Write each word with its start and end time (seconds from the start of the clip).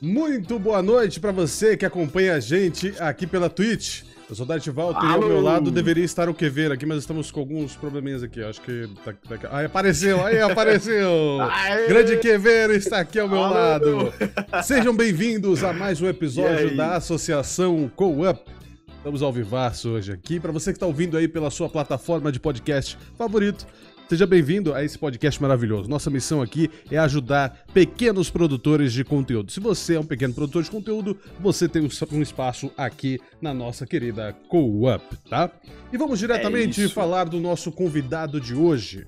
Muito 0.00 0.58
boa 0.58 0.82
noite 0.82 1.20
para 1.20 1.30
você 1.30 1.76
que 1.76 1.84
acompanha 1.84 2.34
a 2.34 2.40
gente 2.40 2.94
aqui 2.98 3.26
pela 3.26 3.50
Twitch. 3.50 4.02
Eu 4.30 4.34
sou 4.34 4.46
o 4.46 4.48
Darth 4.48 4.66
Walter 4.68 5.04
e 5.04 5.12
ao 5.12 5.20
meu 5.20 5.42
lado 5.42 5.70
deveria 5.70 6.04
estar 6.04 6.26
o 6.26 6.32
Quever 6.32 6.72
aqui, 6.72 6.86
mas 6.86 6.98
estamos 6.98 7.30
com 7.30 7.40
alguns 7.40 7.76
probleminhas 7.76 8.22
aqui. 8.22 8.42
Acho 8.42 8.62
que. 8.62 8.88
Tá, 9.04 9.12
tá... 9.12 9.48
Aí 9.50 9.66
apareceu, 9.66 10.24
aí 10.24 10.40
apareceu! 10.40 11.38
Grande 11.86 12.16
Quever 12.16 12.70
está 12.70 13.00
aqui 13.00 13.18
ao 13.18 13.28
meu 13.28 13.42
Alô. 13.42 13.54
lado. 13.54 14.14
Sejam 14.64 14.96
bem-vindos 14.96 15.62
a 15.62 15.72
mais 15.74 16.00
um 16.00 16.08
episódio 16.08 16.74
da 16.74 16.96
Associação 16.96 17.90
Co-Up. 17.94 18.40
Estamos 19.00 19.22
ao 19.22 19.32
vivaço 19.32 19.90
hoje 19.90 20.12
aqui. 20.12 20.38
Para 20.38 20.52
você 20.52 20.72
que 20.72 20.76
está 20.76 20.86
ouvindo 20.86 21.16
aí 21.16 21.26
pela 21.26 21.50
sua 21.50 21.68
plataforma 21.68 22.30
de 22.30 22.38
podcast 22.38 22.98
favorito, 23.16 23.66
Seja 24.10 24.26
bem-vindo 24.26 24.74
a 24.74 24.82
esse 24.82 24.98
podcast 24.98 25.40
maravilhoso. 25.40 25.88
Nossa 25.88 26.10
missão 26.10 26.42
aqui 26.42 26.68
é 26.90 26.98
ajudar 26.98 27.64
pequenos 27.72 28.28
produtores 28.28 28.92
de 28.92 29.04
conteúdo. 29.04 29.52
Se 29.52 29.60
você 29.60 29.94
é 29.94 30.00
um 30.00 30.04
pequeno 30.04 30.34
produtor 30.34 30.64
de 30.64 30.70
conteúdo, 30.72 31.16
você 31.38 31.68
tem 31.68 31.88
um 32.10 32.20
espaço 32.20 32.72
aqui 32.76 33.20
na 33.40 33.54
nossa 33.54 33.86
querida 33.86 34.36
Co-Up, 34.48 35.16
tá? 35.28 35.48
E 35.92 35.96
vamos 35.96 36.18
diretamente 36.18 36.82
é 36.82 36.88
falar 36.88 37.26
do 37.26 37.38
nosso 37.38 37.70
convidado 37.70 38.40
de 38.40 38.52
hoje. 38.52 39.06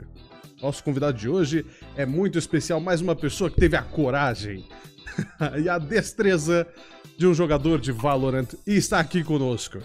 Nosso 0.63 0.85
convidado 0.85 1.19
de 1.19 1.29
hoje 1.29 1.67
é 1.97 2.07
muito 2.07 2.39
especial, 2.39 2.79
mais 2.79 3.01
uma 3.01 3.17
pessoa 3.17 3.51
que 3.51 3.57
teve 3.57 3.75
a 3.75 3.83
coragem 3.83 4.65
e 5.61 5.69
a 5.69 5.79
destreza 5.79 6.65
de 7.19 7.27
um 7.27 7.35
jogador 7.35 7.79
de 7.79 7.93
Valorant 7.93 8.49
e 8.67 8.77
está 8.77 8.99
aqui 8.99 9.23
conosco. 9.23 9.79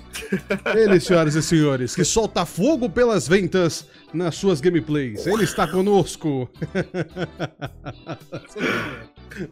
Ele, 0.75 0.99
senhoras 0.99 1.35
e 1.35 1.43
senhores, 1.43 1.95
que 1.95 2.03
solta 2.03 2.45
fogo 2.45 2.89
pelas 2.89 3.27
ventas 3.27 3.85
nas 4.13 4.35
suas 4.35 4.61
gameplays. 4.61 5.27
Ele 5.27 5.43
está 5.43 5.67
conosco. 5.67 6.49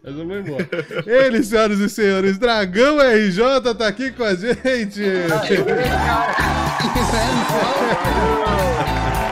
Essa 0.04 0.26
foi 0.26 0.42
boa. 0.42 0.60
Ele, 1.06 1.44
senhoras 1.44 1.80
e 1.80 1.90
senhores, 1.90 2.38
Dragão 2.38 2.98
RJ 3.00 3.74
tá 3.78 3.88
aqui 3.88 4.12
com 4.12 4.24
a 4.24 4.34
gente. 4.34 5.02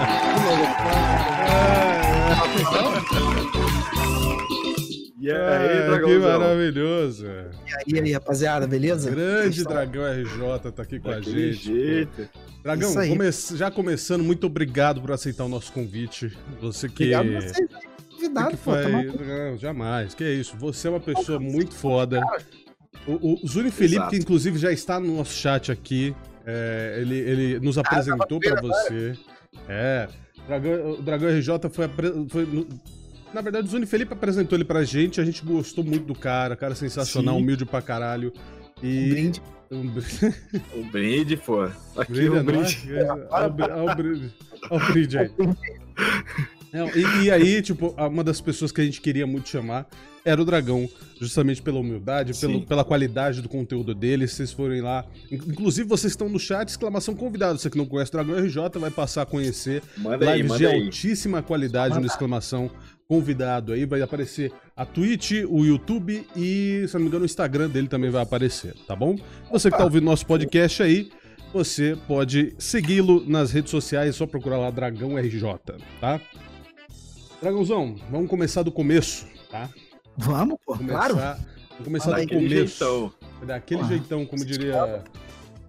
E 5.23 5.31
aí, 5.31 5.37
ah, 5.37 5.99
Que 6.03 6.19
maravilhoso. 6.19 7.25
E 7.87 7.97
aí, 7.97 8.11
rapaziada, 8.11 8.67
beleza? 8.67 9.09
Grande 9.09 9.63
Dragão 9.63 10.03
RJ 10.03 10.71
tá 10.73 10.83
aqui 10.83 10.99
com 10.99 11.09
Daquele 11.09 11.49
a 11.49 11.53
gente. 11.53 11.63
Jeito. 11.63 12.29
Dragão, 12.61 12.93
come... 12.93 13.31
já 13.55 13.71
começando, 13.71 14.21
muito 14.21 14.45
obrigado 14.47 14.99
por 14.99 15.13
aceitar 15.13 15.45
o 15.45 15.47
nosso 15.47 15.71
convite. 15.71 16.37
Você 16.59 16.89
que. 16.89 17.15
Obrigado 17.15 17.41
você. 17.41 17.67
Convidado, 18.11 18.49
que 18.49 18.57
pô, 18.57 18.71
tá 18.73 18.89
Não, 18.89 19.57
jamais. 19.57 20.13
Que 20.13 20.25
é 20.25 20.33
isso. 20.33 20.57
Você 20.57 20.89
é 20.89 20.91
uma 20.91 20.99
pessoa 20.99 21.39
muito 21.39 21.73
foda. 21.73 22.19
O, 23.07 23.41
o 23.41 23.47
Zuni 23.47 23.71
Felipe, 23.71 23.95
Exato. 23.95 24.09
que 24.09 24.17
inclusive 24.17 24.57
já 24.57 24.73
está 24.73 24.99
no 24.99 25.15
nosso 25.15 25.35
chat 25.35 25.71
aqui, 25.71 26.13
é, 26.45 26.97
ele, 26.99 27.17
ele 27.17 27.59
nos 27.61 27.77
ah, 27.77 27.81
apresentou 27.81 28.39
ah, 28.39 28.49
para 28.49 28.61
você. 28.61 29.17
É. 29.69 30.09
Dragão, 30.47 30.91
o 30.91 31.01
Dragão 31.01 31.29
RJ 31.29 31.69
foi, 31.69 31.89
foi 32.27 32.67
na 33.33 33.41
verdade, 33.41 33.67
o 33.67 33.69
Zuni 33.69 33.85
Felipe 33.85 34.13
apresentou 34.13 34.57
ele 34.57 34.65
pra 34.65 34.83
gente, 34.83 35.19
a 35.19 35.25
gente 35.25 35.43
gostou 35.43 35.83
muito 35.83 36.05
do 36.05 36.15
cara, 36.15 36.55
cara 36.55 36.75
sensacional, 36.75 37.35
Sim. 37.35 37.41
humilde 37.41 37.65
pra 37.65 37.81
caralho. 37.81 38.31
E... 38.81 39.05
Um 39.05 39.09
brinde. 39.09 39.41
Um 39.71 39.87
brinde. 39.87 40.35
o 40.75 40.83
brinde, 40.91 41.37
pô. 41.37 41.63
Aqui 41.97 42.13
brinde, 42.13 42.29
o 42.29 42.43
brinde. 42.43 42.79
Olha 43.29 43.47
o 43.47 43.95
brinde. 43.95 44.33
Olha 44.69 44.83
o 44.83 44.91
brinde 44.91 45.17
aí. 45.17 45.31
Não, 46.71 46.89
e, 46.89 47.25
e, 47.25 47.31
aí, 47.31 47.61
tipo, 47.61 47.93
uma 47.97 48.23
das 48.23 48.41
pessoas 48.41 48.71
que 48.71 48.81
a 48.81 48.83
gente 48.83 48.99
queria 48.99 49.27
muito 49.27 49.47
chamar 49.47 49.87
era 50.25 50.41
o 50.41 50.45
Dragão, 50.45 50.89
justamente 51.19 51.61
pela 51.61 51.79
humildade, 51.79 52.33
pelo, 52.39 52.61
pela 52.61 52.83
qualidade 52.83 53.41
do 53.41 53.49
conteúdo 53.49 53.93
dele. 53.93 54.27
Se 54.27 54.35
vocês 54.35 54.51
forem 54.51 54.81
lá. 54.81 55.05
Inclusive, 55.31 55.87
vocês 55.87 56.13
estão 56.13 56.29
no 56.29 56.39
chat, 56.39 56.69
exclamação 56.69 57.13
convidado. 57.13 57.59
Você 57.59 57.69
que 57.69 57.77
não 57.77 57.85
conhece 57.85 58.09
o 58.09 58.13
Dragão 58.13 58.35
RJ 58.35 58.79
vai 58.79 58.89
passar 58.89 59.23
a 59.23 59.25
conhecer. 59.25 59.83
Manda 59.97 60.33
lives 60.35 60.51
aí, 60.53 60.57
de 60.57 60.65
aí. 60.65 60.83
altíssima 60.85 61.43
qualidade 61.43 61.99
no 61.99 62.05
exclamação 62.05 62.71
convidado 63.13 63.73
aí. 63.73 63.85
Vai 63.85 64.01
aparecer 64.01 64.51
a 64.75 64.85
Twitch, 64.85 65.43
o 65.47 65.63
YouTube 65.63 66.25
e, 66.35 66.85
se 66.87 66.93
não 66.95 67.01
me 67.01 67.07
engano, 67.07 67.23
o 67.23 67.25
Instagram 67.25 67.69
dele 67.69 67.87
também 67.87 68.09
vai 68.09 68.23
aparecer, 68.23 68.73
tá 68.87 68.95
bom? 68.95 69.15
Você 69.51 69.69
que 69.69 69.77
tá 69.77 69.83
ouvindo 69.83 70.05
nosso 70.05 70.25
podcast 70.25 70.81
aí 70.81 71.11
você 71.53 71.95
pode 72.07 72.55
segui-lo 72.57 73.23
nas 73.27 73.51
redes 73.51 73.69
sociais, 73.69 74.15
só 74.15 74.25
procurar 74.25 74.57
lá 74.57 74.71
Dragão 74.71 75.15
RJ, 75.15 75.59
tá? 76.01 76.19
Dragãozão, 77.39 77.95
vamos 78.09 78.27
começar 78.27 78.63
do 78.63 78.71
começo, 78.71 79.27
tá? 79.51 79.69
Vamos, 80.17 80.57
pô, 80.65 80.75
começar, 80.75 81.09
claro. 81.09 81.15
Vamos 81.15 81.85
começar 81.85 82.19
do 82.19 82.27
começo. 82.27 82.79
Jeitão. 82.79 83.13
Daquele 83.45 83.81
ah, 83.81 83.87
jeitão, 83.87 84.25
como 84.25 84.43
diria, 84.43 85.03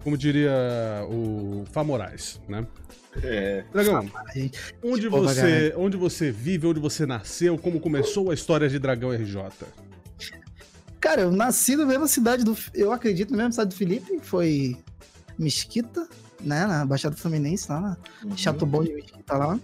como 0.05 0.19
diria 0.19 0.53
o 1.09 1.65
Fá 1.73 1.83
Moraes, 1.83 2.39
né? 2.47 2.67
É. 3.23 3.65
Dragão, 3.73 4.11
onde 4.83 5.09
você, 5.09 5.75
onde 5.77 5.97
você 5.97 6.31
vive, 6.31 6.67
onde 6.67 6.79
você 6.79 7.07
nasceu, 7.07 7.57
como 7.57 7.81
começou 7.81 8.31
a 8.31 8.35
história 8.35 8.69
de 8.69 8.79
Dragão 8.79 9.11
RJ? 9.11 9.37
Cara, 11.01 11.23
eu 11.23 11.33
nasci 11.33 11.75
na 11.75 11.87
mesma 11.87 12.07
cidade 12.07 12.45
do. 12.45 12.57
Eu 12.75 12.93
acredito 12.93 13.31
na 13.31 13.39
mesma 13.39 13.53
cidade 13.53 13.71
do 13.71 13.77
Felipe, 13.77 14.19
foi 14.21 14.77
Mesquita, 15.39 16.07
né? 16.41 16.67
Na 16.67 16.85
Baixada 16.85 17.17
Fluminense, 17.17 17.71
lá 17.71 17.81
na 17.81 17.97
uhum. 18.25 18.37
Chato 18.37 18.67
Bom 18.67 18.85
de 18.85 18.93
Mesquita 18.93 19.37
lá. 19.37 19.59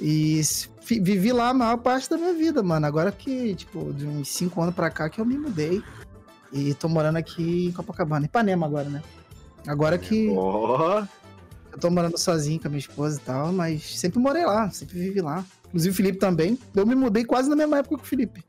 E 0.00 0.40
vivi 0.80 1.32
lá 1.32 1.48
a 1.48 1.54
maior 1.54 1.78
parte 1.78 2.08
da 2.08 2.16
minha 2.16 2.34
vida, 2.34 2.62
mano. 2.62 2.86
Agora 2.86 3.10
que, 3.10 3.54
tipo, 3.54 3.92
de 3.92 4.06
uns 4.06 4.28
5 4.28 4.62
anos 4.62 4.74
pra 4.74 4.90
cá 4.90 5.08
que 5.08 5.20
eu 5.20 5.24
me 5.24 5.38
mudei. 5.38 5.82
E 6.52 6.72
tô 6.74 6.88
morando 6.88 7.16
aqui 7.16 7.66
em 7.66 7.72
Copacabana, 7.72 8.26
Ipanema 8.26 8.66
agora, 8.66 8.88
né? 8.88 9.02
Agora 9.68 9.98
que. 9.98 10.30
Oh. 10.30 11.04
Eu 11.70 11.78
tô 11.78 11.90
morando 11.90 12.16
sozinho 12.16 12.58
com 12.58 12.66
a 12.66 12.70
minha 12.70 12.80
esposa 12.80 13.18
e 13.18 13.20
tal, 13.20 13.52
mas 13.52 13.98
sempre 13.98 14.18
morei 14.18 14.44
lá, 14.44 14.70
sempre 14.70 14.98
vivi 14.98 15.20
lá. 15.20 15.44
Inclusive 15.68 15.92
o 15.92 15.96
Felipe 15.96 16.18
também. 16.18 16.58
Eu 16.74 16.86
me 16.86 16.94
mudei 16.94 17.24
quase 17.24 17.48
na 17.48 17.54
mesma 17.54 17.78
época 17.78 17.98
que 17.98 18.02
o 18.02 18.06
Felipe. 18.06 18.42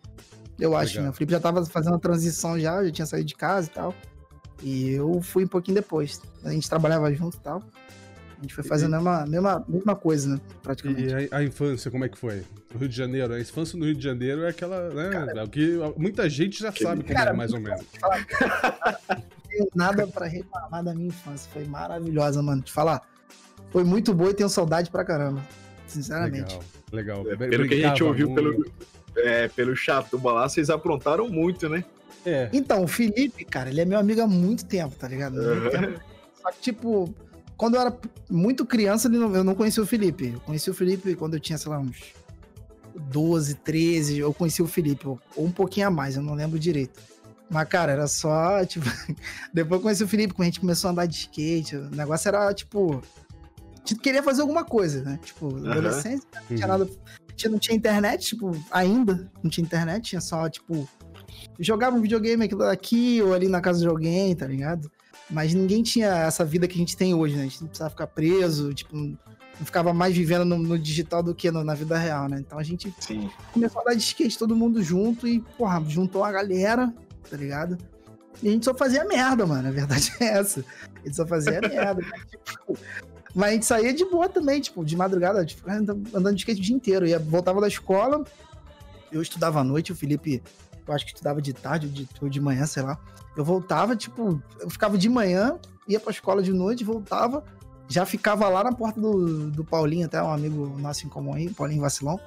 Eu 0.58 0.76
acho, 0.76 0.94
Legal. 0.94 1.04
né? 1.04 1.10
O 1.10 1.14
Felipe 1.14 1.34
já 1.34 1.40
tava 1.40 1.66
fazendo 1.66 1.96
a 1.96 2.00
transição 2.00 2.58
já, 2.58 2.84
já 2.84 2.92
tinha 2.92 3.06
saído 3.06 3.28
de 3.28 3.36
casa 3.36 3.68
e 3.68 3.74
tal. 3.74 3.94
E 4.64 4.90
eu 4.92 5.22
fui 5.22 5.44
um 5.44 5.48
pouquinho 5.48 5.76
depois. 5.76 6.22
A 6.44 6.52
gente 6.52 6.70
trabalhava 6.70 7.14
junto 7.14 7.38
e 7.38 7.40
tal. 7.42 7.62
A 8.40 8.42
gente 8.42 8.56
foi 8.56 8.64
fazendo 8.64 8.96
a 8.96 8.98
mesma, 9.00 9.26
mesma, 9.26 9.66
mesma 9.68 9.96
coisa, 9.96 10.30
né? 10.30 10.42
Praticamente. 10.64 11.14
E 11.14 11.30
a, 11.30 11.38
a, 11.38 11.44
infância, 11.44 11.92
como 11.92 12.06
é 12.06 12.10
que 12.10 12.18
foi? 12.18 12.42
No 12.74 12.80
Rio 12.80 12.88
de 12.88 12.96
Janeiro. 12.96 13.34
A 13.34 13.40
infância 13.40 13.78
no 13.78 13.84
Rio 13.84 13.96
de 13.96 14.04
Janeiro 14.04 14.44
é 14.44 14.50
aquela, 14.50 14.90
né? 14.94 15.10
Cara, 15.10 15.42
é 15.42 15.44
o 15.44 15.48
que 15.50 15.78
muita 15.98 16.30
gente 16.30 16.58
já 16.58 16.72
sabe 16.72 17.04
como 17.04 17.14
cara, 17.14 17.32
é, 17.32 17.34
mais 17.34 17.52
ou 17.52 17.60
menos. 17.60 17.82
Não 18.02 19.20
tenho 19.50 19.68
nada 19.76 20.08
pra 20.08 20.26
reclamar 20.26 20.84
da 20.86 20.96
minha 20.96 21.10
infância. 21.10 21.52
Foi 21.52 21.66
maravilhosa, 21.66 22.42
mano. 22.42 22.62
Te 22.62 22.72
falar. 22.72 23.02
Foi 23.72 23.84
muito 23.84 24.14
boa 24.14 24.32
e 24.32 24.34
tenho 24.34 24.48
saudade 24.48 24.90
pra 24.90 25.04
caramba. 25.04 25.46
Sinceramente. 25.86 26.58
Legal, 26.94 27.24
legal. 27.24 27.32
É, 27.34 27.50
pelo 27.50 27.68
que 27.68 27.84
a 27.84 27.90
gente 27.90 28.04
ouviu 28.04 28.34
pelo, 28.34 28.66
é, 29.18 29.50
pelo 29.50 29.76
Chatuba 29.76 30.32
lá, 30.32 30.48
vocês 30.48 30.70
aprontaram 30.70 31.28
muito, 31.28 31.68
né? 31.68 31.84
É. 32.26 32.50
Então, 32.54 32.84
o 32.84 32.88
Felipe, 32.88 33.44
cara, 33.44 33.70
ele 33.70 33.82
é 33.82 33.86
meu 33.86 34.00
amigo 34.00 34.22
há 34.22 34.28
muito 34.28 34.66
tempo, 34.66 34.96
tá 34.96 35.10
ligado? 35.10 35.36
Uhum. 35.36 35.70
tempo. 35.70 36.02
Só 36.42 36.52
que, 36.52 36.62
tipo, 36.62 37.14
quando 37.60 37.76
eu 37.76 37.82
era 37.82 38.00
muito 38.30 38.66
criança, 38.66 39.10
eu 39.10 39.44
não 39.44 39.54
conhecia 39.54 39.84
o 39.84 39.86
Felipe. 39.86 40.32
Eu 40.34 40.40
conheci 40.40 40.70
o 40.70 40.74
Felipe 40.74 41.14
quando 41.14 41.34
eu 41.34 41.42
tinha, 41.42 41.58
sei 41.58 41.70
lá, 41.70 41.78
uns 41.78 42.14
12, 42.96 43.56
13. 43.56 44.18
Eu 44.18 44.34
conheci 44.34 44.62
o 44.62 44.66
Felipe, 44.66 45.06
ou 45.06 45.20
um 45.38 45.52
pouquinho 45.52 45.88
a 45.88 45.92
mais, 45.92 46.16
eu 46.16 46.24
não 46.24 46.36
lembro 46.36 46.58
direito. 46.58 47.02
Mas, 47.50 47.68
cara, 47.68 47.92
era 47.92 48.08
só, 48.08 48.64
tipo. 48.66 48.86
Depois 49.54 49.78
eu 49.78 49.84
conheci 49.84 50.04
o 50.06 50.08
Felipe, 50.08 50.34
quando 50.34 50.44
a 50.44 50.46
gente 50.46 50.62
começou 50.62 50.88
a 50.88 50.92
andar 50.92 51.06
de 51.06 51.18
skate. 51.18 51.76
O 51.76 51.90
negócio 51.90 52.30
era, 52.30 52.54
tipo. 52.54 53.04
A 53.74 53.90
gente 53.90 54.00
queria 54.00 54.24
fazer 54.24 54.40
alguma 54.40 54.64
coisa, 54.64 55.04
né? 55.04 55.20
Tipo, 55.22 55.48
uhum. 55.48 55.70
adolescência, 55.70 56.26
não 56.50 56.56
tinha 56.56 56.68
nada. 56.68 56.90
Não 57.50 57.60
tinha 57.60 57.76
internet, 57.76 58.26
tipo, 58.26 58.52
ainda 58.72 59.30
não 59.44 59.50
tinha 59.50 59.66
internet, 59.66 60.10
tinha 60.10 60.22
só, 60.22 60.50
tipo, 60.50 60.88
jogava 61.60 61.98
um 61.98 62.02
videogame 62.02 62.50
aqui 62.72 63.22
ou 63.22 63.34
ali 63.34 63.50
na 63.50 63.60
casa 63.60 63.80
de 63.80 63.88
alguém, 63.88 64.34
tá 64.34 64.48
ligado? 64.48 64.90
Mas 65.30 65.54
ninguém 65.54 65.84
tinha 65.84 66.08
essa 66.08 66.44
vida 66.44 66.68
que 66.68 66.76
a 66.76 66.78
gente 66.78 66.98
tem 66.98 67.14
hoje, 67.14 67.36
né? 67.36 67.42
A 67.42 67.46
gente 67.46 67.62
não 67.62 67.68
precisava 67.68 67.92
ficar 67.92 68.08
preso, 68.08 68.74
tipo, 68.74 68.96
não 68.96 69.18
ficava 69.66 69.94
mais 69.94 70.16
vivendo 70.16 70.46
no, 70.46 70.58
no 70.58 70.80
digital 70.80 71.22
do 71.22 71.36
que 71.36 71.52
no, 71.52 71.64
na 71.64 71.76
vida 71.76 71.98
real, 71.98 72.28
né? 72.28 72.40
Então 72.40 72.58
a 72.58 72.64
gente 72.64 72.94
Sim. 73.00 73.30
começou 73.54 73.82
a 73.82 73.86
dar 73.86 73.94
de 73.94 74.02
skate 74.02 74.38
todo 74.38 74.56
mundo 74.56 74.82
junto 74.82 75.28
e, 75.28 75.40
porra, 75.58 75.84
juntou 75.88 76.24
a 76.24 76.32
galera, 76.32 76.94
tá 77.30 77.38
ligado? 77.38 77.78
E 78.42 78.48
a 78.48 78.52
gente 78.52 78.66
só 78.66 78.74
fazia 78.74 79.04
merda, 79.06 79.46
mano. 79.46 79.68
A 79.68 79.72
verdade 79.72 80.12
é 80.20 80.26
essa. 80.26 80.64
A 80.96 81.06
gente 81.06 81.16
só 81.16 81.28
fazia 81.28 81.60
merda. 81.68 82.02
Né? 82.02 82.12
Tipo, 82.44 82.78
mas 83.36 83.50
a 83.50 83.54
gente 83.54 83.66
saía 83.66 83.94
de 83.94 84.06
boa 84.06 84.28
também, 84.30 84.60
tipo, 84.62 84.84
de 84.84 84.96
madrugada, 84.96 85.46
tipo, 85.46 85.70
andando 85.70 86.34
de 86.34 86.40
skate 86.40 86.60
o 86.60 86.64
dia 86.64 86.76
inteiro. 86.76 87.06
Ia, 87.06 87.20
voltava 87.20 87.62
da 87.62 87.68
escola, 87.68 88.24
eu 89.12 89.22
estudava 89.22 89.60
à 89.60 89.64
noite, 89.64 89.92
o 89.92 89.96
Felipe 89.96 90.42
eu 90.90 90.96
acho 90.96 91.06
que 91.06 91.12
estudava 91.12 91.42
de 91.42 91.54
tarde 91.54 91.88
ou 91.88 91.94
de, 91.94 92.10
ou 92.22 92.30
de 92.30 92.42
manhã, 92.42 92.66
sei 92.66 92.84
lá. 92.84 93.00
Eu 93.36 93.46
voltava, 93.46 93.96
tipo, 93.96 94.42
eu 94.60 94.70
ficava 94.70 94.98
de 94.98 95.08
manhã, 95.08 95.58
ia 95.88 96.00
pra 96.00 96.12
escola 96.12 96.42
de 96.42 96.52
noite, 96.52 96.84
voltava, 96.84 97.44
já 97.88 98.06
ficava 98.06 98.48
lá 98.50 98.64
na 98.64 98.72
porta 98.72 99.00
do, 99.00 99.50
do 99.50 99.64
Paulinho, 99.64 100.06
até 100.06 100.22
um 100.22 100.32
amigo 100.32 100.76
nosso 100.80 101.06
em 101.06 101.10
comum 101.10 101.34
aí, 101.34 101.50
Paulinho 101.50 101.82
Vacilão. 101.82 102.20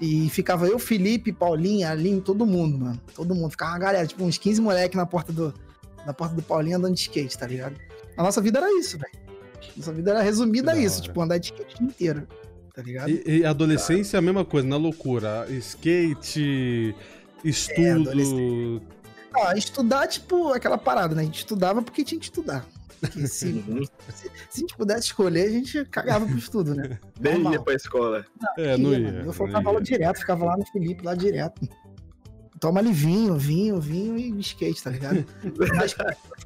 E 0.00 0.30
ficava 0.30 0.66
eu, 0.66 0.78
Felipe, 0.78 1.32
Paulinha, 1.32 1.90
Aline, 1.90 2.20
todo 2.20 2.46
mundo, 2.46 2.78
mano. 2.78 3.00
Todo 3.14 3.34
mundo. 3.34 3.50
Ficava 3.50 3.72
uma 3.72 3.78
galera, 3.78 4.06
tipo, 4.06 4.24
uns 4.24 4.38
15 4.38 4.60
moleques 4.60 4.96
na 4.96 5.04
porta 5.04 5.32
do, 5.32 5.52
na 6.06 6.14
porta 6.14 6.34
do 6.34 6.42
Paulinho 6.42 6.78
andando 6.78 6.94
de 6.94 7.00
skate, 7.00 7.36
tá 7.36 7.46
ligado? 7.46 7.76
A 8.16 8.22
nossa 8.22 8.40
vida 8.40 8.58
era 8.58 8.72
isso, 8.78 8.98
velho. 8.98 9.30
Nossa 9.76 9.92
vida 9.92 10.10
era 10.12 10.22
resumida 10.22 10.72
a 10.72 10.76
isso, 10.76 11.02
tipo, 11.02 11.20
andar 11.20 11.38
de 11.38 11.46
skate 11.46 11.74
o 11.74 11.78
dia 11.78 11.86
inteiro. 11.86 12.28
Tá 12.72 12.82
ligado? 12.82 13.10
E, 13.10 13.40
e 13.40 13.44
adolescência 13.44 14.16
é 14.16 14.18
a 14.18 14.22
mesma 14.22 14.44
coisa, 14.44 14.66
na 14.66 14.76
loucura. 14.76 15.46
Skate, 15.50 16.94
estudo. 17.44 18.10
É, 18.10 19.00
ah, 19.34 19.56
estudar, 19.56 20.06
tipo, 20.08 20.52
aquela 20.52 20.76
parada, 20.76 21.14
né? 21.14 21.22
A 21.22 21.24
gente 21.24 21.38
estudava 21.38 21.82
porque 21.82 22.04
tinha 22.04 22.18
que 22.18 22.26
estudar. 22.26 22.66
Porque 23.00 23.26
se, 23.26 23.46
uhum. 23.46 23.82
se, 24.08 24.24
se, 24.28 24.28
a 24.28 24.60
gente 24.60 24.76
pudesse 24.76 25.06
escolher, 25.06 25.46
a 25.46 25.50
gente 25.50 25.84
cagava 25.86 26.26
pro 26.26 26.36
estudo, 26.36 26.74
né? 26.74 26.98
Nem 27.18 27.50
ia 27.50 27.60
pra 27.60 27.74
escola. 27.74 28.26
Não, 28.40 28.64
é, 28.64 28.76
não 28.76 28.92
ia. 28.92 29.22
Eu 29.24 29.32
ficava 29.32 29.70
lá 29.70 29.80
direto, 29.80 30.18
ficava 30.18 30.44
lá 30.44 30.56
no 30.56 30.66
Felipe, 30.66 31.04
lá 31.04 31.14
direto. 31.14 31.66
Toma 32.58 32.80
ali 32.80 32.92
vinho, 32.92 33.38
vinho, 33.38 33.80
vinho 33.80 34.18
e 34.18 34.38
skate, 34.40 34.82
tá 34.82 34.90
ligado? 34.90 35.24
Mas 35.76 35.94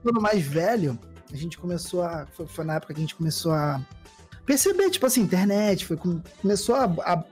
quando 0.00 0.20
mais 0.20 0.42
velho, 0.42 0.96
a 1.32 1.36
gente 1.36 1.58
começou 1.58 2.02
a. 2.02 2.26
Foi, 2.26 2.46
foi, 2.46 2.64
na 2.64 2.76
época 2.76 2.94
que 2.94 3.00
a 3.00 3.02
gente 3.02 3.16
começou 3.16 3.52
a 3.52 3.80
perceber, 4.46 4.90
tipo 4.90 5.06
assim, 5.06 5.22
internet, 5.22 5.84
foi, 5.84 5.98
começou 6.40 6.76
a, 6.76 6.84
a 6.84 7.24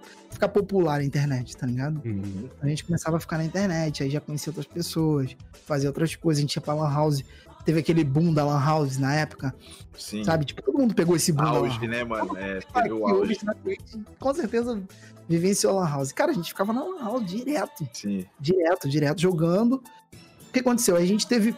ficar 0.42 0.48
popular 0.48 1.00
a 1.00 1.04
internet, 1.04 1.56
tá 1.56 1.66
ligado? 1.66 2.02
Uhum. 2.04 2.48
A 2.60 2.68
gente 2.68 2.84
começava 2.84 3.16
a 3.16 3.20
ficar 3.20 3.38
na 3.38 3.44
internet, 3.44 4.02
aí 4.02 4.10
já 4.10 4.20
conhecia 4.20 4.50
outras 4.50 4.66
pessoas, 4.66 5.36
fazia 5.66 5.88
outras 5.88 6.16
coisas, 6.16 6.40
a 6.40 6.42
gente 6.42 6.54
ia 6.56 6.62
pra 6.62 6.74
Lan 6.74 6.92
House 6.92 7.22
teve 7.64 7.78
aquele 7.78 8.02
boom 8.02 8.34
da 8.34 8.44
Lan 8.44 8.58
House 8.58 8.98
na 8.98 9.14
época. 9.14 9.54
Sim. 9.96 10.24
Sabe? 10.24 10.44
Tipo, 10.44 10.62
todo 10.62 10.78
mundo 10.78 10.94
pegou 10.96 11.14
esse 11.14 11.30
boom 11.30 11.46
auge, 11.46 11.86
né, 11.86 12.02
mano? 12.02 12.36
É, 12.36 12.58
teve 12.58 12.92
o 12.92 13.06
auge. 13.06 13.38
Hoje, 13.54 13.84
com 14.18 14.34
certeza 14.34 14.82
vivenciou 15.28 15.78
a 15.78 15.82
Lan 15.82 15.90
House. 15.90 16.10
Cara, 16.10 16.32
a 16.32 16.34
gente 16.34 16.48
ficava 16.48 16.72
na 16.72 16.82
Lan 16.82 16.98
House 16.98 17.24
direto. 17.24 17.88
Sim. 17.92 18.26
Direto, 18.40 18.88
direto, 18.88 19.20
jogando. 19.20 19.74
O 19.74 20.52
que 20.52 20.58
aconteceu? 20.58 20.96
A 20.96 21.04
gente 21.04 21.24
teve. 21.26 21.54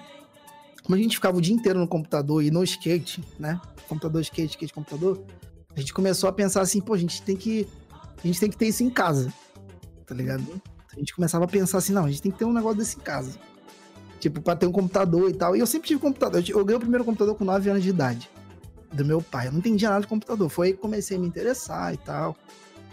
Como 0.82 0.94
a 0.94 0.98
gente 0.98 1.16
ficava 1.16 1.38
o 1.38 1.40
dia 1.40 1.54
inteiro 1.54 1.78
no 1.78 1.88
computador 1.88 2.42
e 2.42 2.50
no 2.50 2.62
skate, 2.62 3.25
né? 3.38 3.58
Computador, 3.88 4.20
skate, 4.20 4.50
skate, 4.50 4.75
computador. 4.75 5.25
A 5.75 5.81
gente 5.81 5.94
começou 5.94 6.28
a 6.28 6.32
pensar 6.32 6.60
assim, 6.60 6.82
pô, 6.82 6.92
a 6.92 6.98
gente 6.98 7.22
tem 7.22 7.34
que. 7.34 7.66
A 8.22 8.26
gente 8.26 8.40
tem 8.40 8.50
que 8.50 8.56
ter 8.56 8.66
isso 8.66 8.82
em 8.82 8.90
casa. 8.90 9.32
Tá 10.06 10.14
ligado? 10.14 10.44
A 10.93 10.99
gente 10.99 11.14
começava 11.14 11.44
a 11.44 11.49
pensar 11.49 11.78
assim, 11.78 11.93
não, 11.93 12.05
a 12.05 12.11
gente 12.11 12.22
tem 12.22 12.32
que 12.32 12.38
ter 12.38 12.44
um 12.44 12.52
negócio 12.52 12.78
desse 12.78 12.96
em 12.96 13.00
casa. 13.00 13.38
Tipo, 14.20 14.40
pra 14.40 14.56
ter 14.56 14.66
um 14.66 14.72
computador 14.72 15.28
e 15.28 15.34
tal. 15.34 15.55
E 15.56 15.61
eu 15.61 15.66
sempre 15.66 15.88
tive 15.88 16.00
computador. 16.00 16.43
Eu 16.49 16.64
ganhei 16.64 16.76
o 16.76 16.81
primeiro 16.81 17.05
computador 17.05 17.34
com 17.34 17.44
9 17.44 17.70
anos 17.70 17.82
de 17.82 17.90
idade. 17.90 18.31
Do 18.93 19.05
meu 19.05 19.20
pai. 19.20 19.49
Eu 19.49 19.52
não 19.52 19.58
entendia 19.58 19.88
nada 19.90 20.00
de 20.00 20.06
computador. 20.06 20.49
Foi 20.49 20.69
aí 20.69 20.72
que 20.72 20.78
comecei 20.78 21.16
a 21.16 21.20
me 21.20 21.26
interessar 21.26 21.93
e 21.93 21.96
tal. 21.99 22.37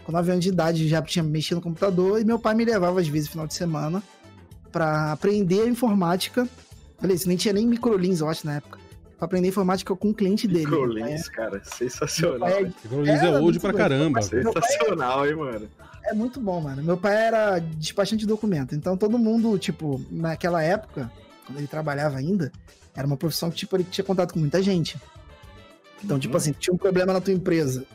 Com 0.04 0.12
9 0.12 0.32
anos 0.32 0.44
de 0.44 0.50
idade 0.50 0.88
já 0.90 1.02
tinha 1.02 1.24
mexido 1.24 1.58
no 1.58 1.62
computador. 1.62 2.20
E 2.20 2.26
meu 2.26 2.40
pai 2.40 2.56
me 2.56 2.66
levava 2.66 3.00
às 3.00 3.08
vezes 3.08 3.28
no 3.28 3.32
final 3.32 3.48
de 3.48 3.54
semana 3.54 4.04
para 4.72 5.12
aprender 5.12 5.68
informática. 5.68 6.48
Olha 7.02 7.14
isso, 7.14 7.28
nem 7.28 7.38
tinha 7.38 7.54
nem 7.54 7.68
microlins, 7.68 8.20
eu 8.20 8.28
acho, 8.28 8.46
na 8.46 8.56
época. 8.56 8.81
Pra 9.22 9.28
aprender 9.28 9.50
informática 9.50 9.96
com 9.96 10.10
o 10.10 10.14
cliente 10.16 10.48
dele. 10.48 10.66
Microlins, 10.66 11.28
é... 11.28 11.32
cara, 11.32 11.62
sensacional. 11.64 12.50
É... 12.50 12.64
Microlins 12.64 13.22
é, 13.22 13.28
é 13.28 13.40
old 13.40 13.60
pra 13.60 13.72
caramba. 13.72 14.20
Sensacional, 14.20 15.28
hein, 15.28 15.36
mano. 15.36 15.70
É 16.06 16.12
muito 16.12 16.40
bom, 16.40 16.60
mano. 16.60 16.82
Meu 16.82 16.98
pai 16.98 17.28
era 17.28 17.60
despachante 17.60 18.22
de 18.22 18.26
documento. 18.26 18.74
Então 18.74 18.98
todo 18.98 19.20
mundo, 19.20 19.60
tipo, 19.60 20.04
naquela 20.10 20.64
época, 20.64 21.12
quando 21.46 21.60
ele 21.60 21.68
trabalhava 21.68 22.18
ainda, 22.18 22.52
era 22.96 23.06
uma 23.06 23.16
profissão 23.16 23.52
que, 23.52 23.58
tipo, 23.58 23.76
ele 23.76 23.84
tinha 23.84 24.04
contato 24.04 24.34
com 24.34 24.40
muita 24.40 24.60
gente. 24.60 25.00
Então, 26.04 26.04
tipo 26.04 26.14
uhum. 26.14 26.20
tipo 26.20 26.38
assim, 26.38 26.52
tinha 26.54 26.74
um 26.74 26.78
problema 26.78 27.14
na 27.14 27.22
tua 27.22 27.32
empresa. 27.32 27.86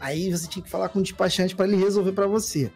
Aí 0.00 0.32
você 0.32 0.48
tinha 0.48 0.62
que 0.62 0.70
falar 0.70 0.88
com 0.88 0.98
o 0.98 1.02
despachante 1.02 1.54
para 1.54 1.68
ele 1.68 1.76
resolver 1.76 2.12
para 2.12 2.26
você. 2.26 2.72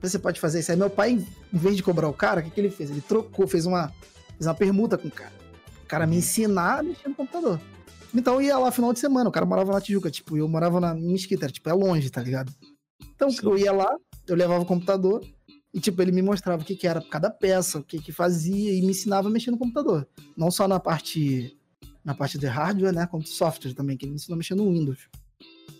Você 0.00 0.20
pode 0.20 0.38
fazer 0.38 0.60
isso. 0.60 0.70
Aí 0.70 0.78
meu 0.78 0.88
pai, 0.88 1.10
em 1.52 1.58
vez 1.58 1.76
de 1.76 1.82
cobrar 1.82 2.08
o 2.08 2.14
cara, 2.14 2.40
o 2.40 2.44
que, 2.44 2.50
que 2.50 2.60
ele 2.60 2.70
fez? 2.70 2.90
Ele 2.90 3.00
trocou, 3.00 3.48
fez 3.48 3.66
uma, 3.66 3.92
fez 4.36 4.46
uma 4.46 4.54
permuta 4.54 4.96
com 4.96 5.08
o 5.08 5.10
cara. 5.10 5.43
O 5.94 5.96
cara 5.96 6.06
me 6.06 6.12
uhum. 6.14 6.18
ensinar 6.18 6.80
a 6.80 6.82
mexer 6.82 7.08
no 7.08 7.14
computador. 7.14 7.60
Então 8.12 8.34
eu 8.34 8.42
ia 8.42 8.58
lá 8.58 8.70
final 8.72 8.92
de 8.92 8.98
semana, 8.98 9.28
o 9.28 9.32
cara 9.32 9.46
morava 9.46 9.72
na 9.72 9.80
Tijuca, 9.80 10.10
tipo, 10.10 10.36
eu 10.36 10.48
morava 10.48 10.80
na 10.80 10.92
Mesquita, 10.94 11.46
tipo, 11.48 11.68
é 11.68 11.72
longe, 11.72 12.10
tá 12.10 12.20
ligado? 12.20 12.52
Então 13.14 13.30
Sim. 13.30 13.38
eu 13.42 13.58
ia 13.58 13.72
lá, 13.72 13.96
eu 14.26 14.36
levava 14.36 14.62
o 14.62 14.66
computador, 14.66 15.24
e, 15.72 15.80
tipo, 15.80 16.00
ele 16.00 16.12
me 16.12 16.22
mostrava 16.22 16.62
o 16.62 16.64
que, 16.64 16.76
que 16.76 16.86
era 16.86 17.00
cada 17.00 17.28
peça, 17.30 17.78
o 17.78 17.82
que, 17.82 18.00
que 18.00 18.12
fazia, 18.12 18.72
e 18.72 18.80
me 18.80 18.90
ensinava 18.90 19.26
a 19.26 19.30
mexer 19.30 19.50
no 19.50 19.58
computador. 19.58 20.06
Não 20.36 20.50
só 20.50 20.68
na 20.68 20.78
parte 20.78 21.56
na 22.04 22.14
parte 22.14 22.38
de 22.38 22.46
hardware, 22.46 22.92
né? 22.92 23.06
Como 23.06 23.26
software 23.26 23.72
também, 23.72 23.96
que 23.96 24.04
ele 24.04 24.10
me 24.10 24.16
ensinou 24.16 24.34
a 24.34 24.38
mexer 24.38 24.54
no 24.54 24.70
Windows. 24.70 25.08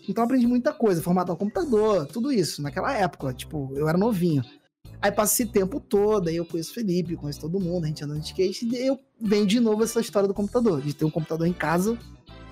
Então 0.09 0.23
eu 0.23 0.25
aprendi 0.25 0.47
muita 0.47 0.73
coisa, 0.73 1.01
formatar 1.01 1.35
o 1.35 1.37
computador, 1.37 2.07
tudo 2.07 2.31
isso, 2.31 2.61
naquela 2.61 2.91
época. 2.93 3.33
Tipo, 3.33 3.71
eu 3.75 3.87
era 3.87 3.97
novinho. 3.97 4.43
Aí 5.01 5.11
passa 5.11 5.33
esse 5.33 5.51
tempo 5.51 5.79
todo, 5.79 6.29
aí 6.29 6.35
eu 6.35 6.45
conheço 6.45 6.71
o 6.71 6.73
Felipe, 6.73 7.15
conheço 7.15 7.41
todo 7.41 7.59
mundo, 7.59 7.85
a 7.85 7.87
gente 7.87 8.03
anda 8.03 8.15
de 8.19 8.25
skate, 8.25 8.65
e 8.65 8.87
eu 8.87 8.99
venho 9.21 9.45
de 9.45 9.59
novo 9.59 9.83
essa 9.83 9.99
história 9.99 10.27
do 10.27 10.33
computador, 10.33 10.81
de 10.81 10.93
ter 10.93 11.05
um 11.05 11.11
computador 11.11 11.47
em 11.47 11.53
casa, 11.53 11.97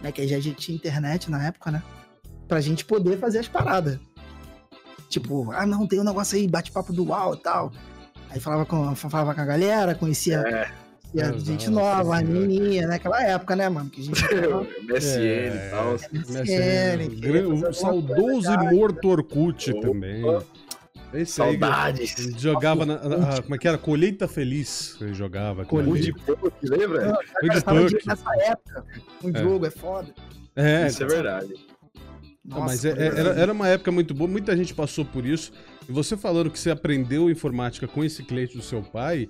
né? 0.01 0.11
Que 0.11 0.21
aí 0.21 0.27
já 0.27 0.39
tinha 0.53 0.75
internet 0.75 1.31
na 1.31 1.47
época, 1.47 1.71
né? 1.71 1.81
Pra 2.47 2.61
gente 2.61 2.85
poder 2.85 3.17
fazer 3.17 3.39
as 3.39 3.47
paradas. 3.47 3.99
Tipo, 5.09 5.51
ah, 5.51 5.65
não, 5.65 5.87
tem 5.87 5.99
um 5.99 6.03
negócio 6.03 6.37
aí, 6.37 6.47
bate-papo 6.47 6.91
do 6.91 7.07
UAU 7.07 7.35
e 7.35 7.37
tal. 7.37 7.71
Aí 8.29 8.39
falava 8.39 8.65
com, 8.65 8.95
falava 8.95 9.33
com 9.35 9.41
a 9.41 9.45
galera, 9.45 9.93
conhecia, 9.93 10.39
é. 10.39 10.71
conhecia 11.11 11.43
gente 11.43 11.69
nova, 11.69 12.17
as 12.17 12.23
menininhas, 12.23 12.87
né? 12.87 12.95
Aquela 12.95 13.23
época, 13.23 13.55
né, 13.55 13.69
mano? 13.69 13.89
Que 13.89 14.01
a 14.01 14.03
gente 14.03 14.23
MSN 14.89 15.55
e 15.55 15.69
tal. 15.69 15.93
MSN. 16.11 17.67
O 17.69 17.73
saudoso 17.73 18.51
e 18.51 18.75
morto 18.75 19.07
Orkut 19.07 19.71
Opa. 19.71 19.87
também. 19.87 20.23
Esse 21.13 21.33
Saudades. 21.33 22.15
Aí, 22.17 22.39
jogava 22.39 22.85
na, 22.85 22.97
na, 23.03 23.41
Como 23.41 23.55
é 23.55 23.57
que 23.57 23.67
era? 23.67 23.77
Colheita 23.77 24.27
Feliz. 24.27 24.97
Ele 24.99 25.13
jogava. 25.13 25.65
Colheita 25.65 26.01
de 26.01 26.13
Puck, 26.13 26.53
lembra? 26.63 27.17
Colheita 27.39 27.99
de 27.99 28.07
Nessa 28.07 28.35
época, 28.37 28.85
um 29.23 29.29
é. 29.29 29.41
jogo 29.41 29.65
é 29.65 29.71
foda. 29.71 30.13
É, 30.55 30.87
Isso 30.87 31.03
é 31.03 31.07
verdade. 31.07 31.53
Nossa, 32.45 32.65
mas 32.65 32.83
é, 32.83 32.89
é, 32.89 33.19
era, 33.19 33.29
era 33.29 33.53
uma 33.53 33.69
época 33.69 33.89
muito 33.89 34.13
boa, 34.13 34.29
muita 34.29 34.55
gente 34.57 34.73
passou 34.73 35.05
por 35.05 35.25
isso. 35.25 35.53
E 35.87 35.91
você 35.91 36.17
falando 36.17 36.51
que 36.51 36.59
você 36.59 36.69
aprendeu 36.69 37.29
informática 37.29 37.87
com 37.87 38.03
esse 38.03 38.21
cliente 38.21 38.57
do 38.57 38.61
seu 38.61 38.81
pai, 38.81 39.29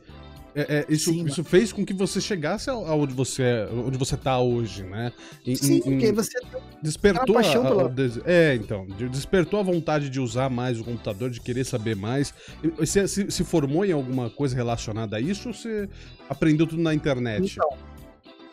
é, 0.55 0.61
é, 0.61 0.85
isso, 0.87 1.11
Sim, 1.11 1.25
isso 1.25 1.43
fez 1.43 1.71
com 1.71 1.85
que 1.85 1.93
você 1.93 2.21
chegasse 2.21 2.69
aonde 2.69 3.13
você, 3.13 3.67
onde 3.71 3.97
você 3.97 4.15
tá 4.15 4.39
hoje, 4.39 4.83
né? 4.83 5.11
Em, 5.45 5.55
Sim, 5.55 5.75
em, 5.77 5.81
porque 5.81 6.11
você 6.11 6.39
despertou 6.81 7.37
a, 7.37 7.41
a, 7.41 7.43
pela... 7.43 7.93
É, 8.25 8.55
então, 8.55 8.85
despertou 9.11 9.59
a 9.59 9.63
vontade 9.63 10.09
de 10.09 10.19
usar 10.19 10.49
mais 10.49 10.79
o 10.79 10.83
computador, 10.83 11.29
de 11.29 11.41
querer 11.41 11.65
saber 11.65 11.95
mais. 11.95 12.33
Você 12.77 13.07
se, 13.07 13.31
se 13.31 13.43
formou 13.43 13.83
em 13.83 13.91
alguma 13.91 14.29
coisa 14.29 14.55
relacionada 14.55 15.17
a 15.17 15.19
isso 15.19 15.49
ou 15.49 15.53
você 15.53 15.89
aprendeu 16.29 16.67
tudo 16.67 16.81
na 16.81 16.93
internet? 16.93 17.53
Então, 17.53 17.77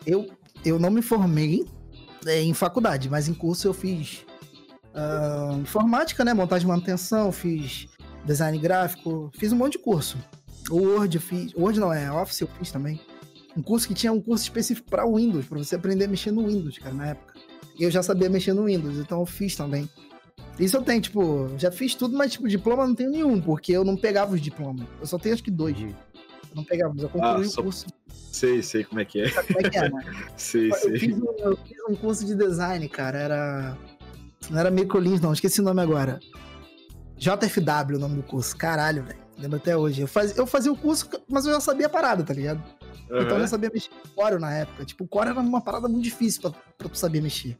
eu, 0.05 0.27
eu 0.65 0.79
não 0.79 0.89
me 0.89 1.01
formei 1.01 1.63
é, 2.25 2.41
em 2.41 2.53
faculdade, 2.53 3.09
mas 3.09 3.27
em 3.27 3.33
curso 3.33 3.67
eu 3.67 3.73
fiz 3.73 4.25
uh, 4.95 5.59
informática, 5.59 6.25
né? 6.25 6.33
Montagem 6.33 6.65
e 6.65 6.67
manutenção, 6.67 7.31
fiz 7.31 7.87
design 8.25 8.57
gráfico, 8.57 9.31
fiz 9.37 9.51
um 9.51 9.55
monte 9.55 9.73
de 9.73 9.79
curso. 9.79 10.17
O 10.69 10.77
Word 10.77 11.15
eu 11.15 11.21
fiz. 11.21 11.53
Word 11.53 11.79
não, 11.79 11.91
é 11.91 12.11
Office 12.11 12.41
eu 12.41 12.47
fiz 12.47 12.71
também. 12.71 12.99
Um 13.55 13.61
curso 13.61 13.87
que 13.87 13.93
tinha 13.93 14.11
um 14.11 14.21
curso 14.21 14.43
específico 14.43 14.89
para 14.89 15.05
Windows, 15.05 15.45
para 15.45 15.57
você 15.57 15.75
aprender 15.75 16.05
a 16.05 16.07
mexer 16.07 16.31
no 16.31 16.47
Windows, 16.47 16.77
cara, 16.77 16.95
na 16.95 17.07
época. 17.07 17.33
E 17.77 17.83
eu 17.83 17.91
já 17.91 18.01
sabia 18.01 18.29
mexer 18.29 18.53
no 18.53 18.65
Windows, 18.65 18.97
então 18.97 19.19
eu 19.19 19.25
fiz 19.25 19.55
também. 19.55 19.89
Isso 20.59 20.77
eu 20.77 20.81
tenho, 20.81 21.01
tipo, 21.01 21.49
já 21.57 21.71
fiz 21.71 21.95
tudo, 21.95 22.15
mas, 22.15 22.33
tipo, 22.33 22.47
diploma 22.47 22.87
não 22.87 22.95
tenho 22.95 23.09
nenhum, 23.09 23.41
porque 23.41 23.71
eu 23.71 23.83
não 23.83 23.97
pegava 23.97 24.35
os 24.35 24.41
diplomas. 24.41 24.87
Eu 24.99 25.07
só 25.07 25.17
tenho 25.17 25.33
acho 25.33 25.43
que 25.43 25.51
dois. 25.51 25.77
Uhum. 25.77 25.87
Eu 25.87 26.55
não 26.55 26.63
pegava, 26.63 26.93
mas 26.93 27.03
eu 27.03 27.09
concluí 27.09 27.45
ah, 27.45 27.59
o 27.59 27.63
curso. 27.63 27.87
Sei, 28.07 28.61
sei 28.61 28.83
como 28.83 29.01
é 29.01 29.05
que 29.05 29.21
é. 29.21 29.29
Sabe 29.29 29.47
como 29.53 29.65
é 29.65 29.69
que 29.69 29.77
é, 29.77 29.89
né? 29.89 30.05
sei, 30.37 30.69
eu 30.69 30.75
sei. 30.75 30.99
Fiz 30.99 31.17
um, 31.17 31.25
eu 31.39 31.57
fiz 31.57 31.77
um 31.89 31.95
curso 31.95 32.25
de 32.25 32.35
design, 32.35 32.87
cara, 32.87 33.17
era 33.17 33.77
não 34.49 34.59
era 34.59 34.71
Microlins, 34.71 35.21
não. 35.21 35.33
Esqueci 35.33 35.61
o 35.61 35.63
nome 35.63 35.81
agora. 35.81 36.19
JFW, 37.17 37.97
o 37.97 37.99
nome 37.99 38.15
do 38.15 38.23
curso. 38.23 38.55
Caralho, 38.57 39.03
velho. 39.03 39.19
Lembro 39.41 39.57
até 39.57 39.75
hoje. 39.75 40.01
Eu 40.01 40.07
fazia, 40.07 40.35
eu 40.37 40.45
fazia 40.45 40.71
o 40.71 40.77
curso, 40.77 41.09
mas 41.27 41.45
eu 41.45 41.53
já 41.53 41.59
sabia 41.59 41.87
a 41.87 41.89
parada, 41.89 42.23
tá 42.23 42.33
ligado? 42.33 42.63
Uhum. 43.09 43.21
Então 43.21 43.37
eu 43.37 43.39
já 43.41 43.47
sabia 43.47 43.71
mexer 43.73 43.89
com 43.89 44.09
Core 44.09 44.39
na 44.39 44.53
época. 44.53 44.85
Tipo, 44.85 45.03
o 45.03 45.07
Core 45.07 45.29
era 45.29 45.39
uma 45.39 45.61
parada 45.61 45.87
muito 45.87 46.03
difícil 46.03 46.41
pra, 46.41 46.51
pra 46.77 46.87
tu 46.87 46.97
saber 46.97 47.21
mexer. 47.21 47.57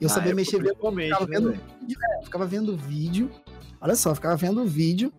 Eu 0.00 0.06
ah, 0.06 0.10
sabia 0.10 0.34
mexer 0.34 0.62
vendo, 0.62 0.76
ficava 0.76 1.26
né, 1.26 1.38
vendo 1.38 1.52
vídeo, 1.52 1.98
é, 2.02 2.24
ficava 2.24 2.46
vendo 2.46 2.76
vídeo. 2.76 3.30
Olha 3.80 3.96
só, 3.96 4.14
ficava 4.14 4.36
vendo 4.36 4.64
vídeo. 4.64 5.12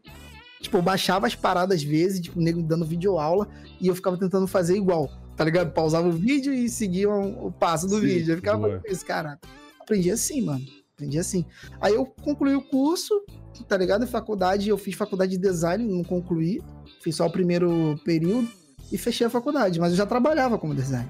Tipo, 0.61 0.77
eu 0.77 0.81
baixava 0.81 1.27
as 1.27 1.35
paradas 1.35 1.77
às 1.77 1.83
vezes, 1.83 2.21
tipo, 2.21 2.39
o 2.39 2.41
nego 2.41 2.61
dando 2.63 2.85
vídeo 2.85 3.19
aula, 3.19 3.47
e 3.79 3.87
eu 3.87 3.95
ficava 3.95 4.17
tentando 4.17 4.47
fazer 4.47 4.75
igual, 4.75 5.11
tá 5.35 5.43
ligado? 5.43 5.71
Pausava 5.71 6.07
o 6.07 6.11
vídeo 6.11 6.53
e 6.53 6.67
seguia 6.69 7.09
o 7.09 7.51
passo 7.51 7.87
do 7.87 7.99
Sim, 7.99 8.07
vídeo. 8.07 8.33
Eu 8.33 8.37
ficava 8.37 8.61
fazendo 8.61 8.87
isso, 8.87 9.05
cara. 9.05 9.39
Aprendi 9.79 10.09
assim, 10.09 10.41
mano. 10.41 10.65
Aprendi 10.97 11.19
assim. 11.19 11.45
Aí 11.79 11.93
eu 11.93 12.07
concluí 12.07 12.55
o 12.55 12.61
curso, 12.61 13.23
tá 13.67 13.77
ligado? 13.77 14.03
Em 14.03 14.07
faculdade, 14.07 14.67
eu 14.67 14.79
fiz 14.79 14.95
faculdade 14.95 15.33
de 15.33 15.37
design, 15.37 15.85
não 15.85 16.03
concluí. 16.03 16.59
Fiz 17.01 17.15
só 17.15 17.27
o 17.27 17.29
primeiro 17.29 17.99
período 18.03 18.49
e 18.91 18.97
fechei 18.97 19.27
a 19.27 19.29
faculdade. 19.29 19.79
Mas 19.79 19.91
eu 19.91 19.97
já 19.97 20.07
trabalhava 20.07 20.57
como 20.57 20.73
design 20.73 21.07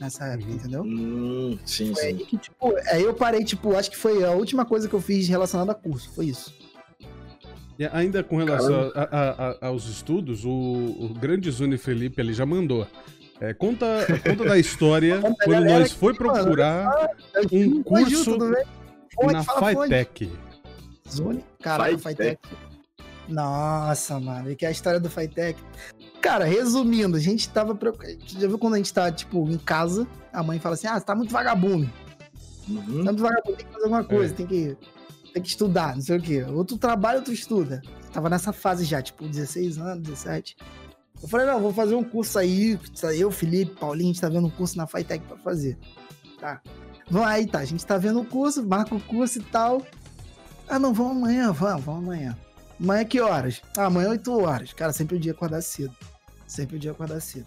nessa 0.00 0.24
época, 0.26 0.50
uhum. 0.50 0.56
entendeu? 0.56 0.82
Hum, 0.82 1.58
sim, 1.64 1.94
foi 1.94 2.02
sim. 2.02 2.08
Aí, 2.08 2.26
que, 2.26 2.38
tipo, 2.38 2.74
aí 2.90 3.04
eu 3.04 3.14
parei, 3.14 3.44
tipo, 3.44 3.76
acho 3.76 3.92
que 3.92 3.96
foi 3.96 4.24
a 4.24 4.32
última 4.32 4.64
coisa 4.64 4.88
que 4.88 4.94
eu 4.94 5.00
fiz 5.00 5.28
relacionada 5.28 5.70
a 5.70 5.76
curso, 5.76 6.10
foi 6.10 6.26
isso. 6.26 6.52
E 7.78 7.86
ainda 7.86 8.24
com 8.24 8.36
relação 8.36 8.90
a, 8.96 9.02
a, 9.02 9.50
a, 9.50 9.66
aos 9.68 9.86
estudos, 9.86 10.44
o, 10.44 10.50
o 10.50 11.14
grande 11.20 11.48
Zuni 11.52 11.78
Felipe 11.78 12.20
ele 12.20 12.32
já 12.32 12.44
mandou. 12.44 12.84
É, 13.40 13.54
conta, 13.54 13.86
conta 14.26 14.44
da 14.44 14.58
história 14.58 15.20
quando 15.44 15.64
nós 15.64 15.92
foi 15.92 16.12
procurar 16.14 17.08
um 17.50 17.82
curso 17.82 18.36
na 19.32 19.42
Fitec. 19.42 20.30
Zuni? 21.08 21.44
Cara, 21.62 21.96
Fitec. 21.98 22.38
Nossa, 23.28 24.18
mano, 24.18 24.50
e 24.50 24.56
que 24.56 24.64
é 24.64 24.68
a 24.68 24.72
história 24.72 24.98
do 24.98 25.08
Fitec. 25.08 25.60
Cara, 26.20 26.44
resumindo, 26.44 27.16
a 27.16 27.20
gente 27.20 27.48
tava. 27.48 27.78
Já 28.26 28.48
viu 28.48 28.58
quando 28.58 28.74
a 28.74 28.76
gente 28.76 28.92
tá, 28.92 29.10
tipo, 29.10 29.48
em 29.48 29.58
casa, 29.58 30.06
a 30.32 30.42
mãe 30.42 30.58
fala 30.58 30.74
assim: 30.74 30.86
ah, 30.86 30.98
você 30.98 31.06
tá 31.06 31.14
muito 31.14 31.32
vagabundo. 31.32 31.90
Uhum. 32.68 33.04
Tá 33.04 33.12
muito 33.12 33.22
vagabundo, 33.22 33.56
tem 33.56 33.66
que 33.66 33.72
fazer 33.72 33.84
alguma 33.84 34.04
coisa, 34.04 34.34
é. 34.34 34.36
tem 34.36 34.46
que 34.46 34.76
tem 35.32 35.42
que 35.42 35.48
estudar, 35.48 35.94
não 35.94 36.02
sei 36.02 36.18
o 36.18 36.22
quê. 36.22 36.42
Outro 36.42 36.76
trabalho, 36.76 37.18
outro 37.18 37.32
estuda. 37.32 37.80
Tava 38.12 38.28
nessa 38.28 38.52
fase 38.52 38.84
já, 38.84 39.00
tipo, 39.00 39.26
16 39.26 39.78
anos, 39.78 40.02
17. 40.02 40.56
Eu 41.22 41.28
falei, 41.28 41.46
não, 41.46 41.60
vou 41.60 41.72
fazer 41.72 41.94
um 41.94 42.02
curso 42.02 42.38
aí. 42.38 42.78
Eu, 43.16 43.30
Felipe, 43.30 43.76
Paulinho, 43.78 44.10
a 44.10 44.12
gente 44.12 44.20
tá 44.20 44.28
vendo 44.28 44.46
um 44.46 44.50
curso 44.50 44.76
na 44.76 44.86
Fitec 44.86 45.24
pra 45.26 45.36
fazer. 45.36 45.78
Tá. 46.40 46.60
Aí, 47.24 47.46
tá. 47.46 47.58
A 47.58 47.64
gente 47.64 47.84
tá 47.84 47.96
vendo 47.98 48.20
o 48.20 48.24
curso, 48.24 48.66
marca 48.66 48.94
o 48.94 49.00
curso 49.00 49.38
e 49.38 49.42
tal. 49.42 49.82
Ah, 50.68 50.78
não, 50.78 50.94
vamos 50.94 51.16
amanhã, 51.16 51.52
vamos, 51.52 51.84
vamos 51.84 52.04
amanhã. 52.04 52.36
Amanhã 52.80 53.04
que 53.04 53.20
horas? 53.20 53.60
Ah, 53.76 53.86
amanhã 53.86 54.10
8 54.10 54.40
horas. 54.40 54.72
Cara, 54.72 54.92
sempre 54.92 55.16
o 55.16 55.20
dia 55.20 55.32
acordar 55.32 55.60
cedo. 55.62 55.94
Sempre 56.46 56.76
o 56.76 56.78
dia 56.78 56.92
acordar 56.92 57.20
cedo. 57.20 57.46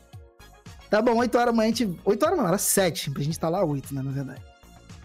Tá 0.90 1.02
bom, 1.02 1.18
8 1.18 1.38
horas 1.38 1.54
amanhã 1.54 1.72
a 1.72 1.76
gente. 1.76 2.00
8 2.04 2.26
horas 2.26 2.38
não, 2.38 2.48
era 2.48 2.58
7, 2.58 3.12
pra 3.12 3.24
gente 3.24 3.40
tá 3.40 3.50
lá 3.50 3.64
8, 3.64 3.96
né, 3.96 4.02
na 4.02 4.12
verdade. 4.12 4.42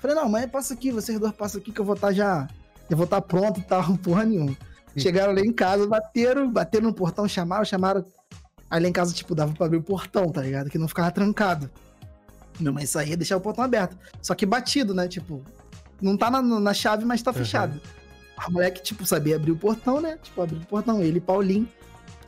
Falei, 0.00 0.16
não, 0.16 0.24
amanhã 0.24 0.48
passa 0.48 0.74
aqui, 0.74 0.90
vocês 0.90 1.18
dois 1.18 1.32
passam 1.32 1.60
aqui 1.60 1.72
que 1.72 1.80
eu 1.80 1.84
vou 1.84 1.94
estar 1.94 2.08
tá 2.08 2.12
já 2.12 2.48
eu 2.88 2.96
vou 2.96 3.04
estar 3.04 3.20
pronto 3.20 3.60
e 3.60 3.62
tal, 3.62 3.96
porra 3.98 4.24
nenhuma. 4.24 4.56
Chegaram 4.96 5.32
lá 5.32 5.40
em 5.40 5.52
casa, 5.52 5.86
bateram, 5.86 6.50
bateram 6.50 6.86
no 6.86 6.94
portão, 6.94 7.28
chamaram, 7.28 7.64
chamaram. 7.64 8.04
Aí 8.68 8.82
lá 8.82 8.88
em 8.88 8.92
casa, 8.92 9.14
tipo, 9.14 9.34
dava 9.34 9.52
pra 9.52 9.66
abrir 9.66 9.78
o 9.78 9.82
portão, 9.82 10.30
tá 10.30 10.42
ligado? 10.42 10.68
Que 10.68 10.78
não 10.78 10.88
ficava 10.88 11.10
trancado. 11.10 11.70
Minha 12.58 12.72
mãe 12.72 12.86
saía 12.86 13.12
e 13.12 13.16
deixava 13.16 13.40
o 13.40 13.42
portão 13.42 13.64
aberto. 13.64 13.96
Só 14.20 14.34
que 14.34 14.44
batido, 14.46 14.94
né? 14.94 15.08
Tipo, 15.08 15.42
não 16.00 16.16
tá 16.16 16.30
na, 16.30 16.42
na 16.42 16.74
chave, 16.74 17.04
mas 17.04 17.22
tá 17.22 17.30
uhum. 17.30 17.36
fechado. 17.36 17.80
A 18.36 18.50
moleque, 18.50 18.82
tipo, 18.82 19.04
sabia 19.04 19.36
abrir 19.36 19.52
o 19.52 19.56
portão, 19.56 20.00
né? 20.00 20.18
Tipo, 20.22 20.42
abriu 20.42 20.60
o 20.60 20.66
portão. 20.66 21.02
Ele 21.02 21.18
e 21.18 21.20
Paulinho 21.20 21.68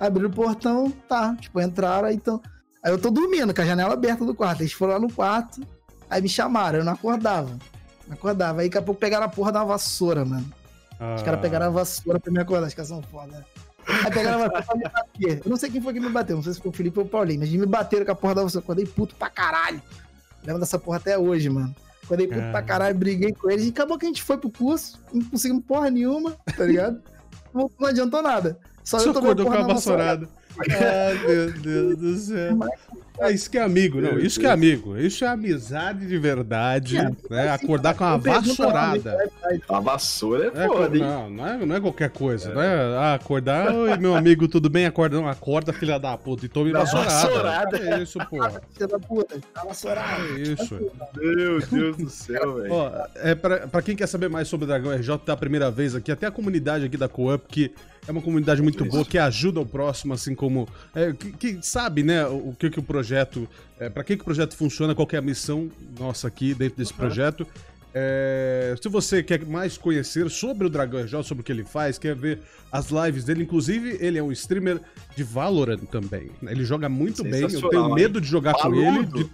abriram 0.01 0.31
o 0.31 0.33
portão, 0.33 0.91
tá. 1.09 1.37
Tipo, 1.37 1.61
entraram, 1.61 2.11
então. 2.11 2.41
Aí 2.83 2.91
eu 2.91 2.99
tô 2.99 3.11
dormindo 3.11 3.55
com 3.55 3.61
a 3.61 3.65
janela 3.65 3.93
aberta 3.93 4.25
do 4.25 4.35
quarto. 4.35 4.63
Eles 4.63 4.73
foram 4.73 4.95
lá 4.95 4.99
no 4.99 5.13
quarto, 5.13 5.61
aí 6.09 6.23
me 6.23 6.29
chamaram, 6.29 6.79
eu 6.79 6.85
não 6.85 6.95
acordava. 6.95 7.57
Acordava. 8.11 8.63
Aí 8.63 8.69
daqui 8.69 8.79
a 8.79 8.83
pouco 8.83 8.99
pegaram 8.99 9.27
a 9.27 9.29
porra 9.29 9.53
da 9.53 9.63
vassoura, 9.63 10.25
mano. 10.25 10.51
Ah. 10.99 11.15
Os 11.15 11.23
caras 11.23 11.41
pegaram 11.41 11.67
a 11.67 11.71
vassoura 11.71 12.19
pra 12.19 12.33
me 12.33 12.41
acordar, 12.41 12.67
os 12.67 12.75
caras 12.75 12.89
são 12.89 13.03
foda. 13.03 13.47
Aí 13.87 14.11
pegaram 14.11 14.43
a 14.43 14.49
vassoura 14.49 14.63
pra 14.63 14.77
me 14.77 14.85
bater. 14.85 15.43
Eu 15.45 15.51
não 15.51 15.57
sei 15.57 15.71
quem 15.71 15.81
foi 15.81 15.93
que 15.93 16.01
me 16.01 16.09
bateu, 16.09 16.37
não 16.37 16.43
sei 16.43 16.55
se 16.55 16.61
foi 16.61 16.71
o 16.71 16.75
Felipe 16.75 16.99
ou 16.99 17.05
o 17.05 17.09
Paulinho, 17.09 17.41
mas 17.41 17.51
me 17.51 17.67
bateram 17.67 18.07
com 18.07 18.13
a 18.13 18.17
porra 18.17 18.35
da 18.37 18.43
vassoura. 18.43 18.65
Acordei 18.65 18.87
puto 18.87 19.15
pra 19.15 19.29
caralho. 19.29 19.81
Lembro 20.51 20.61
dessa 20.61 20.79
porra 20.79 20.97
até 20.97 21.17
hoje, 21.17 21.49
mano. 21.49 21.75
Acordei 22.03 22.27
puto 22.27 22.41
é. 22.41 22.51
pra 22.51 22.63
caralho, 22.63 22.99
briguei 22.99 23.33
com 23.33 23.49
eles. 23.49 23.67
E 23.67 23.69
acabou 23.69 23.97
que 23.97 24.05
a 24.05 24.09
gente 24.09 24.23
foi 24.23 24.37
pro 24.37 24.51
curso, 24.51 24.99
não 25.13 25.23
conseguimimos 25.25 25.65
porra 25.65 25.91
nenhuma, 25.91 26.37
tá 26.57 26.65
ligado? 26.65 27.01
não, 27.55 27.71
não 27.79 27.89
adiantou 27.89 28.21
nada. 28.21 28.59
Só, 28.83 28.99
Só 28.99 29.11
eu 29.11 29.13
tomei 29.13 29.31
acordou 29.31 29.47
com 29.47 29.53
a 29.53 29.75
vassourada. 29.75 30.29
Ah, 30.59 31.27
meu 31.29 31.53
Deus 31.53 31.97
do 31.97 32.17
céu. 32.17 32.59
É 33.21 33.31
isso 33.31 33.51
que 33.51 33.59
é 33.59 33.63
amigo, 33.63 34.01
não. 34.01 34.19
Isso 34.19 34.41
que 34.41 34.47
é 34.47 34.51
amigo. 34.51 34.97
Isso 34.97 35.25
é 35.25 35.29
amizade 35.29 36.07
de 36.07 36.19
verdade. 36.19 36.97
É, 36.97 37.03
né? 37.29 37.51
Assim, 37.51 37.65
Acordar 37.65 37.95
com 37.95 38.05
uma 38.05 38.17
vassourada. 38.17 39.31
A 39.69 39.81
vassoura 39.81 40.53
é, 40.55 40.65
é 40.65 40.67
foda, 40.67 40.97
hein? 40.97 41.03
Não, 41.03 41.31
não 41.31 41.47
é, 41.47 41.67
não 41.67 41.77
é 41.77 41.81
qualquer 41.81 42.09
coisa. 42.09 42.51
É. 42.51 42.55
Não 42.55 42.63
é 42.63 42.97
ah, 42.97 43.15
acordar, 43.15 43.75
oi, 43.75 43.97
meu 43.99 44.15
amigo, 44.15 44.49
tudo 44.49 44.71
bem? 44.71 44.87
Acorda, 44.87 45.17
não, 45.17 45.29
acorda, 45.29 45.71
filha 45.71 45.99
da 45.99 46.17
puta, 46.17 46.47
e 46.47 46.49
tome 46.49 46.73
vassourada. 46.73 47.11
Vassourada. 47.11 47.79
É 47.79 48.03
isso, 48.03 48.19
porra. 48.31 48.63
Filha 48.73 48.89
da 48.89 48.99
puta, 48.99 49.39
tá 49.53 49.65
vassourada. 49.65 50.23
É 50.23 50.41
isso. 50.41 50.93
Meu 51.15 51.61
Deus 51.61 51.97
do 51.99 52.09
céu, 52.09 52.55
velho. 52.55 52.75
É, 53.17 53.35
pra, 53.35 53.67
pra 53.69 53.83
quem 53.83 53.95
quer 53.95 54.07
saber 54.07 54.31
mais 54.31 54.49
sobre 54.49 54.65
o 54.65 54.67
Dragão 54.67 54.93
RJ, 54.93 55.19
tá 55.19 55.35
a 55.35 55.37
primeira 55.37 55.71
vez 55.71 55.95
aqui, 55.95 56.11
até 56.11 56.27
a 56.27 56.31
comunidade 56.31 56.87
aqui 56.87 56.97
da 56.97 57.09
Coop, 57.09 57.45
que 57.49 57.71
é 58.09 58.11
uma 58.11 58.23
comunidade 58.23 58.63
muito 58.63 58.85
boa, 58.85 59.05
que 59.05 59.19
ajuda 59.19 59.61
o 59.61 59.67
próximo, 59.67 60.15
assim 60.15 60.35
como. 60.35 60.69
É, 60.95 61.13
que, 61.13 61.33
que, 61.33 61.59
sabe, 61.63 62.03
né, 62.03 62.27
o, 62.27 62.49
o 62.49 62.57
que, 62.59 62.71
que 62.71 62.79
o 62.79 62.83
projeto. 62.83 63.10
É, 63.79 63.89
para 63.89 64.05
que, 64.05 64.17
que 64.17 64.23
o 64.23 64.25
projeto 64.25 64.57
funciona, 64.57 64.95
qual 64.95 65.09
é 65.13 65.17
a 65.17 65.23
missão 65.23 65.71
nossa 65.99 66.29
aqui 66.29 66.55
dentro 66.55 66.79
desse 66.79 66.93
uhum. 66.93 66.99
projeto. 66.99 67.47
É, 67.93 68.77
se 68.81 68.89
você 68.89 69.23
quer 69.23 69.45
mais 69.45 69.77
conhecer 69.77 70.31
sobre 70.31 70.67
o 70.67 70.71
Dragão 70.71 71.03
RJ, 71.03 71.25
sobre 71.25 71.43
o 71.43 71.45
que 71.45 71.51
ele 71.51 71.65
faz, 71.65 71.99
quer 71.99 72.15
ver 72.15 72.41
as 72.71 72.89
lives 72.91 73.25
dele, 73.25 73.43
inclusive 73.43 73.99
ele 74.01 74.17
é 74.17 74.23
um 74.23 74.31
streamer 74.31 74.81
de 75.17 75.25
Valorant 75.25 75.81
também. 75.91 76.31
Ele 76.43 76.65
joga 76.65 76.89
muito 76.89 77.25
bem, 77.25 77.43
eu 77.43 77.69
tenho 77.69 77.93
medo 77.93 78.21
de 78.21 78.29
jogar 78.29 78.55
com 78.55 78.73
ele, 78.75 79.07
de, 79.07 79.29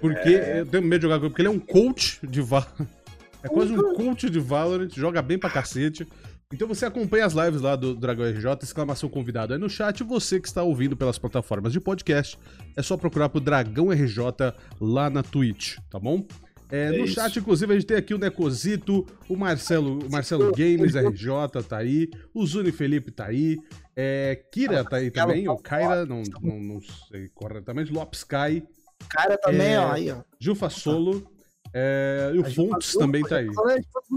porque 0.00 0.28
é... 0.28 0.60
eu 0.60 0.66
tenho 0.66 0.84
medo 0.84 1.00
de 1.00 1.02
jogar 1.02 1.18
com 1.18 1.24
ele, 1.24 1.30
porque 1.30 1.42
ele 1.42 1.48
é 1.48 1.50
um 1.50 1.58
coach 1.58 2.20
de 2.22 2.40
Valorant. 2.40 2.86
É 3.42 3.48
quase 3.48 3.72
um 3.72 3.94
coach 3.94 4.28
de 4.28 4.40
Valorant, 4.40 4.90
joga 4.92 5.22
bem 5.22 5.38
pra 5.38 5.48
cacete. 5.48 6.04
Então 6.52 6.68
você 6.68 6.86
acompanha 6.86 7.26
as 7.26 7.32
lives 7.32 7.60
lá 7.60 7.74
do 7.74 7.92
Dragão 7.92 8.24
RJ, 8.24 8.58
exclamação 8.62 9.08
convidado 9.08 9.52
aí 9.52 9.58
no 9.58 9.68
chat. 9.68 10.04
Você 10.04 10.38
que 10.38 10.46
está 10.46 10.62
ouvindo 10.62 10.96
pelas 10.96 11.18
plataformas 11.18 11.72
de 11.72 11.80
podcast, 11.80 12.38
é 12.76 12.82
só 12.82 12.96
procurar 12.96 13.28
pro 13.28 13.40
Dragão 13.40 13.90
RJ 13.90 14.54
lá 14.80 15.10
na 15.10 15.24
Twitch, 15.24 15.78
tá 15.90 15.98
bom? 15.98 16.24
É, 16.70 16.86
é 16.86 16.90
no 16.90 17.04
isso. 17.04 17.14
chat, 17.14 17.36
inclusive, 17.36 17.72
a 17.72 17.74
gente 17.76 17.86
tem 17.86 17.96
aqui 17.96 18.14
o 18.14 18.18
Necozito, 18.18 19.04
o 19.28 19.36
Marcelo, 19.36 20.06
o 20.06 20.10
Marcelo 20.10 20.52
Games 20.52 20.94
RJ 20.94 21.62
tá 21.68 21.78
aí, 21.78 22.08
o 22.32 22.46
Zuni 22.46 22.70
Felipe 22.70 23.10
tá 23.10 23.26
aí, 23.26 23.58
é, 23.96 24.40
Kira 24.52 24.84
tá 24.84 24.98
aí 24.98 25.10
também, 25.10 25.48
o 25.48 25.56
Kaira, 25.56 26.06
não, 26.06 26.22
não, 26.40 26.60
não 26.60 26.80
sei 26.80 27.28
corretamente, 27.34 27.92
Lopes 27.92 28.22
Kai. 28.22 28.62
Kaira 29.08 29.36
também, 29.36 29.72
é, 29.72 29.80
ó, 29.80 29.92
aí, 29.92 30.12
ó. 30.12 30.22
Jufa 30.38 30.70
Solo, 30.70 31.28
é, 31.74 32.30
e 32.34 32.38
o 32.38 32.44
Fontes 32.44 32.94
também 32.94 33.24
tá 33.24 33.38
aí. 33.38 33.48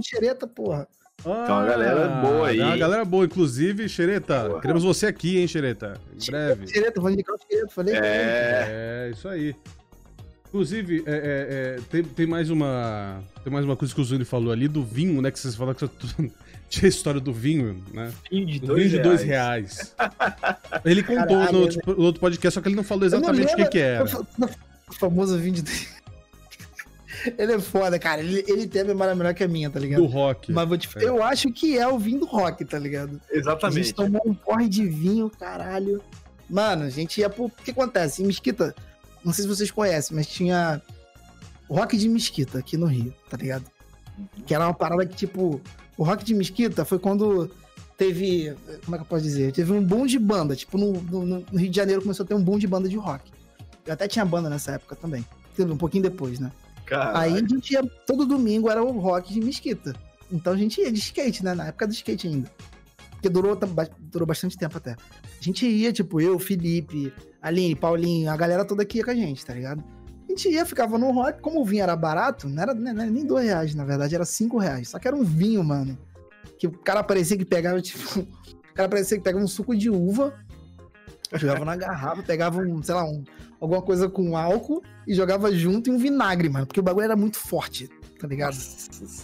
Xereta, 0.03 0.45
porra. 0.45 0.87
Ah, 1.25 1.41
então 1.43 1.59
a 1.59 1.65
galera 1.65 2.07
boa 2.07 2.47
aí. 2.47 2.61
A 2.61 2.77
galera 2.77 3.05
boa, 3.05 3.25
inclusive, 3.25 3.89
Xereta. 3.89 4.47
Boa. 4.47 4.61
Queremos 4.61 4.83
você 4.83 5.07
aqui, 5.07 5.37
hein, 5.37 5.47
Xereta? 5.47 5.99
Em 6.15 6.31
breve. 6.31 6.67
Xereta, 6.67 7.01
vou 7.01 7.09
indicar 7.09 7.35
o 7.35 7.39
Xereta, 7.39 7.67
falei. 7.69 7.95
É, 7.95 9.07
é 9.07 9.11
isso 9.11 9.27
aí. 9.27 9.55
Inclusive, 10.47 11.03
é, 11.05 11.11
é, 11.11 11.15
é, 11.77 11.79
tem, 11.91 12.03
tem, 12.03 12.25
mais 12.25 12.49
uma. 12.49 13.21
Tem 13.43 13.53
mais 13.53 13.65
uma 13.65 13.75
coisa 13.75 13.93
que 13.93 14.01
o 14.01 14.03
Zuni 14.03 14.25
falou 14.25 14.51
ali 14.51 14.67
do 14.67 14.83
vinho, 14.83 15.21
né? 15.21 15.29
Que 15.29 15.39
vocês 15.39 15.55
falaram 15.55 15.77
que 15.77 15.87
tinha 16.69 16.87
a 16.87 16.89
história 16.89 17.19
do 17.19 17.31
vinho, 17.31 17.83
né? 17.93 18.11
Vinho 18.31 18.47
de 18.47 18.59
dois, 18.59 18.83
vinho 18.83 18.89
de 18.89 18.99
dois 18.99 19.21
reais. 19.21 19.93
reais. 19.97 20.81
ele 20.83 21.03
contou 21.03 21.37
Caralho, 21.37 21.53
no, 21.53 21.59
outro, 21.61 21.81
no, 21.85 22.03
outro, 22.03 22.19
podcast, 22.21 22.55
só 22.55 22.61
que 22.61 22.67
ele 22.67 22.75
não 22.75 22.83
falou 22.83 23.05
exatamente 23.05 23.53
o 23.53 23.55
que, 23.57 23.65
que 23.65 23.77
era. 23.77 24.05
O 24.05 24.93
famoso 24.95 25.37
vinho 25.37 25.53
de 25.53 25.61
dois 25.61 25.98
ele 27.37 27.53
é 27.53 27.59
foda, 27.59 27.97
cara. 27.97 28.21
Ele, 28.21 28.43
ele 28.47 28.67
tem 28.67 28.81
a 28.81 28.85
memória 28.85 29.15
melhor 29.15 29.33
que 29.33 29.43
a 29.43 29.47
minha, 29.47 29.69
tá 29.69 29.79
ligado? 29.79 30.01
Do 30.01 30.07
rock. 30.07 30.51
Mas 30.51 30.67
vou 30.67 30.77
te... 30.77 30.89
é. 30.97 31.03
eu 31.03 31.23
acho 31.23 31.51
que 31.51 31.77
é 31.77 31.87
o 31.87 31.97
vinho 31.97 32.19
do 32.19 32.25
rock, 32.25 32.63
tá 32.65 32.77
ligado? 32.77 33.19
Exatamente. 33.31 33.79
A 33.79 33.83
gente 33.83 33.93
tomou 33.93 34.21
um 34.25 34.33
porre 34.33 34.67
de 34.67 34.85
vinho, 34.85 35.29
caralho. 35.29 36.01
Mano, 36.49 36.83
a 36.83 36.89
gente 36.89 37.19
ia 37.21 37.29
pro. 37.29 37.45
O 37.45 37.49
que 37.49 37.71
acontece? 37.71 38.23
Em 38.23 38.27
Mesquita, 38.27 38.75
não 39.23 39.33
sei 39.33 39.43
se 39.43 39.47
vocês 39.47 39.71
conhecem, 39.71 40.15
mas 40.15 40.27
tinha 40.27 40.81
rock 41.69 41.97
de 41.97 42.09
Mesquita 42.09 42.59
aqui 42.59 42.77
no 42.77 42.87
Rio, 42.87 43.13
tá 43.29 43.37
ligado? 43.37 43.65
Que 44.45 44.53
era 44.53 44.65
uma 44.65 44.73
parada 44.73 45.05
que, 45.05 45.15
tipo, 45.15 45.61
o 45.97 46.03
rock 46.03 46.23
de 46.23 46.33
Mesquita 46.33 46.83
foi 46.83 46.99
quando 46.99 47.49
teve. 47.97 48.55
Como 48.83 48.95
é 48.95 48.97
que 48.97 49.03
eu 49.03 49.07
posso 49.07 49.23
dizer? 49.23 49.51
Teve 49.51 49.71
um 49.71 49.83
boom 49.83 50.05
de 50.05 50.17
banda. 50.17 50.55
Tipo, 50.55 50.77
no, 50.77 50.93
no, 50.93 51.25
no 51.25 51.59
Rio 51.59 51.69
de 51.69 51.75
Janeiro 51.75 52.01
começou 52.01 52.23
a 52.23 52.27
ter 52.27 52.33
um 52.33 52.43
boom 52.43 52.57
de 52.57 52.65
banda 52.65 52.89
de 52.89 52.97
rock. 52.97 53.31
Eu 53.85 53.93
até 53.93 54.07
tinha 54.07 54.25
banda 54.25 54.49
nessa 54.49 54.73
época 54.73 54.95
também. 54.95 55.25
Um 55.59 55.75
pouquinho 55.75 56.03
depois, 56.03 56.39
né? 56.39 56.51
Caraca. 56.89 57.19
Aí 57.19 57.35
a 57.35 57.47
gente 57.47 57.71
ia, 57.71 57.83
todo 58.07 58.25
domingo 58.25 58.69
era 58.69 58.83
o 58.83 58.99
rock 58.99 59.31
de 59.31 59.39
Mesquita. 59.39 59.93
Então 60.31 60.53
a 60.53 60.57
gente 60.57 60.81
ia 60.81 60.91
de 60.91 60.97
skate, 60.97 61.45
né? 61.45 61.53
Na 61.53 61.67
época 61.67 61.85
do 61.85 61.93
skate 61.93 62.27
ainda. 62.27 62.51
Porque 63.11 63.29
durou, 63.29 63.55
durou 63.99 64.25
bastante 64.25 64.57
tempo 64.57 64.77
até. 64.77 64.91
A 64.91 65.43
gente 65.43 65.67
ia, 65.67 65.93
tipo, 65.93 66.19
eu, 66.19 66.39
Felipe, 66.39 67.13
Aline, 67.41 67.75
Paulinho, 67.75 68.31
a 68.31 68.35
galera 68.35 68.65
toda 68.65 68.81
aqui 68.81 68.97
ia 68.97 69.03
com 69.03 69.11
a 69.11 69.15
gente, 69.15 69.45
tá 69.45 69.53
ligado? 69.53 69.83
A 70.25 70.31
gente 70.31 70.49
ia, 70.49 70.65
ficava 70.65 70.97
no 70.97 71.11
rock, 71.11 71.41
como 71.41 71.61
o 71.61 71.65
vinho 71.65 71.83
era 71.83 71.95
barato, 71.95 72.47
não 72.49 72.63
era, 72.63 72.73
não 72.73 72.89
era 72.89 73.05
nem 73.05 73.25
dois 73.25 73.45
reais, 73.45 73.75
na 73.75 73.83
verdade, 73.83 74.15
era 74.15 74.25
cinco 74.25 74.57
reais. 74.57 74.89
Só 74.89 74.99
que 74.99 75.07
era 75.07 75.15
um 75.15 75.23
vinho, 75.23 75.63
mano. 75.63 75.97
Que 76.57 76.65
o 76.65 76.71
cara 76.71 77.03
parecia 77.03 77.37
que 77.37 77.45
pegava, 77.45 77.81
tipo. 77.81 78.27
O 78.69 78.73
cara 78.79 78.87
parecia 78.87 79.17
que 79.17 79.23
pegava 79.23 79.43
um 79.43 79.47
suco 79.47 79.75
de 79.75 79.89
uva, 79.89 80.33
jogava 81.37 81.63
na 81.63 81.75
garrafa, 81.75 82.23
pegava 82.23 82.59
um, 82.59 82.81
sei 82.81 82.95
lá, 82.95 83.03
um, 83.05 83.23
alguma 83.59 83.81
coisa 83.81 84.09
com 84.09 84.35
álcool 84.35 84.81
e 85.07 85.13
jogava 85.13 85.53
junto 85.53 85.89
em 85.89 85.93
um 85.93 85.97
vinagre, 85.97 86.49
mano. 86.49 86.65
Porque 86.65 86.79
o 86.79 86.83
bagulho 86.83 87.03
era 87.03 87.15
muito 87.15 87.37
forte, 87.37 87.89
tá 88.19 88.27
ligado? 88.27 88.57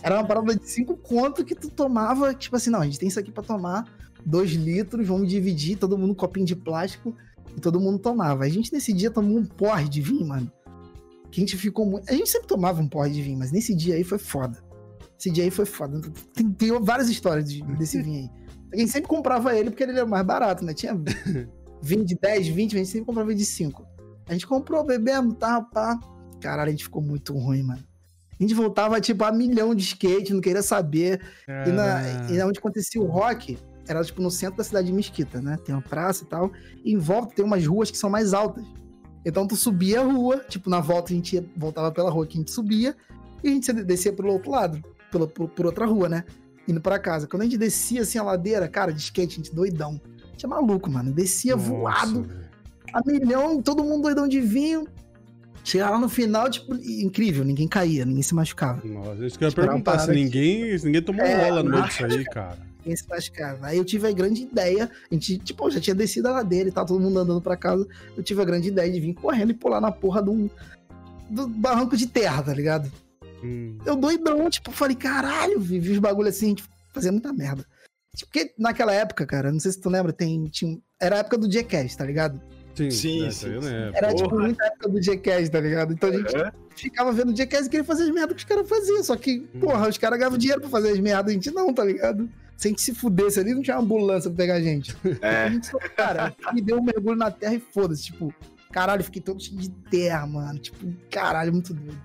Era 0.04 0.16
uma 0.16 0.28
parada 0.28 0.56
de 0.56 0.70
cinco 0.70 0.96
contos 0.96 1.44
que 1.44 1.56
tu 1.56 1.70
tomava, 1.70 2.34
tipo 2.34 2.56
assim, 2.56 2.70
não, 2.70 2.82
a 2.82 2.86
gente 2.86 3.00
tem 3.00 3.08
isso 3.08 3.20
aqui 3.20 3.32
pra 3.32 3.44
tomar, 3.44 3.86
dois 4.26 4.52
litros, 4.52 5.08
vamos 5.08 5.28
dividir, 5.28 5.78
todo 5.78 5.98
mundo 5.98 6.12
um 6.12 6.16
copinho 6.16 6.46
de 6.46 6.56
plástico 6.56 7.16
e 7.56 7.60
todo 7.60 7.80
mundo 7.80 8.00
tomava. 8.00 8.44
A 8.44 8.50
gente 8.50 8.74
nesse 8.74 8.94
dia 8.94 9.10
tomou 9.10 9.38
um 9.38 9.46
porre 9.46 9.88
de 9.88 10.02
vinho, 10.02 10.28
mano. 10.28 10.52
Que 11.32 11.42
a 11.42 11.44
gente 11.46 11.58
ficou 11.58 11.86
muito. 11.86 12.10
A 12.10 12.14
gente 12.14 12.30
sempre 12.30 12.48
tomava 12.48 12.82
um 12.82 12.88
porre 12.88 13.12
de 13.12 13.22
vinho, 13.22 13.38
mas 13.38 13.52
nesse 13.52 13.74
dia 13.74 13.96
aí 13.96 14.04
foi 14.04 14.18
foda. 14.18 14.64
Esse 15.20 15.32
dia 15.32 15.44
aí 15.44 15.52
foi 15.52 15.66
foda. 15.66 16.02
Tem, 16.34 16.52
tem 16.52 16.80
várias 16.82 17.10
histórias 17.10 17.46
desse 17.46 18.02
vinho 18.04 18.20
aí. 18.22 18.46
A 18.74 18.78
gente 18.78 18.92
sempre 18.92 19.08
comprava 19.08 19.56
ele 19.56 19.70
porque 19.70 19.84
ele 19.84 19.94
era 19.94 20.06
mais 20.06 20.26
barato, 20.26 20.64
né? 20.66 20.74
Tinha 20.74 20.94
20, 21.86 22.18
10, 22.20 22.48
20, 22.48 22.76
a 22.76 22.78
gente 22.80 22.90
sempre 22.90 23.06
comprava 23.06 23.34
de 23.34 23.46
5. 23.46 23.86
A 24.28 24.34
gente 24.34 24.48
comprou, 24.48 24.84
bebemos, 24.84 25.36
tá, 25.36 25.62
pá. 25.62 26.00
Caralho, 26.42 26.70
a 26.70 26.72
gente 26.72 26.86
ficou 26.86 27.02
muito 27.02 27.32
ruim, 27.38 27.62
mano. 27.62 27.84
A 28.32 28.44
gente 28.44 28.56
voltava, 28.56 29.00
tipo, 29.00 29.24
a 29.24 29.32
milhão 29.32 29.76
de 29.76 29.84
skate, 29.84 30.34
não 30.34 30.42
queria 30.42 30.64
saber. 30.64 31.22
E, 31.48 31.72
na, 31.72 32.32
e 32.32 32.42
onde 32.42 32.58
acontecia 32.58 33.00
o 33.00 33.06
rock, 33.06 33.58
era, 33.88 34.04
tipo, 34.04 34.20
no 34.20 34.32
centro 34.32 34.58
da 34.58 34.64
cidade 34.64 34.88
de 34.88 34.94
Mesquita, 34.94 35.40
né? 35.40 35.58
Tem 35.64 35.76
uma 35.76 35.82
praça 35.82 36.24
e 36.24 36.28
tal. 36.28 36.52
E 36.84 36.92
em 36.92 36.98
volta 36.98 37.36
tem 37.36 37.46
umas 37.46 37.66
ruas 37.66 37.92
que 37.92 37.98
são 37.98 38.10
mais 38.10 38.34
altas. 38.34 38.66
Então 39.24 39.48
tu 39.48 39.56
subia 39.56 40.02
a 40.02 40.04
rua, 40.04 40.44
tipo, 40.50 40.70
na 40.72 40.80
volta 40.80 41.14
a 41.14 41.16
gente 41.16 41.36
ia, 41.36 41.46
voltava 41.56 41.92
pela 41.92 42.10
rua 42.10 42.26
que 42.26 42.36
a 42.36 42.40
gente 42.40 42.52
subia, 42.52 42.96
e 43.44 43.48
a 43.48 43.52
gente 43.52 43.72
descia 43.72 44.12
pelo 44.12 44.34
outro 44.34 44.52
lado, 44.52 44.84
pela, 45.12 45.28
por, 45.28 45.48
por 45.50 45.68
outra 45.68 45.86
rua, 45.86 46.10
né? 46.10 46.24
Indo 46.68 46.82
para 46.82 46.98
casa. 46.98 47.28
Quando 47.28 47.44
a 47.44 47.46
gente 47.46 47.60
descia 47.60 48.02
assim 48.02 48.18
a 48.18 48.24
ladeira, 48.24 48.68
cara, 48.68 48.92
de 48.92 49.00
skate, 49.00 49.34
a 49.34 49.38
gente 49.38 49.54
doidão. 49.54 50.02
A 50.36 50.38
gente 50.38 50.46
é 50.46 50.50
maluco, 50.50 50.90
mano. 50.90 51.14
Descia 51.14 51.56
Nossa, 51.56 51.70
voado, 51.70 52.24
véio. 52.24 52.40
a 52.94 53.02
milhão, 53.06 53.62
todo 53.62 53.84
mundo 53.84 54.04
doidão 54.04 54.28
de 54.28 54.42
vinho. 54.42 54.86
Chegava 55.64 55.94
lá 55.94 56.00
no 56.00 56.10
final, 56.10 56.50
tipo, 56.50 56.76
incrível, 56.76 57.44
ninguém 57.44 57.68
caía, 57.68 58.06
ninguém 58.06 58.22
se 58.22 58.36
machucava. 58.36 58.86
Nossa, 58.86 59.26
isso 59.26 59.38
que 59.38 59.46
eu 59.46 59.50
ia 59.50 59.56
perguntar, 59.56 59.98
se 59.98 60.12
ninguém, 60.12 60.78
se 60.78 60.86
ninguém 60.86 61.02
tomou 61.02 61.26
é, 61.26 61.50
rola 61.50 61.64
no 61.64 61.72
meio 61.72 61.84
disso 61.86 62.06
aí, 62.06 62.24
cara. 62.26 62.60
Ninguém 62.80 62.96
se 62.98 63.10
machucava. 63.10 63.66
Aí 63.66 63.78
eu 63.78 63.86
tive 63.86 64.08
a 64.08 64.12
grande 64.12 64.44
ideia, 64.44 64.92
a 65.10 65.14
gente, 65.14 65.40
tipo, 65.40 65.72
já 65.72 65.80
tinha 65.80 65.96
descido 65.96 66.28
a 66.28 66.34
ladeira 66.34 66.70
e 66.70 66.72
tal, 66.72 66.86
todo 66.86 67.00
mundo 67.00 67.18
andando 67.18 67.42
pra 67.42 67.58
casa. 67.58 67.88
Eu 68.16 68.22
tive 68.22 68.42
a 68.42 68.46
grande 68.46 68.68
ideia 68.68 68.92
de 68.92 69.00
vir 69.00 69.14
correndo 69.16 69.52
e 69.52 69.56
pular 69.56 69.82
na 69.82 69.92
porra 69.92 70.22
de 70.22 70.30
um, 70.30 70.50
do 71.30 71.48
barranco 71.48 71.98
de 71.98 72.06
terra, 72.06 72.44
tá 72.44 72.54
ligado? 72.54 72.92
Hum. 73.44 73.78
Eu 73.86 73.96
doidão, 73.96 74.48
tipo, 74.50 74.72
falei, 74.72 74.96
caralho, 74.96 75.60
vi 75.60 75.80
os 75.80 75.98
bagulho 75.98 76.30
assim, 76.30 76.54
tipo, 76.54 76.70
fazia 76.94 77.12
muita 77.12 77.34
merda. 77.34 77.66
Tipo, 78.16 78.32
porque 78.32 78.54
naquela 78.58 78.94
época, 78.94 79.26
cara, 79.26 79.52
não 79.52 79.60
sei 79.60 79.72
se 79.72 79.82
tu 79.82 79.90
lembra, 79.90 80.14
tem, 80.14 80.46
tinha, 80.46 80.80
era 81.00 81.18
a 81.18 81.20
época 81.20 81.38
do 81.38 81.52
Jackass, 81.52 81.96
tá 81.96 82.06
ligado? 82.06 82.42
Sim, 82.76 82.92
sim. 82.92 83.32
sim. 83.32 83.56
Era 83.94 84.10
Porra. 84.10 84.16
tipo 84.16 84.40
muita 84.40 84.66
época 84.66 84.90
do 84.90 85.02
Jackass, 85.02 85.50
tá 85.50 85.60
ligado? 85.60 85.94
Então 85.94 86.10
a 86.10 86.14
gente 86.14 86.36
é. 86.36 86.52
ficava 86.76 87.12
vendo 87.12 87.32
o 87.32 87.36
Jackass 87.36 87.68
e 87.68 87.70
queria 87.70 87.86
fazer 87.86 88.04
as 88.04 88.10
merdas 88.10 88.36
que 88.36 88.44
os 88.44 88.44
caras 88.44 88.68
faziam. 88.68 89.04
Só 89.04 89.16
que, 89.16 89.48
hum. 89.56 89.60
porra, 89.60 89.88
os 89.88 89.98
caras 89.98 90.20
ganhavam 90.20 90.38
dinheiro 90.38 90.62
pra 90.62 90.70
fazer 90.70 90.90
as 90.90 91.00
merdas, 91.00 91.32
a 91.32 91.34
gente 91.34 91.52
não, 91.52 91.74
tá 91.74 91.86
ligado? 91.86 92.30
Se 92.58 92.68
a 92.68 92.70
gente 92.70 92.82
se 92.82 92.94
fudesse 92.94 93.40
ali, 93.40 93.54
não 93.54 93.62
tinha 93.62 93.78
uma 93.78 93.84
ambulância 93.84 94.30
pra 94.30 94.38
pegar 94.38 94.56
a 94.56 94.62
gente. 94.62 94.96
É. 95.22 95.44
A 95.44 95.50
gente 95.50 95.68
só, 95.68 95.78
cara, 95.96 96.36
me 96.54 96.62
deu 96.62 96.78
um 96.78 96.84
mergulho 96.84 97.18
na 97.18 97.32
terra 97.32 97.56
e 97.56 97.60
foda-se. 97.60 98.04
Tipo, 98.04 98.34
caralho, 98.72 99.04
fiquei 99.04 99.22
todo 99.22 99.42
cheio 99.42 99.58
de 99.58 99.70
terra, 99.70 100.26
mano. 100.26 100.60
Tipo, 100.60 100.94
caralho, 101.10 101.52
muito 101.52 101.74
doido. 101.74 102.00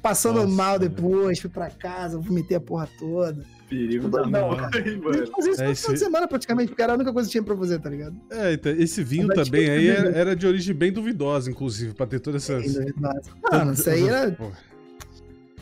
Passando 0.00 0.42
Nossa, 0.42 0.48
mal 0.48 0.78
depois, 0.78 1.38
fui 1.38 1.50
pra 1.50 1.70
casa, 1.70 2.18
vomitei 2.18 2.56
a 2.56 2.60
porra 2.60 2.88
toda. 2.98 3.44
Perigo 3.72 4.08
da 4.08 4.26
não, 4.26 4.54
cara. 4.54 4.70
mano. 5.02 5.26
Fazia 5.34 5.52
isso 5.52 5.62
é, 5.62 5.70
esse... 5.70 5.96
semana 5.96 6.28
praticamente, 6.28 6.68
porque 6.68 6.82
era 6.82 6.92
a 6.92 6.94
única 6.94 7.10
coisa 7.10 7.26
que 7.26 7.32
tinha 7.32 7.42
pra 7.42 7.56
fazer, 7.56 7.78
tá 7.80 7.88
ligado? 7.88 8.14
É, 8.30 8.52
então, 8.52 8.70
esse 8.72 9.02
vinho 9.02 9.28
Mas 9.28 9.48
também 9.48 9.70
aí 9.70 9.88
era, 9.88 10.10
era, 10.10 10.36
de 10.36 10.46
origem 10.46 10.74
bem 10.74 10.92
duvidosa, 10.92 11.50
inclusive, 11.50 11.94
pra 11.94 12.06
ter 12.06 12.20
todas 12.20 12.50
essas. 12.50 12.74
Mano, 13.50 13.72
isso 13.72 13.88
aí 13.88 14.06
era. 14.06 14.36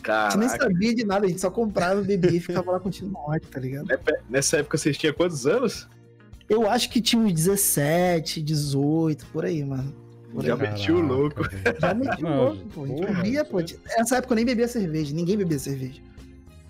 Caraca. 0.03 0.27
A 0.27 0.31
gente 0.31 0.41
nem 0.41 0.49
sabia 0.49 0.95
de 0.95 1.05
nada, 1.05 1.27
a 1.27 1.29
gente 1.29 1.41
só 1.41 1.51
comprava, 1.51 2.03
bebia 2.03 2.33
e 2.33 2.41
ficava 2.41 2.73
lá 2.73 2.81
contigo 2.81 3.09
morte, 3.11 3.47
tá 3.47 3.61
ligado? 3.61 3.87
Nessa 4.29 4.57
época 4.57 4.77
vocês 4.77 4.99
tinham 4.99 5.15
quantos 5.15 5.47
anos? 5.47 5.87
Eu 6.49 6.69
acho 6.69 6.91
que 6.91 7.01
tinha 7.01 7.23
uns 7.23 7.33
17, 7.33 8.43
18, 8.43 9.27
por 9.27 9.45
aí, 9.45 9.65
mano. 9.65 9.95
Por 10.33 10.45
já 10.45 10.57
meti 10.57 10.91
o 10.91 11.01
louco. 11.01 11.43
Já 11.81 11.95
meti 11.95 12.25
o 12.25 12.29
louco, 12.29 12.65
pô. 12.75 12.85
A 12.85 12.87
gente 12.89 13.07
bebia, 13.07 13.45
pô. 13.45 13.59
Nessa 13.97 14.17
época 14.17 14.33
eu 14.33 14.37
nem 14.37 14.45
bebia 14.45 14.67
cerveja, 14.67 15.15
ninguém 15.15 15.37
bebia 15.37 15.59
cerveja. 15.61 16.01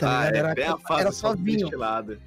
Tá 0.00 0.21
ah, 0.21 0.26
é 0.26 0.38
era, 0.38 0.54
era 0.99 1.12
só 1.12 1.37
vinho. 1.37 1.69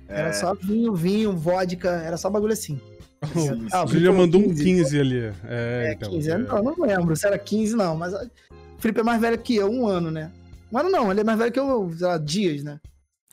É. 0.07 0.19
Era 0.19 0.33
só 0.33 0.53
vinho, 0.53 0.93
vinho, 0.93 1.35
vodka, 1.35 1.89
era 1.89 2.17
só 2.17 2.29
bagulho 2.29 2.53
assim. 2.53 2.79
ah, 3.73 3.81
Você 3.85 3.99
já 3.99 4.11
mandou 4.11 4.43
15, 4.43 4.61
um 4.61 4.63
15 4.63 4.99
ali. 4.99 5.19
É, 5.43 5.87
é 5.87 5.93
então, 5.93 6.11
15 6.11 6.31
é. 6.31 6.37
Não, 6.37 6.63
não 6.63 6.75
lembro 6.79 7.15
se 7.15 7.25
era 7.25 7.39
15, 7.39 7.75
não, 7.75 7.95
mas 7.95 8.13
o 8.13 8.29
Felipe 8.77 8.99
é 8.99 9.03
mais 9.03 9.19
velho 9.19 9.39
que 9.39 9.55
eu, 9.55 9.71
um 9.71 9.87
ano, 9.87 10.11
né? 10.11 10.31
Um 10.71 10.77
ano 10.77 10.89
não, 10.89 11.09
ele 11.09 11.21
é 11.21 11.23
mais 11.23 11.39
velho 11.39 11.51
que 11.51 11.59
eu, 11.59 11.91
sei 11.97 12.05
lá, 12.05 12.17
dias, 12.19 12.63
né? 12.63 12.79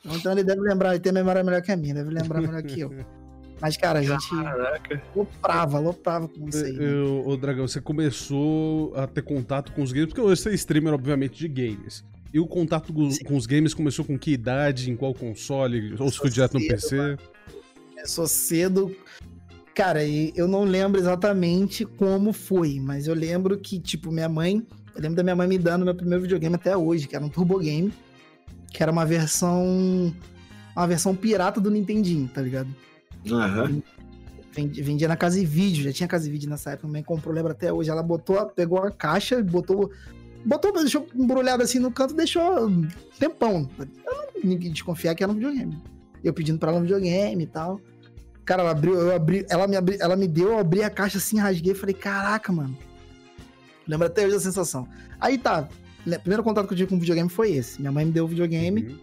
Então 0.05 0.33
ele 0.33 0.43
deve 0.43 0.63
lembrar, 0.63 0.91
ele 0.91 1.01
tem 1.01 1.13
memória 1.13 1.45
melhor 1.45 1.61
que 1.61 1.71
a 1.71 1.77
minha, 1.77 1.93
deve 1.93 2.11
lembrar 2.11 2.41
melhor 2.41 2.63
que 2.63 2.81
eu. 2.81 2.91
Mas, 3.61 3.77
cara, 3.77 3.99
a 3.99 4.03
gente 4.03 4.27
Caraca. 4.31 5.03
loprava, 5.15 5.79
loprava 5.79 6.27
com 6.27 6.49
isso 6.49 6.65
aí. 6.65 6.73
Né? 6.73 6.95
Ô, 7.27 7.37
Dragão, 7.37 7.69
você 7.69 7.79
começou 7.79 8.95
a 8.97 9.07
ter 9.07 9.21
contato 9.21 9.71
com 9.73 9.83
os 9.83 9.93
games, 9.93 10.09
porque 10.09 10.23
você 10.23 10.49
é 10.49 10.55
streamer, 10.55 10.95
obviamente, 10.95 11.39
de 11.39 11.47
games. 11.47 12.03
E 12.33 12.39
o 12.39 12.47
contato 12.47 12.93
com, 12.93 13.09
com 13.25 13.37
os 13.37 13.47
games 13.47 13.75
começou 13.75 14.05
com 14.05 14.19
que 14.19 14.31
idade, 14.33 14.91
em 14.91 14.97
qual 14.97 15.13
console? 15.13 15.97
Ou 15.99 16.11
se 16.11 16.19
foi 16.19 16.31
direto 16.31 16.59
no 16.59 16.67
PC? 16.67 16.97
Mano. 16.97 17.19
Começou 17.89 18.27
cedo. 18.29 18.97
Cara, 19.75 20.07
eu 20.07 20.47
não 20.47 20.65
lembro 20.65 21.01
exatamente 21.01 21.85
como 21.85 22.33
foi, 22.33 22.79
mas 22.81 23.07
eu 23.07 23.15
lembro 23.15 23.59
que, 23.59 23.81
tipo, 23.81 24.13
minha 24.13 24.29
mãe. 24.29 24.65
Eu 24.95 25.03
lembro 25.03 25.17
da 25.17 25.23
minha 25.23 25.37
mãe 25.37 25.49
me 25.49 25.59
dando 25.59 25.85
meu 25.85 25.95
primeiro 25.95 26.23
videogame 26.23 26.55
até 26.55 26.77
hoje, 26.77 27.09
que 27.09 27.17
era 27.17 27.25
um 27.25 27.29
Turbo 27.29 27.59
Game, 27.59 27.93
que 28.73 28.83
era 28.83 28.93
uma 28.93 29.05
versão. 29.05 30.15
Uma 30.77 30.87
versão 30.87 31.17
pirata 31.17 31.61
do 31.61 31.71
Nintendinho, 31.71 32.29
tá 32.29 32.41
ligado? 32.41 32.69
Uhum. 33.27 33.83
Vendia 34.53 35.09
na 35.09 35.17
casa 35.17 35.39
e 35.41 35.45
vídeo, 35.45 35.85
já 35.85 35.93
tinha 35.93 36.09
casa 36.09 36.29
e 36.29 36.31
vídeo 36.31 36.49
nessa 36.49 36.71
época, 36.71 36.87
minha 36.87 36.95
mãe 36.95 37.03
comprou, 37.03 37.35
lembra 37.35 37.53
até 37.53 37.73
hoje. 37.73 37.91
Ela 37.91 38.03
botou, 38.03 38.45
pegou 38.47 38.79
a 38.79 38.91
caixa, 38.91 39.43
botou 39.43 39.91
botou, 40.45 40.73
deixou 40.73 41.07
embrulhado 41.15 41.63
assim 41.63 41.79
no 41.79 41.91
canto, 41.91 42.15
deixou 42.15 42.67
um 42.67 42.89
tempão. 43.19 43.69
Eu 43.79 43.87
não 44.13 44.31
ninguém 44.43 44.73
desconfiar 44.73 45.15
que 45.15 45.23
era 45.23 45.31
um 45.31 45.35
videogame. 45.35 45.83
Eu 46.23 46.33
pedindo 46.33 46.59
pra 46.59 46.71
ela 46.71 46.79
um 46.79 46.83
videogame 46.83 47.45
e 47.45 47.47
tal. 47.47 47.81
Cara, 48.45 48.63
ela 48.63 48.73
abriu, 48.73 48.95
eu 48.95 49.15
abri, 49.15 49.47
ela 49.49 49.67
me, 49.67 49.77
abri, 49.77 49.97
ela 50.01 50.17
me 50.17 50.27
deu, 50.27 50.49
eu 50.49 50.59
abri 50.59 50.83
a 50.83 50.91
caixa 50.91 51.19
assim, 51.19 51.39
rasguei, 51.39 51.75
falei, 51.75 51.95
caraca, 51.95 52.53
mano. 52.53 52.77
Lembra 53.87 54.09
até 54.09 54.27
hoje 54.27 54.37
a 54.37 54.41
sensação. 54.41 54.89
Aí 55.21 55.39
tá, 55.39 55.69
o 56.07 56.21
primeiro 56.21 56.43
contato 56.43 56.67
que 56.67 56.73
eu 56.73 56.77
tive 56.77 56.89
com 56.89 56.97
o 56.97 57.01
videogame 57.01 57.29
foi 57.29 57.53
esse. 57.53 57.81
Minha 57.81 57.93
mãe 57.93 58.05
me 58.05 58.13
deu 58.13 58.25
o 58.25 58.29
videogame. 58.29 58.83
Uhum. 58.83 58.99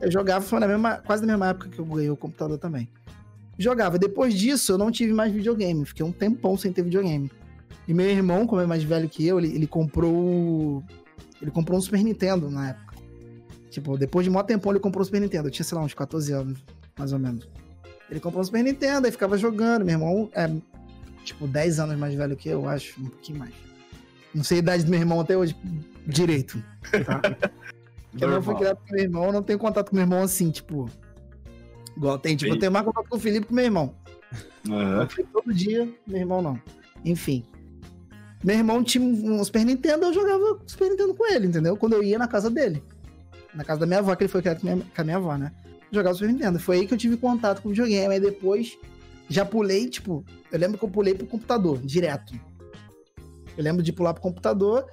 Eu 0.00 0.10
jogava, 0.10 0.44
foi 0.44 0.58
na 0.58 0.66
mesma, 0.66 0.96
quase 0.98 1.22
na 1.22 1.32
mesma 1.32 1.48
época 1.50 1.68
que 1.68 1.78
eu 1.78 1.84
ganhei 1.84 2.10
o 2.10 2.16
computador 2.16 2.58
também. 2.58 2.88
Jogava. 3.58 3.98
Depois 3.98 4.34
disso, 4.34 4.72
eu 4.72 4.78
não 4.78 4.90
tive 4.90 5.12
mais 5.12 5.32
videogame. 5.32 5.84
Fiquei 5.84 6.04
um 6.04 6.12
tempão 6.12 6.56
sem 6.56 6.72
ter 6.72 6.82
videogame. 6.82 7.30
E 7.92 7.94
meu 7.94 8.08
irmão, 8.08 8.46
como 8.46 8.62
é 8.62 8.66
mais 8.66 8.82
velho 8.82 9.06
que 9.06 9.26
eu, 9.26 9.38
ele, 9.38 9.54
ele 9.54 9.66
comprou. 9.66 10.82
Ele 11.42 11.50
comprou 11.50 11.78
um 11.78 11.80
Super 11.82 12.02
Nintendo 12.02 12.50
na 12.50 12.70
época. 12.70 12.96
Tipo, 13.68 13.98
depois 13.98 14.24
de 14.24 14.30
mó 14.30 14.42
tempão 14.42 14.72
ele 14.72 14.80
comprou 14.80 15.02
um 15.02 15.04
Super 15.04 15.20
Nintendo. 15.20 15.48
Eu 15.48 15.50
tinha, 15.50 15.62
sei 15.62 15.76
lá, 15.76 15.84
uns 15.84 15.92
14 15.92 16.32
anos, 16.32 16.64
mais 16.98 17.12
ou 17.12 17.18
menos. 17.18 17.46
Ele 18.10 18.18
comprou 18.18 18.40
um 18.40 18.44
Super 18.44 18.64
Nintendo, 18.64 19.04
aí 19.04 19.12
ficava 19.12 19.36
jogando. 19.36 19.84
Meu 19.84 19.92
irmão 19.92 20.30
é, 20.32 20.50
tipo, 21.22 21.46
10 21.46 21.80
anos 21.80 21.98
mais 21.98 22.14
velho 22.14 22.34
que 22.34 22.48
eu, 22.48 22.66
acho, 22.66 22.98
um 22.98 23.10
pouquinho 23.10 23.40
mais. 23.40 23.52
Não 24.34 24.42
sei 24.42 24.56
a 24.56 24.60
idade 24.60 24.84
do 24.84 24.90
meu 24.90 25.00
irmão 25.00 25.20
até 25.20 25.36
hoje 25.36 25.54
direito. 26.06 26.64
Tá? 27.04 27.20
Porque 28.10 28.24
eu 28.24 28.30
não 28.30 28.42
fui 28.42 28.54
criado 28.54 28.78
com 28.88 28.94
meu 28.94 29.04
irmão, 29.04 29.32
não 29.32 29.42
tenho 29.42 29.58
contato 29.58 29.90
com 29.90 29.96
meu 29.96 30.04
irmão 30.04 30.22
assim, 30.22 30.50
tipo. 30.50 30.88
Igual 31.94 32.18
tem, 32.18 32.36
tipo, 32.36 32.50
Sim. 32.52 32.56
eu 32.56 32.58
tenho 32.58 32.72
mais 32.72 32.86
contato 32.86 33.06
com 33.06 33.18
o 33.18 33.20
Felipe 33.20 33.42
que 33.42 33.48
com 33.48 33.54
meu 33.54 33.66
irmão. 33.66 33.94
Uhum. 34.66 35.26
todo 35.30 35.52
dia, 35.52 35.86
meu 36.06 36.20
irmão 36.20 36.40
não. 36.40 36.58
Enfim. 37.04 37.44
Meu 38.42 38.56
irmão 38.56 38.82
tinha 38.82 39.04
um 39.04 39.42
Super 39.44 39.64
Nintendo, 39.64 40.06
eu 40.06 40.12
jogava 40.12 40.58
Super 40.66 40.90
Nintendo 40.90 41.14
com 41.14 41.26
ele, 41.32 41.46
entendeu? 41.46 41.76
Quando 41.76 41.92
eu 41.92 42.02
ia 42.02 42.18
na 42.18 42.26
casa 42.26 42.50
dele. 42.50 42.82
Na 43.54 43.64
casa 43.64 43.80
da 43.80 43.86
minha 43.86 44.00
avó, 44.00 44.14
que 44.16 44.24
ele 44.24 44.32
foi 44.32 44.40
criado 44.40 44.60
com, 44.60 44.66
minha, 44.66 44.84
com 44.84 45.00
a 45.00 45.04
minha 45.04 45.16
avó, 45.16 45.36
né? 45.36 45.52
Jogava 45.92 46.14
Super 46.14 46.32
Nintendo. 46.32 46.58
Foi 46.58 46.78
aí 46.78 46.86
que 46.86 46.94
eu 46.94 46.98
tive 46.98 47.16
contato 47.16 47.62
com 47.62 47.68
o 47.68 47.72
videogame. 47.72 48.14
Aí 48.14 48.20
depois 48.20 48.76
já 49.28 49.44
pulei, 49.44 49.88
tipo, 49.88 50.24
eu 50.50 50.58
lembro 50.58 50.76
que 50.76 50.84
eu 50.84 50.88
pulei 50.88 51.14
pro 51.14 51.26
computador, 51.26 51.78
direto. 51.78 52.34
Eu 53.56 53.62
lembro 53.62 53.82
de 53.82 53.92
pular 53.92 54.12
pro 54.12 54.22
computador, 54.22 54.86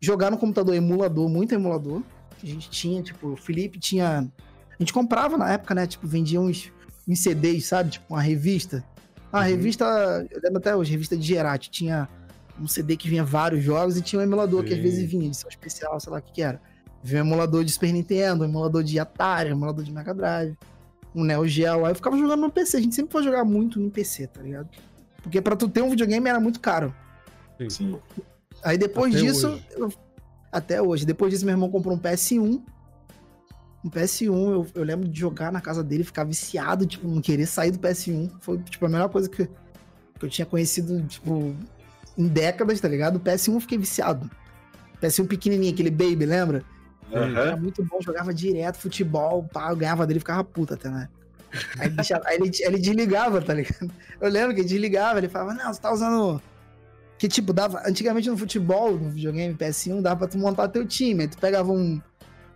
jogar 0.00 0.30
no 0.30 0.38
computador 0.38 0.74
emulador, 0.74 1.28
muito 1.28 1.54
emulador. 1.54 2.02
A 2.42 2.46
gente 2.46 2.68
tinha, 2.68 3.02
tipo, 3.02 3.28
o 3.28 3.36
Felipe 3.36 3.78
tinha. 3.78 4.28
A 4.70 4.82
gente 4.82 4.92
comprava 4.92 5.36
na 5.36 5.52
época, 5.52 5.74
né? 5.74 5.86
Tipo, 5.86 6.06
vendia 6.06 6.40
uns, 6.40 6.72
uns 7.06 7.20
CDs, 7.20 7.66
sabe? 7.66 7.90
Tipo, 7.90 8.14
uma 8.14 8.22
revista. 8.22 8.84
A 9.32 9.40
uhum. 9.40 9.44
revista, 9.44 9.84
eu 10.30 10.40
lembro 10.42 10.58
até 10.58 10.74
hoje, 10.74 10.90
revista 10.90 11.16
de 11.16 11.26
Gerati, 11.26 11.70
tinha 11.70 12.08
um 12.60 12.66
CD 12.66 12.96
que 12.96 13.08
vinha 13.08 13.24
vários 13.24 13.62
jogos 13.62 13.96
e 13.96 14.02
tinha 14.02 14.20
um 14.20 14.22
emulador 14.22 14.62
Sim. 14.62 14.68
que 14.68 14.74
às 14.74 14.80
vezes 14.80 15.10
vinha, 15.10 15.26
edição 15.26 15.48
especial, 15.48 15.98
sei 16.00 16.12
lá 16.12 16.18
o 16.18 16.22
que, 16.22 16.32
que 16.32 16.42
era. 16.42 16.60
Vinha 17.02 17.22
um 17.22 17.26
emulador 17.26 17.64
de 17.64 17.72
Super 17.72 17.92
Nintendo, 17.92 18.42
um 18.42 18.46
emulador 18.46 18.82
de 18.82 18.98
Atari, 18.98 19.50
um 19.50 19.52
emulador 19.52 19.84
de 19.84 19.92
Mega 19.92 20.12
Drive, 20.12 20.56
um 21.14 21.24
Neo 21.24 21.46
Geo. 21.46 21.84
Aí 21.84 21.92
eu 21.92 21.94
ficava 21.94 22.16
jogando 22.18 22.40
no 22.40 22.50
PC. 22.50 22.76
A 22.76 22.80
gente 22.80 22.94
sempre 22.94 23.12
foi 23.12 23.22
jogar 23.22 23.44
muito 23.44 23.78
no 23.78 23.90
PC, 23.90 24.26
tá 24.26 24.42
ligado? 24.42 24.68
Porque 25.22 25.40
pra 25.40 25.54
tu 25.54 25.68
ter 25.68 25.82
um 25.82 25.90
videogame 25.90 26.28
era 26.28 26.40
muito 26.40 26.60
caro. 26.60 26.94
Sim. 27.68 27.98
Aí 28.62 28.76
depois 28.76 29.14
até 29.14 29.24
disso. 29.24 29.48
Hoje. 29.48 29.66
Eu, 29.70 29.92
até 30.50 30.82
hoje. 30.82 31.06
Depois 31.06 31.32
disso, 31.32 31.44
meu 31.44 31.52
irmão 31.52 31.70
comprou 31.70 31.94
um 31.94 31.98
PS1. 31.98 32.62
Um 33.84 33.90
PS1, 33.90 34.24
eu, 34.24 34.66
eu 34.74 34.82
lembro 34.82 35.08
de 35.08 35.18
jogar 35.18 35.52
na 35.52 35.60
casa 35.60 35.84
dele, 35.84 36.02
ficar 36.02 36.24
viciado, 36.24 36.84
tipo, 36.84 37.06
não 37.06 37.20
querer 37.20 37.46
sair 37.46 37.70
do 37.70 37.78
PS1. 37.78 38.32
Foi, 38.40 38.58
tipo, 38.58 38.84
a 38.84 38.88
melhor 38.88 39.08
coisa 39.08 39.28
que, 39.28 39.46
que 39.46 40.24
eu 40.24 40.28
tinha 40.28 40.44
conhecido, 40.44 41.00
tipo, 41.06 41.54
em 42.18 42.26
décadas, 42.26 42.80
tá 42.80 42.88
ligado? 42.88 43.16
O 43.16 43.20
PS1 43.20 43.54
eu 43.54 43.60
fiquei 43.60 43.78
viciado. 43.78 44.28
PS1 45.00 45.28
pequenininho, 45.28 45.72
aquele 45.72 45.90
Baby, 45.90 46.26
lembra? 46.26 46.64
Uhum. 47.10 47.36
Era 47.38 47.56
muito 47.56 47.82
bom, 47.84 48.00
jogava 48.02 48.34
direto 48.34 48.76
futebol, 48.76 49.44
pá, 49.44 49.70
eu 49.70 49.76
ganhava 49.76 50.06
dele 50.06 50.18
e 50.18 50.20
ficava 50.20 50.44
puta 50.44 50.74
até, 50.74 50.90
né? 50.90 51.08
Aí, 51.78 51.88
deixava, 51.88 52.28
aí 52.28 52.36
ele, 52.36 52.50
ele, 52.60 52.78
desligava, 52.78 53.40
tá 53.40 53.54
ligado? 53.54 53.90
Eu 54.20 54.28
lembro 54.28 54.54
que 54.54 54.60
ele 54.60 54.68
desligava, 54.68 55.18
ele 55.18 55.28
falava, 55.28 55.54
não, 55.54 55.72
você 55.72 55.80
tá 55.80 55.92
usando. 55.92 56.42
Que 57.16 57.26
tipo, 57.26 57.52
dava. 57.52 57.82
Antigamente 57.86 58.28
no 58.28 58.36
futebol, 58.36 58.92
no 58.92 59.10
videogame 59.10 59.54
PS1, 59.54 60.02
dava 60.02 60.16
pra 60.16 60.28
tu 60.28 60.38
montar 60.38 60.68
teu 60.68 60.86
time. 60.86 61.22
Aí 61.22 61.28
tu 61.28 61.38
pegava 61.38 61.72
um, 61.72 62.00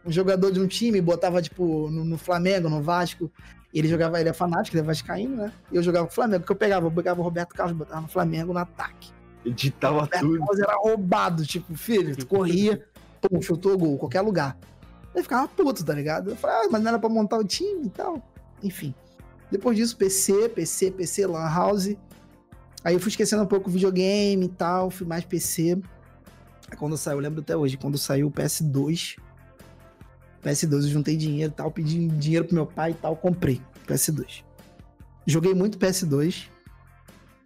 um 0.05 0.13
jogador 0.13 0.53
de 0.53 0.61
um 0.61 0.67
time, 0.67 1.01
botava, 1.01 1.41
tipo, 1.41 1.89
no, 1.89 2.05
no 2.05 2.19
Flamengo, 2.19 2.69
no 2.69 2.83
Vasco. 2.83 3.33
E 3.73 3.79
ele 3.79 3.89
jogava, 3.89 4.21
ele 4.21 4.29
é 4.29 4.33
fanático, 4.35 4.77
ele 4.77 4.83
é 4.83 4.87
vascaíno, 4.87 5.37
né? 5.37 5.53
E 5.73 5.77
eu 5.77 5.83
jogava 5.83 6.07
com 6.07 6.13
o 6.13 6.15
Flamengo, 6.15 6.45
que 6.45 6.53
eu 6.53 6.57
pegava, 6.57 6.87
eu 6.87 6.91
pegava 6.91 7.21
o 7.21 7.25
Roberto 7.25 7.55
Carlos, 7.55 7.77
botava 7.77 8.03
no 8.03 8.09
Flamengo 8.09 8.53
no 8.53 8.59
ataque. 8.59 9.11
Editava 9.45 10.07
tudo. 10.07 10.63
Era 10.63 10.77
roubado, 10.77 11.45
tipo, 11.45 11.75
filho, 11.75 12.17
tu 12.17 12.27
corria, 12.27 12.85
pum, 13.21 13.41
chutou 13.43 13.77
gol, 13.77 13.99
qualquer 13.99 14.21
lugar. 14.21 14.57
Ele 15.15 15.23
ficava 15.23 15.47
puto, 15.49 15.85
tá 15.85 15.95
ligado? 15.95 16.31
Eu 16.31 16.37
falei, 16.37 16.57
ah, 16.57 16.69
mas 16.71 16.83
não 16.83 16.89
era 16.89 16.99
pra 16.99 17.09
montar 17.09 17.39
o 17.39 17.45
time 17.45 17.87
e 17.87 17.91
tal. 17.91 18.23
Enfim. 18.63 18.95
Depois 19.51 19.77
disso, 19.77 19.97
PC, 19.97 20.49
PC, 20.49 20.91
PC, 20.93 21.27
Lan 21.27 21.49
House. 21.49 21.95
Aí 22.85 22.95
eu 22.95 23.01
fui 23.01 23.11
esquecendo 23.11 23.43
um 23.43 23.47
pouco 23.47 23.69
o 23.69 23.73
videogame 23.73 24.47
e 24.47 24.49
tal, 24.49 24.91
fui 24.91 25.07
mais 25.07 25.25
PC. 25.25 25.79
Aí 26.71 26.77
quando 26.77 26.97
saiu, 26.97 27.19
eu 27.19 27.23
lembro 27.23 27.41
até 27.41 27.57
hoje, 27.57 27.77
quando 27.77 27.99
saiu 27.99 28.29
o 28.29 28.31
PS2. 28.31 29.19
PS2 30.43 30.73
eu 30.73 30.89
juntei 30.89 31.17
dinheiro 31.17 31.53
e 31.53 31.55
tal, 31.55 31.71
pedi 31.71 32.09
dinheiro 32.09 32.47
pro 32.47 32.55
meu 32.55 32.67
pai 32.67 32.93
e 32.93 32.95
tal, 32.95 33.15
comprei 33.15 33.61
PS2. 33.87 34.43
Joguei 35.27 35.55
muito 35.55 35.79
PS2. 35.79 36.49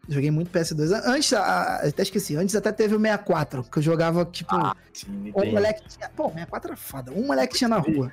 Joguei 0.09 0.31
muito 0.31 0.51
PS2. 0.51 1.03
Antes, 1.05 1.33
até 1.33 2.03
esqueci, 2.03 2.37
antes 2.37 2.55
até 2.55 2.71
teve 2.71 2.95
o 2.95 3.01
64, 3.01 3.65
que 3.65 3.79
eu 3.79 3.83
jogava, 3.83 4.25
tipo, 4.25 4.55
ah, 4.55 4.77
sim, 4.93 5.33
um 5.35 5.53
moleque 5.53 5.83
tinha. 5.89 6.09
Pô, 6.11 6.29
64 6.29 6.71
era 6.71 6.77
foda. 6.77 7.13
Um 7.13 7.27
moleque 7.27 7.57
tinha 7.57 7.69
na 7.69 7.79
rua. 7.79 8.13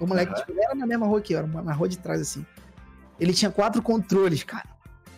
O 0.00 0.06
moleque 0.06 0.32
uhum. 0.32 0.38
tipo, 0.38 0.60
era 0.60 0.74
na 0.74 0.86
mesma 0.86 1.06
rua 1.06 1.20
que 1.20 1.34
eu, 1.34 1.38
era 1.38 1.46
na 1.46 1.72
rua 1.72 1.88
de 1.88 1.98
trás, 1.98 2.20
assim. 2.20 2.44
Ele 3.20 3.34
tinha 3.34 3.50
quatro 3.50 3.82
controles, 3.82 4.42
cara. 4.44 4.68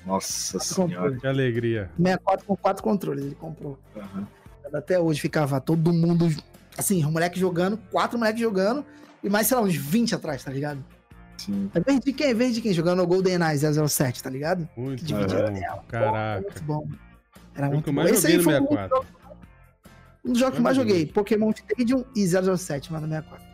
Nossa 0.05 0.59
quatro 0.59 0.75
senhora. 0.75 0.93
Controles. 0.93 1.21
Que 1.21 1.27
alegria. 1.27 1.91
64 1.97 2.47
com 2.47 2.57
quatro 2.57 2.83
controles, 2.83 3.25
ele 3.25 3.35
comprou. 3.35 3.79
Uhum. 3.95 4.27
Até 4.73 4.99
hoje 4.99 5.21
ficava 5.21 5.61
todo 5.61 5.93
mundo, 5.93 6.29
assim, 6.77 7.05
o 7.05 7.11
moleque 7.11 7.39
jogando, 7.39 7.79
quatro 7.91 8.19
moleques 8.19 8.41
jogando, 8.41 8.85
e 9.23 9.31
mais, 9.31 9.47
sei 9.47 9.57
lá, 9.57 9.63
uns 9.63 9.75
20 9.75 10.15
atrás, 10.15 10.45
tá 10.45 10.51
ligado? 10.53 10.85
Sim. 11.39 11.71
É 11.75 11.81
verde 11.81 12.05
de 12.05 12.13
quem? 12.13 12.35
Verde 12.35 12.55
de 12.55 12.61
quem? 12.61 12.73
Jogando 12.73 13.03
o 13.03 13.07
GoldenEye 13.07 13.59
007, 13.59 14.23
tá 14.23 14.31
ligado? 14.31 14.69
Muito 14.77 15.05
bom. 15.05 15.27
Caraca. 15.89 16.43
Muito 16.43 16.63
bom. 16.65 16.89
Era 17.55 17.69
muito 17.69 17.85
que 17.85 17.91
eu 17.91 17.95
mais 17.95 18.11
bom. 18.11 18.17
joguei 18.17 18.37
no 18.37 18.43
64. 18.45 19.07
Um 20.25 20.33
dos 20.33 20.39
jogos 20.39 20.57
que 20.57 20.63
mais 20.63 20.77
joguei. 20.77 21.07
Pokémon 21.07 21.51
Stadium 21.51 22.05
e 22.15 22.27
007, 22.27 22.93
mas 22.93 23.03
no 23.03 23.09
64. 23.09 23.47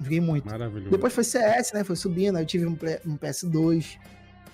Joguei 0.00 0.20
muito. 0.20 0.46
Maravilhoso. 0.46 0.90
Depois 0.90 1.12
foi 1.12 1.24
CS, 1.24 1.72
né? 1.72 1.84
Foi 1.84 1.96
subindo. 1.96 2.36
Aí 2.36 2.42
eu 2.42 2.46
tive 2.46 2.66
um, 2.66 2.76
um 3.06 3.16
PS2. 3.16 3.98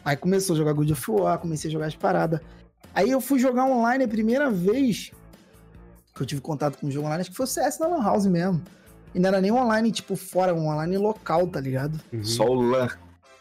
Aí 0.04 0.16
começou 0.16 0.54
a 0.54 0.56
jogar 0.56 0.72
God 0.72 0.90
of 0.90 1.10
War, 1.10 1.38
comecei 1.38 1.68
a 1.68 1.72
jogar 1.72 1.86
as 1.86 1.94
paradas. 1.94 2.40
Aí 2.94 3.10
eu 3.10 3.20
fui 3.20 3.38
jogar 3.38 3.64
online 3.64 4.04
a 4.04 4.08
primeira 4.08 4.50
vez 4.50 5.12
que 6.14 6.22
eu 6.22 6.26
tive 6.26 6.40
contato 6.40 6.78
com 6.78 6.86
o 6.86 6.90
jogo 6.90 7.06
online, 7.06 7.22
acho 7.22 7.30
que 7.30 7.36
foi 7.36 7.44
o 7.44 7.48
CS 7.48 7.78
na 7.78 7.86
Lan 7.86 8.02
House 8.02 8.26
mesmo. 8.26 8.62
E 9.14 9.18
não 9.20 9.28
era 9.28 9.40
nem 9.40 9.52
online, 9.52 9.92
tipo, 9.92 10.16
fora, 10.16 10.54
um 10.54 10.68
online 10.68 10.96
local, 10.96 11.46
tá 11.46 11.60
ligado? 11.60 12.00
Uhum. 12.12 12.24
Só 12.24 12.44
o 12.44 12.54
LAN. 12.54 12.88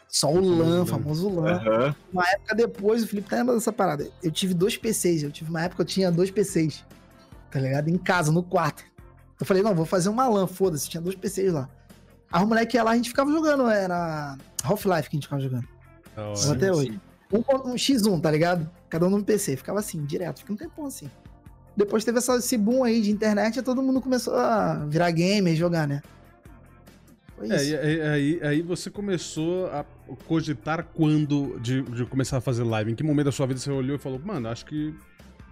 Só 0.08 0.30
o 0.30 0.40
LAN, 0.40 0.84
famoso 0.84 1.28
LAN. 1.28 1.62
Uhum. 1.64 1.94
Uma 2.12 2.28
época 2.28 2.54
depois, 2.54 3.02
o 3.02 3.08
Felipe 3.08 3.30
tá 3.30 3.36
lembrando 3.36 3.58
dessa 3.58 3.72
parada. 3.72 4.06
Eu 4.22 4.30
tive 4.30 4.52
dois 4.52 4.76
PCs, 4.76 5.22
eu 5.22 5.30
tive 5.30 5.48
uma 5.48 5.62
época 5.62 5.76
que 5.76 5.82
eu 5.82 5.94
tinha 5.94 6.12
dois 6.12 6.30
PCs, 6.30 6.84
tá 7.50 7.58
ligado? 7.58 7.88
Em 7.88 7.96
casa, 7.96 8.30
no 8.30 8.42
quarto. 8.42 8.84
Eu 9.40 9.46
falei, 9.46 9.62
não, 9.62 9.74
vou 9.74 9.86
fazer 9.86 10.08
uma 10.10 10.28
LAN, 10.28 10.46
foda-se, 10.46 10.88
tinha 10.88 11.00
dois 11.00 11.16
PCs 11.16 11.52
lá. 11.52 11.68
Aí 12.30 12.42
o 12.42 12.46
moleque 12.46 12.76
ia 12.76 12.82
lá, 12.82 12.92
a 12.92 12.96
gente 12.96 13.08
ficava 13.08 13.30
jogando, 13.30 13.68
era 13.68 14.36
Half-Life 14.62 15.08
que 15.08 15.16
a 15.16 15.18
gente 15.18 15.24
ficava 15.24 15.42
jogando. 15.42 15.66
Oh, 16.16 16.52
até 16.52 16.70
hoje. 16.72 17.00
Um, 17.32 17.38
um, 17.38 17.74
X1, 17.74 18.20
tá 18.20 18.30
ligado? 18.30 18.70
Cada 18.90 19.06
um 19.06 19.10
no 19.10 19.24
PC. 19.24 19.56
Ficava 19.56 19.80
assim, 19.80 20.04
direto. 20.04 20.40
Fica 20.40 20.52
um 20.52 20.56
tempão 20.56 20.86
assim. 20.86 21.10
Depois 21.76 22.04
teve 22.04 22.18
essa, 22.18 22.36
esse 22.36 22.56
boom 22.56 22.84
aí 22.84 23.00
de 23.00 23.10
internet 23.10 23.58
e 23.58 23.62
todo 23.62 23.82
mundo 23.82 24.00
começou 24.00 24.34
a 24.34 24.84
virar 24.86 25.10
gamer 25.10 25.54
e 25.54 25.56
jogar, 25.56 25.88
né? 25.88 26.02
Foi 27.36 27.50
é, 27.50 27.56
isso. 27.56 27.74
É, 27.74 28.08
aí, 28.10 28.40
aí 28.42 28.62
você 28.62 28.90
começou 28.90 29.66
a 29.66 29.84
cogitar 30.26 30.86
quando 30.94 31.58
de, 31.60 31.82
de, 31.82 32.04
começar 32.04 32.36
a 32.36 32.40
fazer 32.40 32.62
live? 32.62 32.92
Em 32.92 32.94
que 32.94 33.02
momento 33.02 33.26
da 33.26 33.32
sua 33.32 33.46
vida 33.46 33.58
você 33.58 33.70
olhou 33.70 33.96
e 33.96 33.98
falou, 33.98 34.18
mano, 34.18 34.48
acho 34.48 34.66
que 34.66 34.94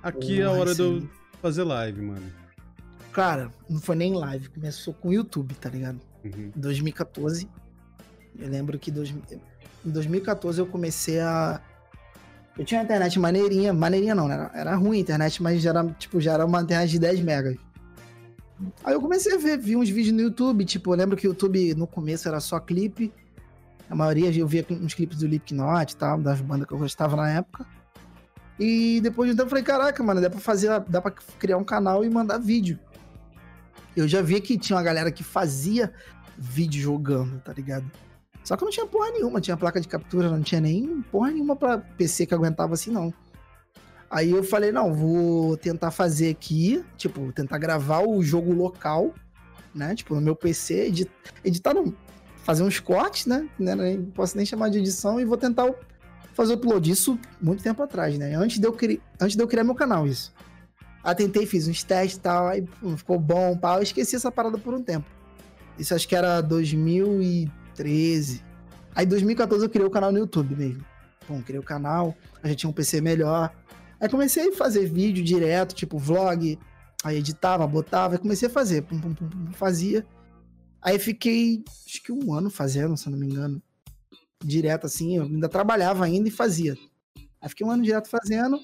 aqui 0.03 0.41
é 0.41 0.45
a 0.45 0.51
hora 0.51 0.75
sim. 0.75 0.77
de 0.77 0.83
eu 0.83 1.09
fazer 1.41 1.65
live, 1.65 2.03
mano? 2.03 2.33
Cara, 3.13 3.51
não 3.69 3.81
foi 3.81 3.97
nem 3.97 4.15
live, 4.15 4.49
começou 4.51 4.95
com 4.95 5.09
o 5.09 5.13
YouTube, 5.13 5.55
tá 5.55 5.69
ligado? 5.69 6.01
Uhum. 6.25 6.53
2014. 6.55 7.49
Eu 8.39 8.49
lembro 8.49 8.79
que 8.79 8.91
dois, 8.91 9.11
em 9.11 9.91
2014 9.91 10.61
eu 10.61 10.67
comecei 10.67 11.19
a 11.19 11.61
eu 12.59 12.65
tinha 12.65 12.81
uma 12.81 12.85
internet 12.85 13.19
maneirinha, 13.19 13.73
maneirinha 13.73 14.15
não, 14.15 14.29
né? 14.29 14.51
Era, 14.53 14.75
ruim 14.77 14.99
a 14.99 15.01
internet, 15.01 15.43
mas 15.43 15.63
já 15.63 15.71
era, 15.71 15.85
tipo, 15.99 16.21
já 16.21 16.33
era 16.33 16.45
uma 16.45 16.61
internet 16.61 16.91
de 16.91 16.99
10 16.99 17.21
megas. 17.21 17.57
Aí 18.85 18.93
eu 18.93 19.01
comecei 19.01 19.35
a 19.35 19.39
ver, 19.39 19.59
vi 19.59 19.77
uns 19.77 19.89
vídeos 19.89 20.15
no 20.15 20.21
YouTube, 20.21 20.65
tipo, 20.65 20.93
eu 20.93 20.97
lembro 20.97 21.17
que 21.17 21.27
o 21.27 21.31
YouTube 21.31 21.75
no 21.75 21.87
começo 21.87 22.29
era 22.29 22.41
só 22.41 22.61
clipe. 22.61 23.13
A 23.89 23.95
maioria 23.95 24.31
eu 24.37 24.47
via 24.47 24.65
uns 24.71 24.95
clipes 24.95 25.19
do 25.19 25.25
Slipknot 25.25 25.93
e 25.93 25.97
tal, 25.97 26.21
das 26.21 26.41
bandas 26.41 26.67
que 26.67 26.75
eu 26.75 26.79
gostava 26.79 27.17
na 27.17 27.31
época. 27.31 27.67
E 28.59 29.01
depois 29.01 29.31
de 29.31 29.35
tempo 29.35 29.47
eu 29.47 29.51
falei, 29.51 29.65
caraca, 29.65 30.03
mano, 30.03 30.21
dá 30.21 30.29
pra 30.29 30.39
fazer, 30.39 30.69
dá 30.81 31.01
pra 31.01 31.11
criar 31.39 31.57
um 31.57 31.65
canal 31.65 32.05
e 32.05 32.11
mandar 32.11 32.39
vídeo. 32.39 32.79
Eu 33.97 34.07
já 34.07 34.21
via 34.21 34.41
que 34.41 34.59
tinha 34.59 34.77
uma 34.77 34.83
galera 34.83 35.11
que 35.11 35.25
fazia 35.25 35.93
vídeo 36.37 36.81
jogando, 36.81 37.41
tá 37.41 37.53
ligado? 37.53 37.91
Só 38.45 38.57
que 38.57 38.65
não 38.65 38.71
tinha 38.71 38.87
porra 38.87 39.11
nenhuma, 39.11 39.41
tinha 39.41 39.57
placa 39.57 39.81
de 39.81 39.87
captura, 39.87 40.31
não 40.31 40.43
tinha 40.43 40.61
nem 40.61 41.03
porra 41.11 41.31
nenhuma 41.31 41.55
pra 41.55 41.79
PC 41.79 42.27
que 42.27 42.35
aguentava 42.35 42.75
assim, 42.75 42.91
não. 42.91 43.13
Aí 44.11 44.31
eu 44.31 44.43
falei, 44.43 44.73
não, 44.73 44.93
vou 44.93 45.57
tentar 45.57 45.91
fazer 45.91 46.31
aqui, 46.31 46.85
tipo, 46.97 47.31
tentar 47.33 47.59
gravar 47.59 48.01
o 48.01 48.21
jogo 48.23 48.53
local, 48.53 49.15
né? 49.73 49.95
Tipo, 49.95 50.17
no 50.17 50.21
meu 50.21 50.35
PC, 50.35 50.87
edit, 50.87 51.11
editar, 51.45 51.73
não, 51.73 51.95
fazer 52.43 52.65
uns 52.65 52.81
cortes, 52.81 53.27
né? 53.27 53.49
Não 53.57 54.05
posso 54.07 54.37
nem 54.37 54.45
chamar 54.45 54.69
de 54.69 54.79
edição 54.79 55.21
e 55.21 55.25
vou 55.25 55.37
tentar 55.37 55.73
fazer 56.35 56.55
o 56.55 56.57
upload. 56.57 56.91
Isso 56.91 57.17
muito 57.41 57.63
tempo 57.63 57.83
atrás, 57.83 58.19
né? 58.19 58.35
Antes 58.35 58.59
de 58.59 58.67
eu, 58.67 58.73
cri... 58.73 59.01
Antes 59.21 59.37
de 59.37 59.43
eu 59.43 59.47
criar 59.47 59.63
meu 59.63 59.77
canal, 59.77 60.07
isso. 60.09 60.33
Aí 61.05 61.15
tentei, 61.15 61.47
fiz 61.47 61.69
uns 61.69 61.85
testes 61.85 62.17
e 62.19 62.21
tal, 62.21 62.49
aí 62.49 62.67
ficou 62.97 63.19
bom, 63.19 63.57
pau. 63.57 63.77
Eu 63.77 63.83
esqueci 63.85 64.17
essa 64.17 64.33
parada 64.33 64.59
por 64.59 64.75
um 64.75 64.83
tempo. 64.83 65.07
Isso 65.79 65.95
acho 65.95 66.09
que 66.09 66.17
era 66.17 66.41
2000 66.41 67.23
e 67.23 67.51
2013. 67.83 68.45
Aí 68.95 69.05
em 69.05 69.09
2014 69.09 69.65
eu 69.65 69.71
criei 69.71 69.87
o 69.87 69.91
canal 69.91 70.13
no 70.13 70.19
YouTube 70.19 70.55
mesmo. 70.57 70.85
Bom, 71.29 71.43
criei 71.43 71.61
o 71.61 71.65
canal, 71.65 72.17
a 72.43 72.49
gente 72.49 72.59
tinha 72.59 72.71
um 72.71 72.73
PC 72.73 73.01
melhor. 73.01 73.55
Aí 74.01 74.09
comecei 74.09 74.49
a 74.49 74.53
fazer 74.53 74.87
vídeo 74.87 75.23
direto, 75.23 75.75
tipo 75.75 75.99
vlog. 75.99 76.59
Aí 77.05 77.17
editava, 77.17 77.67
botava, 77.67 78.19
comecei 78.19 78.49
a 78.49 78.51
fazer, 78.51 78.83
pum, 78.83 79.01
pum, 79.01 79.15
pum, 79.15 79.29
pum, 79.29 79.53
fazia. 79.53 80.07
Aí 80.83 80.99
fiquei, 80.99 81.63
acho 81.87 82.03
que 82.03 82.13
um 82.13 82.33
ano 82.33 82.51
fazendo, 82.51 82.97
se 82.97 83.07
eu 83.07 83.13
não 83.13 83.19
me 83.19 83.27
engano. 83.27 83.63
Direto 84.43 84.87
assim, 84.87 85.17
eu 85.17 85.25
ainda 85.25 85.49
trabalhava 85.49 86.05
ainda 86.05 86.29
e 86.29 86.33
fazia. 86.33 86.77
Aí 87.41 87.49
fiquei 87.49 87.67
um 87.67 87.71
ano 87.71 87.83
direto 87.83 88.09
fazendo. 88.09 88.59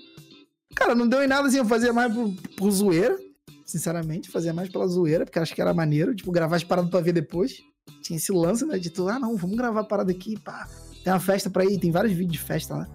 Cara, 0.75 0.95
não 0.95 1.09
deu 1.09 1.23
em 1.23 1.27
nada 1.27 1.49
assim, 1.49 1.59
eu 1.59 1.65
fazia 1.65 1.93
mais 1.93 2.13
por, 2.13 2.35
por 2.57 2.71
zoeira, 2.71 3.17
sinceramente, 3.65 4.31
fazia 4.31 4.53
mais 4.53 4.69
pela 4.69 4.87
zoeira, 4.87 5.25
porque 5.25 5.39
acho 5.39 5.55
que 5.55 5.61
era 5.61 5.73
maneiro, 5.73 6.15
tipo, 6.15 6.33
gravar 6.33 6.57
as 6.57 6.65
paradas 6.65 6.91
pra 6.91 7.01
ver 7.01 7.13
depois 7.13 7.63
tinha 8.03 8.17
esse 8.17 8.33
lance, 8.33 8.65
né? 8.65 8.79
De 8.79 8.91
tu, 8.91 9.09
ah, 9.09 9.19
não, 9.19 9.37
vamos 9.37 9.57
gravar 9.57 9.81
a 9.81 9.85
parada 9.85 10.13
aqui, 10.13 10.39
pá. 10.39 10.69
Tem 11.03 11.13
uma 11.13 11.21
festa 11.21 11.49
pra 11.51 11.65
ir, 11.65 11.79
tem 11.79 11.91
vários 11.91 12.13
vídeos 12.13 12.33
de 12.33 12.39
festa 12.39 12.75
lá. 12.75 12.89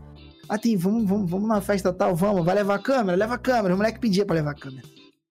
Ah, 0.49 0.57
tem, 0.57 0.75
vamos, 0.75 1.07
vamos, 1.07 1.29
vamos 1.29 1.47
na 1.47 1.61
festa 1.61 1.93
tal, 1.93 2.15
vamos, 2.15 2.45
vai 2.45 2.55
levar 2.55 2.75
a 2.75 2.79
câmera, 2.79 3.17
leva 3.17 3.35
a 3.35 3.37
câmera. 3.37 3.73
O 3.73 3.77
moleque 3.77 3.99
pedia 3.99 4.25
pra 4.25 4.35
levar 4.35 4.51
a 4.51 4.55
câmera. 4.55 4.85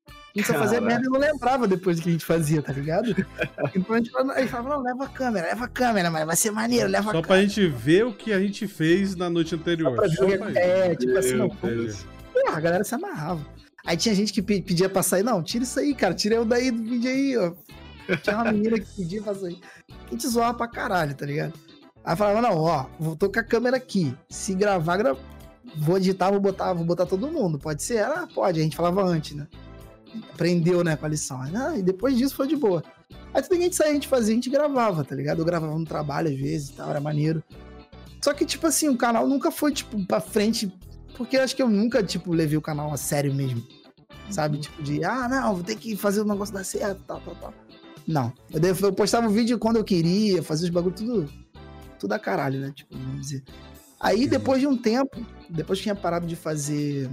A 0.09 0.39
gente 0.39 0.47
só 0.47 0.55
fazia 0.55 0.81
merda 0.81 1.07
e 1.07 1.09
não 1.09 1.19
lembrava 1.19 1.67
depois 1.67 1.97
do 1.97 2.03
que 2.03 2.09
a 2.09 2.13
gente 2.13 2.25
fazia, 2.25 2.63
tá 2.63 2.73
ligado? 2.73 3.15
Então 3.75 3.95
a 3.95 3.99
gente 3.99 4.11
falava, 4.11 4.47
falava, 4.47 4.69
não, 4.69 4.83
leva 4.83 5.05
a 5.05 5.09
câmera, 5.09 5.47
leva 5.49 5.65
a 5.65 5.69
câmera, 5.69 6.11
mas 6.11 6.27
vai 6.27 6.37
ser 6.37 6.51
maneiro, 6.53 6.89
leva 6.89 7.11
só 7.11 7.19
a 7.19 7.23
câmera. 7.23 7.23
Só 7.23 7.29
pra 7.29 7.41
gente 7.43 7.67
ver 7.67 8.07
o 8.07 8.13
que 8.13 8.33
a 8.33 8.41
gente 8.41 8.67
fez 8.69 9.17
na 9.17 9.29
noite 9.29 9.55
anterior. 9.55 9.95
Só 10.09 10.27
pra 10.27 10.47
ver, 10.47 10.57
é, 10.57 10.95
tipo 10.95 11.19
assim, 11.19 11.35
não, 11.35 11.49
Porra, 11.51 12.57
a 12.57 12.61
galera 12.61 12.85
se 12.85 12.95
amarrava. 12.95 13.45
Aí 13.85 13.97
tinha 13.97 14.15
gente 14.15 14.33
que 14.33 14.41
pedia 14.41 14.89
pra 14.89 15.03
sair, 15.03 15.23
não, 15.23 15.43
tira 15.43 15.65
isso 15.65 15.79
aí, 15.81 15.95
cara, 15.95 16.15
tira 16.15 16.37
eu 16.37 16.45
daí 16.45 16.71
do 16.71 16.83
vídeo 16.83 17.11
aí, 17.11 17.37
ó. 17.37 17.53
Tinha 18.19 18.37
uma 18.37 18.53
menina 18.53 18.79
que 18.79 18.87
pedia 18.97 19.23
pra 19.23 19.35
sair. 19.35 19.59
A 19.89 20.11
gente 20.11 20.29
zoava 20.29 20.55
pra 20.55 20.69
caralho, 20.69 21.15
tá 21.15 21.27
ligado? 21.27 21.55
Aí 22.05 22.17
falava, 22.17 22.41
não, 22.41 22.57
ó, 22.59 22.87
vou 22.99 23.17
tô 23.17 23.31
com 23.31 23.41
a 23.41 23.45
câmera 23.45 23.77
aqui. 23.77 24.17
Se 24.29 24.55
gravar, 24.55 24.97
gra... 24.97 25.17
vou 25.77 25.97
editar, 25.97 26.31
vou 26.31 26.41
botar, 26.41 26.73
vou 26.73 26.85
botar 26.85 27.07
todo 27.07 27.31
mundo. 27.31 27.59
Pode 27.59 27.83
ser? 27.83 28.03
Ah, 28.05 28.27
pode. 28.33 28.61
A 28.61 28.63
gente 28.63 28.77
falava 28.77 29.03
antes, 29.05 29.37
né? 29.37 29.47
Aprendeu, 30.33 30.83
né, 30.83 30.97
com 30.97 31.07
a 31.07 31.09
lição. 31.09 31.41
Ah, 31.43 31.77
e 31.77 31.83
depois 31.83 32.17
disso 32.17 32.35
foi 32.35 32.49
de 32.49 32.57
boa. 32.57 32.83
Aí 33.33 33.43
tudo 33.43 33.57
que 33.57 33.59
a 33.59 33.65
gente 33.65 33.77
saía, 33.77 33.91
a 33.91 33.95
gente 33.95 34.09
fazia, 34.09 34.33
a 34.33 34.35
gente 34.35 34.51
gravava, 34.51 35.05
tá 35.05 35.15
ligado? 35.15 35.41
Eu 35.41 35.45
gravava 35.45 35.79
no 35.79 35.85
trabalho 35.85 36.29
às 36.29 36.37
vezes 36.37 36.71
e 36.71 36.73
tal, 36.73 36.91
era 36.91 37.01
maneiro. 37.01 37.43
Só 38.23 38.35
que, 38.35 38.45
tipo 38.45 38.67
assim, 38.67 38.89
o 38.89 38.97
canal 38.97 39.27
nunca 39.27 39.51
foi, 39.51 39.73
tipo, 39.73 40.05
pra 40.05 40.21
frente, 40.21 40.73
porque 41.17 41.37
eu 41.37 41.43
acho 41.43 41.55
que 41.55 41.63
eu 41.63 41.69
nunca, 41.69 42.03
tipo, 42.03 42.33
levei 42.33 42.59
o 42.59 42.63
canal 42.63 42.93
a 42.93 42.97
sério 42.97 43.33
mesmo. 43.33 43.63
Sabe? 44.31 44.59
Tipo, 44.59 44.83
de, 44.83 45.05
ah, 45.05 45.29
não, 45.29 45.55
vou 45.55 45.65
ter 45.65 45.77
que 45.77 45.97
fazer 45.97 46.21
o 46.21 46.25
negócio 46.25 46.53
dar 46.53 46.65
certo, 46.65 47.03
tal, 47.07 47.21
tal, 47.21 47.35
tal. 47.37 47.55
Não. 48.11 48.33
Eu, 48.53 48.61
eu 48.61 48.93
postava 48.93 49.29
o 49.29 49.31
vídeo 49.31 49.57
quando 49.59 49.77
eu 49.77 49.85
queria, 49.85 50.43
fazia 50.43 50.65
os 50.65 50.71
bagulho 50.71 50.95
tudo 50.95 51.31
tudo 51.99 52.13
a 52.13 52.19
caralho, 52.19 52.59
né? 52.59 52.73
Tipo, 52.75 52.97
vamos 52.97 53.21
dizer. 53.21 53.45
Aí, 54.01 54.27
depois 54.27 54.61
de 54.61 54.67
um 54.67 54.77
tempo, 54.77 55.25
depois 55.49 55.79
que 55.79 55.85
tinha 55.85 55.95
parado 55.95 56.27
de 56.27 56.35
fazer 56.35 57.11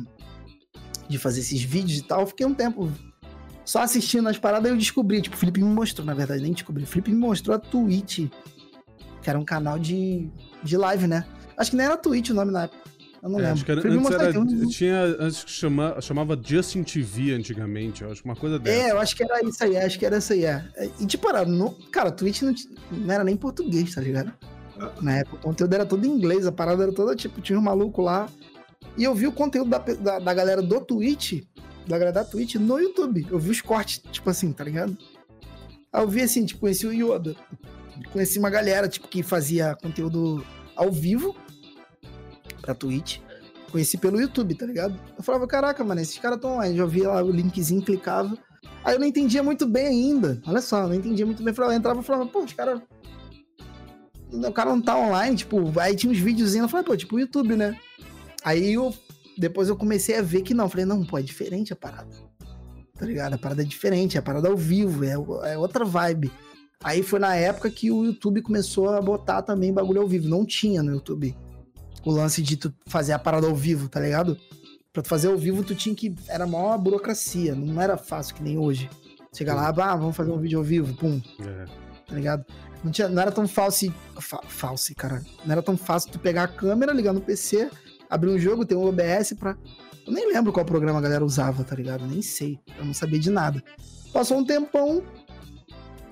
de 1.08 1.18
fazer 1.18 1.40
esses 1.40 1.62
vídeos 1.62 2.00
e 2.00 2.02
tal, 2.02 2.22
eu 2.22 2.28
fiquei 2.28 2.46
um 2.46 2.54
tempo 2.54 2.92
só 3.64 3.82
assistindo 3.82 4.28
as 4.28 4.38
paradas, 4.38 4.70
eu 4.70 4.78
descobri, 4.78 5.22
tipo, 5.22 5.36
o 5.36 5.40
Felipe 5.40 5.62
me 5.62 5.70
mostrou, 5.70 6.06
na 6.06 6.14
verdade, 6.14 6.42
nem 6.42 6.52
descobri. 6.52 6.84
O 6.84 6.88
Felipe 6.88 7.12
me 7.12 7.18
mostrou 7.18 7.56
a 7.56 7.60
Twitch, 7.60 8.28
que 9.22 9.30
era 9.30 9.38
um 9.40 9.46
canal 9.46 9.78
de, 9.78 10.30
de 10.64 10.76
live, 10.76 11.08
né? 11.08 11.26
Acho 11.56 11.72
que 11.72 11.78
nem 11.78 11.86
era 11.86 11.96
Twitch 11.96 12.30
o 12.30 12.34
nome 12.34 12.52
na 12.52 12.64
época. 12.64 12.87
Eu 13.22 13.30
não 13.30 13.40
é, 13.40 13.42
lembro. 13.42 13.54
Acho 13.54 13.66
que 13.66 13.72
era, 13.72 13.82
antes 13.82 14.12
era, 14.12 14.40
um... 14.40 14.68
tinha, 14.68 15.04
antes 15.20 15.44
que 15.44 15.52
chama, 15.52 16.00
chamava 16.02 16.40
Justin 16.42 16.84
TV 16.84 17.34
antigamente, 17.34 18.04
eu 18.04 18.12
acho 18.12 18.24
uma 18.24 18.36
coisa 18.36 18.60
dessa. 18.60 18.88
É, 18.88 18.92
eu 18.92 19.00
acho 19.00 19.16
que 19.16 19.24
era 19.24 19.44
isso 19.44 19.64
aí, 19.64 19.78
acho 19.78 20.00
que 20.00 20.06
era 20.06 20.18
isso 20.18 20.34
aí, 20.34 20.46
é. 20.46 20.64
E 21.00 21.06
tipo, 21.06 21.28
era, 21.30 21.46
no, 21.46 21.72
cara, 21.92 22.12
Twitch 22.12 22.42
não, 22.42 22.54
não 22.92 23.14
era 23.14 23.24
nem 23.24 23.36
português, 23.36 23.96
tá 23.96 24.02
ligado? 24.02 24.32
Na 25.02 25.18
época 25.18 25.38
o 25.38 25.40
conteúdo 25.40 25.74
era 25.74 25.86
todo 25.86 26.06
em 26.06 26.10
inglês, 26.10 26.46
a 26.46 26.52
parada 26.52 26.84
era 26.84 26.94
toda, 26.94 27.16
tipo, 27.16 27.42
tinha 27.42 27.58
um 27.58 27.62
maluco 27.62 28.02
lá. 28.02 28.30
E 28.96 29.04
eu 29.04 29.14
vi 29.14 29.28
o 29.28 29.32
conteúdo 29.32 29.70
da, 29.70 29.80
da, 29.80 30.20
da 30.20 30.34
galera 30.34 30.62
do 30.62 30.80
Twitch 30.82 31.44
da 31.88 31.98
galera 31.98 32.12
da 32.12 32.26
Twitch 32.26 32.56
no 32.56 32.78
YouTube. 32.80 33.26
Eu 33.30 33.40
vi 33.40 33.50
os 33.50 33.62
cortes, 33.62 34.02
tipo 34.12 34.30
assim, 34.30 34.52
tá 34.52 34.64
ligado? 34.64 34.96
Aí 35.92 36.04
eu 36.04 36.08
vi 36.08 36.22
assim, 36.22 36.46
tipo, 36.46 36.60
conheci 36.60 36.86
o 36.86 36.92
Yoda. 36.92 37.36
Conheci 38.12 38.38
uma 38.38 38.50
galera, 38.50 38.88
tipo, 38.88 39.08
que 39.08 39.24
fazia 39.24 39.76
conteúdo 39.82 40.46
ao 40.76 40.92
vivo 40.92 41.36
pra 42.68 42.76
Twitch. 42.76 43.20
Conheci 43.72 43.98
pelo 43.98 44.20
YouTube, 44.20 44.56
tá 44.56 44.66
ligado? 44.66 45.00
Eu 45.18 45.24
falava, 45.24 45.48
caraca, 45.48 45.84
mano, 45.84 46.02
esses 46.02 46.18
caras 46.18 46.38
estão 46.38 46.56
online. 46.56 46.78
Já 46.78 46.86
via 46.86 47.10
lá 47.10 47.24
o 47.24 47.32
linkzinho, 47.32 47.82
clicava. 47.82 48.38
Aí 48.84 48.96
eu 48.96 49.00
não 49.00 49.08
entendia 49.08 49.44
muito 49.44 49.66
bem 49.66 49.88
ainda. 49.88 50.42
Olha 50.46 50.62
só, 50.62 50.84
eu 50.84 50.88
não 50.90 50.96
entendia 50.96 51.26
muito 51.26 51.44
bem. 51.44 51.54
Eu 51.58 51.72
entrava 51.74 52.00
e 52.00 52.04
falava, 52.04 52.26
pô, 52.26 52.44
os 52.44 52.54
caras. 52.54 52.82
O 54.32 54.52
cara 54.52 54.70
não 54.70 54.82
tá 54.82 54.98
online, 54.98 55.38
tipo, 55.38 55.80
aí 55.80 55.96
tinha 55.96 56.12
uns 56.12 56.20
videozinhos. 56.20 56.66
Eu 56.66 56.70
falei, 56.70 56.86
pô, 56.86 56.96
tipo, 56.96 57.20
YouTube, 57.20 57.56
né? 57.56 57.78
Aí 58.44 58.74
eu 58.74 58.94
depois 59.38 59.70
eu 59.70 59.76
comecei 59.76 60.18
a 60.18 60.22
ver 60.22 60.42
que 60.42 60.54
não. 60.54 60.70
Falei, 60.70 60.86
não, 60.86 61.06
pô, 61.06 61.18
é 61.18 61.22
diferente 61.22 61.72
a 61.72 61.76
parada. 61.76 62.10
Tá 62.98 63.06
ligado? 63.06 63.34
A 63.34 63.38
parada 63.38 63.62
é 63.62 63.66
diferente, 63.66 64.18
a 64.18 64.22
parada 64.22 64.48
ao 64.50 64.58
vivo, 64.58 65.04
é, 65.04 65.14
é 65.52 65.58
outra 65.58 65.86
vibe. 65.86 66.32
Aí 66.84 67.04
foi 67.04 67.20
na 67.20 67.36
época 67.36 67.70
que 67.70 67.92
o 67.92 68.06
YouTube 68.06 68.42
começou 68.42 68.90
a 68.90 69.02
botar 69.02 69.42
também 69.42 69.74
bagulho 69.74 70.02
ao 70.02 70.08
vivo. 70.08 70.28
Não 70.28 70.46
tinha 70.46 70.82
no 70.82 70.92
YouTube 70.92 71.36
o 72.08 72.12
lance 72.12 72.42
de 72.42 72.56
tu 72.56 72.74
fazer 72.86 73.12
a 73.12 73.20
parada 73.20 73.48
ao 73.48 73.56
vivo, 73.56 73.90
tá 73.90 74.00
ligado? 74.00 74.38
Pra 74.94 75.04
tu 75.04 75.10
fazer 75.10 75.28
ao 75.28 75.38
vivo, 75.38 75.64
tu 75.64 75.76
tinha 75.76 75.94
que. 75.94 76.16
Era 76.28 76.48
maior 76.48 76.78
burocracia, 76.78 77.54
não 77.54 77.82
era 77.82 77.98
fácil 77.98 78.36
que 78.36 78.44
nem 78.44 78.58
hoje. 78.58 78.90
Chega 79.36 79.54
lá, 79.54 79.68
ah, 79.68 79.96
vamos 79.96 80.16
fazer 80.16 80.32
um 80.32 80.40
vídeo 80.40 80.58
ao 80.58 80.64
vivo, 80.64 80.96
pum. 80.96 81.22
É. 81.42 81.66
Tá 82.08 82.16
ligado? 82.16 82.46
Não, 82.82 82.92
tinha, 82.92 83.10
não 83.10 83.22
era 83.22 83.32
tão 83.32 83.48
fácil. 83.48 83.94
Fa, 84.20 84.40
falso, 84.48 84.96
cara. 84.96 85.22
Não 85.46 85.52
era 85.52 85.62
tão 85.62 85.76
fácil 85.76 86.12
tu 86.12 86.20
pegar 86.20 86.44
a 86.44 86.48
câmera, 86.48 86.94
ligar 86.94 87.14
no 87.14 87.20
PC, 87.20 87.70
abrir 88.10 88.30
um 88.30 88.40
jogo, 88.40 88.66
tem 88.66 88.78
um 88.78 88.86
OBS 88.86 89.34
pra. 89.38 89.58
Eu 90.06 90.14
nem 90.14 90.32
lembro 90.32 90.54
qual 90.54 90.66
programa 90.66 91.00
a 91.00 91.02
galera 91.02 91.26
usava, 91.26 91.66
tá 91.66 91.76
ligado? 91.76 92.08
Nem 92.08 92.22
sei. 92.22 92.58
Eu 92.80 92.86
não 92.86 92.94
sabia 92.94 93.20
de 93.20 93.30
nada. 93.30 93.62
Passou 94.14 94.38
um 94.38 94.46
tempão. 94.46 95.04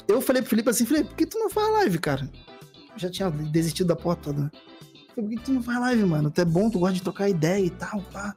Eu 0.06 0.22
falei 0.22 0.42
pro 0.42 0.50
Felipe 0.50 0.70
assim, 0.70 0.86
Felipe, 0.86 1.10
por 1.10 1.16
que 1.16 1.26
tu 1.26 1.40
não 1.40 1.50
faz 1.50 1.72
live, 1.72 1.98
cara? 2.00 2.30
Eu 2.94 3.00
já 3.00 3.10
tinha 3.10 3.32
desistido 3.32 3.88
da 3.88 3.96
porta 3.96 4.34
toda. 4.34 4.52
Falei, 4.52 4.75
por 5.22 5.30
que 5.30 5.38
tu 5.38 5.54
não 5.54 5.64
faz 5.64 5.80
live, 5.80 6.04
mano? 6.06 6.30
Tu 6.30 6.42
é 6.42 6.46
bom, 6.46 6.70
tu 6.70 6.80
gosta 6.80 6.96
de 6.96 7.02
trocar 7.02 7.30
ideia 7.30 7.66
e 7.66 7.70
tal, 7.70 8.02
pá. 8.12 8.36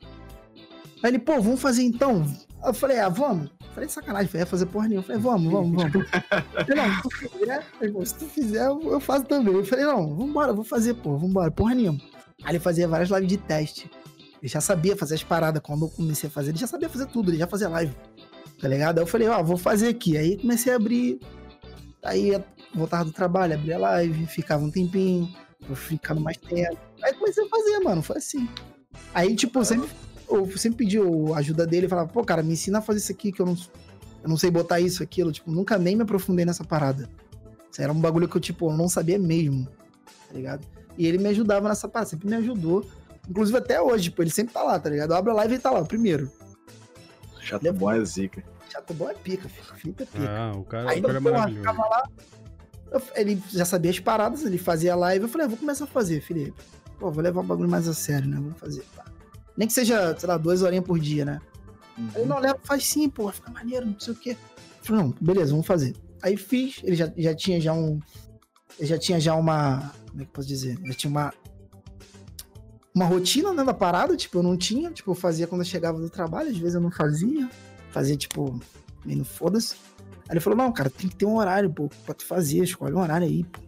Aí 1.03 1.11
ele, 1.11 1.19
pô, 1.19 1.41
vamos 1.41 1.61
fazer 1.61 1.83
então. 1.83 2.25
Eu 2.64 2.75
falei, 2.75 2.99
ah, 2.99 3.09
vamos. 3.09 3.51
Eu 3.61 3.73
falei, 3.73 3.88
sacanagem, 3.88 4.29
foi 4.29 4.45
fazer 4.45 4.67
porra 4.67 4.88
nenhuma. 4.88 5.03
Eu 5.03 5.07
falei, 5.07 5.23
vamos, 5.23 5.53
vamos, 5.53 5.83
vamos. 5.83 6.09
falei, 6.67 6.77
não, 6.77 6.95
se 6.97 7.03
tu 7.03 7.11
fizer, 7.11 7.64
se 8.05 8.14
tu 8.14 8.25
fizer, 8.27 8.67
eu 8.67 9.01
faço 9.01 9.25
também. 9.25 9.55
Eu 9.55 9.64
falei, 9.64 9.85
não, 9.85 10.14
vambora, 10.14 10.53
vou 10.53 10.64
fazer, 10.64 10.95
pô, 10.95 11.17
vambora, 11.17 11.51
porra 11.51 11.75
nenhuma. 11.75 12.01
Aí 12.45 12.53
ele 12.53 12.61
fazia 12.61 12.88
várias 12.88 13.11
lives 13.11 13.29
de 13.29 13.37
teste. 13.37 13.91
Ele 14.41 14.49
já 14.49 14.61
sabia 14.61 14.97
fazer 14.97 15.14
as 15.14 15.25
paradas. 15.25 15.62
Quando 15.62 15.87
eu 15.87 15.88
comecei 15.88 16.29
a 16.29 16.33
fazer, 16.33 16.51
ele 16.51 16.59
já 16.59 16.67
sabia 16.67 16.88
fazer 16.88 17.07
tudo, 17.07 17.31
ele 17.31 17.38
já 17.38 17.47
fazia 17.47 17.69
live. 17.69 17.95
Tá 18.61 18.69
ligado? 18.69 18.99
Aí 18.99 19.03
eu 19.03 19.07
falei, 19.07 19.29
ó, 19.29 19.41
oh, 19.41 19.45
vou 19.45 19.57
fazer 19.57 19.88
aqui. 19.88 20.17
Aí 20.17 20.37
comecei 20.38 20.73
a 20.73 20.77
abrir. 20.77 21.21
Aí 22.03 22.33
voltava 22.75 23.05
do 23.05 23.12
trabalho, 23.12 23.55
abria 23.55 23.77
a 23.77 23.79
live, 23.79 24.27
ficava 24.27 24.64
um 24.64 24.71
tempinho, 24.71 25.29
vou 25.61 25.77
ficando 25.77 26.21
mais 26.21 26.37
tempo. 26.37 26.79
Aí 27.03 27.14
comecei 27.14 27.44
a 27.44 27.49
fazer, 27.49 27.79
mano. 27.81 28.03
Foi 28.03 28.16
assim. 28.16 28.49
Aí, 29.14 29.35
tipo, 29.35 29.59
eu 29.59 29.64
sempre, 29.64 29.88
eu 30.29 30.59
sempre 30.59 30.85
pedi 30.85 30.99
a 30.99 31.38
ajuda 31.38 31.66
dele 31.66 31.87
e 31.87 31.88
falava, 31.88 32.09
pô, 32.09 32.23
cara, 32.25 32.42
me 32.42 32.53
ensina 32.53 32.79
a 32.79 32.83
fazer 32.83 32.99
isso 32.99 33.12
aqui 33.12 33.33
que 33.33 33.40
eu 33.40 33.47
não, 33.47 33.57
eu 34.23 34.29
não 34.29 34.37
sei 34.37 34.51
botar 34.51 34.81
isso, 34.81 35.03
aquilo. 35.03 35.33
Tipo, 35.33 35.51
nunca 35.51 35.79
nem 35.79 35.97
me 35.97 36.03
aprofundei 36.03 36.44
nessa 36.44 36.64
parada. 36.64 37.09
Isso 37.71 37.83
era 37.83 37.92
um 37.92 38.01
bagulho 38.01 38.29
que 38.29 38.37
eu, 38.37 38.40
tipo, 38.40 38.71
eu 38.71 38.77
não 38.77 38.88
sabia 38.88 39.18
mesmo. 39.18 39.66
Tá 40.29 40.35
ligado? 40.35 40.66
E 40.97 41.07
ele 41.07 41.18
me 41.18 41.29
ajudava 41.29 41.68
nessa 41.68 41.88
parte, 41.88 42.11
sempre 42.11 42.29
me 42.29 42.37
ajudou. 42.37 42.85
Inclusive 43.29 43.59
até 43.59 43.81
hoje, 43.81 44.05
tipo, 44.05 44.23
ele 44.23 44.31
sempre 44.31 44.55
tá 44.55 44.62
lá, 44.62 44.79
tá 44.79 44.88
ligado? 44.88 45.12
Eu 45.12 45.16
abro 45.16 45.33
a 45.33 45.35
live 45.37 45.53
e 45.53 45.57
ele 45.57 45.62
tá 45.62 45.71
lá, 45.71 45.85
primeiro. 45.85 46.31
Chato 47.40 47.66
é 47.66 47.73
bom 47.73 47.90
é 47.90 48.05
zica. 48.05 48.42
Chato 48.68 48.92
bom 48.94 49.09
é 49.09 49.14
pica, 49.14 49.49
filho. 49.49 49.66
Felipe 49.77 50.03
é 50.03 50.07
pica. 50.07 50.29
Ah, 50.29 50.53
o 50.57 50.64
cara, 50.64 50.90
Aí, 50.90 50.99
o 50.99 51.03
cara 51.03 51.16
é 51.16 51.21
maravilhoso. 51.21 51.61
Ficava 51.61 51.88
lá, 51.88 52.03
ele 53.14 53.42
já 53.51 53.64
sabia 53.64 53.90
as 53.90 54.01
paradas, 54.01 54.44
ele 54.44 54.59
fazia 54.59 54.92
a 54.92 54.96
live. 54.96 55.24
Eu 55.24 55.29
falei, 55.29 55.46
ah, 55.46 55.48
vou 55.48 55.59
começar 55.59 55.85
a 55.85 55.88
fazer, 55.88 56.20
Felipe. 56.20 56.55
Pô, 56.98 57.11
vou 57.11 57.22
levar 57.22 57.40
o 57.40 57.44
bagulho 57.44 57.68
mais 57.68 57.87
a 57.87 57.94
sério, 57.94 58.29
né? 58.29 58.37
Vamos 58.37 58.59
fazer. 58.59 58.85
Pá. 58.96 59.05
Nem 59.57 59.66
que 59.68 59.74
seja, 59.74 60.16
sei 60.18 60.29
lá, 60.29 60.37
duas 60.37 60.62
horinhas 60.62 60.85
por 60.85 60.98
dia, 60.98 61.24
né? 61.24 61.40
Uhum. 61.96 62.11
Ele 62.14 62.24
não 62.27 62.38
leva, 62.38 62.59
faz 62.62 62.87
sim, 62.87 63.09
pô, 63.09 63.31
fica 63.31 63.51
maneiro, 63.51 63.87
não 63.87 63.98
sei 63.98 64.12
o 64.12 64.16
quê. 64.16 64.31
Eu 64.31 64.85
falei, 64.85 65.03
não, 65.03 65.14
beleza, 65.20 65.51
vamos 65.51 65.66
fazer. 65.66 65.94
Aí 66.22 66.37
fiz, 66.37 66.81
ele 66.83 66.96
já, 66.96 67.12
já 67.16 67.35
tinha 67.35 67.61
já 67.61 67.72
um. 67.72 68.01
Ele 68.79 68.88
já 68.88 68.98
tinha 68.98 69.20
já 69.20 69.35
uma 69.35 69.92
como 70.18 70.22
é 70.22 70.24
que 70.24 70.33
posso 70.33 70.48
dizer? 70.48 70.79
Eu 70.85 70.94
tinha 70.94 71.11
uma 71.11 71.33
uma 72.94 73.05
rotina 73.05 73.53
né, 73.53 73.62
da 73.62 73.72
parada, 73.72 74.16
tipo, 74.16 74.38
eu 74.38 74.42
não 74.42 74.57
tinha, 74.57 74.90
tipo, 74.90 75.12
eu 75.12 75.14
fazia 75.14 75.46
quando 75.46 75.61
eu 75.61 75.64
chegava 75.64 76.01
do 76.01 76.11
trabalho, 76.11 76.51
às 76.51 76.59
vezes 76.59 76.74
eu 76.74 76.81
não 76.81 76.90
fazia, 76.90 77.48
fazia, 77.92 78.16
tipo, 78.16 78.59
meio 79.05 79.20
no 79.20 79.24
foda-se. 79.24 79.77
Aí 80.29 80.35
ele 80.35 80.41
falou, 80.41 80.57
não, 80.59 80.73
cara, 80.73 80.91
tem 80.91 81.09
que 81.09 81.17
ter 81.17 81.27
um 81.27 81.37
horário, 81.37 81.71
pô, 81.71 81.88
pra 82.05 82.14
tu 82.14 82.25
fazer, 82.25 82.62
escolhe 82.62 82.95
um 82.95 83.01
horário 83.01 83.27
aí, 83.27 83.45
pô, 83.45 83.61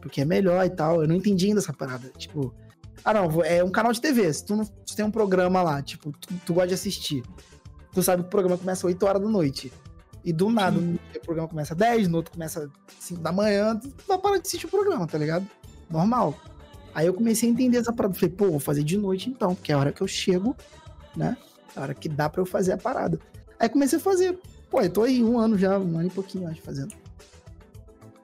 porque 0.00 0.20
é 0.20 0.24
melhor 0.24 0.64
e 0.64 0.70
tal. 0.70 1.02
Eu 1.02 1.08
não 1.08 1.14
entendi 1.14 1.46
ainda 1.46 1.60
essa 1.60 1.72
parada, 1.72 2.10
tipo, 2.16 2.54
ah, 3.04 3.12
não, 3.12 3.44
é 3.44 3.62
um 3.62 3.70
canal 3.70 3.92
de 3.92 4.00
TV, 4.00 4.32
se 4.32 4.44
tu, 4.44 4.56
não, 4.56 4.64
se 4.64 4.96
tem 4.96 5.04
um 5.04 5.10
programa 5.10 5.62
lá, 5.62 5.82
tipo, 5.82 6.12
tu, 6.12 6.32
tu 6.46 6.54
gosta 6.54 6.68
de 6.68 6.74
assistir, 6.74 7.22
tu 7.92 8.02
sabe 8.02 8.22
que 8.22 8.28
o 8.28 8.30
programa 8.30 8.56
começa 8.56 8.86
às 8.86 8.92
8 8.92 9.06
horas 9.06 9.22
da 9.22 9.28
noite, 9.28 9.72
e 10.24 10.32
do 10.32 10.48
nada, 10.48 10.78
o 10.78 11.20
programa 11.20 11.48
começa 11.48 11.74
às 11.74 11.78
10, 11.78 12.08
no 12.08 12.16
outro 12.16 12.32
começa 12.32 12.64
às 12.64 13.04
5 13.04 13.20
da 13.20 13.30
manhã, 13.30 13.76
tu 13.76 13.92
vai 14.08 14.18
parar 14.18 14.38
de 14.38 14.46
assistir 14.46 14.66
o 14.66 14.70
programa, 14.70 15.06
tá 15.06 15.18
ligado? 15.18 15.46
Normal. 15.90 16.34
Aí 16.94 17.06
eu 17.06 17.14
comecei 17.14 17.48
a 17.48 17.52
entender 17.52 17.78
essa 17.78 17.92
parada. 17.92 18.14
Falei, 18.14 18.30
pô, 18.30 18.50
vou 18.50 18.60
fazer 18.60 18.84
de 18.84 18.96
noite 18.96 19.28
então, 19.28 19.54
porque 19.54 19.72
é 19.72 19.74
a 19.74 19.78
hora 19.78 19.92
que 19.92 20.00
eu 20.00 20.06
chego, 20.06 20.56
né? 21.16 21.36
É 21.74 21.78
a 21.80 21.82
hora 21.82 21.94
que 21.94 22.08
dá 22.08 22.28
pra 22.28 22.40
eu 22.40 22.46
fazer 22.46 22.72
a 22.72 22.78
parada. 22.78 23.18
Aí 23.58 23.68
comecei 23.68 23.98
a 23.98 24.00
fazer. 24.00 24.38
Pô, 24.74 24.80
eu 24.80 24.90
tô 24.90 25.04
aí 25.04 25.22
um 25.22 25.38
ano 25.38 25.56
já, 25.56 25.78
um 25.78 26.00
ano 26.00 26.08
e 26.08 26.10
pouquinho, 26.10 26.48
acho, 26.48 26.60
fazendo. 26.60 26.92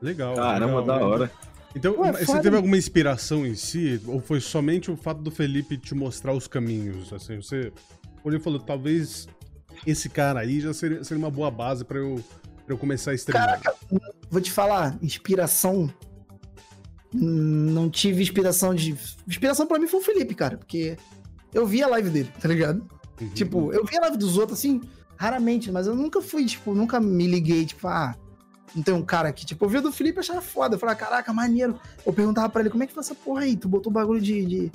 Legal. 0.03 0.35
Caramba, 0.35 0.81
legal, 0.81 0.85
da 0.85 1.07
hora. 1.07 1.33
Então, 1.77 2.01
Ué, 2.01 2.11
você 2.11 2.41
teve 2.41 2.57
alguma 2.57 2.77
inspiração 2.77 3.47
em 3.47 3.55
si? 3.55 4.03
Ou 4.05 4.21
foi 4.21 4.41
somente 4.41 4.91
o 4.91 4.97
fato 4.97 5.23
do 5.23 5.31
Felipe 5.31 5.79
te 5.79 5.95
mostrar 5.95 6.33
os 6.33 6.49
caminhos? 6.49 7.13
Assim, 7.13 7.37
você 7.37 7.73
olhou 8.25 8.41
e 8.41 8.43
falou, 8.43 8.59
talvez 8.59 9.29
esse 9.87 10.09
cara 10.09 10.41
aí 10.41 10.59
já 10.59 10.75
seria, 10.75 11.05
seria 11.05 11.23
uma 11.23 11.31
boa 11.31 11.53
base 11.53 11.85
para 11.85 11.99
eu, 11.99 12.17
pra 12.67 12.75
eu 12.75 12.79
começar 12.79 13.13
a 13.13 13.15
streamar. 13.15 13.61
Caraca, 13.61 13.77
vou 14.29 14.41
te 14.41 14.51
falar, 14.51 14.99
inspiração. 15.01 15.89
Não 17.15 17.89
tive 17.89 18.25
inspiração 18.25 18.75
de. 18.75 18.97
Inspiração 19.25 19.69
para 19.69 19.79
mim 19.79 19.87
foi 19.87 20.01
o 20.01 20.03
Felipe, 20.03 20.35
cara, 20.35 20.59
porque 20.59 20.97
eu 21.55 21.65
vi 21.65 21.81
a 21.81 21.87
live 21.87 22.11
dele, 22.11 22.33
tá 22.41 22.49
ligado? 22.49 22.85
Uhum. 23.21 23.29
Tipo, 23.35 23.73
eu 23.73 23.85
vi 23.85 23.97
a 23.97 24.01
live 24.01 24.17
dos 24.17 24.37
outros 24.37 24.59
assim, 24.59 24.81
raramente, 25.21 25.71
mas 25.71 25.87
eu 25.87 25.95
nunca 25.95 26.23
fui, 26.23 26.47
tipo, 26.47 26.75
nunca 26.75 26.99
me 26.99 27.27
liguei, 27.27 27.67
tipo, 27.67 27.87
ah, 27.87 28.17
não 28.75 28.83
tem 28.83 28.95
um 28.95 29.03
cara 29.03 29.29
aqui. 29.29 29.45
Tipo, 29.45 29.67
eu 29.67 29.69
vi 29.69 29.77
o 29.77 29.83
do 29.83 29.93
Felipe 29.93 30.19
achava 30.19 30.41
foda. 30.41 30.77
Eu 30.77 30.79
falava, 30.79 30.99
caraca, 30.99 31.31
maneiro. 31.31 31.79
Eu 32.07 32.13
perguntava 32.13 32.49
pra 32.49 32.63
ele, 32.63 32.71
como 32.71 32.83
é 32.83 32.87
que 32.87 32.95
foi 32.95 33.03
essa 33.03 33.15
porra 33.15 33.43
aí? 33.43 33.55
Tu 33.55 33.69
botou 33.69 33.93
bagulho 33.93 34.19
de, 34.21 34.47
de 34.47 34.73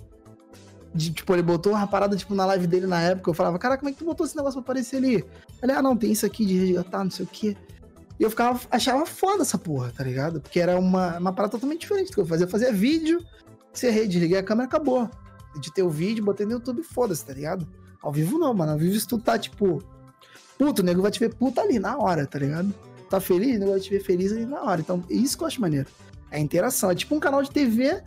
de, 0.94 1.12
tipo, 1.12 1.34
ele 1.34 1.42
botou 1.42 1.74
uma 1.74 1.88
parada, 1.88 2.16
tipo, 2.16 2.36
na 2.36 2.46
live 2.46 2.68
dele 2.68 2.86
na 2.86 3.02
época. 3.02 3.32
Eu 3.32 3.34
falava, 3.34 3.58
cara, 3.58 3.76
como 3.76 3.90
é 3.90 3.92
que 3.92 3.98
tu 3.98 4.06
botou 4.06 4.24
esse 4.24 4.36
negócio 4.38 4.62
pra 4.62 4.74
aparecer 4.74 4.98
ali? 4.98 5.26
Ele, 5.64 5.72
ah, 5.72 5.82
não, 5.82 5.98
tem 5.98 6.12
isso 6.12 6.28
aqui 6.28 6.46
de 6.46 6.58
resgatar, 6.58 7.04
não 7.04 7.12
sei 7.12 7.26
o 7.26 7.28
quê. 7.30 7.58
E 8.20 8.24
eu 8.24 8.30
ficava, 8.30 8.62
achava 8.70 9.04
foda 9.06 9.42
essa 9.42 9.58
porra, 9.58 9.92
tá 9.92 10.04
ligado? 10.04 10.40
Porque 10.40 10.60
era 10.60 10.78
uma, 10.80 11.18
uma 11.18 11.34
parada 11.34 11.54
totalmente 11.54 11.82
diferente 11.82 12.12
do 12.12 12.14
que 12.14 12.22
eu 12.22 12.26
fazia. 12.26 12.46
Eu 12.46 12.50
fazia 12.50 12.72
vídeo, 12.72 13.20
cerrei, 13.74 14.08
desliguei 14.08 14.38
a 14.38 14.44
câmera, 14.44 14.68
acabou. 14.68 15.10
Editei 15.56 15.84
o 15.84 15.90
vídeo, 15.90 16.24
botei 16.24 16.46
no 16.46 16.54
YouTube, 16.54 16.84
foda-se, 16.84 17.26
tá 17.26 17.34
ligado? 17.34 17.68
Ao 18.02 18.12
vivo 18.12 18.38
não, 18.38 18.54
mano. 18.54 18.74
Ao 18.74 18.78
vivo 18.78 18.98
se 18.98 19.08
tu 19.08 19.18
tá, 19.18 19.40
tipo, 19.40 19.84
puto, 20.58 20.82
o 20.82 20.86
nego 20.86 21.02
vai 21.02 21.12
te 21.12 21.20
ver 21.20 21.34
puta 21.34 21.62
ali 21.62 21.80
na 21.80 21.98
hora, 21.98 22.26
tá 22.26 22.40
ligado? 22.40 22.74
Tá 23.10 23.20
feliz, 23.20 23.56
o 23.56 23.60
nego 23.60 23.72
vai 23.72 23.80
te 23.80 23.90
ver 23.90 24.04
feliz 24.04 24.32
ali 24.32 24.46
na 24.46 24.62
hora. 24.62 24.82
Então, 24.82 25.04
isso 25.10 25.38
que 25.38 25.44
eu 25.44 25.48
acho 25.48 25.62
maneiro. 25.62 25.88
É 26.32 26.40
interação. 26.40 26.92
É 26.92 26.96
tipo 26.96 27.16
um 27.16 27.20
canal 27.20 27.42
de 27.44 27.52
TV 27.52 28.02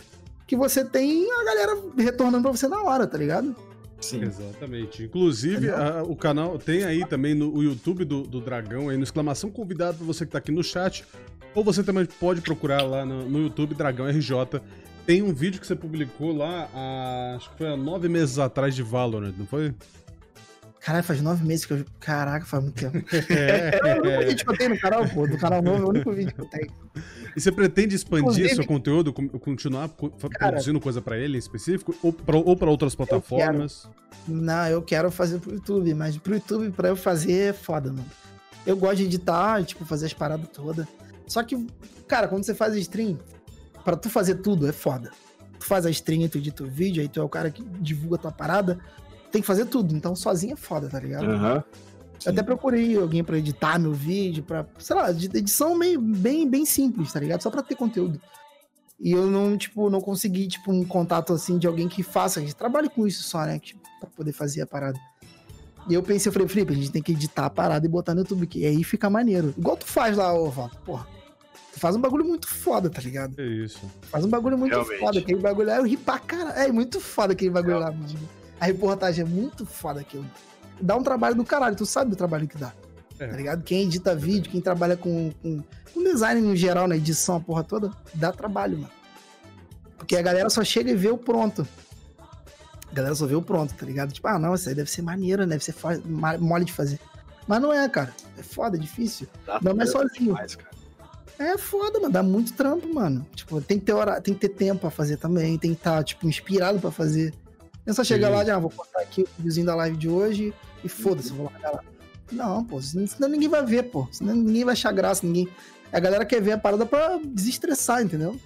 que 0.46 0.56
você 0.56 0.84
tem 0.84 1.30
a 1.30 1.44
galera 1.44 1.78
retornando 1.96 2.42
pra 2.42 2.52
você 2.52 2.68
na 2.68 2.82
hora, 2.82 3.06
tá 3.06 3.18
ligado? 3.18 3.54
Sim. 4.00 4.22
Exatamente. 4.22 5.04
Inclusive, 5.04 5.70
a, 5.70 6.02
o 6.02 6.14
canal 6.14 6.58
tem 6.58 6.84
aí 6.84 7.06
também 7.06 7.34
no 7.34 7.62
YouTube 7.62 8.04
do, 8.04 8.22
do 8.22 8.40
Dragão, 8.40 8.88
aí 8.88 8.96
no 8.96 9.02
exclamação 9.02 9.50
convidado 9.50 9.98
pra 9.98 10.06
você 10.06 10.24
que 10.24 10.32
tá 10.32 10.38
aqui 10.38 10.52
no 10.52 10.62
chat. 10.62 11.04
Ou 11.54 11.64
você 11.64 11.82
também 11.82 12.06
pode 12.06 12.40
procurar 12.40 12.82
lá 12.82 13.04
no, 13.04 13.28
no 13.28 13.38
YouTube 13.40 13.74
Dragão 13.74 14.06
RJ. 14.06 14.60
Tem 15.04 15.22
um 15.22 15.32
vídeo 15.32 15.60
que 15.60 15.66
você 15.66 15.74
publicou 15.74 16.36
lá, 16.36 16.68
há, 16.74 17.34
acho 17.36 17.50
que 17.50 17.58
foi 17.58 17.68
há 17.68 17.76
nove 17.76 18.08
meses 18.08 18.38
atrás 18.38 18.74
de 18.74 18.82
Valorant, 18.82 19.34
não 19.36 19.46
foi? 19.46 19.74
Caralho, 20.88 21.04
faz 21.04 21.20
nove 21.20 21.44
meses 21.44 21.66
que 21.66 21.74
eu. 21.74 21.84
Caraca, 22.00 22.46
faz 22.46 22.62
muito 22.62 22.76
tempo. 22.76 23.04
É, 23.28 23.78
é 23.84 23.94
o 23.94 23.98
único 23.98 24.26
vídeo 24.26 24.46
que 24.46 24.50
eu 24.50 24.56
tenho 24.56 24.70
no 24.70 24.80
canal, 24.80 25.06
pô. 25.06 25.26
Do 25.26 25.36
canal 25.36 25.60
novo 25.60 25.82
é 25.82 25.84
o 25.84 25.88
único 25.90 26.12
vídeo 26.12 26.34
que 26.34 26.40
eu 26.40 26.46
tenho. 26.46 26.72
E 27.36 27.40
você 27.40 27.52
pretende 27.52 27.94
expandir 27.94 28.22
Inclusive, 28.22 28.54
seu 28.54 28.66
conteúdo, 28.66 29.12
continuar 29.12 29.90
cara, 29.90 30.52
produzindo 30.52 30.80
coisa 30.80 31.02
pra 31.02 31.18
ele 31.18 31.36
em 31.36 31.38
específico? 31.38 31.94
Ou 32.02 32.10
pra, 32.10 32.38
ou 32.38 32.56
pra 32.56 32.70
outras 32.70 32.94
plataformas? 32.94 33.86
Não, 34.26 34.66
eu 34.66 34.80
quero 34.80 35.10
fazer 35.10 35.38
pro 35.40 35.52
YouTube, 35.52 35.92
mas 35.92 36.16
pro 36.16 36.34
YouTube, 36.34 36.70
pra 36.70 36.88
eu 36.88 36.96
fazer, 36.96 37.50
é 37.50 37.52
foda, 37.52 37.90
mano. 37.90 38.06
Eu 38.64 38.74
gosto 38.74 38.96
de 38.96 39.04
editar, 39.04 39.62
tipo, 39.64 39.84
fazer 39.84 40.06
as 40.06 40.14
paradas 40.14 40.48
todas. 40.48 40.86
Só 41.26 41.42
que, 41.42 41.66
cara, 42.06 42.28
quando 42.28 42.44
você 42.44 42.54
faz 42.54 42.74
stream, 42.76 43.18
pra 43.84 43.94
tu 43.94 44.08
fazer 44.08 44.36
tudo 44.36 44.66
é 44.66 44.72
foda. 44.72 45.10
Tu 45.60 45.66
faz 45.66 45.84
a 45.84 45.90
stream, 45.90 46.26
tu 46.28 46.38
edita 46.38 46.64
o 46.64 46.66
vídeo, 46.66 47.02
aí 47.02 47.08
tu 47.08 47.20
é 47.20 47.22
o 47.22 47.28
cara 47.28 47.50
que 47.50 47.62
divulga 47.78 48.16
a 48.16 48.18
tua 48.18 48.32
parada 48.32 48.78
tem 49.30 49.40
que 49.40 49.46
fazer 49.46 49.66
tudo. 49.66 49.94
Então, 49.94 50.14
sozinho 50.14 50.54
é 50.54 50.56
foda, 50.56 50.88
tá 50.88 50.98
ligado? 50.98 51.26
Uhum. 51.26 51.62
Eu 52.24 52.32
até 52.32 52.42
procurei 52.42 52.96
alguém 52.96 53.22
para 53.22 53.38
editar 53.38 53.78
meu 53.78 53.92
vídeo, 53.92 54.42
para 54.42 54.66
sei 54.78 54.96
lá, 54.96 55.10
edição 55.10 55.76
meio, 55.76 56.00
bem, 56.00 56.48
bem 56.48 56.64
simples, 56.64 57.12
tá 57.12 57.20
ligado? 57.20 57.42
Só 57.42 57.50
para 57.50 57.62
ter 57.62 57.76
conteúdo. 57.76 58.20
E 58.98 59.12
eu 59.12 59.26
não, 59.30 59.56
tipo, 59.56 59.88
não 59.88 60.00
consegui, 60.00 60.48
tipo, 60.48 60.72
um 60.72 60.84
contato 60.84 61.32
assim 61.32 61.56
de 61.56 61.66
alguém 61.68 61.88
que 61.88 62.02
faça, 62.02 62.40
que 62.40 62.54
trabalhe 62.54 62.88
com 62.88 63.06
isso 63.06 63.22
só, 63.22 63.44
né? 63.44 63.58
Tipo, 63.60 63.80
pra 64.00 64.10
poder 64.10 64.32
fazer 64.32 64.62
a 64.62 64.66
parada. 64.66 64.98
E 65.88 65.94
eu 65.94 66.02
pensei, 66.02 66.28
eu 66.28 66.32
falei, 66.32 66.48
Felipe, 66.48 66.72
a 66.72 66.76
gente 66.76 66.90
tem 66.90 67.02
que 67.02 67.12
editar 67.12 67.46
a 67.46 67.50
parada 67.50 67.86
e 67.86 67.88
botar 67.88 68.14
no 68.14 68.20
YouTube, 68.20 68.46
que 68.46 68.66
aí 68.66 68.82
fica 68.82 69.08
maneiro. 69.08 69.54
Igual 69.56 69.76
tu 69.76 69.86
faz 69.86 70.16
lá, 70.16 70.34
ô 70.34 70.50
Valdo, 70.50 70.76
porra. 70.84 71.06
Tu 71.72 71.78
faz 71.78 71.94
um 71.94 72.00
bagulho 72.00 72.24
muito 72.24 72.48
foda, 72.48 72.90
tá 72.90 73.00
ligado? 73.00 73.40
É 73.40 73.46
isso. 73.46 73.80
Faz 74.02 74.24
um 74.24 74.28
bagulho 74.28 74.58
muito 74.58 74.72
Realmente. 74.72 74.98
foda. 74.98 75.18
Aquele 75.20 75.40
bagulho 75.40 75.68
lá, 75.68 75.76
eu 75.76 75.84
ri 75.84 75.96
pra 75.96 76.18
cara. 76.18 76.50
É 76.50 76.70
muito 76.72 77.00
foda 77.00 77.32
aquele 77.32 77.50
bagulho 77.50 77.78
Realmente. 77.78 78.14
lá, 78.14 78.20
mano. 78.20 78.28
A 78.60 78.66
reportagem 78.66 79.24
é 79.24 79.28
muito 79.28 79.64
foda 79.64 80.00
aquilo. 80.00 80.26
Dá 80.80 80.96
um 80.96 81.02
trabalho 81.02 81.34
do 81.34 81.44
caralho, 81.44 81.76
tu 81.76 81.86
sabe 81.86 82.10
do 82.10 82.16
trabalho 82.16 82.46
que 82.46 82.56
dá. 82.56 82.72
É. 83.18 83.26
Tá 83.26 83.36
ligado? 83.36 83.62
Quem 83.62 83.84
edita 83.84 84.14
vídeo, 84.14 84.50
quem 84.50 84.60
trabalha 84.60 84.96
com, 84.96 85.32
com, 85.42 85.62
com 85.92 86.04
design 86.04 86.40
no 86.40 86.54
geral, 86.54 86.86
na 86.86 86.96
edição, 86.96 87.36
a 87.36 87.40
porra 87.40 87.64
toda, 87.64 87.90
dá 88.14 88.32
trabalho, 88.32 88.78
mano. 88.78 88.92
Porque 89.96 90.16
a 90.16 90.22
galera 90.22 90.48
só 90.48 90.62
chega 90.62 90.90
e 90.90 90.96
vê 90.96 91.08
o 91.08 91.18
pronto. 91.18 91.66
A 92.90 92.94
galera 92.94 93.14
só 93.14 93.26
vê 93.26 93.34
o 93.34 93.42
pronto, 93.42 93.74
tá 93.74 93.84
ligado? 93.84 94.12
Tipo, 94.12 94.28
ah, 94.28 94.38
não, 94.38 94.54
isso 94.54 94.68
aí 94.68 94.74
deve 94.74 94.90
ser 94.90 95.02
maneiro, 95.02 95.42
né? 95.42 95.58
deve 95.58 95.64
ser 95.64 95.74
mole 96.38 96.64
de 96.64 96.72
fazer. 96.72 96.98
Mas 97.46 97.60
não 97.60 97.72
é, 97.72 97.88
cara. 97.88 98.14
É 98.36 98.42
foda, 98.42 98.76
é 98.76 98.80
difícil. 98.80 99.26
Dá 99.44 99.60
não 99.62 99.82
é 99.82 99.86
sozinho. 99.86 100.34
Demais, 100.34 100.56
é 101.38 101.56
foda, 101.56 102.00
mano. 102.00 102.12
Dá 102.12 102.22
muito 102.22 102.52
trampo, 102.52 102.92
mano. 102.92 103.24
Tipo, 103.34 103.60
tem 103.60 103.78
que 103.78 103.86
ter 103.86 103.92
hora, 103.92 104.20
tem 104.20 104.34
que 104.34 104.40
ter 104.40 104.48
tempo 104.48 104.80
pra 104.80 104.90
fazer 104.90 105.16
também. 105.16 105.56
Tem 105.56 105.72
que 105.72 105.78
estar, 105.78 105.98
tá, 105.98 106.02
tipo, 106.02 106.26
inspirado 106.26 106.80
pra 106.80 106.90
fazer. 106.90 107.32
É 107.88 107.92
só 107.94 108.04
chegar 108.04 108.28
lá 108.28 108.44
e 108.44 108.50
ah, 108.50 108.58
vou 108.58 108.68
cortar 108.68 109.00
aqui 109.00 109.22
o 109.22 109.28
videozinho 109.38 109.64
da 109.64 109.74
live 109.74 109.96
de 109.96 110.10
hoje 110.10 110.52
e 110.84 110.88
foda-se, 110.90 111.32
vou 111.32 111.46
largar 111.46 111.72
lá. 111.72 111.84
Não, 112.30 112.62
pô, 112.62 112.78
senão 112.82 113.30
ninguém 113.30 113.48
vai 113.48 113.64
ver, 113.64 113.84
pô. 113.84 114.06
Senão 114.12 114.34
ninguém 114.34 114.62
vai 114.62 114.74
achar 114.74 114.92
graça, 114.92 115.26
ninguém. 115.26 115.48
A 115.90 115.98
galera 115.98 116.26
quer 116.26 116.42
ver 116.42 116.52
a 116.52 116.58
parada 116.58 116.84
pra 116.84 117.18
desestressar, 117.24 118.02
entendeu? 118.02 118.38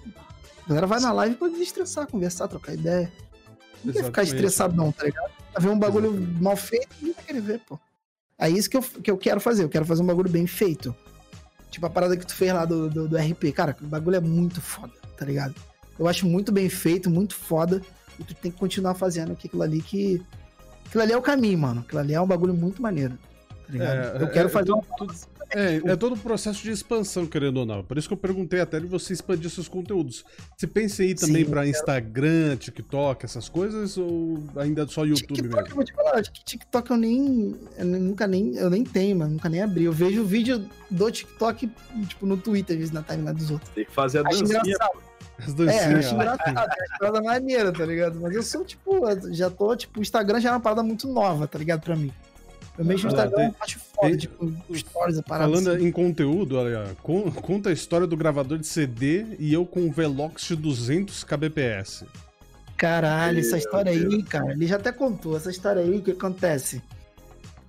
A 0.65 0.69
galera 0.69 0.87
vai 0.87 1.01
na 1.01 1.11
live 1.11 1.35
pra 1.35 1.49
desestressar, 1.49 2.07
conversar, 2.07 2.47
trocar 2.47 2.73
ideia. 2.73 3.11
Não 3.83 3.91
quer 3.91 4.05
ficar 4.05 4.23
estressado, 4.23 4.77
não, 4.77 4.93
tá 4.93 5.03
ligado? 5.03 5.29
Ver 5.59 5.67
um 5.67 5.77
bagulho 5.77 6.11
Exatamente. 6.11 6.41
mal 6.41 6.55
feito, 6.55 6.87
ninguém 7.01 7.13
vai 7.13 7.25
querer 7.25 7.41
ver, 7.41 7.59
pô. 7.67 7.77
É 8.39 8.49
isso 8.49 8.69
que 8.69 8.77
eu, 8.77 8.81
que 8.81 9.11
eu 9.11 9.17
quero 9.17 9.41
fazer. 9.41 9.65
Eu 9.65 9.69
quero 9.69 9.85
fazer 9.85 10.01
um 10.01 10.05
bagulho 10.05 10.29
bem 10.29 10.47
feito. 10.47 10.95
Tipo 11.69 11.85
a 11.85 11.89
parada 11.89 12.15
que 12.15 12.25
tu 12.25 12.33
fez 12.33 12.53
lá 12.53 12.63
do, 12.63 12.89
do, 12.89 13.09
do 13.09 13.17
RP. 13.17 13.51
Cara, 13.53 13.75
o 13.81 13.87
bagulho 13.87 14.15
é 14.15 14.21
muito 14.21 14.61
foda, 14.61 14.93
tá 15.17 15.25
ligado? 15.25 15.53
Eu 15.99 16.07
acho 16.07 16.25
muito 16.25 16.49
bem 16.49 16.69
feito, 16.69 17.09
muito 17.09 17.35
foda. 17.35 17.81
E 18.19 18.23
tu 18.23 18.35
tem 18.35 18.51
que 18.51 18.57
continuar 18.57 18.93
fazendo 18.95 19.31
aquilo 19.31 19.61
ali 19.61 19.81
que. 19.81 20.21
Aquilo 20.85 21.03
ali 21.03 21.13
é 21.13 21.17
o 21.17 21.21
caminho, 21.21 21.57
mano. 21.57 21.81
Aquilo 21.81 21.99
ali 21.99 22.13
é 22.13 22.21
um 22.21 22.27
bagulho 22.27 22.53
muito 22.53 22.81
maneiro. 22.81 23.17
Tá 23.65 23.73
ligado? 23.73 24.17
É, 24.17 24.23
eu 24.23 24.29
quero 24.29 24.47
é, 24.47 24.51
fazer 24.51 24.67
tudo, 24.67 24.85
tudo, 24.97 25.13
é, 25.55 25.75
é 25.85 25.95
todo 25.95 26.13
o 26.15 26.17
processo 26.17 26.63
de 26.63 26.71
expansão, 26.71 27.27
querendo 27.27 27.57
ou 27.57 27.65
não. 27.65 27.83
Por 27.83 27.97
isso 27.97 28.07
que 28.07 28.13
eu 28.13 28.17
perguntei 28.17 28.59
até 28.59 28.79
de 28.79 28.87
você 28.87 29.13
expandir 29.13 29.49
seus 29.49 29.67
conteúdos. 29.67 30.25
Você 30.57 30.65
pensa 30.65 31.03
aí 31.03 31.13
também 31.13 31.45
para 31.45 31.67
Instagram, 31.67 32.57
TikTok, 32.57 33.23
essas 33.25 33.49
coisas, 33.49 33.97
ou 33.97 34.43
ainda 34.55 34.87
só 34.87 35.05
YouTube 35.05 35.35
TikTok, 35.35 35.55
mesmo? 35.55 35.69
Eu 35.69 35.75
vou 35.75 35.83
te 35.83 35.93
falar, 35.93 36.15
acho 36.15 36.31
que 36.31 36.43
TikTok 36.43 36.89
eu 36.89 36.97
nem. 36.97 37.55
Eu 37.77 37.85
nunca 37.85 38.27
nem. 38.27 38.55
Eu 38.55 38.69
nem 38.69 38.83
tenho, 38.83 39.17
mano. 39.17 39.33
Nunca 39.33 39.47
nem 39.47 39.61
abri. 39.61 39.83
Eu 39.83 39.93
vejo 39.93 40.21
o 40.21 40.25
vídeo 40.25 40.67
do 40.89 41.11
TikTok, 41.11 41.69
tipo, 42.07 42.25
no 42.25 42.37
Twitter, 42.37 42.73
às 42.73 42.79
vezes, 42.79 42.93
na 42.93 43.03
timeline 43.03 43.37
dos 43.37 43.51
outros. 43.51 43.69
Tem 43.71 43.85
que 43.85 43.91
fazer 43.91 44.19
a 44.19 44.23
dancinha. 44.23 44.61
As 45.45 45.53
dancinhas. 45.53 45.85
É, 45.85 45.93
eu 45.93 45.97
acho 45.97 46.15
engraçado, 46.15 46.57
é 46.57 46.97
parada 46.99 47.21
maneira, 47.21 47.71
tá 47.71 47.85
ligado? 47.85 48.19
Mas 48.21 48.35
eu 48.35 48.43
sou, 48.43 48.63
tipo, 48.63 49.01
já 49.31 49.49
tô, 49.49 49.75
tipo, 49.75 49.99
o 49.99 50.01
Instagram 50.01 50.39
já 50.39 50.49
é 50.49 50.51
uma 50.51 50.59
parada 50.59 50.83
muito 50.83 51.07
nova, 51.07 51.47
tá 51.47 51.57
ligado? 51.57 51.81
Pra 51.81 51.95
mim. 51.95 52.11
Eu 52.77 52.85
mexo 52.85 53.05
no 53.05 53.13
Instagram, 53.13 53.37
tem, 53.37 53.55
acho 53.61 53.79
foda, 53.79 54.07
tem, 54.07 54.17
tipo, 54.17 54.53
stories, 54.73 55.17
a 55.19 55.23
parada. 55.23 55.51
Falando 55.51 55.71
assim. 55.71 55.87
em 55.87 55.91
conteúdo, 55.91 56.57
olha, 56.57 56.95
conta 57.03 57.69
a 57.69 57.73
história 57.73 58.07
do 58.07 58.17
gravador 58.17 58.57
de 58.57 58.65
CD 58.65 59.25
e 59.37 59.53
eu 59.53 59.65
com 59.65 59.87
o 59.87 59.91
Velox 59.91 60.49
200 60.49 61.23
kbps. 61.23 62.05
Caralho, 62.75 63.39
essa 63.39 63.57
história 63.57 63.91
aí, 63.91 64.23
cara, 64.23 64.51
ele 64.51 64.65
já 64.65 64.77
até 64.77 64.91
contou. 64.91 65.37
Essa 65.37 65.51
história 65.51 65.81
aí, 65.81 65.97
o 65.97 66.01
que 66.01 66.11
acontece? 66.11 66.81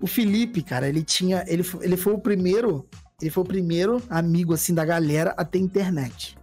O 0.00 0.06
Felipe, 0.06 0.62
cara, 0.62 0.88
ele 0.88 1.02
tinha. 1.02 1.44
Ele, 1.46 1.64
ele 1.82 1.96
foi 1.96 2.14
o 2.14 2.18
primeiro. 2.18 2.86
Ele 3.20 3.30
foi 3.30 3.44
o 3.44 3.46
primeiro 3.46 4.02
amigo, 4.10 4.52
assim, 4.52 4.74
da 4.74 4.84
galera 4.84 5.34
a 5.36 5.44
ter 5.44 5.58
internet. 5.58 6.36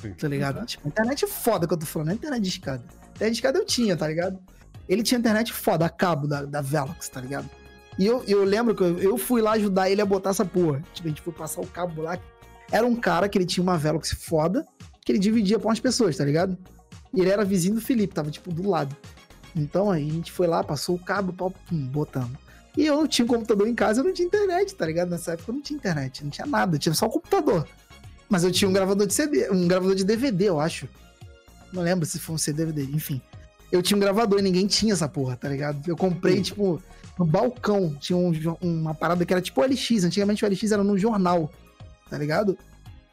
Sim. 0.00 0.12
Tá 0.14 0.28
ligado? 0.28 0.58
Uhum. 0.58 0.66
Tipo, 0.66 0.88
internet 0.88 1.26
foda 1.26 1.66
que 1.66 1.72
eu 1.72 1.78
tô 1.78 1.86
falando, 1.86 2.08
não 2.08 2.12
é 2.12 2.16
internet 2.16 2.42
de 2.42 2.48
escada. 2.48 2.84
Internet 3.14 3.32
de 3.32 3.38
escada 3.38 3.58
eu 3.58 3.64
tinha, 3.64 3.96
tá 3.96 4.06
ligado? 4.06 4.38
Ele 4.88 5.02
tinha 5.02 5.18
internet 5.18 5.52
foda, 5.52 5.86
a 5.86 5.88
cabo 5.88 6.26
da, 6.26 6.44
da 6.44 6.60
Velox, 6.60 7.08
tá 7.08 7.20
ligado? 7.20 7.48
E 7.98 8.06
eu, 8.06 8.22
eu 8.26 8.44
lembro 8.44 8.74
que 8.74 8.82
eu, 8.82 8.98
eu 8.98 9.18
fui 9.18 9.40
lá 9.40 9.52
ajudar 9.52 9.90
ele 9.90 10.00
a 10.00 10.06
botar 10.06 10.30
essa 10.30 10.44
porra. 10.44 10.82
Tipo, 10.92 11.08
a 11.08 11.10
gente 11.10 11.22
foi 11.22 11.32
passar 11.32 11.60
o 11.60 11.66
cabo 11.66 12.02
lá. 12.02 12.18
Era 12.70 12.86
um 12.86 12.94
cara 12.94 13.28
que 13.28 13.38
ele 13.38 13.46
tinha 13.46 13.62
uma 13.62 13.78
Velox 13.78 14.12
foda, 14.12 14.66
que 15.04 15.12
ele 15.12 15.18
dividia 15.18 15.58
pra 15.58 15.68
umas 15.68 15.80
pessoas, 15.80 16.16
tá 16.16 16.24
ligado? 16.24 16.56
E 17.14 17.20
ele 17.20 17.30
era 17.30 17.44
vizinho 17.44 17.74
do 17.74 17.80
Felipe, 17.80 18.14
tava, 18.14 18.30
tipo, 18.30 18.52
do 18.52 18.68
lado. 18.68 18.94
Então 19.54 19.90
aí 19.90 20.08
a 20.08 20.12
gente 20.12 20.30
foi 20.30 20.46
lá, 20.46 20.62
passou 20.62 20.96
o 20.96 20.98
cabo, 20.98 21.32
pum, 21.32 21.86
botamos. 21.86 22.36
E 22.76 22.84
eu 22.84 23.08
tinha 23.08 23.24
um 23.24 23.28
computador 23.28 23.66
em 23.66 23.74
casa, 23.74 24.00
eu 24.00 24.04
não 24.04 24.12
tinha 24.12 24.26
internet, 24.26 24.74
tá 24.74 24.84
ligado? 24.84 25.08
Nessa 25.08 25.32
época 25.32 25.50
eu 25.50 25.54
não 25.54 25.62
tinha 25.62 25.78
internet, 25.78 26.22
não 26.22 26.30
tinha 26.30 26.46
nada, 26.46 26.78
tinha 26.78 26.94
só 26.94 27.06
o 27.06 27.10
computador. 27.10 27.66
Mas 28.28 28.44
eu 28.44 28.50
tinha 28.50 28.68
um 28.68 28.72
gravador 28.72 29.06
de 29.06 29.14
CD, 29.14 29.50
um 29.50 29.68
gravador 29.68 29.94
de 29.94 30.04
DVD, 30.04 30.48
eu 30.48 30.60
acho. 30.60 30.88
Não 31.72 31.82
lembro 31.82 32.06
se 32.06 32.18
foi 32.18 32.34
um 32.34 32.38
CD 32.38 32.64
DVD, 32.64 32.90
enfim. 32.92 33.20
Eu 33.70 33.82
tinha 33.82 33.96
um 33.96 34.00
gravador 34.00 34.38
e 34.38 34.42
ninguém 34.42 34.66
tinha 34.66 34.92
essa 34.92 35.08
porra, 35.08 35.36
tá 35.36 35.48
ligado? 35.48 35.80
Eu 35.86 35.96
comprei, 35.96 36.36
Sim. 36.36 36.42
tipo, 36.42 36.82
no 37.18 37.24
balcão. 37.24 37.94
Tinha 38.00 38.16
um, 38.16 38.32
uma 38.60 38.94
parada 38.94 39.24
que 39.24 39.32
era 39.32 39.42
tipo 39.42 39.60
o 39.60 39.64
LX. 39.64 40.04
Antigamente 40.04 40.44
o 40.44 40.48
LX 40.48 40.72
era 40.72 40.84
no 40.84 40.96
jornal, 40.96 41.50
tá 42.08 42.16
ligado? 42.16 42.56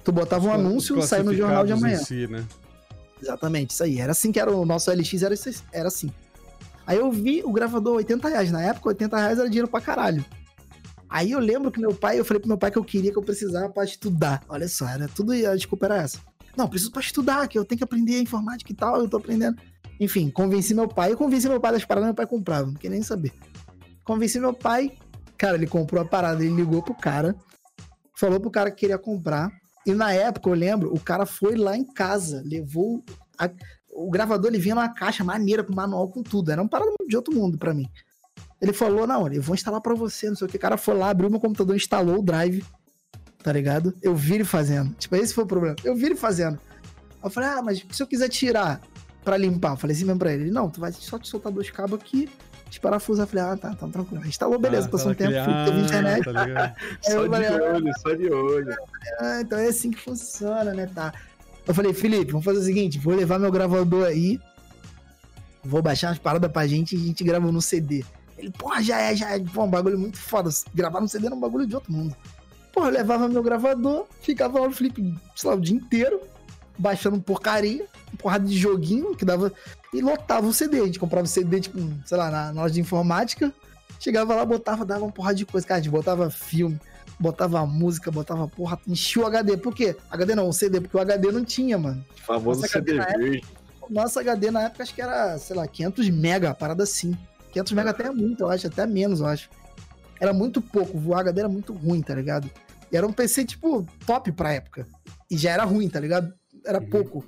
Tu 0.04 0.12
botava 0.12 0.48
um 0.48 0.54
anúncio 0.54 0.98
e 1.00 1.04
saia 1.04 1.24
no 1.24 1.34
jornal 1.34 1.66
de 1.66 1.74
amanhã. 1.74 1.98
Si, 1.98 2.28
né? 2.28 2.46
Exatamente, 3.22 3.72
isso 3.72 3.84
aí. 3.84 4.00
Era 4.00 4.12
assim 4.12 4.32
que 4.32 4.40
era 4.40 4.52
o 4.52 4.66
nosso 4.66 4.92
LX, 4.92 5.24
era, 5.24 5.36
era 5.72 5.88
assim. 5.88 6.12
Aí 6.86 6.98
eu 6.98 7.10
vi 7.12 7.42
o 7.44 7.52
gravador 7.52 7.96
80 7.96 8.28
reais. 8.28 8.52
Na 8.52 8.62
época, 8.62 8.90
80 8.90 9.18
reais 9.18 9.40
era 9.40 9.48
dinheiro 9.48 9.68
pra 9.68 9.80
caralho. 9.80 10.24
Aí 11.14 11.30
eu 11.30 11.38
lembro 11.38 11.72
que 11.72 11.80
meu 11.80 11.94
pai, 11.94 12.20
eu 12.20 12.26
falei 12.26 12.40
pro 12.40 12.48
meu 12.48 12.58
pai 12.58 12.72
que 12.72 12.78
eu 12.80 12.84
queria, 12.84 13.12
que 13.12 13.18
eu 13.20 13.22
precisava 13.22 13.70
para 13.70 13.84
estudar. 13.84 14.44
Olha 14.50 14.68
só, 14.68 14.90
era 14.90 15.08
tudo, 15.08 15.32
a 15.32 15.56
desculpa 15.56 15.86
era 15.86 15.98
essa. 16.02 16.18
Não, 16.58 16.68
preciso 16.68 16.92
para 16.92 17.02
estudar, 17.02 17.48
que 17.48 17.56
eu 17.56 17.64
tenho 17.64 17.78
que 17.78 17.84
aprender 17.84 18.20
informática 18.20 18.72
e 18.72 18.76
tal, 18.76 19.00
eu 19.00 19.08
tô 19.08 19.18
aprendendo. 19.18 19.62
Enfim, 20.00 20.32
convenci 20.32 20.74
meu 20.74 20.88
pai, 20.88 21.12
eu 21.12 21.18
convenci 21.18 21.48
meu 21.48 21.60
pai 21.60 21.74
das 21.74 21.86
paradas, 21.86 22.08
meu 22.08 22.16
pai 22.16 22.26
comprava, 22.26 22.66
não 22.66 22.74
queria 22.74 22.96
nem 22.96 23.04
saber. 23.04 23.32
Convenci 24.04 24.40
meu 24.40 24.56
pai, 24.56 24.98
cara, 25.38 25.56
ele 25.56 25.68
comprou 25.68 26.02
a 26.02 26.06
parada, 26.06 26.44
ele 26.44 26.56
ligou 26.56 26.82
pro 26.82 26.96
cara, 26.96 27.36
falou 28.20 28.40
pro 28.40 28.50
cara 28.50 28.72
que 28.72 28.78
queria 28.78 28.98
comprar. 28.98 29.52
E 29.86 29.94
na 29.94 30.12
época, 30.14 30.50
eu 30.50 30.56
lembro, 30.56 30.92
o 30.92 31.00
cara 31.00 31.28
foi 31.28 31.56
lá 31.56 31.78
em 31.78 31.86
casa, 31.86 32.42
levou. 32.44 33.04
A, 33.38 33.52
o 33.92 34.10
gravador, 34.10 34.50
ele 34.50 34.58
vinha 34.58 34.74
numa 34.74 34.92
caixa 34.92 35.24
maneira, 35.24 35.64
com 35.64 35.76
manual, 35.76 36.10
com 36.10 36.24
tudo. 36.24 36.52
Era 36.52 36.60
uma 36.60 36.70
parada 36.70 36.92
de 37.08 37.16
outro 37.16 37.36
mundo 37.36 37.56
para 37.56 37.72
mim. 37.72 37.86
Ele 38.64 38.72
falou, 38.72 39.06
não, 39.06 39.28
eu 39.28 39.42
vou 39.42 39.54
instalar 39.54 39.82
para 39.82 39.94
você, 39.94 40.30
não 40.30 40.38
sei 40.38 40.48
o 40.48 40.50
que. 40.50 40.56
O 40.56 40.60
cara 40.60 40.78
foi 40.78 40.96
lá, 40.96 41.10
abriu 41.10 41.30
meu 41.30 41.38
computador, 41.38 41.76
instalou 41.76 42.20
o 42.20 42.24
drive, 42.24 42.64
tá 43.44 43.52
ligado? 43.52 43.94
Eu 44.02 44.16
vi 44.16 44.36
ele 44.36 44.46
fazendo. 44.46 44.96
Tipo, 44.96 45.18
esse 45.18 45.34
foi 45.34 45.44
o 45.44 45.48
problema. 45.48 45.76
Eu 45.84 45.94
vi 45.98 46.06
ele 46.06 46.16
fazendo. 46.16 46.58
Eu 47.22 47.30
falei, 47.30 47.50
ah, 47.50 47.62
mas 47.62 47.86
se 47.92 48.02
eu 48.02 48.08
quiser 48.08 48.30
tirar 48.30 48.80
pra 49.22 49.36
limpar? 49.36 49.74
Eu 49.74 49.76
falei 49.76 49.94
assim 49.94 50.06
mesmo 50.06 50.18
pra 50.18 50.32
ele. 50.32 50.50
Não, 50.50 50.70
tu 50.70 50.80
vai 50.80 50.94
só 50.94 51.20
te 51.20 51.28
soltar 51.28 51.52
dois 51.52 51.70
cabos 51.70 52.00
aqui, 52.00 52.30
desparafusar. 52.70 53.26
Eu 53.26 53.28
falei, 53.28 53.44
ah, 53.44 53.58
tá, 53.58 53.76
tá 53.76 53.86
tranquilo. 53.86 54.26
Instalou, 54.26 54.58
beleza, 54.58 54.88
ah, 54.88 54.92
passou 54.92 55.12
um 55.12 55.14
tempo, 55.14 55.34
ah, 55.38 55.66
teve 55.66 55.82
internet. 55.82 56.24
Tá 56.24 56.76
só 57.02 57.30
falei, 57.30 57.50
de 57.50 57.56
olho, 57.56 57.90
ah, 57.90 58.00
só 58.00 58.14
de 58.14 58.30
olho. 58.32 58.78
Ah, 59.20 59.42
então 59.42 59.60
é 59.60 59.68
assim 59.68 59.92
que 59.92 60.00
funciona, 60.00 60.74
né, 60.74 60.90
tá? 60.96 61.14
Eu 61.68 61.74
falei, 61.74 61.94
Felipe, 61.94 62.32
vamos 62.32 62.46
fazer 62.46 62.60
o 62.60 62.64
seguinte, 62.64 62.98
vou 62.98 63.14
levar 63.14 63.40
meu 63.40 63.52
gravador 63.52 64.06
aí, 64.06 64.40
vou 65.62 65.82
baixar 65.82 66.08
umas 66.08 66.18
paradas 66.18 66.50
pra 66.50 66.66
gente 66.66 66.96
e 66.96 66.98
a 66.98 67.02
gente 67.02 67.26
grava 67.26 67.52
no 67.52 67.62
CD. 67.62 68.06
Ele, 68.44 68.52
porra, 68.52 68.84
já 68.84 69.00
é, 69.00 69.16
já 69.16 69.32
é. 69.32 69.40
Pô, 69.40 69.64
um 69.64 69.70
bagulho 69.70 69.98
muito 69.98 70.18
foda. 70.18 70.50
Gravar 70.76 71.00
no 71.00 71.08
CD 71.08 71.28
era 71.28 71.36
um 71.36 71.40
bagulho 71.40 71.66
de 71.66 71.76
outro 71.76 71.92
mundo. 71.94 72.16
Porra, 72.74 72.88
eu 72.88 72.94
levava 72.94 73.30
meu 73.30 73.42
gravador, 73.42 74.06
ficava 74.20 74.60
lá 74.60 74.68
no 74.68 74.74
Felipe, 74.74 75.16
sei 75.36 75.50
lá, 75.50 75.56
o 75.56 75.62
dia 75.62 75.76
inteiro, 75.76 76.20
baixando 76.78 77.22
porcaria, 77.22 77.86
porrada 78.18 78.46
de 78.46 78.58
joguinho 78.58 79.16
que 79.16 79.24
dava. 79.24 79.52
E 79.94 80.02
lotava 80.02 80.46
o 80.46 80.54
CD. 80.54 80.82
A 80.82 80.86
gente 80.86 81.00
comprava 81.00 81.26
o 81.26 81.30
CD, 81.30 81.62
tipo, 81.62 81.80
sei 82.06 82.18
lá, 82.18 82.30
na, 82.30 82.52
na 82.52 82.62
loja 82.64 82.74
de 82.74 82.82
informática. 82.82 83.54
Chegava 84.00 84.36
lá, 84.36 84.44
botava, 84.44 84.84
dava 84.84 85.06
uma 85.06 85.12
porrada 85.12 85.36
de 85.36 85.46
coisa. 85.46 85.66
Cara, 85.66 85.80
a 85.80 85.84
gente 85.84 85.92
botava 85.92 86.30
filme, 86.30 86.78
botava 87.18 87.66
música, 87.66 88.12
botava 88.12 88.46
porra, 88.48 88.78
enchia 88.86 89.22
o 89.22 89.26
HD. 89.26 89.56
Por 89.56 89.74
quê? 89.74 89.96
HD 90.12 90.36
não, 90.36 90.50
o 90.50 90.54
CD, 90.54 90.82
porque 90.82 90.98
o 90.98 91.00
HD 91.00 91.32
não 91.32 91.46
tinha, 91.46 91.78
mano. 91.78 92.04
O 92.18 92.22
famoso 92.22 92.68
CD 92.68 92.96
verde. 92.96 93.42
Nossa 93.90 94.20
HD 94.20 94.50
na 94.52 94.64
época 94.64 94.84
acho 94.84 94.94
que 94.94 95.02
era, 95.02 95.38
sei 95.38 95.56
lá, 95.56 95.68
500 95.68 96.10
mega, 96.10 96.54
parada 96.54 96.84
assim. 96.84 97.16
500 97.54 97.72
mega 97.74 97.90
até 97.92 98.08
é 98.08 98.12
muito, 98.12 98.42
eu 98.42 98.50
acho, 98.50 98.68
até 98.68 98.86
menos, 98.86 99.20
eu 99.20 99.28
acho. 99.28 99.50
Era 100.20 100.34
muito 100.34 100.62
pouco, 100.62 100.98
o 100.98 101.16
HD 101.16 101.40
era 101.42 101.50
muito 101.50 101.74
ruim, 101.74 102.02
tá 102.02 102.16
ligado? 102.16 102.50
E 102.92 102.98
era 102.98 103.08
um 103.08 103.14
PC, 103.14 103.46
tipo, 103.46 103.86
top 104.06 104.32
pra 104.32 104.54
época. 104.54 104.88
E 105.30 105.38
já 105.38 105.52
era 105.52 105.64
ruim, 105.64 105.88
tá 105.88 106.00
ligado? 106.00 106.34
Era 106.66 106.80
uhum. 106.80 106.90
pouco. 106.90 107.26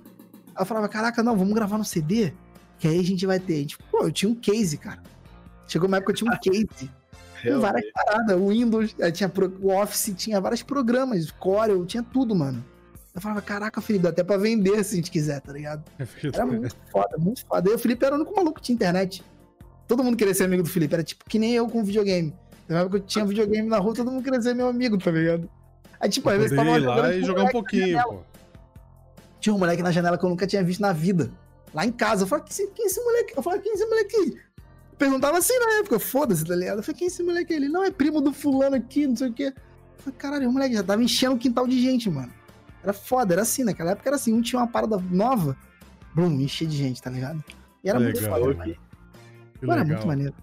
Aí 0.55 0.61
eu 0.61 0.65
falava, 0.65 0.88
caraca, 0.88 1.23
não, 1.23 1.38
vamos 1.38 1.53
gravar 1.53 1.78
no 1.78 1.86
CD, 1.86 2.34
que 2.78 2.88
aí 2.88 2.99
a 2.99 3.03
gente 3.03 3.26
vai 3.26 3.39
ter. 3.39 3.65
Tipo, 3.65 3.84
pô, 3.91 4.03
eu 4.03 4.11
tinha 4.11 4.30
um 4.30 4.36
case, 4.36 4.78
cara. 4.78 5.01
Chegou 5.67 5.88
uma 5.88 5.97
época 5.97 6.13
que 6.13 6.23
eu 6.23 6.28
tinha 6.28 6.32
um 6.32 6.39
case. 6.39 6.89
com 7.43 7.59
várias 7.59 7.91
paradas. 7.91 8.39
O 8.39 8.49
Windows, 8.49 8.95
tinha 9.13 9.32
o 9.61 9.71
Office, 9.71 10.13
tinha 10.15 10.41
vários 10.41 10.63
programas, 10.63 11.30
Corel, 11.32 11.86
tinha 11.86 12.03
tudo, 12.03 12.36
mano. 12.36 12.63
Eu 13.13 13.21
falava, 13.21 13.41
caraca, 13.41 13.80
Felipe, 13.80 14.03
dá 14.03 14.09
até 14.09 14.23
pra 14.23 14.36
vender 14.36 14.84
se 14.84 14.93
a 14.93 14.95
gente 14.97 15.09
quiser, 15.09 15.39
tá 15.39 15.53
ligado? 15.53 15.84
É 15.99 16.28
era 16.34 16.45
muito 16.45 16.76
foda, 16.91 17.17
muito 17.17 17.45
foda. 17.45 17.69
E 17.69 17.73
o 17.73 17.80
Felipe 17.80 18.05
era 18.05 18.15
o 18.15 18.17
único 18.19 18.36
maluco 18.36 18.59
que 18.59 18.65
tinha 18.65 18.76
internet. 18.76 19.23
Todo 19.88 20.03
mundo 20.03 20.17
queria 20.17 20.33
ser 20.33 20.45
amigo 20.45 20.63
do 20.63 20.69
Felipe. 20.69 20.93
Era 20.93 21.03
tipo 21.03 21.23
que 21.25 21.39
nem 21.39 21.53
eu 21.53 21.67
com 21.67 21.83
videogame. 21.83 22.33
Na 22.67 22.79
época 22.79 22.99
que 22.99 23.03
eu 23.03 23.07
tinha 23.07 23.25
videogame 23.25 23.69
na 23.69 23.77
rua, 23.77 23.93
todo 23.93 24.11
mundo 24.11 24.23
queria 24.23 24.41
ser 24.41 24.55
meu 24.55 24.67
amigo, 24.67 24.97
tá 24.97 25.11
ligado? 25.11 25.49
Aí, 25.99 26.09
tipo, 26.09 26.29
às 26.29 26.38
vezes 26.38 26.55
tava 26.55 26.77
lá 26.77 27.13
e 27.13 27.23
jogar 27.23 27.43
um 27.43 27.49
pouquinho, 27.49 28.01
pô. 28.03 28.19
Tinha 29.39 29.53
um 29.53 29.59
moleque 29.59 29.83
na 29.83 29.91
janela 29.91 30.17
que 30.17 30.25
eu 30.25 30.29
nunca 30.29 30.47
tinha 30.47 30.63
visto 30.63 30.81
na 30.81 30.91
vida. 30.91 31.31
Lá 31.73 31.86
em 31.86 31.91
casa. 31.91 32.23
Eu 32.23 32.27
falei, 32.27 32.45
quem 32.45 32.86
é 32.86 32.88
esse 32.88 33.03
moleque? 33.03 33.33
Eu 33.38 33.43
falei, 33.43 33.59
quem 33.61 33.71
é 33.71 33.75
esse 33.75 33.86
moleque? 33.86 34.45
perguntava 34.97 35.38
assim 35.38 35.57
na 35.59 35.79
época, 35.79 35.99
foda-se, 35.99 36.45
tá 36.45 36.55
ligado? 36.55 36.77
Eu 36.77 36.83
falei, 36.83 36.97
quem 36.97 37.05
é 37.05 37.09
esse 37.09 37.23
moleque? 37.23 37.53
Ele, 37.53 37.67
não, 37.67 37.83
é 37.83 37.91
primo 37.91 38.21
do 38.21 38.33
fulano 38.33 38.75
aqui, 38.75 39.07
não 39.07 39.15
sei 39.15 39.29
o 39.29 39.33
quê. 39.33 39.53
Eu 39.53 40.03
falei, 40.03 40.17
caralho, 40.17 40.49
o 40.49 40.53
moleque 40.53 40.75
já 40.75 40.83
tava 40.83 41.03
enchendo 41.03 41.36
o 41.36 41.38
quintal 41.38 41.67
de 41.67 41.81
gente, 41.81 42.09
mano. 42.09 42.31
Era 42.83 42.93
foda, 42.93 43.33
era 43.33 43.41
assim, 43.41 43.63
naquela 43.63 43.91
época 43.91 44.09
era 44.09 44.15
assim, 44.15 44.33
um 44.33 44.41
tinha 44.41 44.59
uma 44.59 44.67
parada 44.67 44.97
nova, 45.09 45.57
brum, 46.13 46.31
enchia 46.39 46.67
de 46.67 46.77
gente, 46.77 47.01
tá 47.01 47.09
ligado? 47.09 47.43
E 47.83 47.89
era 47.89 47.97
Legal, 47.97 48.21
muito 48.21 48.29
foda, 48.29 48.57
mano. 48.57 48.75
Era 49.62 49.86
muito 49.86 50.08
maneiro. 50.08 50.34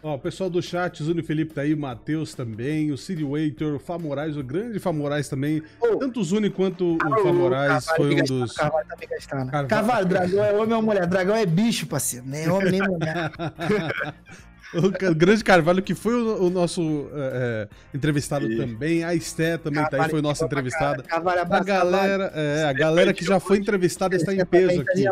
Ó, 0.00 0.14
o 0.14 0.18
pessoal 0.18 0.48
do 0.48 0.62
chat, 0.62 1.02
Zuni 1.02 1.22
Felipe 1.22 1.52
tá 1.52 1.62
aí, 1.62 1.74
o 1.74 1.78
Matheus 1.78 2.32
também, 2.32 2.92
o 2.92 2.96
Siri 2.96 3.24
Waiter, 3.24 3.74
o 3.74 3.78
Famorais, 3.80 4.36
o 4.36 4.44
grande 4.44 4.78
Famorais 4.78 5.28
também. 5.28 5.60
Oh. 5.80 5.96
Tanto 5.96 6.20
o 6.20 6.24
Zuni 6.24 6.50
quanto 6.50 6.96
o 6.96 7.22
Famorais 7.22 7.86
foi 7.96 8.14
um 8.14 8.24
dos. 8.24 8.52
Carvalho 8.52 8.86
tá 8.86 8.96
me 8.98 9.06
gastando. 9.06 9.50
Carvalho, 9.50 9.68
Carvalho 9.68 10.06
dragão 10.06 10.44
é 10.44 10.52
homem 10.52 10.74
ou 10.74 10.82
mulher? 10.82 11.06
Dragão 11.06 11.34
é 11.34 11.44
bicho, 11.44 11.86
parceiro. 11.86 12.24
Nem 12.28 12.48
homem 12.48 12.70
nem 12.70 12.82
mulher. 12.82 13.32
O 15.10 15.14
grande 15.14 15.42
Carvalho, 15.42 15.82
que 15.82 15.94
foi 15.94 16.14
o, 16.14 16.44
o 16.44 16.50
nosso 16.50 17.08
é, 17.14 17.68
é 17.92 17.96
entrevistado 17.96 18.50
e... 18.50 18.56
também. 18.56 19.02
A 19.02 19.14
Esté 19.14 19.56
também 19.56 19.82
Carvalho, 19.82 19.98
tá 19.98 20.04
aí, 20.04 20.10
foi 20.10 20.22
nossa 20.22 20.44
entrevistada. 20.44 21.02
Carvalho, 21.02 21.40
abraço, 21.40 21.62
a 21.62 21.66
galera, 21.66 22.32
é, 22.34 22.64
a 22.64 22.72
galera 22.72 23.14
que 23.14 23.24
já 23.24 23.40
foi 23.40 23.58
entrevistada 23.58 24.14
está 24.16 24.34
em 24.34 24.44
peso 24.44 24.82
aqui. 24.82 25.04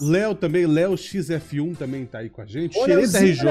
Léo 0.00 0.34
também, 0.34 0.66
Léo 0.66 0.92
XF1 0.92 1.76
também 1.76 2.06
tá 2.06 2.18
aí 2.18 2.30
com 2.30 2.40
a 2.40 2.46
gente. 2.46 2.74
Xereta 2.74 3.18
RJ. 3.18 3.46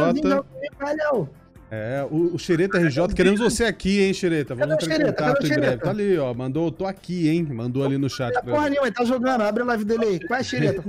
É, 1.70 2.06
o, 2.12 2.36
o 2.36 2.40
Xereta 2.40 2.78
RJ, 2.80 3.14
queremos 3.16 3.40
você 3.40 3.64
aqui, 3.64 4.02
hein, 4.02 4.14
Xereta? 4.14 4.56
Vamos 4.56 4.74
entrar 4.74 5.00
em 5.00 5.06
contato 5.06 5.46
em 5.46 5.50
breve. 5.50 5.78
Tá 5.78 5.90
ali, 5.92 6.18
ó. 6.18 6.34
Mandou, 6.34 6.70
tô 6.72 6.86
aqui, 6.86 7.30
hein? 7.30 7.44
Mandou 7.44 7.86
ali 7.86 7.98
no 7.98 8.10
chat. 8.10 8.34
Porra 8.44 8.70
nenhuma, 8.70 8.88
ele 8.88 8.96
tá 8.96 9.06
jogando, 9.06 9.42
abre 9.42 9.64
a 9.64 9.66
live 9.68 9.86
dele 9.86 10.06
aí. 10.06 10.20
Qual 10.20 10.38
é 10.38 10.42
a 10.42 10.44
Xereta, 10.44 10.84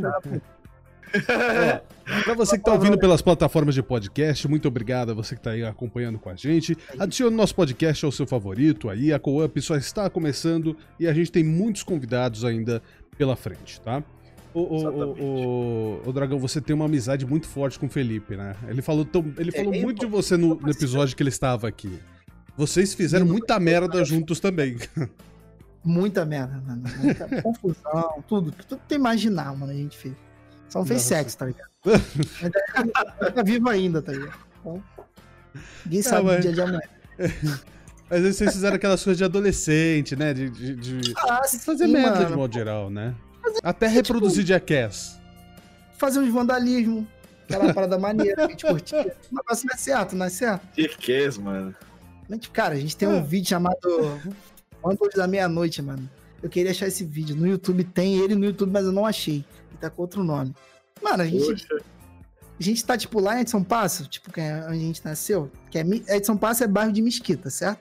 filho 1.21 1.27
da 1.27 1.79
puta? 1.79 1.93
Para 2.25 2.35
você 2.35 2.57
que 2.57 2.63
está 2.63 2.73
ouvindo 2.73 2.99
pelas 2.99 3.23
plataformas 3.23 3.75
de 3.75 3.83
podcast, 3.83 4.49
muito 4.49 4.67
obrigado 4.67 5.11
a 5.11 5.15
você 5.15 5.35
que 5.35 5.41
está 5.41 5.53
aí 5.53 5.65
acompanhando 5.65 6.19
com 6.19 6.29
a 6.29 6.35
gente. 6.35 6.77
Adicione 6.99 7.35
nosso 7.35 7.55
podcast 7.55 8.05
ao 8.05 8.13
seu 8.13 8.27
favorito 8.27 8.89
aí. 8.91 9.13
A 9.13 9.19
Co-Up 9.19 9.61
só 9.61 9.77
está 9.77 10.11
começando 10.11 10.77
e 10.99 11.07
a 11.07 11.13
gente 11.13 11.31
tem 11.31 11.45
muitos 11.45 11.83
convidados 11.83 12.45
ainda 12.45 12.83
pela 13.17 13.37
frente, 13.37 13.81
tá? 13.81 14.03
O, 14.55 14.61
o, 14.61 14.85
o, 14.85 16.03
o, 16.09 16.13
Dragão, 16.13 16.39
você 16.39 16.61
tem 16.61 16.77
uma 16.77 16.85
amizade 16.85 17.25
muito 17.25 17.49
forte 17.49 17.79
com 17.79 17.87
o 17.87 17.89
Felipe, 17.89 18.37
né? 18.37 18.55
Ele 18.69 18.83
falou, 18.83 19.05
tão, 19.05 19.25
ele 19.39 19.51
é, 19.51 19.59
falou 19.59 19.75
é, 19.75 19.81
muito 19.81 20.01
de 20.01 20.07
você 20.07 20.37
no, 20.37 20.57
no, 20.57 20.71
episódio 20.71 21.17
que 21.17 21.23
ele 21.23 21.31
estava 21.31 21.67
aqui. 21.67 21.99
Vocês 22.55 22.93
fizeram 22.93 23.25
muita 23.25 23.59
merda 23.59 24.05
juntos 24.05 24.41
também. 24.41 24.77
Muita 25.83 26.25
merda, 26.27 26.63
mano. 26.67 26.83
Muita 26.99 27.27
confusão, 27.43 28.23
tudo. 28.29 28.53
Tudo 28.53 28.81
que 28.81 28.89
tu 28.89 28.95
imaginar, 28.95 29.57
mano, 29.57 29.73
a 29.73 29.75
gente 29.75 29.97
fez. 29.97 30.15
Só 30.73 30.79
não 30.79 30.87
fez 30.87 31.03
sexo, 31.03 31.37
tá 31.37 31.45
ligado? 31.45 31.68
Mas 33.20 33.35
tá 33.35 33.43
vivo 33.43 33.68
ainda, 33.68 34.01
tá 34.01 34.11
ligado? 34.11 34.39
Então, 34.59 34.83
ninguém 35.85 36.01
ah, 36.01 36.03
sabe 36.03 36.31
o 36.31 36.41
dia 36.41 36.51
de 36.51 36.61
amanhã. 36.62 36.81
Às 38.09 38.20
vezes 38.20 38.37
vocês 38.37 38.53
fizeram 38.55 38.77
aquelas 38.77 39.05
coisas 39.05 39.18
de 39.18 39.25
adolescente, 39.25 40.16
né? 40.16 40.33
De, 40.33 40.49
de, 40.49 40.75
de... 40.77 41.14
Ah, 41.18 41.43
fazer 41.47 41.85
sim, 41.85 41.93
merda 41.93 42.20
mano. 42.20 42.27
de 42.27 42.37
modo 42.37 42.55
geral, 42.55 42.89
né? 42.89 43.14
Fazer, 43.43 43.61
Até 43.62 43.87
reproduzir 43.87 44.47
tipo, 44.47 44.49
Jackass. 44.49 45.20
Fazer 45.99 46.20
uns 46.20 46.33
vandalismo, 46.33 47.07
aquela 47.47 47.73
parada 47.75 47.99
maneira 47.99 48.37
que 48.37 48.41
a 48.41 48.49
gente 48.49 48.64
curtia. 48.64 49.14
O 49.31 49.35
negócio 49.35 49.66
não 49.66 49.75
é 49.75 49.77
certo, 49.77 50.16
não 50.16 50.25
é 50.25 50.31
certo? 50.31 50.66
Jackass, 50.75 51.37
mano. 51.37 51.77
Cara, 52.51 52.77
a 52.77 52.79
gente 52.79 52.97
tem 52.97 53.07
um 53.07 53.18
ah. 53.18 53.23
vídeo 53.23 53.51
chamado 53.51 54.18
Quantos 54.81 55.11
da 55.14 55.27
Meia-Noite, 55.27 55.83
mano. 55.83 56.09
Eu 56.43 56.49
queria 56.49 56.70
achar 56.70 56.87
esse 56.89 57.05
vídeo. 57.05 57.37
No 57.37 57.47
YouTube 57.47 57.85
tem 57.85 58.16
ele 58.18 58.35
no 58.35 58.47
YouTube, 58.47 58.73
mas 58.73 58.87
eu 58.87 58.93
não 58.93 59.05
achei 59.05 59.45
tá 59.83 59.91
com 59.91 60.03
outro 60.03 60.22
nome. 60.22 60.55
Mano, 61.03 61.22
a 61.22 61.26
gente. 61.26 61.47
Poxa. 61.47 61.93
A 62.59 62.62
gente 62.62 62.85
tá, 62.85 62.97
tipo, 62.97 63.18
lá 63.18 63.37
em 63.37 63.41
Edson 63.41 63.64
Passo, 63.64 64.07
tipo, 64.07 64.30
que 64.30 64.41
é 64.41 64.64
onde 64.66 64.76
a 64.76 64.80
gente 64.80 65.05
nasceu, 65.05 65.51
que 65.70 65.78
é 65.78 65.85
Edson 66.16 66.37
Passo 66.37 66.62
é 66.62 66.66
bairro 66.68 66.93
de 66.93 67.03
Mesquita, 67.03 67.51
certo? 67.51 67.80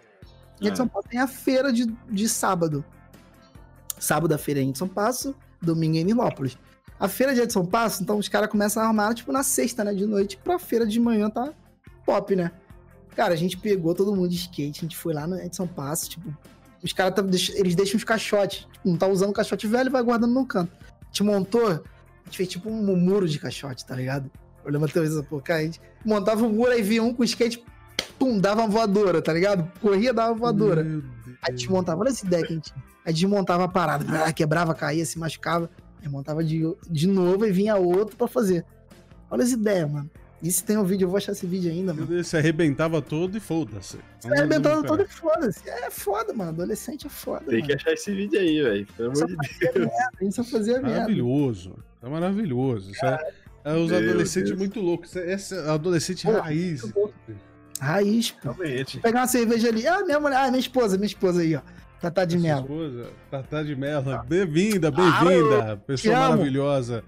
E 0.59 0.67
Edson 0.67 0.85
é. 0.85 0.87
Passo 0.87 1.07
tem 1.07 1.19
a 1.19 1.27
feira 1.27 1.71
de, 1.71 1.85
de 2.09 2.27
sábado. 2.27 2.83
Sábado 3.99 4.33
a 4.33 4.37
feira 4.37 4.59
é 4.59 4.63
em 4.63 4.69
Edson 4.69 4.87
Passo, 4.87 5.35
domingo 5.61 5.97
é 5.97 5.99
em 5.99 6.03
Nilópolis. 6.05 6.57
A 6.99 7.07
feira 7.07 7.35
de 7.35 7.41
Edson 7.41 7.65
Passo, 7.65 8.01
então 8.01 8.17
os 8.17 8.27
caras 8.27 8.49
começam 8.49 8.81
a 8.81 8.87
armar, 8.87 9.13
tipo, 9.13 9.31
na 9.31 9.43
sexta, 9.43 9.83
né, 9.83 9.93
de 9.93 10.05
noite, 10.05 10.37
pra 10.37 10.57
feira 10.57 10.87
de 10.87 10.99
manhã 10.99 11.29
tá 11.29 11.53
pop, 12.03 12.35
né? 12.35 12.51
Cara, 13.15 13.33
a 13.33 13.37
gente 13.37 13.57
pegou 13.57 13.93
todo 13.93 14.15
mundo 14.15 14.29
de 14.29 14.35
skate, 14.35 14.79
a 14.79 14.83
gente 14.83 14.97
foi 14.97 15.13
lá 15.13 15.27
no 15.27 15.37
Edson 15.37 15.67
Passo, 15.67 16.09
tipo, 16.09 16.35
os 16.81 16.93
caras, 16.93 17.13
tá, 17.13 17.21
eles 17.53 17.75
deixam 17.75 17.97
os 17.97 18.03
caixotes, 18.03 18.61
tipo, 18.71 18.89
não 18.89 18.97
tá 18.97 19.05
usando 19.05 19.29
o 19.29 19.33
caixote 19.33 19.67
velho 19.67 19.89
e 19.89 19.91
vai 19.91 20.01
guardando 20.01 20.33
no 20.33 20.45
canto 20.45 20.71
gente 21.11 21.23
montou, 21.23 21.67
a 21.67 21.81
gente 22.25 22.37
fez 22.37 22.49
tipo 22.49 22.69
um 22.69 22.95
muro 22.95 23.27
de 23.27 23.37
caixote, 23.37 23.85
tá 23.85 23.95
ligado? 23.95 24.31
Eu 24.63 24.71
lembro 24.71 24.89
até 24.89 25.03
isso, 25.03 25.23
pô, 25.23 25.39
cara, 25.39 25.59
a 25.59 25.63
gente 25.63 25.81
montava 26.05 26.45
um 26.45 26.49
muro, 26.49 26.71
aí 26.71 26.81
vinha 26.81 27.03
um 27.03 27.13
com 27.13 27.23
skate, 27.23 27.63
pum, 28.17 28.39
dava 28.39 28.61
uma 28.61 28.69
voadora, 28.69 29.21
tá 29.21 29.33
ligado? 29.33 29.69
Corria, 29.81 30.13
dava 30.13 30.31
uma 30.31 30.37
voadora. 30.37 30.81
Aí 30.81 31.01
a 31.43 31.51
gente 31.51 31.69
montava, 31.69 32.01
olha 32.01 32.09
essa 32.09 32.25
ideia 32.25 32.45
que 32.45 32.53
a 32.53 32.55
gente 32.55 32.73
A 33.03 33.11
gente 33.11 33.27
montava 33.27 33.63
a 33.65 33.67
parada, 33.67 34.31
quebrava, 34.33 34.73
caía, 34.73 35.05
se 35.05 35.17
machucava. 35.17 35.69
Aí 36.01 36.07
montava 36.07 36.43
de, 36.43 36.61
de 36.89 37.07
novo 37.07 37.45
e 37.45 37.51
vinha 37.51 37.75
outro 37.75 38.15
pra 38.15 38.27
fazer. 38.27 38.65
Olha 39.29 39.43
essa 39.43 39.53
ideia, 39.53 39.87
mano. 39.87 40.09
E 40.41 40.51
se 40.51 40.63
tem 40.63 40.75
um 40.75 40.83
vídeo, 40.83 41.05
eu 41.05 41.09
vou 41.09 41.17
achar 41.17 41.33
esse 41.33 41.45
vídeo 41.45 41.71
ainda, 41.71 41.93
mano. 41.93 42.07
Você 42.07 42.37
arrebentava 42.37 42.99
todo 42.99 43.37
e 43.37 43.39
foda-se. 43.39 43.99
Você 44.19 44.33
arrebentava 44.33 44.83
todo 44.83 45.03
e 45.03 45.07
foda-se. 45.07 45.69
É 45.69 45.91
foda, 45.91 46.33
mano. 46.33 46.49
Adolescente 46.49 47.05
é 47.05 47.09
foda. 47.09 47.45
Tem 47.45 47.55
mano. 47.55 47.67
que 47.67 47.73
achar 47.73 47.93
esse 47.93 48.11
vídeo 48.11 48.39
aí, 48.39 48.61
velho. 48.61 48.87
Pelo 48.97 49.11
amor 49.11 49.27
de 49.27 49.35
Deus. 49.59 49.91
Merda, 50.19 50.31
só 50.31 50.43
fazia 50.43 50.81
maravilhoso. 50.81 51.75
É 52.01 52.09
maravilhoso. 52.09 52.91
Isso 52.91 53.05
é, 53.05 53.19
é 53.65 53.73
os 53.75 53.91
adolescentes 53.91 54.49
Deus. 54.49 54.59
muito 54.59 54.79
loucos. 54.79 55.15
Esse 55.15 55.55
é 55.55 55.69
adolescente 55.69 56.25
Pô, 56.25 56.31
raiz. 56.39 56.91
Raiz, 57.79 58.31
pô. 58.31 58.51
Realmente. 58.51 58.93
Vou 58.93 59.03
pegar 59.03 59.19
uma 59.19 59.27
cerveja 59.27 59.67
ali. 59.67 59.87
Ah, 59.87 60.03
minha 60.03 60.19
mulher. 60.19 60.37
Ah, 60.37 60.47
minha 60.47 60.59
esposa, 60.59 60.97
minha 60.97 61.05
esposa 61.05 61.41
aí, 61.41 61.55
ó. 61.55 61.61
Tatá 62.01 62.25
de 62.25 62.39
Melo. 62.39 62.61
Esposa, 62.61 63.09
Tatá 63.29 63.61
de 63.61 63.75
Melo. 63.75 64.23
Bem-vinda, 64.23 64.89
bem-vinda. 64.89 65.77
Pessoa 65.85 66.29
maravilhosa 66.29 67.03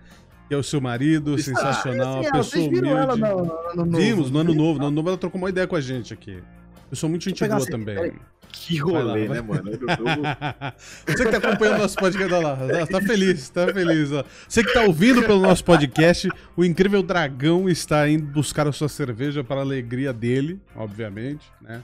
que 0.54 0.56
é 0.56 0.58
o 0.58 0.64
seu 0.64 0.80
marido, 0.80 1.36
sensacional, 1.40 2.22
ah, 2.28 2.32
pessoa 2.32 2.68
humilde. 2.68 2.88
Ela 2.88 3.16
no, 3.16 3.46
no, 3.76 3.86
no 3.86 3.98
Vimos, 3.98 4.30
no 4.30 4.40
ano 4.40 4.54
novo. 4.54 4.80
No 4.80 4.86
ano 4.86 4.96
novo 4.96 5.10
ela 5.10 5.18
trocou 5.18 5.42
uma 5.42 5.50
ideia 5.50 5.66
com 5.66 5.76
a 5.76 5.82
gente 5.82 6.14
aqui. 6.14 6.44
Eu 6.92 6.96
sou 6.96 7.10
muito 7.10 7.24
gente 7.24 7.46
boa 7.48 7.66
também. 7.66 8.14
Que 8.52 8.78
rolê, 8.78 9.28
lá, 9.28 9.34
né, 9.34 9.42
mano? 9.42 9.64
Você 11.08 11.26
que 11.26 11.32
tá 11.32 11.38
acompanhando 11.38 11.78
o 11.78 11.80
nosso 11.80 11.96
podcast, 11.96 12.32
olha 12.32 12.50
lá, 12.50 12.86
tá 12.86 13.02
feliz, 13.02 13.50
tá 13.50 13.74
feliz. 13.74 14.12
Ó. 14.12 14.24
Você 14.48 14.64
que 14.64 14.72
tá 14.72 14.84
ouvindo 14.84 15.24
pelo 15.24 15.42
nosso 15.42 15.64
podcast, 15.66 16.30
o 16.56 16.64
incrível 16.64 17.02
dragão 17.02 17.68
está 17.68 18.08
indo 18.08 18.28
buscar 18.28 18.68
a 18.68 18.72
sua 18.72 18.88
cerveja 18.88 19.44
para 19.44 19.62
a 19.62 19.64
alegria 19.64 20.14
dele, 20.14 20.62
obviamente, 20.76 21.52
né? 21.60 21.82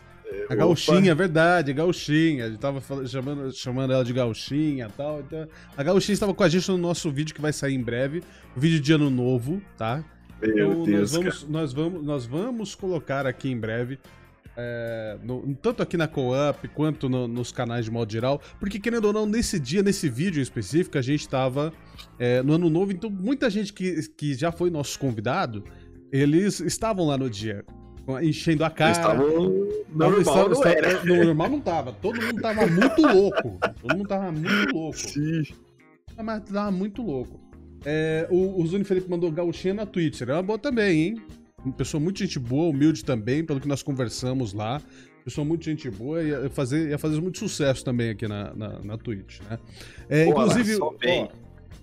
A 0.50 0.56
gauchinha, 0.56 1.12
é 1.12 1.16
verdade, 1.16 1.72
a 1.72 1.74
gauchinha. 1.74 2.46
A 2.46 2.50
gente 2.50 2.60
tava 2.60 2.82
chamando, 3.08 3.52
chamando 3.52 3.94
ela 3.94 4.04
de 4.04 4.14
gauchinha 4.14 4.88
e 4.88 4.92
tal. 4.98 5.20
Então, 5.22 5.48
a 5.78 5.84
gauchinha 5.84 6.14
estava 6.14 6.34
com 6.34 6.44
a 6.44 6.50
gente 6.50 6.70
no 6.70 6.78
nosso 6.78 7.12
vídeo 7.12 7.36
que 7.36 7.42
vai 7.42 7.54
sair 7.54 7.76
em 7.76 7.82
breve. 7.82 8.24
O 8.56 8.60
vídeo 8.60 8.80
de 8.80 8.94
ano 8.94 9.10
novo, 9.10 9.62
tá? 9.78 10.04
Meu 10.42 10.72
então, 10.72 10.84
Deus, 10.84 11.12
nós, 11.12 11.12
vamos, 11.12 11.48
nós, 11.48 11.74
vamos, 11.74 12.04
nós 12.04 12.26
vamos 12.26 12.76
colocar 12.76 13.26
aqui 13.28 13.50
em 13.50 13.60
breve 13.60 14.00
É, 14.62 15.18
no, 15.24 15.56
tanto 15.56 15.82
aqui 15.82 15.96
na 15.96 16.08
Co-op 16.08 16.68
quanto 16.70 17.08
no, 17.08 17.28
nos 17.28 17.50
canais 17.52 17.86
de 17.86 17.92
modo 17.92 18.12
geral, 18.12 18.42
porque 18.60 18.78
querendo 18.78 19.06
ou 19.06 19.14
não, 19.14 19.26
nesse 19.26 19.58
dia, 19.58 19.82
nesse 19.82 20.10
vídeo 20.10 20.40
em 20.40 20.44
específico, 20.44 20.98
a 20.98 21.02
gente 21.02 21.22
estava 21.22 21.72
é, 22.18 22.42
no 22.44 22.54
ano 22.54 22.70
novo, 22.70 22.92
então 22.92 23.10
muita 23.10 23.50
gente 23.50 23.72
que, 23.72 24.02
que 24.18 24.34
já 24.34 24.52
foi 24.52 24.70
nosso 24.70 25.00
convidado, 25.00 25.64
eles 26.12 26.60
estavam 26.60 27.08
lá 27.08 27.18
no 27.18 27.30
dia, 27.30 27.64
enchendo 28.22 28.64
a 28.64 28.70
cara. 28.70 28.92
Estavam 28.92 29.68
normal, 29.90 30.20
estava, 30.20 30.50
não 30.50 30.64
era. 30.64 31.04
No 31.04 31.24
normal 31.26 31.50
não 31.50 31.60
tava, 31.60 31.92
todo 31.94 32.22
mundo 32.22 32.42
tava 32.42 32.68
muito 32.68 33.02
louco, 33.02 33.60
todo 33.82 33.98
mundo 33.98 34.08
tava 34.08 34.32
muito 34.32 34.76
louco. 34.76 34.98
Sim. 34.98 35.44
Mas 36.22 36.44
tava 36.44 36.72
muito 36.72 37.02
louco. 37.02 37.40
É, 37.86 38.28
o, 38.30 38.62
o 38.62 38.68
Zuni 38.68 38.84
Felipe 38.84 39.10
mandou 39.10 39.32
gauchinha 39.32 39.74
na 39.74 39.86
Twitch, 39.86 40.22
era 40.22 40.36
uma 40.36 40.44
boa 40.44 40.60
também, 40.60 41.02
hein? 41.02 41.22
Uma 41.64 41.74
pessoa 41.74 42.02
muito 42.02 42.20
gente 42.20 42.40
boa, 42.40 42.70
humilde 42.70 43.04
também, 43.04 43.44
pelo 43.44 43.60
que 43.60 43.68
nós 43.68 43.84
conversamos 43.84 44.54
lá. 44.54 44.82
Pessoa 45.24 45.46
muito 45.46 45.66
gente 45.66 45.90
boa, 45.90 46.24
ia 46.24 46.50
fazer, 46.50 46.90
ia 46.90 46.98
fazer 46.98 47.22
muito 47.22 47.38
sucesso 47.38 47.84
também 47.84 48.10
aqui 48.10 48.28
na, 48.28 48.54
na, 48.56 48.80
na 48.80 48.98
Twitch, 48.98 49.42
né? 49.42 49.60
É, 50.10 50.26
Pô, 50.26 50.32
inclusive, 50.32 50.78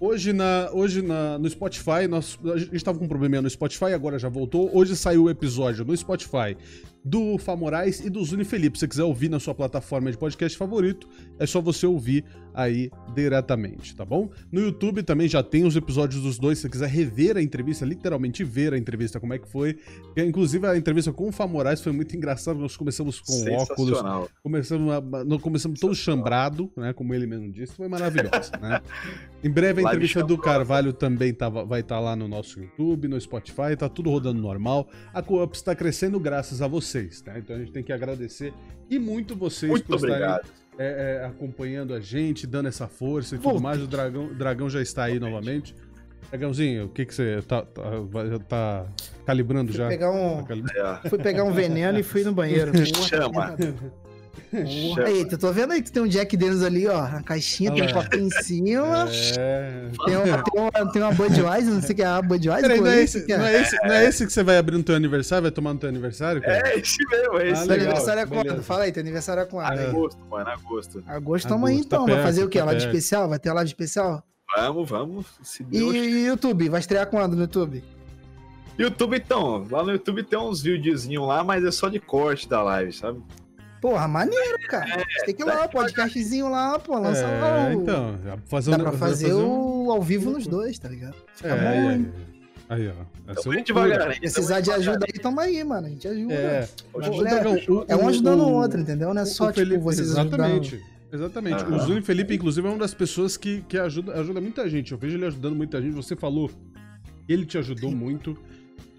hoje, 0.00 0.32
na, 0.32 0.70
hoje 0.72 1.02
na, 1.02 1.38
no 1.38 1.48
Spotify, 1.48 2.06
nós, 2.08 2.38
a 2.44 2.58
gente 2.58 2.76
estava 2.76 2.98
com 2.98 3.04
um 3.04 3.08
probleminha 3.08 3.42
no 3.42 3.50
Spotify, 3.50 3.92
agora 3.94 4.18
já 4.18 4.28
voltou. 4.28 4.70
Hoje 4.72 4.96
saiu 4.96 5.24
o 5.24 5.30
episódio 5.30 5.84
no 5.84 5.96
Spotify 5.96 6.56
do 7.06 7.38
Fá 7.38 7.54
Moraes 7.54 8.00
e 8.00 8.10
do 8.10 8.22
Zuni 8.24 8.44
Felipe. 8.44 8.76
Se 8.76 8.80
você 8.80 8.88
quiser 8.88 9.04
ouvir 9.04 9.28
na 9.28 9.38
sua 9.38 9.54
plataforma 9.54 10.10
de 10.10 10.18
podcast 10.18 10.58
favorito, 10.58 11.08
é 11.38 11.46
só 11.46 11.60
você 11.60 11.86
ouvir 11.86 12.24
aí 12.52 12.90
diretamente, 13.14 13.94
tá 13.94 14.04
bom? 14.04 14.28
No 14.50 14.60
YouTube 14.60 15.02
também 15.04 15.28
já 15.28 15.40
tem 15.40 15.64
os 15.64 15.76
episódios 15.76 16.20
dos 16.20 16.36
dois, 16.36 16.58
se 16.58 16.62
você 16.62 16.68
quiser 16.70 16.88
rever 16.88 17.36
a 17.36 17.42
entrevista, 17.42 17.84
literalmente 17.84 18.42
ver 18.42 18.74
a 18.74 18.78
entrevista, 18.78 19.20
como 19.20 19.34
é 19.34 19.38
que 19.38 19.46
foi. 19.46 19.78
Inclusive, 20.16 20.66
a 20.66 20.76
entrevista 20.76 21.12
com 21.12 21.28
o 21.28 21.32
Fá 21.32 21.46
Moraes 21.46 21.80
foi 21.80 21.92
muito 21.92 22.16
engraçado, 22.16 22.58
nós 22.58 22.76
começamos 22.76 23.20
com 23.20 23.52
óculos, 23.52 24.00
começamos, 24.42 24.92
a, 24.92 25.38
começamos 25.38 25.78
todo 25.78 25.94
chambrado, 25.94 26.72
né, 26.76 26.92
como 26.92 27.14
ele 27.14 27.26
mesmo 27.26 27.52
disse, 27.52 27.74
foi 27.74 27.86
maravilhoso, 27.86 28.50
né? 28.60 28.80
Em 29.44 29.50
breve 29.50 29.80
a 29.80 29.84
entrevista 29.84 30.24
do 30.24 30.36
Carvalho 30.36 30.92
também 30.92 31.32
tá, 31.32 31.48
vai 31.48 31.82
estar 31.82 31.96
tá 31.96 32.00
lá 32.00 32.16
no 32.16 32.26
nosso 32.26 32.58
YouTube, 32.58 33.06
no 33.06 33.20
Spotify, 33.20 33.76
tá 33.78 33.88
tudo 33.88 34.10
rodando 34.10 34.40
normal. 34.40 34.88
A 35.14 35.22
Co-op 35.22 35.54
está 35.54 35.74
crescendo 35.74 36.18
graças 36.18 36.60
a 36.60 36.66
você 36.66 36.95
vocês, 36.96 37.20
tá? 37.20 37.38
Então 37.38 37.56
a 37.56 37.58
gente 37.58 37.72
tem 37.72 37.82
que 37.82 37.92
agradecer 37.92 38.52
e 38.88 38.98
muito 38.98 39.36
vocês 39.36 39.70
muito 39.70 39.86
por 39.86 39.96
estarem 39.96 40.40
é, 40.78 41.20
é, 41.22 41.26
acompanhando 41.26 41.94
a 41.94 42.00
gente, 42.00 42.46
dando 42.46 42.68
essa 42.68 42.86
força 42.86 43.36
e 43.36 43.38
tudo 43.38 43.60
mais. 43.60 43.82
O 43.82 43.86
Dragão, 43.86 44.32
Dragão 44.32 44.70
já 44.70 44.80
está 44.80 45.04
aí 45.04 45.18
novamente. 45.18 45.74
Dragãozinho, 46.30 46.86
o 46.86 46.88
que 46.88 47.06
que 47.06 47.14
você 47.14 47.40
tá, 47.46 47.62
tá, 47.62 47.82
tá 48.48 48.86
calibrando 49.24 49.72
fui 49.72 49.78
já? 49.78 49.88
Pegar 49.88 50.10
um, 50.10 50.42
tá 50.42 51.00
Fui 51.08 51.18
pegar 51.18 51.44
um 51.44 51.52
veneno 51.52 51.98
e 51.98 52.02
fui 52.02 52.24
no 52.24 52.32
banheiro. 52.32 52.72
Chama. 53.08 53.56
Eita, 55.06 55.36
tô 55.36 55.52
vendo 55.52 55.72
aí 55.72 55.82
que 55.82 55.90
tem 55.90 56.02
um 56.02 56.06
Jack 56.06 56.36
Daniels 56.36 56.62
ali, 56.62 56.86
ó. 56.86 57.02
Na 57.08 57.22
caixinha, 57.22 57.72
tem 57.72 57.82
um 57.82 57.92
copinho 57.92 58.26
em 58.26 58.30
cima. 58.30 59.08
É. 59.38 59.88
Tem, 60.04 60.16
uma, 60.16 60.42
tem, 60.42 60.60
uma, 60.60 60.92
tem 60.92 61.02
uma 61.02 61.12
Budweiser, 61.12 61.72
não 61.72 61.82
sei 61.82 61.92
o 61.92 61.96
que 61.96 62.02
é 62.02 62.06
a 62.06 62.22
Budweiser. 62.22 62.62
Peraí, 62.62 62.80
não, 62.80 62.86
é 62.86 63.02
esse, 63.02 63.26
não, 63.26 63.44
é 63.44 63.60
esse, 63.60 63.76
não 63.76 63.94
é 63.94 64.04
esse 64.06 64.26
que 64.26 64.32
você 64.32 64.42
vai 64.42 64.58
abrir 64.58 64.76
no 64.76 64.82
teu 64.82 64.94
aniversário? 64.94 65.42
Vai 65.42 65.50
tomar 65.50 65.74
no 65.74 65.80
teu 65.80 65.88
aniversário? 65.88 66.40
Cara? 66.40 66.68
É 66.68 66.78
esse 66.78 66.98
mesmo, 67.08 67.38
é 67.38 67.50
esse. 67.50 67.62
Ah, 67.62 67.66
teu 67.66 67.74
aniversário 67.74 68.22
é 68.22 68.26
quando? 68.26 68.62
Fala 68.62 68.84
aí, 68.84 68.92
teu 68.92 69.00
aniversário 69.02 69.42
é 69.42 69.46
quando? 69.46 69.78
É. 69.78 69.86
Agosto, 69.88 70.18
mano, 70.30 70.50
agosto. 70.50 71.04
Agosto, 71.06 71.48
tamo 71.48 71.66
aí 71.66 71.76
então. 71.76 72.06
Tá 72.06 72.14
vai 72.14 72.22
fazer 72.22 72.44
o 72.44 72.48
quê? 72.48 72.58
Tá 72.58 72.64
live 72.66 72.84
especial? 72.84 73.28
Vai 73.28 73.38
ter 73.38 73.52
live 73.52 73.68
especial? 73.68 74.22
Vamos, 74.56 74.88
vamos. 74.88 75.26
E, 75.72 75.78
e 75.78 76.26
YouTube? 76.26 76.68
Vai 76.68 76.80
estrear 76.80 77.06
quando 77.06 77.34
no 77.34 77.42
YouTube? 77.42 77.82
YouTube, 78.78 79.16
então. 79.16 79.66
Lá 79.70 79.82
no 79.82 79.92
YouTube 79.92 80.22
tem 80.22 80.38
uns 80.38 80.62
videozinhos 80.62 81.26
lá, 81.26 81.42
mas 81.42 81.64
é 81.64 81.70
só 81.70 81.88
de 81.88 81.98
corte 81.98 82.48
da 82.48 82.62
live, 82.62 82.92
sabe? 82.92 83.22
Porra, 83.86 84.08
maneiro, 84.08 84.58
cara. 84.68 85.00
É, 85.00 85.24
tem 85.24 85.32
que 85.32 85.42
ir 85.42 85.44
lá, 85.44 85.68
podcastzinho 85.68 86.50
lá, 86.50 86.76
pô, 86.76 86.98
lança 86.98 87.20
é, 87.20 87.40
lá 87.40 87.68
o... 87.68 87.72
Então, 87.72 88.18
fazer 88.46 88.72
Dá 88.72 88.78
pra 88.80 88.90
fazer, 88.90 89.28
fazer 89.28 89.32
o 89.32 89.92
ao 89.92 90.02
vivo 90.02 90.32
nos 90.32 90.44
dois, 90.44 90.76
tá 90.76 90.88
ligado? 90.88 91.14
Fica 91.32 91.50
é, 91.50 91.56
bom, 91.56 91.90
hein? 91.92 92.12
Aí, 92.68 92.88
ó. 92.88 93.30
Então, 93.30 93.52
é 93.52 93.62
devagar, 93.62 94.12
Se 94.14 94.18
precisar 94.18 94.58
de 94.58 94.72
ajuda 94.72 95.06
aí, 95.06 95.20
toma 95.20 95.42
aí, 95.42 95.62
mano. 95.62 95.86
A 95.86 95.90
gente 95.90 96.08
ajuda. 96.08 96.34
É, 96.34 96.68
Pô, 96.90 97.00
é, 97.00 97.84
é 97.86 97.96
um 97.96 98.08
ajudando 98.08 98.40
o, 98.40 98.54
outro, 98.54 98.80
entendeu? 98.80 99.14
Não 99.14 99.22
é 99.22 99.24
só, 99.24 99.52
tipo, 99.52 99.60
Felipe, 99.60 99.80
vocês 99.80 100.08
Exatamente. 100.08 100.74
Ajudando. 100.74 100.96
Exatamente. 101.12 101.64
O 101.66 101.78
Zuni 101.78 102.02
Felipe, 102.02 102.34
inclusive, 102.34 102.66
é 102.66 102.70
uma 102.70 102.80
das 102.80 102.92
pessoas 102.92 103.36
que, 103.36 103.62
que 103.68 103.78
ajuda, 103.78 104.14
ajuda 104.14 104.40
muita 104.40 104.68
gente. 104.68 104.90
Eu 104.90 104.98
vejo 104.98 105.16
ele 105.16 105.26
ajudando 105.26 105.54
muita 105.54 105.80
gente. 105.80 105.94
Você 105.94 106.16
falou 106.16 106.50
que 107.24 107.32
ele 107.32 107.46
te 107.46 107.56
ajudou 107.56 107.92
muito 107.92 108.36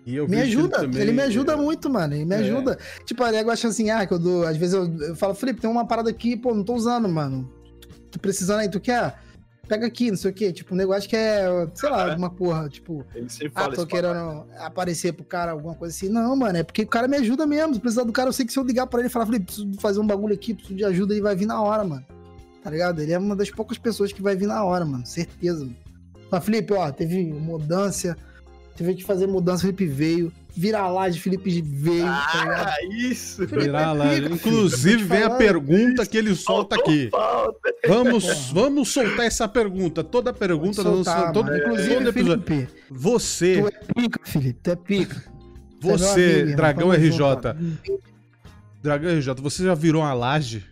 me 0.08 0.42
ajuda, 0.42 0.78
ele, 0.78 0.86
também, 0.88 1.02
ele, 1.02 1.12
me 1.12 1.22
ajuda 1.22 1.54
é... 1.54 1.56
muito, 1.58 1.90
mano. 1.90 2.14
Ele 2.14 2.26
me 2.26 2.36
é. 2.36 2.38
ajuda. 2.38 2.78
Tipo, 3.04 3.24
a 3.24 3.30
Lego 3.30 3.52
acha 3.52 3.68
assim, 3.68 3.90
ah, 3.90 4.06
que 4.06 4.14
eu 4.14 4.20
dou. 4.20 4.46
Às 4.46 4.56
vezes 4.56 4.74
eu, 4.74 4.86
eu 5.02 5.16
falo, 5.16 5.36
Felipe, 5.36 5.60
tem 5.60 5.70
uma 5.70 5.86
parada 5.86 6.10
aqui, 6.10 6.38
pô, 6.38 6.56
não 6.56 6.64
tô 6.64 6.74
usando, 6.74 7.10
mano. 7.10 7.52
Tô 8.10 8.18
precisando 8.20 8.60
aí, 8.60 8.70
tu 8.70 8.80
quer? 8.80 9.20
Pega 9.68 9.86
aqui, 9.86 10.10
não 10.10 10.18
sei 10.18 10.32
o 10.32 10.34
quê. 10.34 10.54
Tipo, 10.54 10.74
o 10.74 10.78
negócio 10.78 11.10
que 11.10 11.16
é, 11.16 11.46
sei 11.74 11.90
lá, 11.90 12.10
alguma 12.10 12.30
porra, 12.30 12.70
tipo. 12.70 13.06
Ah, 13.54 13.70
tô 13.70 13.86
querendo 13.86 14.46
aparecer 14.60 15.12
pro 15.12 15.26
cara, 15.26 15.52
alguma 15.52 15.76
coisa 15.76 15.94
assim. 15.94 16.08
Não, 16.08 16.36
mano, 16.38 16.58
é 16.58 16.64
porque 16.64 16.84
o 16.84 16.88
cara 16.88 17.08
me 17.08 17.18
ajuda 17.18 17.46
mesmo. 17.46 17.74
Se 17.74 17.82
precisar 17.82 18.04
do 18.04 18.14
cara, 18.14 18.30
eu 18.30 18.34
sei 18.34 18.46
que 18.46 18.54
se 18.54 18.60
eu 18.60 18.64
ligar 18.64 18.88
pra 18.88 19.02
ele 19.02 19.10
e 19.10 19.12
falar, 19.12 19.26
Felipe, 19.26 19.48
preciso 19.48 19.74
fazer 19.82 20.00
um 20.00 20.08
bagulho 20.08 20.34
aqui, 20.34 20.54
preciso 20.54 20.76
de 20.76 20.86
ajuda, 20.86 21.14
ele 21.14 21.22
vai 21.22 21.36
vir 21.36 21.46
na 21.46 21.62
hora, 21.62 21.84
mano. 21.84 22.06
Tá 22.64 22.70
ligado? 22.70 23.02
Ele 23.02 23.12
é 23.12 23.20
uma 23.20 23.36
das 23.36 23.52
poucas 23.52 23.78
pessoas 23.78 24.14
que 24.14 24.22
vai 24.22 24.38
vir 24.38 24.48
na 24.48 24.64
hora, 24.64 24.86
mano. 24.86 25.06
Certeza, 25.06 25.66
mano. 25.66 25.76
Mas, 26.32 26.46
Felipe, 26.46 26.74
ó, 26.74 26.90
teve 26.92 27.26
mudança 27.26 28.18
Teve 28.78 28.94
que 28.94 29.04
fazer 29.04 29.26
mudança, 29.26 29.62
Felipe 29.62 29.88
veio. 29.88 30.32
Virar 30.56 30.88
lá 30.90 31.10
de 31.10 31.20
Felipe 31.20 31.64
veio. 31.64 32.06
Tá 32.06 32.28
ah, 32.68 32.76
isso! 32.92 33.46
Virar 33.48 33.92
lá. 33.92 34.16
Inclusive, 34.16 35.04
vem 35.04 35.24
a 35.24 35.32
pergunta 35.32 36.04
isso. 36.04 36.12
que 36.12 36.18
ele 36.18 36.36
solta 36.36 36.76
aqui. 36.76 37.10
Vamos, 37.88 38.52
vamos 38.52 38.90
soltar 38.90 39.26
essa 39.26 39.48
pergunta. 39.48 40.04
Toda 40.04 40.32
pergunta, 40.32 40.84
soltar, 40.84 41.32
todo, 41.32 41.56
inclusive, 41.58 41.96
todo 41.96 42.10
episódio. 42.10 42.44
Felipe, 42.44 42.70
você. 42.92 43.62
Tu 43.62 43.68
é 43.68 43.94
pica, 43.94 44.20
Felipe, 44.24 44.60
tu 44.62 44.70
é 44.70 44.76
pica. 44.76 45.24
Você, 45.82 46.22
é 46.22 46.42
amigo, 46.42 46.58
Dragão 46.58 46.92
RJ. 46.92 47.20
Dragão 48.84 49.10
RJ, 49.10 49.34
você 49.42 49.64
já 49.64 49.74
virou 49.74 50.04
uma 50.04 50.14
laje? 50.14 50.64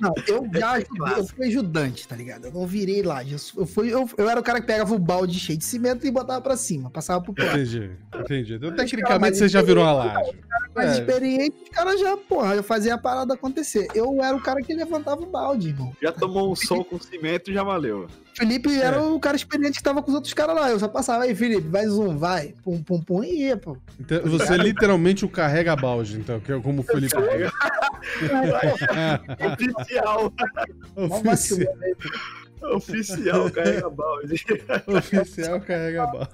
Não, 0.00 0.14
eu 0.26 0.48
já 0.58 0.72
ajudei, 0.72 1.18
eu 1.18 1.26
fui 1.26 1.46
ajudante, 1.46 2.08
tá 2.08 2.16
ligado? 2.16 2.46
Eu 2.46 2.52
não 2.52 2.66
virei 2.66 3.02
lá. 3.02 3.22
Eu, 3.24 3.66
fui, 3.66 3.92
eu, 3.92 4.08
eu 4.16 4.28
era 4.28 4.40
o 4.40 4.42
cara 4.42 4.60
que 4.60 4.66
pegava 4.66 4.94
o 4.94 4.98
balde 4.98 5.38
cheio 5.38 5.58
de 5.58 5.64
cimento 5.64 6.06
e 6.06 6.10
botava 6.10 6.40
pra 6.40 6.56
cima, 6.56 6.90
passava 6.90 7.22
pro 7.22 7.32
próximo. 7.32 7.58
Entendi, 7.58 7.90
entendi. 8.18 8.54
Então, 8.54 8.74
tecnicamente 8.74 9.36
você 9.36 9.48
já 9.48 9.62
virou 9.62 9.84
uma 9.84 9.92
laje. 9.92 10.32
Mais 10.74 10.90
é. 10.90 11.00
experiente, 11.00 11.56
os 11.64 11.68
caras 11.70 12.00
já, 12.00 12.16
porra, 12.16 12.54
eu 12.54 12.62
fazia 12.62 12.94
a 12.94 12.98
parada 12.98 13.34
acontecer. 13.34 13.88
Eu 13.94 14.22
era 14.22 14.36
o 14.36 14.40
cara 14.40 14.62
que 14.62 14.72
levantava 14.72 15.22
o 15.22 15.26
balde, 15.26 15.68
irmão. 15.68 15.92
Já 16.00 16.12
tomou 16.12 16.52
um 16.52 16.56
sol 16.56 16.84
com 16.84 16.98
cimento 16.98 17.50
e 17.50 17.54
já 17.54 17.64
valeu. 17.64 18.06
Felipe 18.40 18.70
é. 18.70 18.78
era 18.78 19.02
o 19.02 19.20
cara 19.20 19.36
experiente 19.36 19.76
que 19.76 19.82
tava 19.82 20.02
com 20.02 20.08
os 20.08 20.14
outros 20.14 20.32
caras 20.32 20.56
lá. 20.56 20.70
Eu 20.70 20.80
só 20.80 20.88
passava 20.88 21.24
aí, 21.24 21.34
Felipe, 21.34 21.68
vai 21.68 21.86
zoom, 21.86 22.16
vai. 22.16 22.54
Pum, 22.64 22.82
pum, 22.82 23.02
pum, 23.02 23.22
e 23.22 23.42
ia, 23.42 23.56
pô. 23.58 23.76
Então, 23.98 24.22
você 24.22 24.56
literalmente 24.56 25.26
o 25.26 25.28
carrega 25.28 25.76
balde, 25.76 26.18
então, 26.18 26.40
que 26.40 26.50
é 26.50 26.58
como 26.58 26.80
o 26.80 26.84
Felipe. 26.84 27.14
Oficial. 29.52 30.32
Oficial. 30.96 31.68
Oficial 32.62 33.50
carrega 33.50 33.90
balde. 33.90 34.44
Oficial 34.86 35.60
carrega 35.60 36.06
balde. 36.06 36.30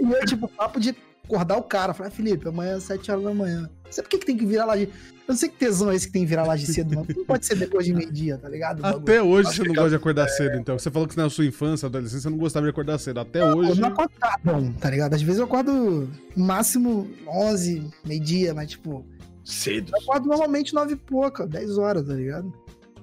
E 0.00 0.14
é 0.14 0.24
tipo 0.24 0.48
papo 0.48 0.80
de 0.80 0.96
acordar 1.28 1.56
o 1.56 1.62
cara. 1.62 1.94
Falar, 1.94 2.10
Felipe, 2.10 2.48
amanhã 2.48 2.76
às 2.76 2.84
7 2.84 3.10
horas 3.10 3.24
da 3.24 3.34
manhã. 3.34 3.70
Você 3.90 4.02
por 4.02 4.08
que, 4.08 4.18
que 4.18 4.26
tem 4.26 4.36
que 4.36 4.46
virar 4.46 4.64
lá 4.64 4.76
de. 4.76 4.84
Eu 4.84 5.32
não 5.32 5.36
sei 5.36 5.50
que 5.50 5.56
tesão 5.56 5.90
é 5.90 5.94
esse 5.94 6.06
que 6.06 6.12
tem 6.12 6.22
que 6.22 6.28
virar 6.28 6.44
lá 6.44 6.56
de 6.56 6.66
cedo, 6.66 6.94
não. 6.94 7.06
Não 7.16 7.24
pode 7.26 7.44
ser 7.44 7.54
depois 7.54 7.84
de 7.84 7.92
meio-dia, 7.92 8.38
tá 8.38 8.48
ligado? 8.48 8.84
Até 8.84 9.22
hoje 9.22 9.54
você 9.54 9.62
não 9.62 9.74
gosta 9.74 9.90
de 9.90 9.96
acordar 9.96 10.24
é... 10.24 10.28
cedo, 10.28 10.56
então. 10.56 10.78
Você 10.78 10.90
falou 10.90 11.06
que 11.06 11.16
na 11.16 11.28
sua 11.28 11.44
infância, 11.44 11.86
adolescência, 11.86 12.22
você 12.22 12.30
não 12.30 12.38
gostava 12.38 12.64
de 12.64 12.70
acordar 12.70 12.98
cedo. 12.98 13.20
Até 13.20 13.40
não, 13.40 13.58
hoje. 13.58 13.70
Eu 13.72 13.76
não 13.76 13.88
acordo 13.88 14.12
bom, 14.42 14.72
tá 14.72 14.88
ligado? 14.88 15.14
Às 15.14 15.20
vezes 15.20 15.38
eu 15.38 15.44
acordo 15.44 16.08
máximo 16.34 17.10
11, 17.26 17.90
meio-dia, 18.06 18.54
mas 18.54 18.70
tipo. 18.70 19.04
Cedo. 19.44 19.92
Eu 19.94 20.02
acordo 20.02 20.28
normalmente 20.28 20.74
9 20.74 20.92
e 20.92 20.96
pouca, 20.96 21.46
10 21.46 21.78
horas, 21.78 22.06
tá 22.06 22.14
ligado? 22.14 22.52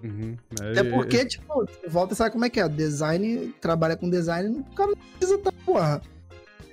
Uhum. 0.04 0.36
É, 0.62 0.72
Até 0.72 0.84
porque, 0.84 1.26
tipo, 1.26 1.66
volta 1.88 2.14
sabe 2.14 2.32
como 2.32 2.46
é 2.46 2.50
que 2.50 2.60
é? 2.60 2.70
Design, 2.70 3.54
trabalha 3.60 3.96
com 3.96 4.10
design, 4.10 4.60
o 4.60 4.76
cara 4.76 4.92
não 4.92 4.98
precisa 5.18 5.38
estar, 5.38 5.52
tá, 5.52 5.58
porra. 5.66 6.02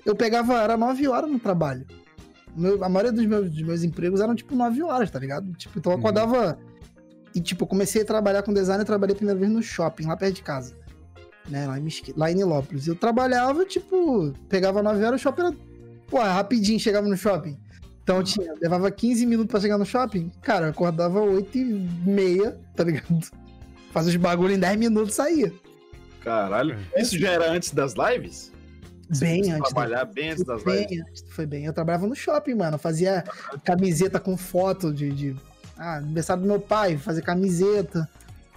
Eu 0.05 0.17
pegava, 0.17 0.61
era 0.61 0.77
9 0.77 1.09
horas 1.09 1.31
no 1.31 1.39
trabalho. 1.39 1.87
Meu, 2.55 2.83
a 2.85 2.89
maioria 2.89 3.13
dos 3.13 3.25
meus, 3.25 3.51
dos 3.51 3.63
meus 3.63 3.83
empregos 3.83 4.21
eram, 4.21 4.35
tipo, 4.35 4.55
9 4.55 4.83
horas, 4.83 5.11
tá 5.11 5.19
ligado? 5.19 5.53
Tipo, 5.55 5.79
então 5.79 5.93
eu 5.93 5.97
uhum. 5.97 6.01
acordava. 6.01 6.59
Uhum. 6.61 6.73
E, 7.35 7.41
tipo, 7.41 7.67
comecei 7.67 8.03
a 8.03 8.05
trabalhar 8.05 8.43
com 8.43 8.53
design, 8.53 8.83
eu 8.83 8.87
trabalhei 8.87 9.15
a 9.15 9.17
primeira 9.17 9.39
vez 9.39 9.51
no 9.51 9.63
shopping, 9.63 10.07
lá 10.07 10.17
perto 10.17 10.35
de 10.35 10.43
casa. 10.43 10.77
Né, 11.49 11.67
lá 11.67 11.79
em, 11.79 11.89
lá 12.17 12.31
em 12.31 12.35
Nilópolis. 12.35 12.87
Eu 12.87 12.95
trabalhava, 12.95 13.65
tipo, 13.65 14.33
pegava 14.49 14.83
9 14.83 15.05
horas, 15.05 15.21
o 15.21 15.23
shopping 15.23 15.43
era, 15.43 15.57
pô, 16.09 16.19
rapidinho 16.19 16.79
chegava 16.79 17.09
no 17.09 17.17
shopping. 17.17 17.59
Então 18.03 18.17
eu 18.17 18.23
tinha, 18.23 18.55
levava 18.61 18.91
15 18.91 19.27
minutos 19.27 19.51
pra 19.51 19.61
chegar 19.61 19.79
no 19.79 19.87
shopping. 19.87 20.31
Cara, 20.43 20.67
eu 20.67 20.71
acordava 20.71 21.21
8 21.21 21.57
e 21.57 21.65
meia, 22.05 22.59
tá 22.77 22.85
ligado? 22.85 23.21
Fazia 23.93 24.11
os 24.11 24.17
bagulho 24.17 24.55
em 24.55 24.59
10 24.59 24.77
minutos 24.77 25.15
e 25.15 25.17
saía. 25.17 25.53
Caralho. 26.21 26.79
Isso 26.97 27.19
já 27.19 27.31
era 27.31 27.51
antes 27.51 27.73
das 27.73 27.95
lives? 27.95 28.52
Bem 29.19 29.41
antes. 29.53 29.59
da- 29.59 29.65
Trabalhar 29.67 30.05
bem 30.07 30.31
antes 30.31 30.45
das 30.45 30.63
Foi 30.63 30.73
lives. 30.73 30.89
bem 30.89 31.01
antes, 31.01 31.25
foi 31.31 31.47
bem. 31.47 31.65
Eu 31.65 31.73
trabalhava 31.73 32.07
no 32.07 32.15
shopping, 32.15 32.55
mano. 32.55 32.79
Fazia 32.79 33.25
camiseta 33.65 34.19
com 34.21 34.37
foto 34.37 34.93
de. 34.93 35.11
de 35.13 35.37
ah, 35.77 35.97
aniversário 35.97 36.43
do 36.43 36.49
meu 36.49 36.61
pai, 36.61 36.97
fazer 36.97 37.23
camiseta, 37.23 38.09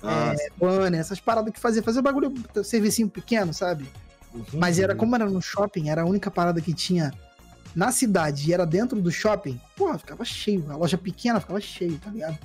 Ah, 0.03 0.33
é, 0.37 0.49
banner, 0.57 0.99
essas 0.99 1.19
paradas 1.19 1.51
que 1.53 1.59
fazia. 1.59 1.81
Fazia 1.81 2.01
bagulho, 2.01 2.33
servicinho 2.63 3.09
pequeno, 3.09 3.53
sabe? 3.53 3.85
uhum. 4.33 4.43
Mas 4.53 4.77
era 4.79 4.93
como 4.95 5.15
era 5.15 5.25
no 5.25 5.41
shopping, 5.41 5.89
era 5.89 6.01
a 6.03 6.05
única 6.05 6.29
parada 6.29 6.61
que 6.61 6.73
tinha 6.73 7.11
na 7.75 7.91
cidade 7.91 8.49
e 8.49 8.53
era 8.53 8.65
dentro 8.65 9.01
do 9.01 9.11
shopping, 9.11 9.59
porra, 9.75 9.97
ficava 9.97 10.23
cheio. 10.23 10.65
A 10.71 10.75
loja 10.77 10.97
pequena 10.97 11.39
ficava 11.39 11.59
cheio, 11.59 11.97
tá 11.99 12.09
ligado? 12.11 12.37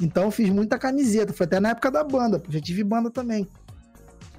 Então 0.00 0.24
eu 0.24 0.30
fiz 0.30 0.48
muita 0.50 0.78
camiseta. 0.78 1.32
Foi 1.32 1.46
até 1.46 1.58
na 1.58 1.70
época 1.70 1.90
da 1.90 2.04
banda, 2.04 2.38
pô, 2.38 2.50
já 2.52 2.60
tive 2.60 2.84
banda 2.84 3.10
também. 3.10 3.48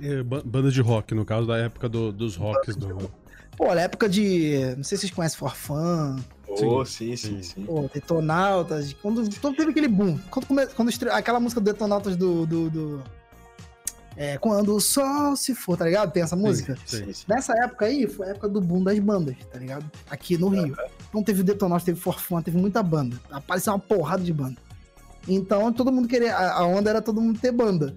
É, 0.02 0.24
ba- 0.24 0.42
Banda 0.46 0.72
de 0.72 0.82
rock, 0.82 1.14
no 1.14 1.26
caso 1.26 1.46
da 1.48 1.58
época 1.58 1.88
do- 1.90 2.12
dos 2.12 2.36
rocks 2.36 2.76
do. 2.76 3.12
Pô, 3.58 3.74
na 3.76 3.82
época 3.82 4.08
de. 4.08 4.74
Não 4.78 4.84
sei 4.84 4.98
se 4.98 5.02
vocês 5.02 5.12
conhecem 5.12 5.38
Forfã, 5.38 6.16
Oh, 6.48 6.84
sim, 6.86 7.16
sim, 7.16 7.44
sim. 7.44 7.64
pô, 7.66 7.90
Detonautas. 7.94 8.94
Quando, 8.94 9.24
quando 9.40 9.56
teve 9.58 9.72
aquele 9.72 9.88
boom. 9.88 10.18
Quando, 10.32 10.46
come- 10.48 10.68
quando 10.68 10.90
estre- 10.90 11.10
aquela 11.10 11.40
música 11.40 11.60
do 11.62 11.66
Detonautas 11.66 12.16
do. 12.16 12.46
do, 12.46 12.70
do- 12.70 13.04
é, 14.18 14.38
quando 14.38 14.76
o 14.76 14.82
sol 14.82 15.36
se 15.36 15.54
for, 15.56 15.78
tá 15.78 15.86
ligado? 15.86 16.12
Tem 16.12 16.24
essa 16.24 16.36
música? 16.36 16.76
Sim. 16.86 17.06
Sim, 17.06 17.14
sim. 17.14 17.24
Nessa 17.28 17.54
época 17.64 17.86
aí, 17.86 18.08
foi 18.08 18.28
a 18.28 18.30
época 18.32 18.50
do 18.50 18.60
boom 18.60 18.84
das 18.84 18.98
bandas, 19.00 19.36
tá 19.52 19.58
ligado? 19.60 19.86
Aqui 20.10 20.38
no 20.38 20.50
Rio. 20.50 20.76
Então 21.10 21.24
teve 21.24 21.44
Detonautas, 21.44 21.84
teve 21.86 22.00
Forfã, 22.00 22.42
teve 22.42 22.58
muita 22.58 22.82
banda. 22.84 23.18
Apareceu 23.32 23.72
uma 23.74 23.80
porrada 23.80 24.24
de 24.24 24.34
banda. 24.34 24.58
Então 25.28 25.72
todo 25.72 25.92
mundo 25.92 26.08
queria. 26.08 26.36
A 26.36 26.66
onda 26.66 26.90
era 26.90 27.02
todo 27.02 27.22
mundo 27.22 27.40
ter 27.40 27.52
banda. 27.52 27.96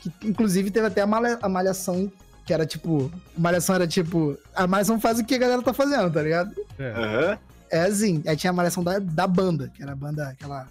Que, 0.00 0.10
inclusive 0.28 0.70
teve 0.70 0.86
até 0.86 1.02
a, 1.02 1.06
malha- 1.06 1.38
a 1.42 1.48
malhação, 1.48 2.10
que 2.46 2.52
era 2.54 2.64
tipo. 2.66 3.10
A 3.36 3.40
malhação 3.40 3.74
era 3.74 3.86
tipo. 3.86 4.36
A 4.54 4.66
malhação 4.66 4.98
faz 5.00 5.18
o 5.18 5.24
que 5.24 5.34
a 5.34 5.38
galera 5.38 5.62
tá 5.62 5.72
fazendo, 5.74 6.10
tá 6.12 6.22
ligado? 6.22 6.54
É. 6.78 6.90
Aham. 6.90 7.38
É 7.70 7.82
assim. 7.82 8.22
Aí 8.26 8.36
tinha 8.36 8.50
a 8.50 8.54
malhação 8.54 8.82
da, 8.82 8.98
da 8.98 9.26
banda, 9.26 9.68
que 9.74 9.82
era 9.82 9.92
a 9.92 9.96
banda, 9.96 10.28
aquela. 10.28 10.66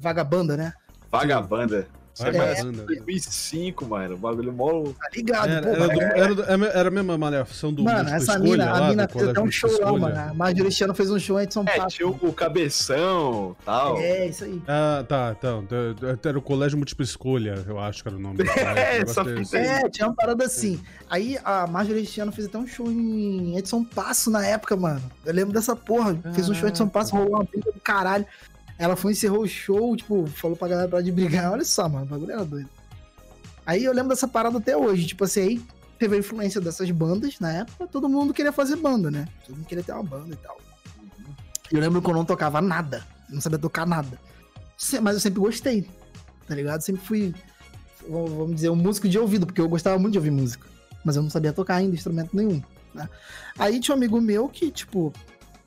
Vagabanda, 0.00 0.56
né? 0.56 0.72
Vagabanda. 1.10 1.86
É 2.26 2.30
pra 2.30 2.46
mais 2.46 2.64
banda. 2.64 2.82
2005, 2.84 3.86
mano. 3.86 4.14
O 4.14 4.18
bagulho 4.18 4.52
mó. 4.52 4.84
Tá 4.84 5.08
ligado, 5.14 5.48
Era, 5.50 5.62
pô. 5.62 5.68
era, 5.74 5.88
do- 5.88 6.00
era 6.02 6.34
do- 6.34 6.64
era 6.66 6.88
a 6.88 6.90
mesma 6.90 7.18
malhação 7.18 7.72
do 7.72 7.82
Mano, 7.84 8.08
essa 8.08 8.32
Escolha 8.32 8.50
mina, 8.50 8.64
lá, 8.72 8.86
a 8.86 8.88
mina 8.90 9.08
fez 9.08 9.28
até 9.28 9.40
um 9.40 9.50
show 9.50 9.70
Múltipla 9.70 9.90
lá, 9.90 9.96
Escolha. 9.98 10.14
mano. 10.16 10.30
A 10.30 10.34
Marjorie 10.34 10.68
este 10.68 10.84
ano 10.84 10.94
fez 10.94 11.10
um 11.10 11.18
show 11.18 11.36
aí 11.36 11.46
de 11.46 11.54
São 11.54 11.64
É, 11.66 11.76
Paulo. 11.76 11.90
tinha 11.90 12.08
o 12.08 12.32
cabeção 12.32 13.56
tal. 13.64 13.98
É, 13.98 14.26
isso 14.26 14.44
aí. 14.44 14.62
Ah, 14.66 15.04
tá, 15.08 15.34
então. 15.38 15.64
Era 16.24 16.38
o 16.38 16.42
Colégio 16.42 16.78
Múltipla 16.78 17.04
Escolha, 17.04 17.64
eu 17.66 17.78
acho 17.78 18.02
que 18.02 18.08
era 18.08 18.16
o 18.16 18.20
nome. 18.20 18.38
É. 18.60 19.00
É, 19.52 19.88
tinha 19.88 20.06
uma 20.08 20.14
parada 20.14 20.44
assim. 20.44 20.80
Aí 21.08 21.38
a 21.44 21.66
Marjorie 21.66 22.02
este 22.02 22.20
ano 22.20 22.32
fez 22.32 22.46
até 22.46 22.58
um 22.58 22.66
show 22.66 22.86
em 22.90 23.56
Edson 23.56 23.84
Passo 23.84 24.30
na 24.30 24.44
época, 24.46 24.76
mano. 24.76 25.00
Eu 25.24 25.32
lembro 25.32 25.52
dessa 25.52 25.74
porra. 25.74 26.16
Fez 26.34 26.48
um 26.48 26.54
show 26.54 26.66
em 26.68 26.70
Edson 26.70 26.88
Passo, 26.88 27.14
rolou 27.16 27.34
uma 27.36 27.44
briga 27.44 27.70
do 27.72 27.80
caralho. 27.80 28.26
Ela 28.80 28.96
foi, 28.96 29.12
encerrou 29.12 29.42
o 29.42 29.46
show, 29.46 29.94
tipo, 29.94 30.26
falou 30.28 30.56
pra 30.56 30.66
galera 30.66 30.88
parar 30.88 31.02
de 31.02 31.12
brigar. 31.12 31.52
Olha 31.52 31.66
só, 31.66 31.86
mano, 31.86 32.06
o 32.06 32.08
bagulho 32.08 32.32
era 32.32 32.44
doido. 32.46 32.70
Aí 33.66 33.84
eu 33.84 33.92
lembro 33.92 34.08
dessa 34.08 34.26
parada 34.26 34.56
até 34.56 34.74
hoje. 34.74 35.06
Tipo 35.06 35.24
assim, 35.24 35.40
aí 35.42 35.62
teve 35.98 36.16
a 36.16 36.18
influência 36.18 36.62
dessas 36.62 36.90
bandas 36.90 37.38
na 37.38 37.52
época. 37.52 37.86
Todo 37.86 38.08
mundo 38.08 38.32
queria 38.32 38.52
fazer 38.52 38.76
banda, 38.76 39.10
né? 39.10 39.28
Todo 39.46 39.56
mundo 39.56 39.66
queria 39.66 39.84
ter 39.84 39.92
uma 39.92 40.02
banda 40.02 40.32
e 40.32 40.36
tal. 40.36 40.58
Eu 41.70 41.78
lembro 41.78 42.00
que 42.00 42.08
eu 42.08 42.14
não 42.14 42.24
tocava 42.24 42.62
nada. 42.62 43.06
Não 43.28 43.38
sabia 43.38 43.58
tocar 43.58 43.86
nada. 43.86 44.18
Mas 45.02 45.14
eu 45.14 45.20
sempre 45.20 45.40
gostei, 45.40 45.86
tá 46.48 46.54
ligado? 46.54 46.80
Sempre 46.80 47.02
fui, 47.02 47.34
vamos 48.08 48.54
dizer, 48.54 48.70
um 48.70 48.76
músico 48.76 49.06
de 49.10 49.18
ouvido, 49.18 49.44
porque 49.44 49.60
eu 49.60 49.68
gostava 49.68 49.98
muito 49.98 50.12
de 50.12 50.18
ouvir 50.18 50.30
música. 50.30 50.66
Mas 51.04 51.16
eu 51.16 51.22
não 51.22 51.28
sabia 51.28 51.52
tocar 51.52 51.74
ainda 51.74 51.94
instrumento 51.94 52.34
nenhum, 52.34 52.62
né? 52.94 53.06
Aí 53.58 53.78
tinha 53.78 53.94
um 53.94 53.98
amigo 53.98 54.18
meu 54.22 54.48
que, 54.48 54.70
tipo, 54.70 55.12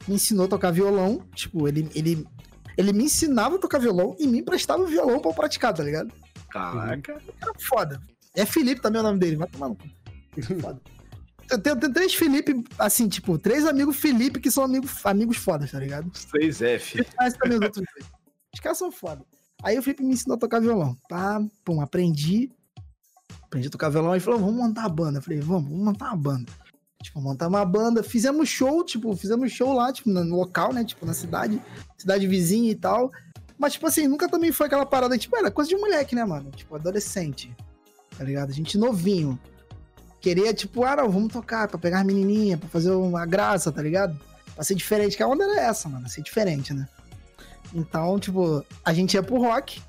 me 0.08 0.16
ensinou 0.16 0.48
a 0.48 0.50
tocar 0.50 0.72
violão. 0.72 1.22
Tipo, 1.36 1.68
ele, 1.68 1.88
ele, 1.94 2.28
ele 2.78 2.94
me 2.94 3.06
ensinava 3.06 3.56
a 3.56 3.60
tocar 3.60 3.80
violão 3.80 4.16
e 4.20 4.28
me 4.28 4.40
emprestava 4.40 4.84
o 4.84 4.88
violão 4.88 5.20
pra 5.20 5.32
eu 5.32 5.36
praticar, 5.36 5.74
tá 5.74 5.84
ligado? 5.84 6.14
Caraca. 6.50 7.22
Era 7.42 7.54
foda. 7.60 8.02
É 8.36 8.46
Felipe 8.46 8.82
também 8.82 9.00
é 9.00 9.02
o 9.02 9.08
nome 9.08 9.20
dele, 9.20 9.36
vai 9.36 9.48
tomar 9.48 9.70
no 9.70 9.76
cu. 9.76 9.88
Foda. 10.62 10.82
Eu 11.52 11.60
tenho, 11.60 11.76
tenho 11.76 11.94
três 11.94 12.14
Felipe, 12.16 12.64
assim, 12.80 13.08
tipo, 13.08 13.38
três 13.38 13.66
amigos 13.66 13.98
Felipe 13.98 14.40
que 14.40 14.50
são 14.50 14.64
amigos, 14.64 15.06
amigos 15.06 15.38
fodas, 15.38 15.72
tá 15.72 15.80
ligado? 15.80 16.10
Os 16.12 16.26
3F. 16.26 17.06
Mas 17.18 17.36
também 17.36 17.58
os 17.58 17.64
outros 17.64 17.86
dois. 17.94 18.12
Os 18.54 18.60
caras 18.60 18.78
são 18.78 18.92
foda. 18.92 19.24
Aí 19.64 19.78
o 19.78 19.84
Felipe 19.84 20.04
me 20.04 20.14
ensinou 20.14 20.36
a 20.36 20.40
tocar 20.40 20.60
violão. 20.60 20.98
Pá, 21.08 21.40
pum, 21.64 21.82
aprendi. 21.82 22.52
Aprendi 23.44 23.68
a 23.68 23.72
tocar 23.72 23.90
violão. 23.90 24.14
Ele 24.14 24.20
falou, 24.20 24.40
vamos 24.40 24.56
montar 24.56 24.86
a 24.86 24.90
banda. 24.90 25.20
Eu 25.20 25.22
falei, 25.22 25.40
vamos, 25.40 25.70
vamos 25.70 25.86
montar 25.86 26.08
uma 26.08 26.18
banda. 26.18 26.52
Tipo, 27.04 27.20
montar 27.20 27.50
uma 27.50 27.66
banda. 27.66 28.02
Fizemos 28.02 28.48
show, 28.48 28.84
tipo, 28.84 29.14
fizemos 29.16 29.52
show 29.52 29.74
lá, 29.74 29.92
tipo, 29.92 30.10
no 30.10 30.36
local, 30.36 30.72
né? 30.72 30.86
Tipo, 30.86 31.06
na 31.06 31.14
cidade, 31.14 31.62
cidade 31.98 32.26
vizinha 32.26 32.72
e 32.72 32.76
tal. 32.76 33.12
Mas, 33.60 33.74
tipo 33.74 33.86
assim, 33.86 34.08
nunca 34.08 34.30
também 34.30 34.52
foi 34.52 34.68
aquela 34.68 34.86
parada, 34.86 35.18
tipo, 35.18 35.36
era 35.36 35.52
coisa 35.52 35.70
de 35.70 35.76
moleque, 35.76 36.16
né, 36.16 36.24
mano? 36.24 36.50
Tipo, 36.52 36.76
adolescente. 36.76 37.56
Tá 38.18 38.24
ligado? 38.24 38.50
A 38.50 38.54
gente 38.54 38.78
novinho. 38.78 39.38
Queria, 40.22 40.54
tipo, 40.54 40.86
ah, 40.86 40.96
não, 40.96 41.10
vamos 41.10 41.34
tocar 41.34 41.68
pra 41.68 41.78
pegar 41.78 42.00
as 42.00 42.06
menininhas, 42.06 42.58
pra 42.58 42.70
fazer 42.70 42.92
uma 42.92 43.26
graça, 43.26 43.72
tá 43.72 43.82
ligado? 43.82 44.18
Pra 44.56 44.64
ser 44.64 44.76
diferente, 44.76 45.18
que 45.18 45.24
a 45.24 45.28
onda 45.28 45.44
era 45.44 45.62
essa, 45.62 45.90
mano, 45.90 46.08
ser 46.08 46.22
diferente, 46.22 46.74
né? 46.74 46.88
Então, 47.74 48.18
tipo, 48.18 48.64
a 48.86 48.94
gente 48.94 49.16
ia 49.16 49.24
pro 49.24 49.38
rock, 49.38 49.82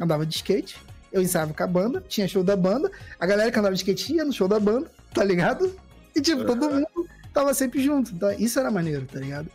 andava 0.00 0.24
de 0.24 0.34
skate, 0.34 0.78
eu 1.12 1.20
ensaiava 1.20 1.52
com 1.52 1.62
a 1.62 1.66
banda, 1.66 2.02
tinha 2.08 2.26
show 2.26 2.42
da 2.42 2.56
banda, 2.56 2.90
a 3.20 3.26
galera 3.26 3.50
que 3.50 3.58
andava 3.58 3.74
de 3.74 3.80
skate 3.80 4.14
ia 4.14 4.24
no 4.24 4.32
show 4.32 4.48
da 4.48 4.58
banda, 4.58 4.90
tá 5.12 5.22
ligado? 5.22 5.70
E, 6.16 6.20
tipo, 6.22 6.44
todo 6.44 6.70
mundo 6.70 7.06
tava 7.32 7.52
sempre 7.52 7.82
junto. 7.82 8.14
Então, 8.14 8.32
isso 8.32 8.58
era 8.58 8.70
maneiro, 8.70 9.04
tá 9.04 9.20
ligado? 9.20 9.48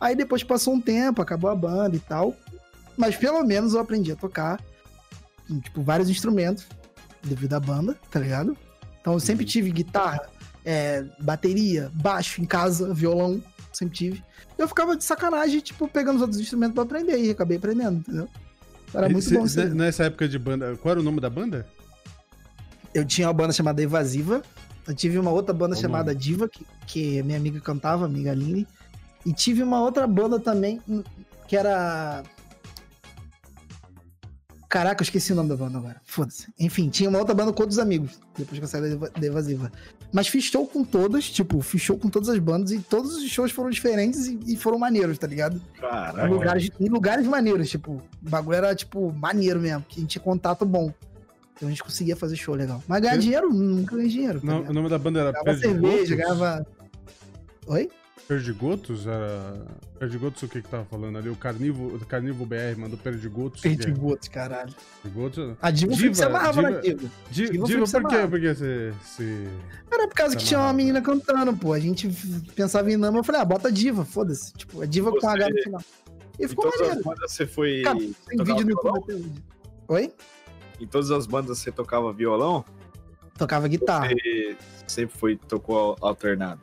Aí 0.00 0.16
depois 0.16 0.42
passou 0.42 0.74
um 0.74 0.80
tempo, 0.80 1.22
acabou 1.22 1.48
a 1.48 1.54
banda 1.54 1.94
e 1.94 2.00
tal. 2.00 2.34
Mas 2.96 3.16
pelo 3.16 3.42
menos 3.44 3.74
eu 3.74 3.80
aprendi 3.80 4.10
a 4.10 4.16
tocar, 4.16 4.60
tipo, 5.62 5.82
vários 5.82 6.10
instrumentos 6.10 6.66
devido 7.22 7.54
à 7.54 7.60
banda, 7.60 7.96
tá 8.10 8.18
ligado? 8.18 8.56
Então 9.00 9.12
eu 9.12 9.20
sempre 9.20 9.44
tive 9.44 9.70
guitarra, 9.70 10.28
é, 10.64 11.04
bateria, 11.20 11.90
baixo 11.94 12.42
em 12.42 12.44
casa, 12.44 12.92
violão, 12.92 13.42
sempre 13.72 13.96
tive. 13.96 14.24
Eu 14.58 14.66
ficava 14.66 14.96
de 14.96 15.04
sacanagem, 15.04 15.60
tipo, 15.60 15.86
pegando 15.88 16.16
os 16.16 16.22
outros 16.22 16.40
instrumentos 16.40 16.74
pra 16.74 16.82
aprender 16.82 17.18
e 17.18 17.30
acabei 17.30 17.56
aprendendo, 17.56 17.98
entendeu? 17.98 18.28
Era 18.92 19.08
muito 19.08 19.30
bom 19.32 19.44
isso. 19.44 19.64
Nessa 19.68 20.04
época 20.04 20.28
de 20.28 20.38
banda, 20.38 20.76
qual 20.76 20.92
era 20.92 21.00
o 21.00 21.04
nome 21.04 21.20
da 21.20 21.30
banda? 21.30 21.66
Eu 22.92 23.04
tinha 23.04 23.28
uma 23.28 23.32
banda 23.34 23.52
chamada 23.52 23.80
Evasiva. 23.80 24.42
Eu 24.86 24.94
tive 24.94 25.18
uma 25.18 25.30
outra 25.30 25.54
banda 25.54 25.76
chamada 25.76 26.14
Diva, 26.14 26.48
que, 26.48 26.66
que 26.86 27.22
minha 27.22 27.36
amiga 27.38 27.60
cantava, 27.60 28.04
amiga 28.06 28.30
Aline. 28.32 28.66
E 29.24 29.32
tive 29.32 29.62
uma 29.62 29.80
outra 29.80 30.06
banda 30.06 30.40
também, 30.40 30.80
hum, 30.88 31.02
que 31.46 31.56
era. 31.56 32.22
Caraca, 34.68 35.02
eu 35.02 35.04
esqueci 35.04 35.32
o 35.32 35.34
nome 35.36 35.48
da 35.48 35.56
banda 35.56 35.78
agora. 35.78 36.00
Foda-se. 36.04 36.46
Enfim, 36.58 36.88
tinha 36.88 37.10
uma 37.10 37.18
outra 37.18 37.34
banda 37.34 37.52
com 37.52 37.60
outros 37.60 37.78
amigos, 37.80 38.20
depois 38.38 38.56
que 38.58 38.64
eu 38.64 38.68
saí 38.68 38.80
da 38.82 38.88
Eva- 38.88 39.10
da 39.10 39.26
Evasiva. 39.26 39.72
Mas 40.12 40.28
fiz 40.28 40.44
show 40.44 40.64
com 40.64 40.84
todas, 40.84 41.28
tipo, 41.28 41.60
fiz 41.60 41.82
show 41.82 41.98
com 41.98 42.08
todas 42.08 42.28
as 42.28 42.38
bandas 42.38 42.70
e 42.70 42.78
todos 42.78 43.16
os 43.16 43.28
shows 43.28 43.50
foram 43.50 43.68
diferentes 43.68 44.26
e, 44.28 44.38
e 44.46 44.56
foram 44.56 44.78
maneiros, 44.78 45.18
tá 45.18 45.26
ligado? 45.26 45.56
Em 45.76 45.80
Caraca. 45.80 46.24
lugares, 46.28 46.70
em 46.78 46.88
lugares 46.88 47.26
maneiros, 47.26 47.68
tipo, 47.68 47.94
o 47.94 48.02
bagulho 48.30 48.56
era, 48.56 48.74
tipo, 48.74 49.12
maneiro 49.12 49.58
mesmo, 49.60 49.84
que 49.88 49.98
a 49.98 50.00
gente 50.02 50.10
tinha 50.10 50.22
contato 50.22 50.64
bom. 50.64 50.92
Então 51.60 51.68
a 51.68 51.70
gente 51.72 51.82
conseguia 51.84 52.16
fazer 52.16 52.36
show 52.36 52.54
legal. 52.54 52.82
Mas 52.88 53.02
ganhar 53.02 53.16
Eu- 53.16 53.20
dinheiro, 53.20 53.52
nunca 53.52 53.94
ganhei 53.94 54.08
dinheiro. 54.10 54.40
Tá 54.40 54.46
Não, 54.46 54.62
o 54.62 54.72
nome 54.72 54.88
da 54.88 54.98
banda 54.98 55.20
era 55.20 55.32
Ganhava 55.32 55.58
cerveja, 55.58 55.80
Perdigotos? 55.98 56.16
ganhava. 56.16 56.66
Oi? 57.66 57.90
Perdigotos? 58.26 59.06
Era... 59.06 59.66
Perdigotos 59.98 60.42
o 60.42 60.48
que 60.48 60.62
que 60.62 60.68
tava 60.68 60.86
falando 60.86 61.18
ali? 61.18 61.28
O 61.28 61.36
Carnivo, 61.36 61.88
o 61.96 62.06
Carnivo 62.06 62.46
BR 62.46 62.78
mandou 62.78 62.96
Perdigotos. 62.96 63.60
Perdigotos, 63.60 64.28
caralho. 64.28 64.72
Perdigotos? 65.02 65.56
A 65.60 65.70
Diva, 65.70 65.92
Diva, 65.92 66.14
se 66.14 66.24
amarrava 66.24 66.62
Diva- 66.62 66.70
na 66.70 66.80
Diva. 66.80 67.10
Di- 67.30 67.50
Diva 67.50 67.66
Diva, 67.66 67.86
por 68.00 68.08
quê? 68.08 68.16
Porque 68.30 68.54
você 68.54 68.94
se... 69.04 69.48
Era 69.90 70.08
por 70.08 70.14
causa 70.14 70.36
que 70.36 70.44
tinha 70.44 70.60
uma 70.60 70.72
menina 70.72 71.02
cantando, 71.02 71.54
pô. 71.54 71.74
A 71.74 71.80
gente 71.80 72.08
pensava 72.56 72.90
em 72.90 72.96
nome, 72.96 73.18
eu 73.18 73.24
falei, 73.24 73.42
ah, 73.42 73.44
bota 73.44 73.70
Diva, 73.70 74.04
foda-se. 74.06 74.52
Tipo, 74.54 74.82
é 74.82 74.86
Diva 74.86 75.10
com 75.10 75.20
Você- 75.20 75.26
H 75.26 75.50
no 75.50 75.62
final. 75.62 75.82
E 76.38 76.48
ficou 76.48 76.68
as 76.68 76.80
maneiro. 76.80 77.02
você 77.28 77.46
foi. 77.46 77.82
Cara, 77.82 77.98
Tem 77.98 78.38
vídeo 78.38 78.64
no? 78.64 78.70
YouTube 78.70 78.98
até 79.02 79.12
hoje. 79.14 79.30
Oi? 79.88 80.12
Em 80.80 80.86
todas 80.86 81.10
as 81.10 81.26
bandas 81.26 81.58
você 81.58 81.70
tocava 81.70 82.12
violão? 82.12 82.64
Tocava 83.36 83.68
guitarra. 83.68 84.08
Você 84.08 84.56
sempre 84.86 85.16
foi, 85.16 85.36
tocou 85.36 85.96
alternado. 86.00 86.60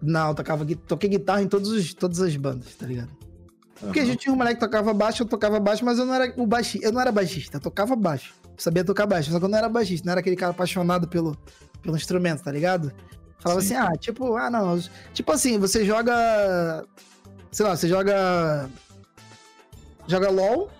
Não, 0.00 0.34
tocava, 0.34 0.66
toquei 0.86 1.10
guitarra 1.10 1.42
em 1.42 1.48
todos 1.48 1.70
os, 1.70 1.94
todas 1.94 2.20
as 2.20 2.34
bandas, 2.36 2.74
tá 2.74 2.86
ligado? 2.86 3.10
Porque 3.78 4.00
a 4.00 4.02
Aham. 4.02 4.12
gente 4.12 4.20
tinha 4.20 4.32
um 4.32 4.36
moleque 4.36 4.54
que 4.54 4.60
tocava 4.60 4.92
baixo, 4.94 5.22
eu 5.22 5.26
tocava 5.26 5.60
baixo, 5.60 5.84
mas 5.84 5.98
eu 5.98 6.06
não 6.06 6.14
era 6.14 6.32
o 6.36 6.46
baixista, 6.46 6.86
eu 6.86 6.92
não 6.92 7.00
era 7.00 7.12
baixista, 7.12 7.58
eu 7.58 7.60
tocava 7.60 7.94
baixo. 7.94 8.34
Eu 8.44 8.54
sabia 8.56 8.82
tocar 8.82 9.06
baixo, 9.06 9.30
só 9.30 9.38
que 9.38 9.44
eu 9.44 9.48
não 9.48 9.58
era 9.58 9.68
baixista, 9.68 10.06
não 10.06 10.12
era 10.12 10.20
aquele 10.20 10.36
cara 10.36 10.52
apaixonado 10.52 11.06
pelo, 11.08 11.36
pelo 11.82 11.96
instrumento, 11.96 12.42
tá 12.42 12.50
ligado? 12.50 12.90
Falava 13.38 13.60
Sim. 13.60 13.76
assim, 13.76 13.86
ah, 13.86 13.96
tipo, 13.98 14.34
ah, 14.36 14.50
não. 14.50 14.80
Tipo 15.12 15.32
assim, 15.32 15.58
você 15.58 15.84
joga. 15.84 16.84
Sei 17.52 17.64
lá, 17.64 17.76
você 17.76 17.88
joga. 17.88 18.68
Joga 20.06 20.30
LOL 20.30 20.70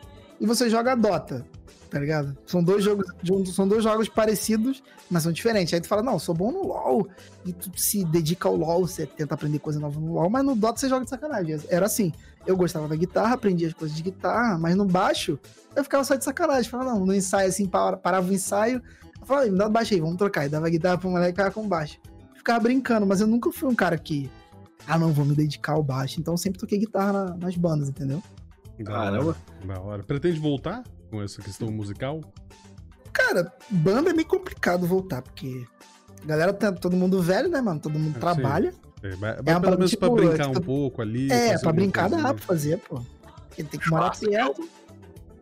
e 0.41 0.47
você 0.47 0.71
joga 0.71 0.95
Dota. 0.95 1.47
Tá 1.91 1.99
ligado? 1.99 2.37
São 2.47 2.63
dois 2.63 2.85
jogos, 2.85 3.07
são 3.55 3.67
dois 3.67 3.83
jogos 3.83 4.09
parecidos, 4.09 4.83
mas 5.11 5.23
são 5.23 5.33
diferentes. 5.33 5.73
Aí 5.73 5.81
tu 5.81 5.89
fala, 5.89 6.03
não, 6.03 6.19
sou 6.19 6.35
bom 6.35 6.51
no 6.51 6.67
LoL, 6.67 7.09
e 7.45 7.53
tu 7.53 7.71
se 7.77 8.05
dedica 8.05 8.49
ao 8.49 8.57
LoL, 8.57 8.87
você 8.87 9.07
tenta 9.07 9.35
aprender 9.35 9.59
coisa 9.59 9.79
nova 9.79 9.99
no 9.99 10.15
LoL, 10.15 10.31
mas 10.31 10.45
no 10.45 10.57
Dota 10.57 10.79
você 10.79 10.89
joga 10.89 11.05
de 11.05 11.11
sacanagem. 11.11 11.59
Era 11.69 11.87
assim, 11.87 12.13
eu 12.47 12.57
gostava 12.57 12.89
da 12.89 12.97
guitarra, 12.97 13.35
aprendia 13.35 13.69
as 13.69 13.75
coisas 13.75 13.97
de 13.97 14.03
guitarra, 14.03 14.59
mas 14.59 14.75
no 14.75 14.85
baixo 14.85 15.39
eu 15.75 15.83
ficava 15.83 16.05
só 16.05 16.15
de 16.15 16.25
sacanagem. 16.25 16.71
Falava, 16.71 16.93
não, 16.93 17.07
no 17.07 17.15
ensaio 17.15 17.49
assim, 17.49 17.67
parava 17.67 18.29
o 18.29 18.33
ensaio, 18.33 18.83
eu 19.21 19.27
falava, 19.27 19.47
me 19.47 19.59
dá 19.59 19.69
baixo 19.69 19.95
aí, 19.95 20.01
vamos 20.01 20.17
trocar. 20.17 20.47
E 20.47 20.49
dava 20.49 20.69
guitarra 20.69 20.99
pro 20.99 21.11
moleque 21.11 21.31
e 21.31 21.33
ficava 21.33 21.51
com 21.51 21.69
baixo. 21.69 21.99
Ficava 22.35 22.61
brincando, 22.61 23.07
mas 23.07 23.21
eu 23.21 23.27
nunca 23.27 23.51
fui 23.53 23.69
um 23.69 23.75
cara 23.75 23.99
que, 23.99 24.31
ah 24.87 24.99
não, 24.99 25.13
vou 25.13 25.25
me 25.25 25.35
dedicar 25.35 25.73
ao 25.73 25.83
baixo. 25.83 26.21
Então 26.21 26.35
eu 26.35 26.39
sempre 26.39 26.59
toquei 26.59 26.79
guitarra 26.79 27.13
na, 27.13 27.37
nas 27.37 27.57
bandas, 27.57 27.89
entendeu? 27.89 28.23
Caramba. 28.85 29.37
Da 29.65 29.81
hora. 29.81 30.03
Pretende 30.03 30.39
voltar 30.39 30.85
com 31.11 31.23
essa 31.23 31.41
questão 31.43 31.71
musical? 31.71 32.21
Cara, 33.13 33.53
banda 33.71 34.11
é 34.11 34.13
meio 34.13 34.29
complicado 34.29 34.87
voltar, 34.87 35.23
porque 35.23 35.65
a 36.23 36.27
galera 36.27 36.53
tá 36.53 36.73
todo 36.73 36.97
mundo 36.97 37.23
velho, 37.23 37.49
né, 37.49 37.61
mano? 37.61 37.81
Todo 37.81 37.99
mundo 37.99 38.17
é, 38.17 38.21
trabalha. 38.21 38.75
É, 39.03 39.17
mas, 39.17 39.39
é 39.39 39.61
pelo 39.61 39.77
menos 39.77 39.91
tipo, 39.91 40.07
pra 40.07 40.15
brincar 40.15 40.47
tipo, 40.49 40.59
um 40.59 40.63
pouco 40.63 41.03
ali. 41.03 41.31
É, 41.33 41.59
pra 41.59 41.73
brincar 41.73 42.11
dá 42.11 42.19
pra 42.35 42.39
fazer, 42.39 42.79
pô. 42.79 43.01
Porque 43.49 43.65
tem 43.65 43.81
que 43.81 43.89
morar 43.89 44.17
perto, 44.19 44.69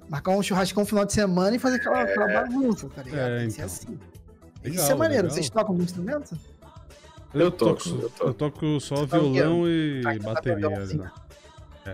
marcar 0.09 0.33
um 0.33 0.43
churrascão 0.43 0.83
no 0.83 0.89
final 0.89 1.05
de 1.05 1.13
semana 1.13 1.57
e 1.57 1.59
fazer 1.59 1.77
aquela, 1.77 2.01
é. 2.01 2.03
aquela 2.03 2.43
bagunça, 2.43 2.89
tá 2.89 3.03
ligado? 3.03 3.31
É, 3.31 3.39
tem 3.39 3.47
que 3.49 3.53
ser 3.53 3.63
então. 3.63 3.75
assim. 3.75 3.99
Legal, 4.63 4.83
Isso 4.83 4.93
é 4.93 4.95
maneiro. 4.95 5.23
Legal. 5.25 5.35
Vocês 5.35 5.51
tocam 5.51 5.73
algum 5.73 5.83
instrumento? 5.83 6.39
Eu, 7.35 7.51
toco, 7.51 7.89
eu 7.89 8.11
toco, 8.11 8.29
eu 8.29 8.35
toco 8.35 8.81
só 8.81 8.97
Você 8.97 9.07
violão 9.07 9.69
e 9.69 10.03
ah, 10.07 10.15
então 10.15 10.35
tá 10.35 10.35
bateria. 10.35 10.79
Assim. 10.79 11.01
É. 11.03 11.24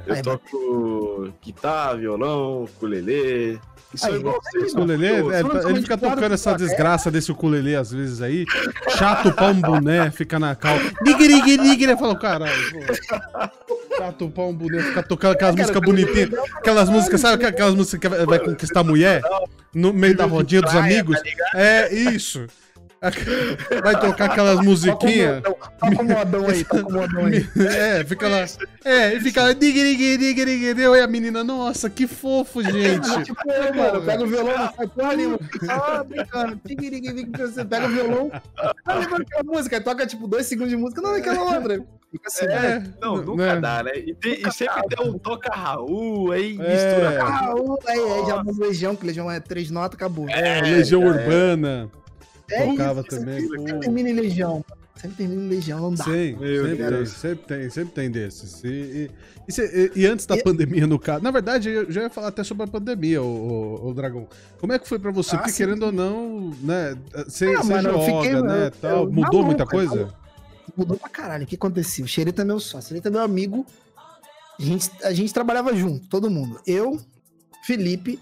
Eu 0.07 0.23
toco 0.23 1.33
guitarra, 1.43 1.97
violão, 1.97 2.65
ukulele. 2.65 3.61
Isso 3.93 4.07
aí, 4.07 4.15
é 4.15 4.17
igual 4.19 4.41
vocês. 4.41 4.73
Ukulele, 4.73 5.07
é, 5.07 5.69
ele 5.69 5.83
fica 5.83 5.99
tocando 5.99 6.33
essa 6.33 6.55
desgraça 6.55 7.11
desse 7.11 7.33
ukulele 7.33 7.75
às 7.75 7.91
vezes 7.91 8.23
aí. 8.23 8.45
Chato 8.97 9.35
um 9.45 9.61
boné, 9.61 10.11
fica 10.11 10.39
na 10.39 10.55
cal. 10.55 10.77
Nigri, 11.03 11.57
nigri, 11.59 11.97
fala, 11.97 12.17
caralho. 12.17 12.53
Chato 13.99 14.25
um 14.25 14.53
boné, 14.55 14.81
fica 14.81 15.03
tocando 15.03 15.33
aquelas 15.33 15.57
músicas 15.57 15.83
bonitinhas. 15.83 16.31
Aquelas 16.55 16.89
músicas, 16.89 17.21
sabe 17.21 17.45
aquelas 17.45 17.75
músicas 17.75 18.01
que 18.01 18.27
vai 18.27 18.39
conquistar 18.39 18.81
a 18.81 18.85
mulher? 18.85 19.23
No 19.75 19.93
meio 19.93 20.17
da 20.17 20.25
rodinha 20.25 20.63
dos 20.63 20.75
amigos? 20.75 21.21
É, 21.55 21.93
isso. 21.93 22.47
Vai 23.83 23.99
tocar 23.99 24.27
aquelas 24.27 24.61
musiquinhas. 24.61 25.43
Tá 25.43 25.97
com 25.97 26.05
modão 26.05 26.47
aí, 26.47 26.65
tá 26.65 26.83
com 26.83 26.93
modão 26.93 27.25
aí. 27.27 27.49
É, 27.57 28.05
fica 28.05 28.29
lá. 28.29 28.45
É, 28.85 29.15
e 29.15 29.21
fica 29.21 29.43
lá. 29.43 29.53
E 29.53 31.01
a 31.01 31.07
menina, 31.07 31.43
nossa, 31.43 31.89
que 31.89 32.07
fofo, 32.07 32.63
gente. 32.63 33.25
tipo, 33.25 33.41
eu, 33.51 33.75
mano, 33.75 34.03
pega 34.03 34.23
o 34.23 34.27
violão, 34.27 34.59
não 34.59 34.75
sai 34.75 34.87
porra 34.87 35.17
nenhuma. 35.17 35.39
Ah, 35.69 36.05
brincando. 36.05 36.61
Você 37.39 37.65
pega 37.65 37.87
o 37.87 37.91
violão. 37.91 38.31
Ah, 38.85 38.95
lembra 38.95 39.23
aquela 39.23 39.45
música? 39.45 39.81
Toca 39.81 40.07
tipo 40.07 40.29
dois 40.29 40.47
segundos 40.47 40.71
de 40.71 40.77
música, 40.77 41.01
não, 41.01 41.15
aquela 41.15 41.43
outra. 41.43 41.83
Fica 42.11 42.27
assim, 42.27 42.45
é, 42.47 42.83
não, 43.01 43.19
nunca 43.19 43.55
né? 43.55 43.61
dá, 43.61 43.85
né? 43.85 43.93
E, 43.95 44.15
tem, 44.15 44.43
e 44.45 44.53
sempre 44.53 44.83
tem 44.89 45.09
um 45.09 45.17
toca 45.17 45.55
Raul, 45.55 46.33
aí 46.33 46.59
é. 46.59 46.75
mistura. 46.75 47.23
Raul, 47.23 47.79
aí, 47.87 47.99
aí 47.99 48.27
já 48.27 48.43
muda 48.43 48.67
Legião, 48.67 48.97
que 48.97 49.07
Legião 49.07 49.31
é 49.31 49.39
três 49.39 49.71
notas, 49.71 49.97
acabou. 49.97 50.29
É, 50.29 50.61
Legião 50.61 51.03
é. 51.05 51.07
Urbana. 51.07 51.91
É 52.51 52.67
tocava 52.67 53.01
isso, 53.01 53.09
também. 53.09 53.41
Sempre 53.41 53.81
termina 53.81 54.11
em 54.11 54.15
Legião. 54.15 54.65
Sempre 54.97 55.17
termina 55.17 55.43
em 55.43 55.49
Legião, 55.49 55.81
não 55.81 55.95
dá. 55.95 56.05
Sim, 56.05 56.37
sempre 56.37 56.77
tem, 56.77 57.07
sempre 57.07 57.47
tem, 57.47 57.71
sempre 57.71 57.95
tem 57.95 58.11
desses. 58.11 58.63
E, 58.63 58.69
e, 58.69 59.11
e, 59.49 60.01
e 60.01 60.07
antes 60.07 60.27
da 60.27 60.37
e... 60.37 60.43
pandemia, 60.43 60.87
no 60.87 60.99
caso. 60.99 61.25
Na 61.25 61.31
verdade, 61.31 61.71
eu 61.71 61.91
já 61.91 62.03
ia 62.03 62.11
falar 62.11 62.29
até 62.29 62.45
sobre 62.45 62.65
a 62.65 62.67
pandemia, 62.67 63.23
o, 63.23 63.27
o, 63.27 63.89
o 63.89 63.95
Dragão. 63.95 64.29
Como 64.59 64.73
é 64.73 64.79
que 64.79 64.87
foi 64.87 64.99
pra 64.99 65.11
você? 65.11 65.37
Ah, 65.37 65.39
Porque 65.39 65.53
sim. 65.53 65.65
querendo 65.65 65.85
ou 65.85 65.93
não, 65.93 66.51
né? 66.61 66.99
Você, 67.27 67.47
ah, 67.47 67.63
você 67.63 67.81
joga, 67.81 68.05
fiquei, 68.05 68.43
né? 68.43 68.67
Eu, 68.67 68.71
tal. 68.73 69.05
Eu, 69.05 69.13
Mudou 69.13 69.43
muita 69.43 69.65
coisa? 69.65 70.13
Mudou 70.77 70.99
pra 70.99 71.09
caralho. 71.09 71.45
O 71.45 71.47
que 71.47 71.55
aconteceu? 71.55 72.05
O 72.05 72.09
Xereta 72.09 72.43
é 72.43 72.45
meu 72.45 72.61
sócio, 72.61 72.87
o 72.87 72.89
Xereta 72.89 73.09
é 73.09 73.11
meu 73.11 73.23
amigo. 73.23 73.65
A 74.59 74.63
gente, 74.63 74.91
a 75.03 75.13
gente 75.15 75.33
trabalhava 75.33 75.75
junto, 75.75 76.07
todo 76.09 76.31
mundo. 76.31 76.61
Eu, 76.67 77.01
Felipe, 77.65 78.21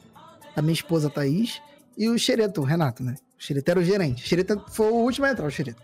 a 0.55 0.63
minha 0.63 0.75
esposa 0.75 1.11
Thaís 1.11 1.61
e 1.97 2.09
o 2.09 2.17
Xereto, 2.17 2.61
o 2.61 2.65
Renato, 2.65 3.03
né? 3.03 3.17
O 3.39 3.71
era 3.71 3.79
o 3.79 3.85
gerente. 3.85 4.35
O 4.35 4.71
foi 4.71 4.91
o 4.91 4.95
último 4.97 5.27
a 5.27 5.31
entrar, 5.31 5.47
o 5.47 5.51
Xereta. 5.51 5.81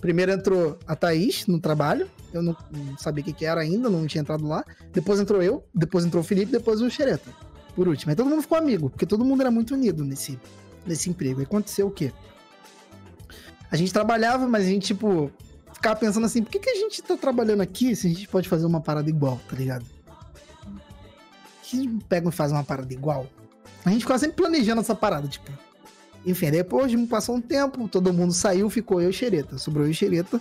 Primeiro 0.00 0.32
entrou 0.32 0.78
a 0.86 0.96
Thaís 0.96 1.46
no 1.46 1.60
trabalho. 1.60 2.10
Eu 2.32 2.42
não, 2.42 2.56
não 2.70 2.98
sabia 2.98 3.22
o 3.22 3.24
que, 3.24 3.32
que, 3.32 3.44
era 3.44 3.60
ainda, 3.60 3.88
não 3.88 4.06
tinha 4.06 4.22
entrado 4.22 4.46
lá. 4.46 4.64
Depois 4.92 5.20
entrou 5.20 5.42
eu, 5.42 5.64
depois 5.74 6.04
entrou 6.04 6.22
o 6.22 6.26
Felipe, 6.26 6.50
depois 6.50 6.80
o 6.80 6.90
Xereta. 6.90 7.30
Por 7.74 7.86
último. 7.86 8.10
Aí 8.10 8.16
todo 8.16 8.28
mundo 8.28 8.42
ficou 8.42 8.58
amigo, 8.58 8.90
porque 8.90 9.06
todo 9.06 9.24
mundo 9.24 9.40
era 9.40 9.50
muito 9.50 9.74
unido 9.74 10.04
nesse, 10.04 10.38
nesse 10.86 11.08
emprego. 11.08 11.40
Aí 11.40 11.46
aconteceu 11.46 11.86
o 11.86 11.90
quê? 11.90 12.12
A 13.70 13.76
gente 13.76 13.92
trabalhava, 13.92 14.48
mas 14.48 14.64
a 14.64 14.68
gente, 14.68 14.86
tipo, 14.86 15.30
ficava 15.72 15.94
pensando 15.96 16.26
assim, 16.26 16.42
por 16.42 16.50
que, 16.50 16.58
que 16.58 16.70
a 16.70 16.74
gente 16.74 17.00
tá 17.02 17.16
trabalhando 17.16 17.60
aqui 17.60 17.94
se 17.94 18.06
a 18.06 18.10
gente 18.10 18.26
pode 18.26 18.48
fazer 18.48 18.66
uma 18.66 18.80
parada 18.80 19.08
igual, 19.08 19.40
tá 19.48 19.54
ligado? 19.54 19.84
Que 21.62 21.88
pega 22.08 22.28
e 22.28 22.32
faz 22.32 22.50
uma 22.50 22.64
parada 22.64 22.92
igual? 22.92 23.28
A 23.84 23.90
gente 23.90 24.00
ficava 24.00 24.18
sempre 24.18 24.36
planejando 24.36 24.80
essa 24.80 24.94
parada, 24.94 25.28
tipo, 25.28 25.50
enfim, 26.24 26.50
depois 26.50 26.92
passou 27.06 27.36
um 27.36 27.40
tempo, 27.40 27.88
todo 27.88 28.12
mundo 28.12 28.32
saiu, 28.32 28.68
ficou 28.68 29.00
eu 29.00 29.10
e 29.10 29.12
Xereta. 29.12 29.58
Sobrou 29.58 29.86
eu 29.86 29.90
e 29.90 29.94
Xereta. 29.94 30.40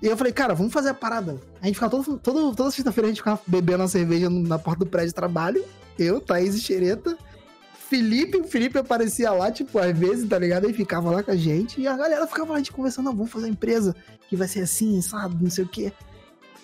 E 0.00 0.06
eu 0.06 0.16
falei, 0.16 0.32
cara, 0.32 0.54
vamos 0.54 0.72
fazer 0.72 0.90
a 0.90 0.94
parada. 0.94 1.38
A 1.60 1.66
gente 1.66 1.74
ficava 1.74 1.90
todo, 1.90 2.18
todo, 2.18 2.54
toda 2.54 2.70
sexta-feira 2.70 3.08
a 3.08 3.10
gente 3.10 3.18
ficava 3.18 3.40
bebendo 3.46 3.82
uma 3.82 3.88
cerveja 3.88 4.30
na 4.30 4.58
porta 4.58 4.84
do 4.84 4.86
prédio 4.86 5.08
de 5.08 5.14
trabalho. 5.14 5.64
Eu, 5.98 6.20
Thaís 6.20 6.54
e 6.54 6.60
Xereta. 6.60 7.18
Felipe, 7.88 8.42
Felipe 8.44 8.78
aparecia 8.78 9.30
lá, 9.30 9.50
tipo, 9.50 9.78
às 9.78 9.98
vezes, 9.98 10.28
tá 10.28 10.38
ligado? 10.38 10.66
Aí 10.66 10.72
ficava 10.72 11.10
lá 11.10 11.22
com 11.22 11.30
a 11.30 11.36
gente. 11.36 11.80
E 11.80 11.86
a 11.86 11.96
galera 11.96 12.26
ficava 12.26 12.50
lá, 12.50 12.56
a 12.56 12.58
gente 12.58 12.70
conversando, 12.70 13.06
não, 13.06 13.16
vamos 13.16 13.32
fazer 13.32 13.46
uma 13.46 13.52
empresa 13.52 13.96
que 14.28 14.36
vai 14.36 14.46
ser 14.46 14.60
assim, 14.60 15.00
sabe? 15.00 15.42
Não 15.42 15.50
sei 15.50 15.64
o 15.64 15.68
quê. 15.68 15.92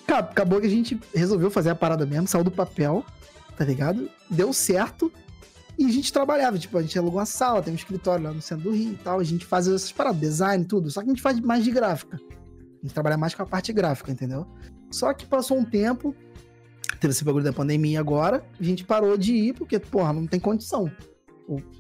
Acabou 0.07 0.61
que 0.61 0.66
a 0.66 0.70
gente 0.70 1.01
resolveu 1.14 1.51
fazer 1.51 1.70
a 1.70 1.75
parada 1.75 2.05
mesmo, 2.05 2.29
saiu 2.29 2.45
do 2.45 2.51
papel, 2.51 3.05
tá 3.57 3.64
ligado? 3.64 4.09
Deu 4.31 4.53
certo. 4.53 5.11
E 5.79 5.85
a 5.85 5.91
gente 5.91 6.12
trabalhava, 6.12 6.59
tipo, 6.59 6.79
a 6.79 6.83
gente 6.83 6.99
alugou 6.99 7.18
uma 7.18 7.27
sala, 7.27 7.62
tem 7.62 7.72
um 7.72 7.77
escritório 7.77 8.25
lá 8.25 8.33
no 8.33 8.41
centro 8.41 8.64
do 8.64 8.77
Rio 8.77 8.93
e 8.93 8.97
tal. 8.97 9.18
A 9.18 9.25
gente 9.25 9.45
fazia 9.45 9.75
essas 9.75 9.91
paradas, 9.91 10.20
design, 10.20 10.64
tudo. 10.64 10.91
Só 10.91 11.01
que 11.01 11.07
a 11.07 11.11
gente 11.11 11.22
faz 11.22 11.39
mais 11.41 11.64
de 11.64 11.70
gráfica. 11.70 12.16
A 12.16 12.87
gente 12.87 12.95
trabalha 12.95 13.16
mais 13.16 13.35
com 13.35 13.43
a 13.43 13.47
parte 13.47 13.72
gráfica, 13.72 14.12
entendeu? 14.12 14.47
Só 14.91 15.12
que 15.12 15.27
passou 15.27 15.59
um 15.59 15.64
tempo, 15.64 16.14
teve 17.01 17.12
esse 17.12 17.25
bagulho 17.25 17.45
da 17.45 17.53
pandemia 17.53 17.99
agora, 17.99 18.45
a 18.59 18.62
gente 18.62 18.85
parou 18.85 19.16
de 19.16 19.35
ir, 19.35 19.55
porque, 19.55 19.79
porra, 19.81 20.12
não 20.12 20.27
tem 20.27 20.39
condição. 20.39 20.91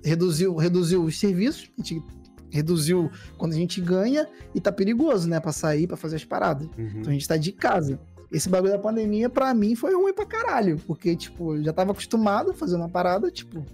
Reduziu, 0.02 0.56
reduziu 0.56 1.04
os 1.04 1.18
serviços, 1.18 1.70
a 1.78 1.82
gente 1.82 2.02
reduziu 2.50 3.10
quando 3.36 3.52
a 3.52 3.56
gente 3.56 3.80
ganha 3.80 4.28
e 4.54 4.60
tá 4.60 4.72
perigoso, 4.72 5.28
né, 5.28 5.40
pra 5.40 5.52
sair, 5.52 5.86
pra 5.86 5.96
fazer 5.96 6.16
as 6.16 6.24
paradas. 6.24 6.68
Uhum. 6.78 6.88
Então 6.96 7.10
a 7.10 7.12
gente 7.12 7.28
tá 7.28 7.36
de 7.36 7.52
casa. 7.52 8.00
Esse 8.32 8.48
bagulho 8.48 8.72
da 8.72 8.78
pandemia, 8.78 9.28
pra 9.28 9.54
mim, 9.54 9.76
foi 9.76 9.94
ruim 9.94 10.12
pra 10.12 10.26
caralho. 10.26 10.76
Porque, 10.86 11.14
tipo, 11.14 11.54
eu 11.56 11.62
já 11.62 11.72
tava 11.72 11.92
acostumado 11.92 12.50
a 12.50 12.54
fazer 12.54 12.74
uma 12.74 12.88
parada, 12.88 13.30
tipo, 13.30 13.64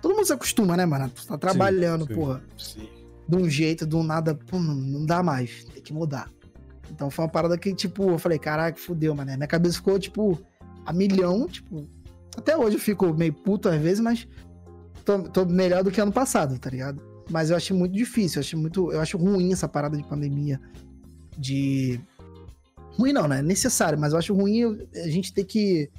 Todo 0.00 0.14
mundo 0.14 0.26
se 0.26 0.32
acostuma, 0.32 0.76
né, 0.76 0.86
mano? 0.86 1.10
Tu 1.10 1.26
tá 1.26 1.36
trabalhando, 1.36 2.02
sim, 2.02 2.08
sim, 2.08 2.14
porra. 2.14 2.42
Sim. 2.56 2.88
De 3.28 3.36
um 3.36 3.48
jeito, 3.48 3.86
do 3.86 4.02
nada, 4.02 4.34
pô, 4.34 4.58
não, 4.58 4.74
não 4.74 5.06
dá 5.06 5.22
mais. 5.22 5.64
Tem 5.64 5.82
que 5.82 5.92
mudar. 5.92 6.30
Então 6.90 7.10
foi 7.10 7.24
uma 7.24 7.30
parada 7.30 7.58
que, 7.58 7.74
tipo, 7.74 8.10
eu 8.10 8.18
falei, 8.18 8.38
caraca, 8.38 8.78
fudeu, 8.78 9.14
mano. 9.14 9.34
Minha 9.34 9.46
cabeça 9.46 9.76
ficou, 9.76 9.98
tipo, 9.98 10.38
a 10.86 10.92
milhão, 10.92 11.46
tipo. 11.46 11.86
Até 12.36 12.56
hoje 12.56 12.76
eu 12.76 12.80
fico 12.80 13.12
meio 13.12 13.32
puto 13.32 13.68
às 13.68 13.80
vezes, 13.80 14.00
mas 14.00 14.26
tô, 15.04 15.22
tô 15.24 15.44
melhor 15.44 15.82
do 15.82 15.90
que 15.90 16.00
ano 16.00 16.12
passado, 16.12 16.58
tá 16.58 16.70
ligado? 16.70 17.02
Mas 17.30 17.50
eu 17.50 17.56
achei 17.56 17.76
muito 17.76 17.92
difícil, 17.92 18.38
eu 18.38 18.40
achei 18.40 18.58
muito. 18.58 18.92
Eu 18.92 19.00
acho 19.00 19.18
ruim 19.18 19.52
essa 19.52 19.68
parada 19.68 19.96
de 19.96 20.04
pandemia. 20.04 20.60
De. 21.36 22.00
Ruim 22.98 23.12
não, 23.12 23.28
né? 23.28 23.42
Necessário, 23.42 23.98
mas 23.98 24.12
eu 24.12 24.18
acho 24.18 24.34
ruim 24.34 24.64
a 24.94 25.08
gente 25.08 25.32
ter 25.32 25.44
que, 25.44 25.90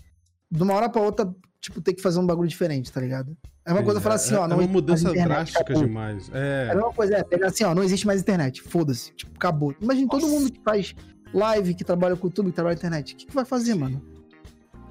de 0.51 0.63
uma 0.63 0.73
hora 0.73 0.89
pra 0.89 1.01
outra, 1.01 1.33
tipo, 1.61 1.81
ter 1.81 1.93
que 1.93 2.01
fazer 2.01 2.19
um 2.19 2.25
bagulho 2.25 2.49
diferente, 2.49 2.91
tá 2.91 2.99
ligado? 2.99 3.37
É 3.69 3.73
uma 3.73 3.83
coisa 3.83 4.01
falar 4.01 4.15
assim, 4.15 4.33
ó. 4.33 4.47
É, 4.47 4.51
é 4.51 4.55
uma 4.55 4.67
mudança 4.67 5.13
drástica 5.13 5.61
acabou. 5.61 5.85
demais. 5.85 6.31
É. 6.33 6.69
é 6.71 6.75
uma 6.75 6.91
coisa, 6.91 7.17
é 7.17 7.23
pegar 7.23 7.47
assim, 7.47 7.63
ó, 7.63 7.75
não 7.75 7.83
existe 7.83 8.07
mais 8.07 8.19
internet. 8.19 8.63
Foda-se. 8.63 9.11
Tipo, 9.13 9.31
acabou. 9.35 9.75
Imagina 9.79 10.09
todo 10.09 10.27
mundo 10.27 10.51
que 10.51 10.59
faz 10.63 10.95
live, 11.31 11.75
que 11.75 11.83
trabalha 11.83 12.15
com 12.15 12.25
YouTube, 12.25 12.47
que 12.47 12.53
trabalha 12.53 12.73
na 12.73 12.79
internet. 12.79 13.13
O 13.13 13.17
que, 13.17 13.27
que 13.27 13.35
vai 13.35 13.45
fazer, 13.45 13.75
mano? 13.75 14.01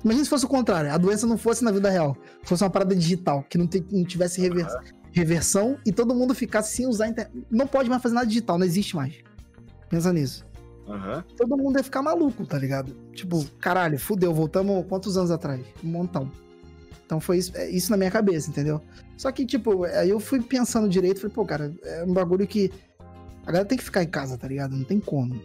Imagina 0.05 0.25
se 0.25 0.31
fosse 0.31 0.45
o 0.45 0.49
contrário, 0.49 0.93
a 0.93 0.97
doença 0.97 1.27
não 1.27 1.37
fosse 1.37 1.65
na 1.65 1.73
vida 1.73 1.91
real, 1.91 2.17
fosse 2.45 2.63
uma 2.63 2.71
parada 2.71 2.95
digital, 2.95 3.45
que 3.49 3.59
não, 3.59 3.67
te, 3.67 3.85
não 3.91 4.05
tivesse 4.05 4.41
revers, 4.41 4.73
reversão 5.11 5.77
e 5.85 5.91
todo 5.91 6.15
mundo 6.15 6.37
ficasse 6.37 6.77
sem 6.77 6.87
usar 6.87 7.07
a 7.07 7.09
internet. 7.09 7.47
Não 7.51 7.67
pode 7.67 7.91
mais 7.91 8.01
fazer 8.01 8.15
nada 8.15 8.29
digital, 8.29 8.59
não 8.59 8.65
existe 8.65 8.95
mais. 8.95 9.15
Pensa 9.91 10.13
nisso. 10.13 10.47
Uhum. 10.87 11.23
Todo 11.37 11.57
mundo 11.57 11.79
ia 11.79 11.83
ficar 11.83 12.01
maluco, 12.01 12.47
tá 12.47 12.57
ligado? 12.57 12.95
Tipo, 13.13 13.45
caralho, 13.59 13.99
fudeu, 13.99 14.33
voltamos 14.33 14.87
quantos 14.89 15.17
anos 15.17 15.33
atrás? 15.33 15.61
Um 15.83 15.89
montão. 15.89 16.31
Então 17.09 17.19
foi 17.21 17.39
isso, 17.39 17.57
é 17.57 17.71
isso 17.71 17.91
na 17.91 17.97
minha 17.97 18.11
cabeça, 18.11 18.51
entendeu? 18.51 18.83
Só 19.17 19.33
que, 19.33 19.47
tipo, 19.47 19.85
aí 19.85 20.11
eu 20.11 20.21
fui 20.21 20.43
pensando 20.43 20.87
direito, 20.87 21.23
falei, 21.23 21.35
pô, 21.35 21.47
cara, 21.47 21.75
é 21.83 22.05
um 22.05 22.13
bagulho 22.13 22.47
que 22.47 22.71
a 23.45 23.47
galera 23.47 23.65
tem 23.65 23.79
que 23.79 23.85
ficar 23.85 24.03
em 24.03 24.07
casa, 24.07 24.37
tá 24.37 24.47
ligado? 24.47 24.77
Não 24.77 24.85
tem 24.85 25.01
como. 25.01 25.41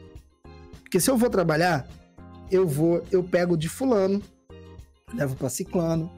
Porque 0.81 0.99
se 0.99 1.09
eu 1.09 1.15
vou 1.17 1.29
trabalhar, 1.29 1.87
eu 2.51 2.67
vou, 2.67 3.01
eu 3.09 3.23
pego 3.23 3.55
de 3.55 3.69
fulano, 3.69 4.21
levo 5.13 5.37
pra 5.37 5.47
ciclano. 5.47 6.11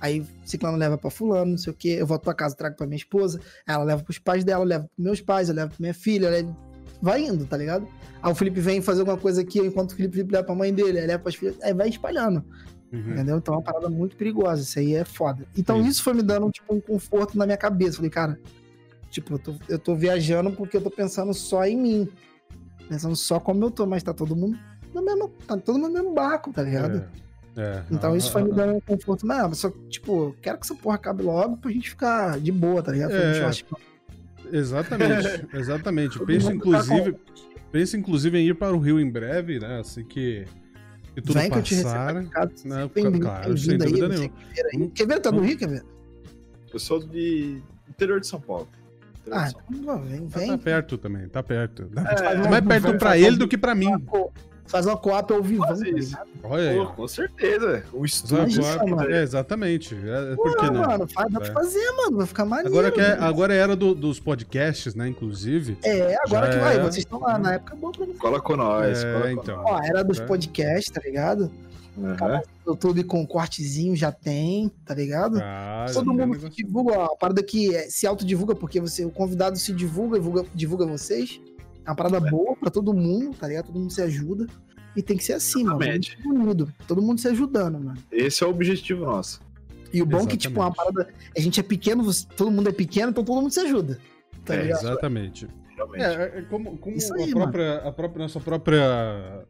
Aí 0.00 0.24
ciclano 0.44 0.78
leva 0.78 0.96
pra 0.96 1.10
fulano, 1.10 1.50
não 1.50 1.58
sei 1.58 1.72
o 1.72 1.76
quê. 1.76 1.96
Eu 1.98 2.06
volto 2.06 2.22
pra 2.22 2.32
casa, 2.32 2.54
trago 2.54 2.76
pra 2.76 2.86
minha 2.86 2.96
esposa. 2.96 3.40
Ela 3.66 3.82
leva 3.82 4.04
pros 4.04 4.20
pais 4.20 4.44
dela, 4.44 4.62
eu 4.62 4.68
levo 4.68 4.84
pros 4.84 5.04
meus 5.04 5.20
pais, 5.20 5.48
eu 5.48 5.54
levo 5.56 5.70
pra 5.70 5.78
minha 5.80 5.94
filha. 5.94 6.30
Vai 7.00 7.24
indo, 7.24 7.44
tá 7.44 7.56
ligado? 7.56 7.88
Aí 8.22 8.30
o 8.30 8.34
Felipe 8.36 8.60
vem 8.60 8.80
fazer 8.80 9.00
alguma 9.00 9.18
coisa 9.18 9.40
aqui, 9.40 9.58
enquanto 9.58 9.90
o 9.90 9.96
Felipe, 9.96 10.22
leva 10.30 10.44
pra 10.44 10.54
mãe 10.54 10.72
dele, 10.72 11.00
aí 11.00 11.06
leva 11.08 11.24
pras 11.24 11.34
filhas. 11.34 11.56
Aí 11.60 11.74
vai 11.74 11.88
espalhando. 11.88 12.44
Uhum. 12.92 13.12
Entendeu? 13.12 13.38
Então 13.38 13.54
é 13.54 13.56
uma 13.56 13.62
parada 13.62 13.88
muito 13.88 14.16
perigosa. 14.16 14.62
Isso 14.62 14.78
aí 14.78 14.94
é 14.94 15.04
foda. 15.04 15.46
Então 15.56 15.82
Sim. 15.82 15.88
isso 15.88 16.02
foi 16.02 16.12
me 16.12 16.22
dando 16.22 16.50
tipo, 16.50 16.74
um 16.74 16.80
conforto 16.80 17.38
na 17.38 17.46
minha 17.46 17.56
cabeça. 17.56 17.96
Falei, 17.96 18.10
cara, 18.10 18.38
tipo, 19.10 19.34
eu 19.34 19.38
tô, 19.38 19.54
eu 19.68 19.78
tô 19.78 19.94
viajando 19.94 20.52
porque 20.52 20.76
eu 20.76 20.82
tô 20.82 20.90
pensando 20.90 21.32
só 21.32 21.64
em 21.64 21.76
mim. 21.76 22.08
Pensando 22.88 23.16
só 23.16 23.40
como 23.40 23.64
eu 23.64 23.70
tô, 23.70 23.86
mas 23.86 24.02
tá 24.02 24.12
todo 24.12 24.36
mundo 24.36 24.58
no 24.92 25.02
mesmo. 25.02 25.28
Tá 25.46 25.56
todo 25.56 25.78
mundo 25.78 25.88
no 25.88 25.94
mesmo 25.94 26.14
barco, 26.14 26.52
tá 26.52 26.62
ligado? 26.62 27.04
É, 27.56 27.62
é. 27.62 27.82
Então 27.90 28.14
isso 28.14 28.28
Ah, 28.28 28.32
foi 28.32 28.42
me 28.44 28.52
dando 28.52 28.74
um 28.74 28.80
conforto. 28.80 29.26
Mas, 29.26 29.58
só, 29.58 29.70
tipo, 29.88 30.36
quero 30.42 30.58
que 30.58 30.66
essa 30.66 30.74
porra 30.74 30.96
acabe 30.96 31.22
logo 31.22 31.56
pra 31.56 31.70
gente 31.70 31.88
ficar 31.88 32.38
de 32.38 32.52
boa, 32.52 32.82
tá 32.82 32.92
ligado? 32.92 33.12
É. 33.12 33.50
Exatamente, 34.52 35.46
exatamente. 35.54 36.18
Penso 36.26 36.48
tá 36.48 36.54
inclusive, 36.54 37.16
penso 37.70 37.96
inclusive 37.96 38.38
em 38.38 38.48
ir 38.48 38.54
para 38.54 38.74
o 38.76 38.78
Rio 38.78 39.00
em 39.00 39.10
breve, 39.10 39.58
né? 39.58 39.80
Assim 39.80 40.04
que, 40.04 40.44
que 41.14 41.20
tudo 41.20 41.34
Vem 41.38 41.50
que 41.50 41.58
eu 41.58 41.62
te 41.62 41.74
recebo 41.74 41.94
passar. 41.94 42.22
em 42.22 42.26
casa. 42.28 42.52
Não, 42.64 42.88
Bem-vindo, 42.88 43.20
claro, 43.20 43.58
sem 43.58 43.72
aí, 43.72 43.78
dúvida 43.78 44.08
você 44.08 44.18
nenhuma. 44.18 44.34
aí. 44.74 44.88
Quer 44.90 45.06
ver? 45.06 45.20
Tá 45.20 45.30
do 45.30 45.40
Rio, 45.40 45.58
quer 45.58 45.68
ver? 45.68 45.84
Eu 46.72 46.78
sou 46.78 46.98
de 47.06 47.62
interior 47.88 48.20
de 48.20 48.26
São 48.26 48.40
Paulo. 48.40 48.68
Ah, 49.30 49.50
Paulo. 49.52 49.66
então, 49.70 50.02
vem, 50.02 50.26
Tá, 50.28 50.38
vem. 50.40 50.48
tá 50.48 50.58
perto 50.58 50.98
também, 50.98 51.28
tá 51.28 51.42
perto. 51.42 51.88
É, 51.96 52.32
É 52.32 52.48
mais 52.48 52.64
perto 52.82 52.98
pra 52.98 53.16
ele 53.18 53.36
do 53.36 53.46
que 53.46 53.56
pra 53.58 53.74
mim. 53.74 53.90
Faz 54.72 54.86
uma 54.86 54.96
co-op 54.96 55.32
ao 55.34 55.42
vivo. 55.42 55.66
Tá? 55.66 55.74
Olha 56.44 56.70
aí. 56.70 56.76
Pô, 56.78 56.86
com 56.86 57.06
certeza. 57.06 57.84
Um 57.92 57.98
Só 58.08 58.44
estúdio. 58.46 58.64
Agora- 58.66 58.86
mano. 58.96 59.10
é, 59.12 59.22
exatamente. 59.22 59.94
É, 59.94 60.34
por 60.34 60.56
que 60.56 60.66
Pô, 60.66 60.72
não? 60.72 60.80
mano, 60.86 61.06
faz, 61.06 61.30
dá 61.30 61.40
pra 61.40 61.48
É. 61.50 61.52
fazer, 61.52 61.90
mano. 61.92 62.16
Vai 62.16 62.26
ficar 62.26 62.44
maneiro. 62.46 62.70
Agora, 62.70 62.90
que 62.90 63.00
é, 63.00 63.12
agora 63.12 63.54
é 63.54 63.58
era 63.58 63.76
do- 63.76 63.94
dos 63.94 64.18
podcasts, 64.18 64.94
né? 64.94 65.06
Inclusive. 65.08 65.76
É, 65.84 66.16
agora 66.26 66.46
Já 66.46 66.52
que 66.58 66.64
vai. 66.64 66.76
é. 66.76 66.80
Vocês 66.80 66.96
estão 66.96 67.20
lá 67.20 67.38
na 67.38 67.52
época 67.54 67.76
boa 67.76 67.92
pra. 67.92 68.06
Cola 68.18 68.40
com 68.40 68.56
nós. 68.56 69.04
É, 69.04 69.12
cola 69.12 69.22
com 69.24 69.28
então. 69.42 69.62
Ó, 69.62 69.78
era 69.82 70.02
dos 70.02 70.18
É. 70.20 70.24
podcasts, 70.24 70.90
tá 70.92 71.00
ligado? 71.04 71.50
nós. 71.94 72.18
Aham. 72.22 72.40
YouTube 72.66 73.04
com 73.04 73.26
cortezinho 73.26 73.94
já 73.94 74.10
tem, 74.10 74.70
tá 74.86 74.94
ligado? 74.94 75.38
Ah, 75.42 75.84
Todo 75.92 76.10
é 76.18 76.24
mundo 76.26 76.48
divulga, 76.48 76.98
ó, 76.98 77.04
a 77.12 77.16
parada 77.16 77.42
que 77.42 77.74
é, 77.74 77.90
se 77.90 78.06
autodivulga, 78.06 78.54
porque 78.54 78.80
você, 78.80 79.04
o 79.04 79.10
convidado 79.10 79.58
se 79.58 79.72
divulga, 79.74 80.18
divulga, 80.18 80.46
divulga 80.54 80.86
vocês. 80.86 81.38
É 81.84 81.90
uma 81.90 81.96
parada 81.96 82.20
boa 82.20 82.56
pra 82.56 82.70
todo 82.70 82.92
mundo, 82.94 83.36
tá 83.36 83.48
ligado? 83.48 83.66
Todo 83.66 83.78
mundo 83.78 83.92
se 83.92 84.00
ajuda. 84.02 84.46
E 84.94 85.02
tem 85.02 85.16
que 85.16 85.24
ser 85.24 85.32
assim, 85.34 85.64
mano. 85.64 85.76
Exatamente. 85.82 86.18
Todo 86.22 86.34
mundo, 86.38 86.72
todo 86.86 87.02
mundo 87.02 87.20
se 87.20 87.28
ajudando, 87.28 87.80
mano. 87.80 87.98
Esse 88.10 88.44
é 88.44 88.46
o 88.46 88.50
objetivo 88.50 89.04
nosso. 89.06 89.40
E 89.92 90.00
o 90.02 90.06
bom 90.06 90.20
é 90.20 90.26
que, 90.26 90.36
tipo, 90.36 90.60
uma 90.60 90.68
Exatamente. 90.68 90.94
parada. 90.96 91.14
A 91.36 91.40
gente 91.40 91.58
é 91.60 91.62
pequeno, 91.62 92.02
você- 92.04 92.26
todo 92.36 92.50
mundo 92.50 92.68
é 92.68 92.72
pequeno, 92.72 93.10
então 93.10 93.24
todo 93.24 93.40
mundo 93.40 93.50
se 93.52 93.60
ajuda. 93.60 93.98
Tá 94.44 94.54
É, 94.54 94.62
ligado? 94.62 94.80
Exatamente. 94.82 95.48
Realmente. 95.76 96.04
É, 96.04 96.38
é 96.38 96.42
como, 96.42 96.76
como 96.78 96.96
a, 96.96 97.28
própria, 97.30 97.76
a 97.78 97.92
própria 97.92 98.22
nossa 98.22 98.38
própria 98.40 99.44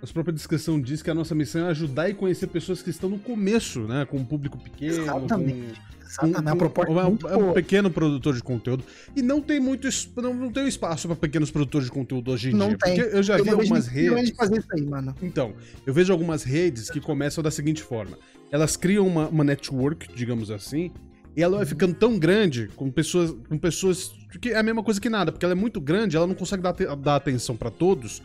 nossa 0.00 0.12
própria 0.12 0.32
descrição 0.32 0.80
diz 0.80 1.02
que 1.02 1.10
a 1.10 1.14
nossa 1.14 1.34
missão 1.34 1.66
é 1.66 1.70
ajudar 1.70 2.08
e 2.08 2.14
conhecer 2.14 2.46
pessoas 2.46 2.80
que 2.82 2.90
estão 2.90 3.10
no 3.10 3.18
começo, 3.18 3.80
né, 3.82 4.04
com 4.04 4.16
um 4.16 4.24
público 4.24 4.58
pequeno, 4.58 5.02
Exatamente. 5.02 5.80
com, 6.18 6.26
Exatamente. 6.26 6.42
com- 6.42 6.48
a 6.48 6.56
proposta 6.56 6.90
é 6.92 7.04
muito 7.04 7.28
é 7.28 7.36
um 7.36 7.52
pequeno 7.52 7.90
produtor 7.90 8.34
de 8.34 8.42
conteúdo 8.42 8.82
e 9.14 9.22
não 9.22 9.40
tem 9.40 9.60
muito 9.60 9.88
não, 10.16 10.32
não 10.34 10.50
tem 10.50 10.66
espaço 10.66 11.06
para 11.06 11.16
pequenos 11.16 11.50
produtores 11.50 11.86
de 11.86 11.92
conteúdo 11.92 12.30
hoje 12.32 12.50
em 12.50 12.52
Não 12.54 12.68
dia, 12.68 12.78
tem. 12.78 12.96
porque 12.96 13.16
eu 13.16 13.22
já 13.22 13.38
Eu 13.38 13.44
vi 13.44 13.50
algumas 13.50 13.86
redes 13.86 14.30
de 14.30 14.34
fazer 14.34 14.58
isso 14.58 14.68
aí, 14.72 14.82
mano. 14.86 15.14
então, 15.22 15.52
eu 15.86 15.92
vejo 15.94 16.12
algumas 16.12 16.42
redes 16.42 16.90
que 16.90 17.00
começam 17.00 17.44
da 17.44 17.50
seguinte 17.50 17.82
forma: 17.82 18.18
elas 18.50 18.76
criam 18.76 19.06
uma, 19.06 19.28
uma 19.28 19.44
network, 19.44 20.08
digamos 20.14 20.50
assim, 20.50 20.90
e 21.36 21.42
ela 21.42 21.58
vai 21.58 21.66
ficando 21.66 21.94
tão 21.94 22.18
grande 22.18 22.68
com 22.74 22.90
pessoas, 22.90 23.32
com 23.48 23.56
pessoas 23.56 24.12
que 24.40 24.48
é 24.50 24.56
a 24.58 24.62
mesma 24.62 24.82
coisa 24.82 25.00
que 25.00 25.08
nada, 25.08 25.30
porque 25.30 25.44
ela 25.44 25.52
é 25.52 25.56
muito 25.56 25.80
grande, 25.80 26.16
ela 26.16 26.26
não 26.26 26.34
consegue 26.34 26.62
dar, 26.62 26.72
dar 26.96 27.16
atenção 27.16 27.56
pra 27.56 27.70
todos. 27.70 28.20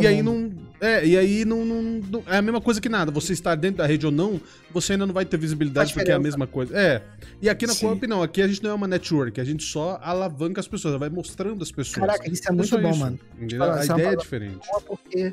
E 0.00 0.06
aí 0.06 0.22
mundo. 0.22 0.54
não. 0.80 0.88
É, 0.88 1.06
e 1.06 1.16
aí 1.18 1.44
não, 1.44 1.64
não- 1.64 1.82
não- 1.82 2.22
É 2.26 2.38
a 2.38 2.42
mesma 2.42 2.60
coisa 2.60 2.80
que 2.80 2.88
nada. 2.88 3.10
Você 3.12 3.32
estar 3.32 3.54
dentro 3.54 3.78
da 3.78 3.86
rede 3.86 4.06
ou 4.06 4.12
não, 4.12 4.40
você 4.72 4.92
ainda 4.94 5.06
não 5.06 5.12
vai 5.14 5.24
ter 5.24 5.36
visibilidade 5.36 5.92
porque 5.92 6.10
é 6.10 6.14
a 6.14 6.18
mesma 6.18 6.46
coisa. 6.46 6.76
É. 6.76 7.02
E 7.40 7.48
aqui 7.48 7.66
na. 7.66 7.74
Coop 7.74 8.06
não, 8.06 8.22
aqui 8.22 8.40
a 8.40 8.48
gente 8.48 8.62
não 8.62 8.70
é 8.70 8.74
uma 8.74 8.86
network, 8.88 9.40
a 9.40 9.44
gente 9.44 9.62
só 9.64 9.98
alavanca 10.02 10.60
as 10.60 10.66
pessoas, 10.68 10.98
vai 10.98 11.08
mostrando 11.10 11.62
as 11.62 11.70
pessoas. 11.70 12.06
Caraca, 12.06 12.30
isso 12.30 12.42
é 12.46 12.50
É 12.50 12.54
muito 12.54 12.78
bom, 12.78 12.90
isso, 12.90 12.98
mano. 13.00 13.18
falar, 13.58 13.74
A 13.76 13.82
é 13.82 13.84
ideia 13.84 14.08
é 14.08 14.16
diferente. 14.16 14.58
porque. 14.86 15.32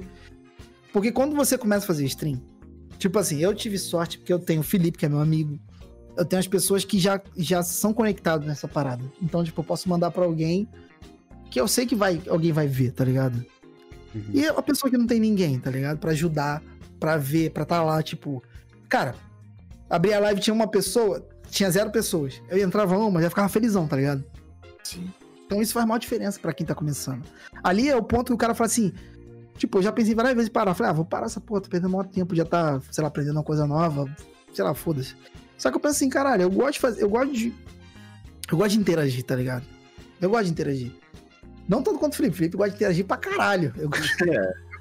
Porque 0.91 1.11
quando 1.11 1.35
você 1.35 1.57
começa 1.57 1.85
a 1.85 1.87
fazer 1.87 2.03
stream, 2.05 2.41
tipo 2.97 3.17
assim, 3.19 3.39
eu 3.39 3.53
tive 3.53 3.77
sorte 3.77 4.17
porque 4.17 4.33
eu 4.33 4.39
tenho 4.39 4.61
o 4.61 4.63
Felipe, 4.63 4.97
que 4.97 5.05
é 5.05 5.09
meu 5.09 5.19
amigo. 5.21 5.59
Eu 6.17 6.25
tenho 6.25 6.39
as 6.39 6.47
pessoas 6.47 6.83
que 6.83 6.99
já, 6.99 7.21
já 7.37 7.63
são 7.63 7.93
conectadas 7.93 8.45
nessa 8.45 8.67
parada. 8.67 9.03
Então, 9.21 9.43
tipo, 9.43 9.61
eu 9.61 9.63
posso 9.63 9.87
mandar 9.87 10.11
pra 10.11 10.25
alguém 10.25 10.67
que 11.49 11.61
eu 11.61 11.67
sei 11.67 11.85
que 11.85 11.95
vai, 11.95 12.21
alguém 12.27 12.51
vai 12.51 12.67
ver, 12.67 12.91
tá 12.91 13.05
ligado? 13.05 13.45
Uhum. 14.13 14.23
E 14.33 14.47
a 14.47 14.61
pessoa 14.61 14.89
que 14.89 14.97
não 14.97 15.07
tem 15.07 15.19
ninguém, 15.19 15.59
tá 15.59 15.69
ligado? 15.69 15.97
Pra 15.99 16.11
ajudar, 16.11 16.61
pra 16.99 17.17
ver, 17.17 17.51
pra 17.51 17.65
tá 17.65 17.81
lá, 17.83 18.01
tipo. 18.01 18.43
Cara, 18.87 19.15
abri 19.89 20.13
a 20.13 20.19
live, 20.19 20.41
tinha 20.41 20.53
uma 20.53 20.67
pessoa, 20.67 21.27
tinha 21.49 21.69
zero 21.69 21.91
pessoas. 21.91 22.41
Eu 22.49 22.57
entrava 22.59 22.97
uma, 22.97 23.21
já 23.21 23.29
ficava 23.29 23.49
felizão, 23.49 23.87
tá 23.87 23.95
ligado? 23.95 24.23
Sim. 24.83 25.09
Então 25.45 25.61
isso 25.61 25.73
faz 25.73 25.85
maior 25.85 25.97
diferença 25.97 26.39
pra 26.39 26.53
quem 26.53 26.65
tá 26.65 26.75
começando. 26.75 27.23
Ali 27.63 27.89
é 27.89 27.95
o 27.95 28.03
ponto 28.03 28.27
que 28.27 28.33
o 28.33 28.37
cara 28.37 28.53
fala 28.53 28.67
assim. 28.67 28.93
Tipo, 29.57 29.79
eu 29.79 29.81
já 29.81 29.91
pensei 29.91 30.15
várias 30.15 30.35
vezes 30.35 30.49
em 30.49 30.53
parar. 30.53 30.73
Falei, 30.73 30.91
ah, 30.91 30.93
vou 30.93 31.05
parar 31.05 31.25
essa 31.25 31.41
porra, 31.41 31.61
tô 31.61 31.69
perdendo 31.69 31.91
maior 31.91 32.05
tempo, 32.05 32.35
já 32.35 32.45
tá, 32.45 32.79
sei 32.91 33.01
lá, 33.01 33.07
aprendendo 33.07 33.35
uma 33.35 33.43
coisa 33.43 33.65
nova. 33.65 34.05
Sei 34.53 34.63
lá, 34.63 34.73
foda-se. 34.73 35.15
Só 35.57 35.69
que 35.69 35.75
eu 35.75 35.81
penso 35.81 35.95
assim, 35.95 36.09
caralho, 36.09 36.43
eu 36.43 36.49
gosto 36.49 36.73
de 36.73 36.79
fazer. 36.79 37.03
Eu 37.03 37.09
gosto 37.09 37.33
de. 37.33 37.53
Eu 38.51 38.57
gosto 38.57 38.71
de 38.71 38.79
interagir, 38.79 39.23
tá 39.23 39.35
ligado? 39.35 39.65
Eu 40.21 40.29
gosto 40.29 40.45
de 40.45 40.51
interagir. 40.51 40.91
Não 41.69 41.83
tanto 41.83 41.99
quanto 41.99 42.13
o 42.13 42.15
Felipe. 42.17 42.35
Felipe 42.35 42.57
gosta 42.57 42.71
de 42.71 42.75
interagir 42.77 43.05
pra 43.05 43.15
caralho. 43.17 43.71
Eu 43.77 43.89
gosto... 43.89 44.25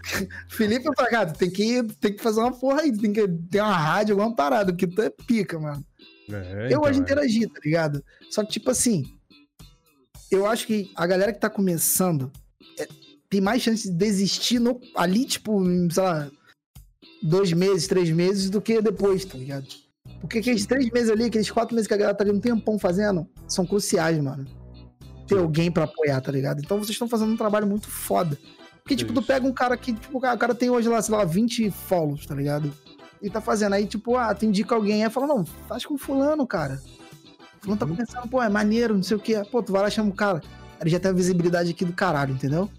Felipe, 0.49 0.86
eu 0.89 0.95
falo, 0.97 1.09
cara, 1.11 1.30
tem 1.32 1.51
que, 1.51 1.82
tem 2.01 2.14
que 2.14 2.22
fazer 2.22 2.41
uma 2.41 2.53
porra 2.53 2.80
aí, 2.82 2.97
tem 2.97 3.12
que 3.12 3.28
ter 3.51 3.61
uma 3.61 3.76
rádio, 3.76 4.14
alguma 4.14 4.34
parada, 4.34 4.72
porque 4.72 4.86
tu 4.86 5.03
é 5.03 5.11
pica, 5.11 5.59
mano. 5.59 5.84
É, 6.30 6.62
Eu 6.62 6.66
então, 6.66 6.80
gosto 6.80 6.95
de 6.95 6.99
é. 7.01 7.03
interagir, 7.03 7.49
tá 7.51 7.61
ligado? 7.62 8.03
Só 8.30 8.43
que, 8.43 8.51
tipo 8.53 8.70
assim, 8.70 9.05
eu 10.30 10.47
acho 10.47 10.66
que 10.66 10.91
a 10.95 11.07
galera 11.07 11.32
que 11.32 11.41
tá 11.41 11.51
começando 11.51 12.30
é, 12.78 12.89
tem 13.28 13.41
mais 13.41 13.61
chance 13.62 13.91
de 13.91 13.95
desistir 13.97 14.59
no- 14.59 14.80
ali, 14.95 15.26
tipo, 15.26 15.62
em, 15.64 15.91
sei 15.91 16.03
lá, 16.03 16.30
dois 17.22 17.53
meses, 17.53 17.86
três 17.86 18.09
meses, 18.11 18.49
do 18.49 18.62
que 18.62 18.80
depois, 18.80 19.24
tá 19.24 19.36
ligado? 19.36 19.66
Porque 20.20 20.39
aqueles 20.39 20.64
três 20.64 20.89
meses 20.91 21.11
ali, 21.11 21.24
aqueles 21.24 21.51
quatro 21.51 21.74
meses 21.74 21.86
que 21.86 21.95
a 21.95 21.99
galera 21.99 22.16
tá 22.16 22.24
ali 22.24 22.32
um 22.32 22.41
tempão 22.41 22.78
fazendo, 22.78 23.28
são 23.47 23.66
cruciais, 23.66 24.18
mano. 24.18 24.47
Ter 25.28 25.38
alguém 25.38 25.70
pra 25.70 25.84
apoiar, 25.84 26.20
tá 26.20 26.32
ligado? 26.32 26.60
Então 26.60 26.78
vocês 26.78 26.90
estão 26.90 27.08
fazendo 27.08 27.32
um 27.32 27.36
trabalho 27.36 27.66
muito 27.66 27.88
foda. 27.88 28.38
Porque, 28.82 28.96
tipo, 28.96 29.12
tu 29.12 29.20
pega 29.22 29.46
um 29.46 29.52
cara 29.52 29.76
que, 29.76 29.92
tipo, 29.92 30.16
o 30.16 30.20
cara 30.20 30.34
o 30.34 30.38
cara 30.38 30.54
tem 30.54 30.70
hoje 30.70 30.88
lá, 30.88 31.00
sei 31.02 31.14
lá, 31.14 31.24
20 31.24 31.70
follows, 31.70 32.24
tá 32.24 32.34
ligado? 32.34 32.72
E 33.20 33.28
tá 33.28 33.40
fazendo. 33.40 33.74
Aí, 33.74 33.86
tipo, 33.86 34.16
ah, 34.16 34.34
tu 34.34 34.46
indica 34.46 34.74
alguém. 34.74 35.04
Aí 35.04 35.10
fala, 35.10 35.26
não, 35.26 35.44
faz 35.44 35.84
com 35.84 35.98
fulano, 35.98 36.46
cara. 36.46 36.80
Fulano 37.60 37.78
tá 37.78 37.84
Uhum. 37.84 37.94
começando, 37.96 38.28
pô, 38.30 38.42
é 38.42 38.48
maneiro, 38.48 38.94
não 38.94 39.02
sei 39.02 39.16
o 39.16 39.20
quê. 39.20 39.42
Pô, 39.50 39.62
tu 39.62 39.72
vai 39.72 39.82
lá 39.82 39.88
e 39.88 39.90
chama 39.90 40.08
o 40.10 40.14
cara. 40.14 40.40
Ele 40.80 40.88
já 40.88 40.98
tem 40.98 41.10
a 41.10 41.14
visibilidade 41.14 41.70
aqui 41.70 41.84
do 41.84 41.92
caralho, 41.92 42.32
entendeu? 42.32 42.70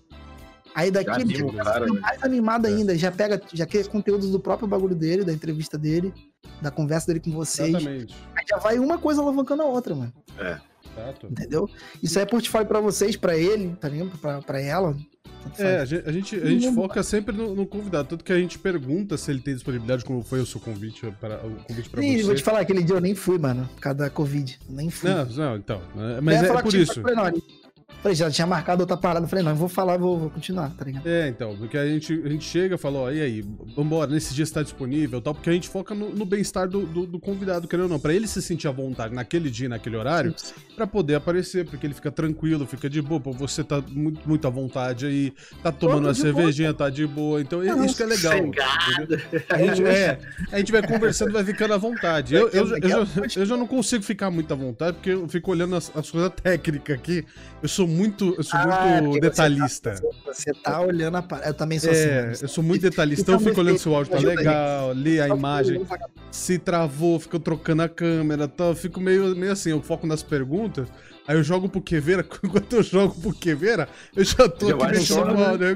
Aí 0.73 0.89
daqui 0.89 1.11
Já 1.11 1.19
ele 1.19 1.51
cara, 1.57 1.85
né? 1.85 1.99
mais 1.99 2.23
animado 2.23 2.65
É. 2.65 2.69
ainda. 2.69 2.97
Já 2.97 3.11
pega, 3.11 3.41
já 3.53 3.65
cria 3.65 3.83
conteúdos 3.85 4.31
do 4.31 4.39
próprio 4.39 4.67
bagulho 4.67 4.95
dele, 4.95 5.23
da 5.25 5.33
entrevista 5.33 5.77
dele, 5.77 6.13
da 6.61 6.71
conversa 6.71 7.07
dele 7.07 7.19
com 7.19 7.31
vocês. 7.31 7.69
Exatamente. 7.69 8.15
Aí 8.35 8.45
já 8.49 8.57
vai 8.57 8.79
uma 8.79 8.97
coisa 8.97 9.21
alavancando 9.21 9.61
a 9.63 9.65
outra, 9.65 9.93
mano. 9.93 10.13
Exato. 11.03 11.27
Entendeu? 11.27 11.69
Isso 12.01 12.17
aí 12.17 12.23
é 12.23 12.25
portfólio 12.25 12.67
pra 12.67 12.79
vocês, 12.79 13.15
pra 13.15 13.37
ele, 13.37 13.75
tá 13.79 13.89
ligado? 13.89 14.17
Pra, 14.17 14.41
pra 14.41 14.61
ela. 14.61 14.95
É, 15.57 15.77
a 15.79 15.85
gente, 15.85 16.07
a 16.07 16.11
gente, 16.11 16.35
a 16.35 16.45
gente 16.45 16.75
foca 16.75 17.01
sempre 17.01 17.35
no, 17.35 17.55
no 17.55 17.65
convidado, 17.65 18.09
tanto 18.09 18.23
que 18.23 18.31
a 18.31 18.37
gente 18.37 18.59
pergunta 18.59 19.17
se 19.17 19.31
ele 19.31 19.39
tem 19.39 19.53
disponibilidade, 19.53 20.03
como 20.03 20.21
foi 20.21 20.41
o 20.41 20.45
seu 20.45 20.59
convite 20.59 21.05
para 21.19 21.45
o 21.45 21.63
convite 21.63 21.89
para 21.89 22.01
você. 22.01 22.23
vou 22.23 22.35
te 22.35 22.43
falar, 22.43 22.59
aquele 22.59 22.83
dia 22.83 22.95
eu 22.95 23.01
nem 23.01 23.15
fui, 23.15 23.37
mano, 23.37 23.67
por 23.75 23.81
causa 23.81 23.99
da 23.99 24.09
Covid. 24.09 24.59
Nem 24.69 24.89
fui. 24.89 25.09
Não, 25.09 25.25
não, 25.25 25.55
então. 25.55 25.81
né, 25.95 26.19
Mas 26.21 26.43
é, 26.43 26.47
falar 26.47 26.61
por 26.63 26.73
isso. 26.73 27.01
Falei, 27.01 27.15
não, 27.15 27.41
falei, 28.01 28.15
já 28.15 28.29
tinha 28.31 28.47
marcado 28.47 28.81
outra 28.81 28.97
parada. 28.97 29.27
Falei, 29.27 29.43
não, 29.43 29.51
eu 29.51 29.57
vou 29.57 29.69
falar, 29.69 29.97
vou, 29.97 30.17
vou 30.17 30.29
continuar, 30.29 30.69
tá 30.71 30.85
ligado? 30.85 31.07
É, 31.07 31.27
então, 31.27 31.55
porque 31.57 31.77
a 31.77 31.85
gente, 31.85 32.13
a 32.25 32.29
gente 32.29 32.45
chega 32.45 32.75
e 32.75 32.77
fala, 32.77 32.99
ó, 32.99 33.11
e 33.11 33.21
aí, 33.21 33.45
vambora, 33.75 34.11
nesse 34.11 34.33
dia 34.33 34.45
você 34.45 34.53
tá 34.53 34.63
disponível 34.63 35.21
tal, 35.21 35.33
porque 35.33 35.49
a 35.49 35.53
gente 35.53 35.69
foca 35.69 35.93
no, 35.93 36.09
no 36.09 36.25
bem-estar 36.25 36.67
do, 36.67 36.85
do, 36.85 37.05
do 37.05 37.19
convidado, 37.19 37.67
querendo 37.67 37.85
ou 37.85 37.89
não, 37.89 37.99
pra 37.99 38.13
ele 38.13 38.27
se 38.27 38.41
sentir 38.41 38.67
à 38.67 38.71
vontade 38.71 39.13
naquele 39.13 39.49
dia, 39.49 39.69
naquele 39.69 39.97
horário, 39.97 40.33
pra 40.75 40.87
poder 40.87 41.15
aparecer, 41.15 41.65
porque 41.65 41.85
ele 41.85 41.93
fica 41.93 42.11
tranquilo, 42.11 42.65
fica 42.65 42.89
de 42.89 43.01
boa, 43.01 43.19
pô, 43.19 43.31
você 43.31 43.63
tá 43.63 43.81
muito, 43.89 44.27
muito 44.27 44.47
à 44.47 44.49
vontade 44.49 45.05
aí, 45.05 45.33
tá 45.61 45.71
tomando 45.71 46.05
uma 46.05 46.13
de 46.13 46.21
boa, 46.21 46.33
cervejinha, 46.33 46.73
tá 46.73 46.89
de 46.89 47.05
boa, 47.05 47.41
então 47.41 47.61
Não, 47.63 47.85
isso 47.85 47.95
que 47.95 48.03
é 48.03 48.05
legal. 48.05 48.33
sossegado. 48.37 49.03
entendeu? 49.03 49.19
A 49.49 49.57
gente, 49.57 49.85
é, 49.85 50.19
a 50.51 50.57
gente 50.59 50.71
vai 50.71 50.85
conversando, 50.85 51.31
vai 51.31 51.43
ficando 51.43 51.73
à 51.73 51.77
vontade. 51.77 52.35
Eu, 52.35 52.49
eu, 52.49 52.77
eu, 52.77 52.89
já, 52.89 53.39
eu 53.41 53.45
já 53.45 53.57
não 53.57 53.67
consigo 53.67 54.03
ficar 54.03 54.31
muito 54.31 54.53
à 54.53 54.55
vontade, 54.55 54.97
porque 54.97 55.09
eu 55.09 55.27
fico 55.27 55.51
olhando 55.51 55.75
as, 55.75 55.91
as 55.95 56.09
coisas 56.09 56.31
técnicas 56.41 56.95
aqui, 56.95 57.25
eu 57.61 57.67
sou 57.67 57.88
muito, 57.89 58.35
eu 58.37 58.43
sou 58.43 58.59
Ah, 58.59 59.01
muito 59.01 59.19
detalhista. 59.19 59.95
Você, 59.95 60.01
tá, 60.01 60.33
você 60.33 60.53
tá 60.53 60.81
olhando 60.81 61.17
a 61.17 61.21
parada. 61.21 61.49
Eu 61.49 61.53
também 61.53 61.79
sou 61.79 61.91
assim. 61.91 62.01
É, 62.01 62.21
mano. 62.21 62.37
eu 62.41 62.47
sou 62.47 62.63
muito 62.63 62.81
detalhista, 62.81 63.21
então 63.23 63.35
eu 63.35 63.39
fico 63.39 63.59
olhando 63.59 63.77
se 63.77 63.89
o 63.89 63.95
áudio 63.95 64.13
tá 64.13 64.19
legal, 64.19 64.93
li 64.93 65.19
a 65.19 65.27
imagem, 65.27 65.85
se 66.31 66.57
travou, 66.57 67.19
fico 67.19 67.39
trocando 67.39 67.81
a 67.81 67.89
câmera, 67.89 68.47
tá, 68.47 68.65
eu 68.65 68.75
fico 68.75 68.99
meio, 69.01 69.35
meio 69.35 69.51
assim, 69.51 69.71
eu 69.71 69.81
foco 69.81 70.05
nas 70.05 70.23
perguntas, 70.23 70.87
aí 71.29 71.35
eu 71.35 71.43
jogo 71.43 71.69
pro 71.69 71.79
Queveira, 71.79 72.25
enquanto 72.43 72.73
eu 72.73 72.81
jogo 72.81 73.13
pro 73.21 73.31
Queveira, 73.31 73.87
eu 74.15 74.23
já 74.23 74.49
tô 74.49 74.69
aqui 74.69 74.87
mexendo 74.87 75.27
no 75.27 75.43
áudio. 75.43 75.67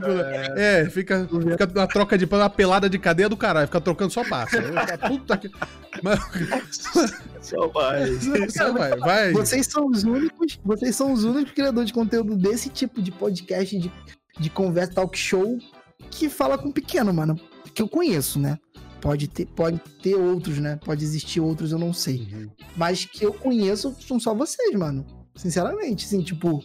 É, 0.58 0.90
fica, 0.90 1.28
fica 1.28 1.72
uma 1.76 1.88
troca 1.88 2.18
de 2.18 2.26
uma 2.26 2.50
pelada 2.50 2.90
de 2.90 2.98
cadeia 2.98 3.30
do 3.30 3.38
caralho, 3.38 3.68
fica 3.68 3.80
trocando 3.80 4.12
só 4.12 4.28
passa. 4.28 4.58
Puta 5.08 5.38
que... 5.38 5.52
Mas, 6.02 6.20
Só 7.40 7.68
vai. 7.68 8.08
só 8.50 8.72
vai, 8.72 8.98
vai. 8.98 9.34
Vocês 9.34 9.68
são 9.68 9.86
os 9.88 10.04
únicos, 10.04 10.60
vocês 10.64 10.96
são 10.96 11.12
os 11.12 11.24
únicos 11.24 11.52
criadores 11.54 11.88
de 11.88 11.94
conteúdo 11.94 12.36
desse 12.38 12.70
tipo 12.70 13.02
de 13.02 13.12
podcast, 13.12 13.78
de, 13.78 13.92
de 14.40 14.50
conversa, 14.50 14.94
talk 14.94 15.16
show, 15.18 15.60
que 16.10 16.30
fala 16.30 16.58
com 16.58 16.72
pequeno, 16.72 17.14
mano. 17.14 17.40
Que 17.76 17.82
eu 17.82 17.90
conheço, 17.90 18.40
né? 18.40 18.58
Pode 19.02 19.28
ter, 19.28 19.46
pode 19.46 19.78
ter 20.02 20.16
outros, 20.16 20.58
né? 20.60 20.80
Pode 20.86 21.04
existir 21.04 21.42
outros, 21.42 21.74
eu 21.74 21.78
não 21.78 21.92
sei. 21.92 22.30
Uhum. 22.32 22.50
Mas 22.78 23.04
que 23.04 23.26
eu 23.26 23.34
conheço 23.34 23.94
são 24.00 24.18
só 24.18 24.34
vocês, 24.34 24.74
mano. 24.74 25.06
Sinceramente, 25.36 26.06
assim, 26.06 26.22
tipo. 26.22 26.64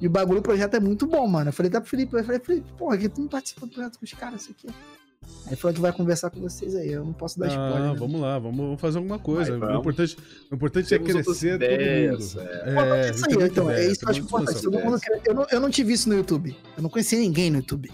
E 0.00 0.06
o 0.06 0.10
bagulho, 0.10 0.40
o 0.40 0.42
projeto 0.42 0.74
é 0.74 0.80
muito 0.80 1.06
bom, 1.06 1.26
mano. 1.26 1.48
Eu 1.48 1.52
falei 1.52 1.68
até 1.70 1.80
pro 1.80 1.88
Felipe, 1.88 2.14
eu 2.16 2.24
falei, 2.24 2.40
Felipe, 2.40 2.72
porra, 2.76 2.98
que 2.98 3.08
tu 3.08 3.20
não 3.20 3.28
participa 3.28 3.64
do 3.66 3.72
projeto 3.72 3.98
com 3.98 4.04
os 4.04 4.12
caras, 4.12 4.42
isso 4.42 4.50
aqui. 4.50 4.66
Aí 4.68 5.48
ele 5.50 5.56
falou 5.56 5.74
que 5.74 5.80
vai 5.80 5.92
conversar 5.92 6.28
com 6.30 6.40
vocês 6.40 6.74
aí. 6.74 6.92
Eu 6.92 7.04
não 7.04 7.12
posso 7.14 7.38
dar 7.38 7.46
spoiler. 7.48 7.76
Ah, 7.76 7.92
né? 7.92 7.98
vamos 7.98 8.20
lá, 8.20 8.38
vamos, 8.38 8.56
vamos 8.58 8.80
fazer 8.80 8.98
alguma 8.98 9.18
coisa. 9.18 9.56
Vai, 9.56 9.74
o 9.74 9.78
importante, 9.80 10.16
o 10.50 10.54
importante 10.54 10.94
é 10.94 10.98
Temos 10.98 11.12
crescer 11.24 11.58
todo 11.58 11.70
mundo. 11.70 12.40
é. 12.40 12.74
Pô, 12.74 12.80
É, 12.80 13.06
é 13.06 13.10
isso 13.10 13.24
aí, 13.26 13.46
então. 13.46 13.70
É 13.70 13.86
isso 13.86 14.00
que 14.00 14.04
eu 14.04 14.10
acho 14.10 14.20
importante. 14.20 14.62
Todo 14.62 14.78
mundo 14.80 15.00
quer- 15.00 15.22
eu, 15.24 15.34
não, 15.34 15.46
eu 15.50 15.60
não 15.60 15.70
te 15.70 15.82
vi 15.82 15.94
isso 15.94 16.08
no 16.10 16.14
YouTube. 16.16 16.54
Eu 16.76 16.82
não 16.82 16.90
conhecia 16.90 17.18
ninguém 17.18 17.50
no 17.50 17.58
YouTube 17.58 17.90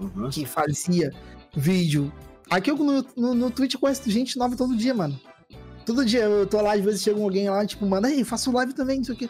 Uhum. 0.00 0.28
que 0.30 0.44
fazia 0.44 1.12
vídeo. 1.56 2.12
Aqui 2.50 2.70
eu, 2.70 2.76
no, 2.76 3.06
no, 3.16 3.34
no 3.34 3.50
Twitch 3.50 3.74
eu 3.74 3.80
conheço 3.80 4.10
gente 4.10 4.36
nova 4.36 4.56
todo 4.56 4.76
dia, 4.76 4.92
mano. 4.94 5.18
Todo 5.86 6.04
dia 6.04 6.24
eu 6.24 6.46
tô 6.46 6.60
lá, 6.60 6.74
às 6.74 6.80
vezes 6.80 7.02
chega 7.02 7.20
alguém 7.20 7.48
lá, 7.48 7.64
tipo, 7.64 7.86
manda 7.86 8.08
aí, 8.08 8.24
faço 8.24 8.50
live 8.52 8.72
também, 8.72 8.98
não 8.98 9.04
sei 9.04 9.14
o 9.14 9.18
quê. 9.18 9.28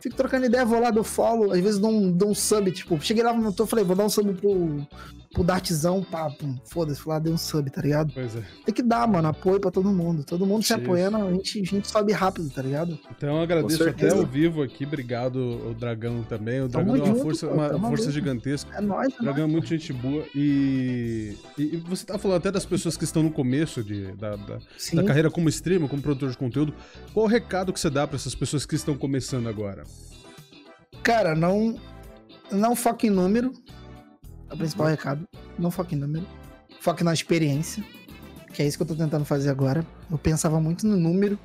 Fico 0.00 0.16
trocando 0.16 0.46
ideia, 0.46 0.64
vou 0.64 0.80
lá, 0.80 0.90
dou 0.90 1.04
follow, 1.04 1.52
às 1.52 1.60
vezes 1.60 1.78
dou 1.78 1.90
um, 1.90 2.12
dou 2.12 2.30
um 2.30 2.34
sub, 2.34 2.70
tipo, 2.70 3.00
cheguei 3.00 3.22
lá 3.22 3.32
no 3.32 3.52
tô, 3.52 3.66
falei, 3.66 3.84
vou 3.84 3.96
dar 3.96 4.04
um 4.04 4.08
sub 4.08 4.32
pro, 4.34 4.86
pro 5.32 5.42
Dartzão, 5.44 6.02
pá, 6.02 6.30
foda-se, 6.66 7.08
lá, 7.08 7.18
dei 7.18 7.32
um 7.32 7.38
sub, 7.38 7.70
tá 7.70 7.80
ligado? 7.80 8.12
Pois 8.12 8.36
é. 8.36 8.42
Tem 8.66 8.74
que 8.74 8.82
dar, 8.82 9.06
mano, 9.08 9.28
apoio 9.28 9.60
pra 9.60 9.70
todo 9.70 9.90
mundo. 9.90 10.24
Todo 10.24 10.44
mundo 10.46 10.62
se 10.62 10.72
apoiando, 10.72 11.16
a 11.16 11.32
gente, 11.32 11.60
a 11.60 11.64
gente 11.64 11.88
sobe 11.88 12.12
rápido, 12.12 12.50
tá 12.50 12.62
ligado? 12.62 12.98
Então 13.16 13.36
eu 13.36 13.42
agradeço 13.42 13.88
até 13.88 14.10
ao 14.10 14.26
vivo 14.26 14.62
aqui, 14.62 14.84
obrigado 14.84 15.36
o 15.36 15.74
Dragão 15.74 16.22
também. 16.22 16.60
O 16.60 16.68
Tamo 16.68 16.84
Dragão 16.84 16.94
é 16.94 16.98
uma 16.98 17.06
junto, 17.06 17.22
força, 17.22 17.46
pô, 17.46 17.54
uma 17.54 17.88
força 17.88 18.10
gigantesca. 18.10 18.76
É 18.76 18.80
nóis, 18.80 19.14
O 19.18 19.22
Dragão 19.22 19.44
é 19.44 19.48
muito 19.48 19.66
gente 19.66 19.92
boa 19.92 20.24
e, 20.34 21.36
e 21.58 21.70
e 21.70 21.76
você 21.76 22.04
tá 22.04 22.18
falando 22.18 22.38
até 22.38 22.50
das 22.50 22.66
pessoas 22.66 22.96
que 22.96 23.04
estão 23.04 23.22
no 23.22 23.30
começo 23.30 23.84
de, 23.84 24.12
da, 24.12 24.34
da, 24.34 24.58
da 24.94 25.04
carreira 25.04 25.30
como 25.30 25.48
streamer, 25.48 25.88
como 25.88 26.02
produtor 26.02 26.30
de 26.30 26.36
conteúdo. 26.36 26.74
Qual 27.14 27.26
o 27.26 27.28
recado 27.28 27.72
que 27.72 27.78
você 27.78 27.88
dá 27.88 28.06
pra 28.06 28.16
essas 28.16 28.34
pessoas 28.34 28.66
que 28.66 28.74
estão 28.74 28.96
começando 28.96 29.48
agora? 29.48 29.84
Cara, 31.02 31.34
não, 31.34 31.78
não 32.50 32.76
foque 32.76 33.06
em 33.06 33.10
número. 33.10 33.52
É 34.48 34.54
o 34.54 34.56
principal 34.56 34.86
recado. 34.86 35.28
Não 35.58 35.70
foque 35.70 35.94
em 35.94 35.98
número. 35.98 36.26
Foque 36.80 37.02
na 37.02 37.12
experiência. 37.12 37.84
Que 38.52 38.62
é 38.62 38.66
isso 38.66 38.76
que 38.76 38.82
eu 38.82 38.86
tô 38.86 38.94
tentando 38.94 39.24
fazer 39.24 39.50
agora. 39.50 39.86
Eu 40.10 40.18
pensava 40.18 40.60
muito 40.60 40.86
no 40.86 40.96
número 40.96 41.38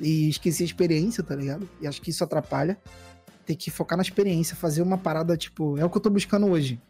e 0.00 0.28
esqueci 0.28 0.62
a 0.62 0.66
experiência, 0.66 1.22
tá 1.22 1.34
ligado? 1.34 1.68
E 1.80 1.86
acho 1.86 2.02
que 2.02 2.10
isso 2.10 2.24
atrapalha. 2.24 2.78
Tem 3.46 3.56
que 3.56 3.70
focar 3.70 3.96
na 3.96 4.02
experiência, 4.02 4.56
fazer 4.56 4.82
uma 4.82 4.98
parada, 4.98 5.36
tipo, 5.36 5.78
é 5.78 5.84
o 5.84 5.90
que 5.90 5.96
eu 5.96 6.00
tô 6.00 6.10
buscando 6.10 6.46
hoje. 6.46 6.80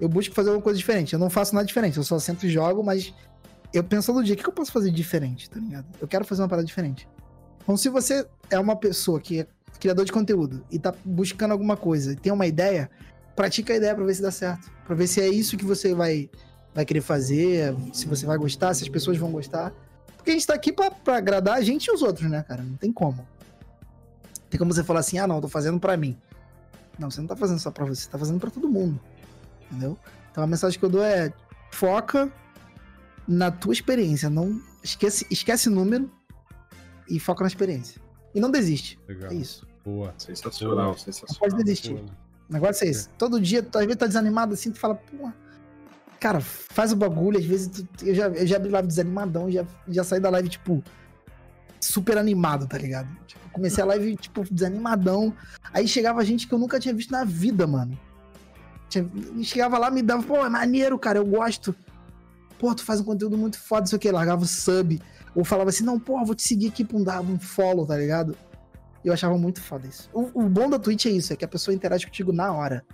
Eu 0.00 0.08
busco 0.08 0.34
fazer 0.34 0.50
uma 0.50 0.60
coisa 0.60 0.78
diferente. 0.78 1.12
Eu 1.14 1.18
não 1.18 1.30
faço 1.30 1.54
nada 1.54 1.66
diferente, 1.66 1.96
eu 1.96 2.04
só 2.04 2.18
sento 2.18 2.46
e 2.46 2.50
jogo, 2.50 2.82
mas 2.82 3.12
eu 3.72 3.82
penso 3.82 4.12
todo 4.12 4.22
dia, 4.24 4.34
o 4.34 4.36
que 4.36 4.42
que 4.42 4.48
eu 4.48 4.52
posso 4.52 4.70
fazer 4.70 4.90
diferente, 4.90 5.48
tá 5.48 5.58
ligado? 5.58 5.86
Eu 6.00 6.06
quero 6.06 6.24
fazer 6.24 6.42
uma 6.42 6.48
parada 6.48 6.66
diferente. 6.66 7.08
Então, 7.62 7.76
se 7.76 7.88
você 7.88 8.26
é 8.50 8.58
uma 8.58 8.76
pessoa 8.76 9.20
que 9.20 9.40
é 9.40 9.46
criador 9.80 10.04
de 10.04 10.12
conteúdo 10.12 10.64
e 10.70 10.78
tá 10.78 10.94
buscando 11.04 11.52
alguma 11.52 11.76
coisa 11.76 12.14
tem 12.14 12.32
uma 12.32 12.46
ideia, 12.46 12.90
pratica 13.34 13.72
a 13.72 13.76
ideia 13.76 13.94
pra 13.94 14.04
ver 14.04 14.14
se 14.14 14.22
dá 14.22 14.30
certo. 14.30 14.70
Pra 14.86 14.94
ver 14.94 15.06
se 15.06 15.20
é 15.20 15.28
isso 15.28 15.56
que 15.56 15.64
você 15.64 15.94
vai, 15.94 16.30
vai 16.74 16.84
querer 16.84 17.00
fazer, 17.00 17.74
se 17.92 18.06
você 18.06 18.26
vai 18.26 18.38
gostar, 18.38 18.74
se 18.74 18.82
as 18.82 18.88
pessoas 18.88 19.16
vão 19.16 19.30
gostar. 19.30 19.72
Porque 20.16 20.30
a 20.30 20.34
gente 20.34 20.46
tá 20.46 20.54
aqui 20.54 20.72
pra 20.72 21.16
agradar 21.16 21.56
a 21.56 21.62
gente 21.62 21.86
e 21.86 21.92
os 21.92 22.02
outros, 22.02 22.30
né, 22.30 22.42
cara? 22.42 22.62
Não 22.62 22.76
tem 22.76 22.92
como. 22.92 23.26
Tem 24.48 24.58
como 24.58 24.72
você 24.72 24.84
falar 24.84 25.00
assim, 25.00 25.18
ah, 25.18 25.26
não, 25.26 25.40
tô 25.40 25.48
fazendo 25.48 25.80
pra 25.80 25.96
mim. 25.96 26.16
Não, 26.98 27.10
você 27.10 27.20
não 27.20 27.28
tá 27.28 27.34
fazendo 27.34 27.58
só 27.58 27.70
pra 27.70 27.84
você, 27.84 28.02
você 28.02 28.10
tá 28.10 28.18
fazendo 28.18 28.38
pra 28.38 28.50
todo 28.50 28.68
mundo. 28.68 29.00
Entendeu? 29.70 29.98
Então 30.30 30.44
a 30.44 30.46
mensagem 30.46 30.78
que 30.78 30.84
eu 30.84 30.90
dou 30.90 31.02
é: 31.02 31.32
foca 31.70 32.30
na 33.26 33.50
tua 33.50 33.72
experiência. 33.72 34.28
Não 34.28 34.60
esquece, 34.82 35.26
esquece 35.30 35.70
número 35.70 36.10
e 37.08 37.18
foca 37.18 37.42
na 37.42 37.48
experiência. 37.48 38.00
E 38.34 38.40
não 38.40 38.50
desiste. 38.50 38.98
Legal. 39.08 39.30
É 39.30 39.34
isso. 39.34 39.66
Boa. 39.84 40.14
Sensacional, 40.16 40.88
Não 40.92 40.98
sensacional. 40.98 41.38
pode 41.40 41.56
desistir. 41.64 41.94
Boa. 41.94 42.06
O 42.48 42.52
negócio 42.52 42.84
é 42.84 42.88
esse. 42.90 43.08
Todo 43.10 43.40
dia, 43.40 43.62
tu 43.62 43.76
às 43.78 43.84
vezes 43.84 43.98
tá 43.98 44.06
desanimado 44.06 44.54
assim, 44.54 44.70
tu 44.70 44.78
fala, 44.78 44.94
pô, 44.94 45.30
cara, 46.20 46.40
faz 46.40 46.92
o 46.92 46.96
bagulho. 46.96 47.38
Às 47.38 47.44
vezes 47.44 47.68
tu- 47.68 47.86
eu, 48.06 48.14
já, 48.14 48.28
eu 48.28 48.46
já 48.46 48.56
abri 48.56 48.70
live 48.70 48.86
desanimadão, 48.88 49.50
já, 49.50 49.64
já 49.88 50.04
saí 50.04 50.20
da 50.20 50.30
live, 50.30 50.48
tipo, 50.48 50.82
super 51.80 52.16
animado, 52.18 52.66
tá 52.66 52.78
ligado? 52.78 53.08
Tipo, 53.26 53.40
comecei 53.50 53.82
a 53.82 53.86
live, 53.86 54.16
tipo, 54.16 54.44
desanimadão. 54.52 55.34
Aí 55.72 55.86
chegava 55.88 56.24
gente 56.24 56.46
que 56.46 56.54
eu 56.54 56.58
nunca 56.58 56.78
tinha 56.78 56.94
visto 56.94 57.10
na 57.10 57.24
vida, 57.24 57.66
mano. 57.66 57.98
Tinha- 58.88 59.08
Chegava 59.42 59.78
lá, 59.78 59.90
me 59.90 60.02
dava, 60.02 60.22
pô, 60.22 60.44
é 60.44 60.48
maneiro, 60.48 60.98
cara, 60.98 61.18
eu 61.18 61.26
gosto. 61.26 61.74
Pô, 62.58 62.74
tu 62.74 62.84
faz 62.84 63.00
um 63.00 63.04
conteúdo 63.04 63.36
muito 63.36 63.58
foda, 63.58 63.80
não 63.80 63.86
sei 63.88 63.96
o 63.96 64.00
que, 64.00 64.10
largava 64.10 64.42
o 64.42 64.46
sub. 64.46 65.00
Ou 65.34 65.44
falava 65.44 65.70
assim, 65.70 65.84
não, 65.84 65.98
pô, 65.98 66.22
vou 66.24 66.34
te 66.34 66.42
seguir 66.42 66.68
aqui 66.68 66.84
pra 66.84 66.96
um, 66.96 67.02
dar 67.04 67.20
um 67.22 67.38
follow, 67.38 67.86
tá 67.86 67.96
ligado? 67.96 68.36
Eu 69.04 69.12
achava 69.12 69.36
muito 69.38 69.60
foda 69.60 69.86
isso. 69.86 70.08
O, 70.12 70.42
o 70.44 70.48
bom 70.48 70.68
da 70.70 70.78
Twitch 70.78 71.06
é 71.06 71.10
isso, 71.10 71.32
é 71.32 71.36
que 71.36 71.44
a 71.44 71.48
pessoa 71.48 71.74
interage 71.74 72.06
contigo 72.06 72.32
na 72.32 72.52
hora. 72.52 72.84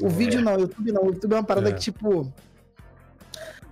O 0.00 0.06
É. 0.06 0.08
vídeo 0.08 0.40
não, 0.42 0.54
o 0.56 0.60
YouTube 0.60 0.92
não. 0.92 1.02
O 1.02 1.06
YouTube 1.06 1.32
é 1.32 1.36
uma 1.36 1.44
parada 1.44 1.70
É. 1.70 1.72
que, 1.72 1.80
tipo. 1.80 2.32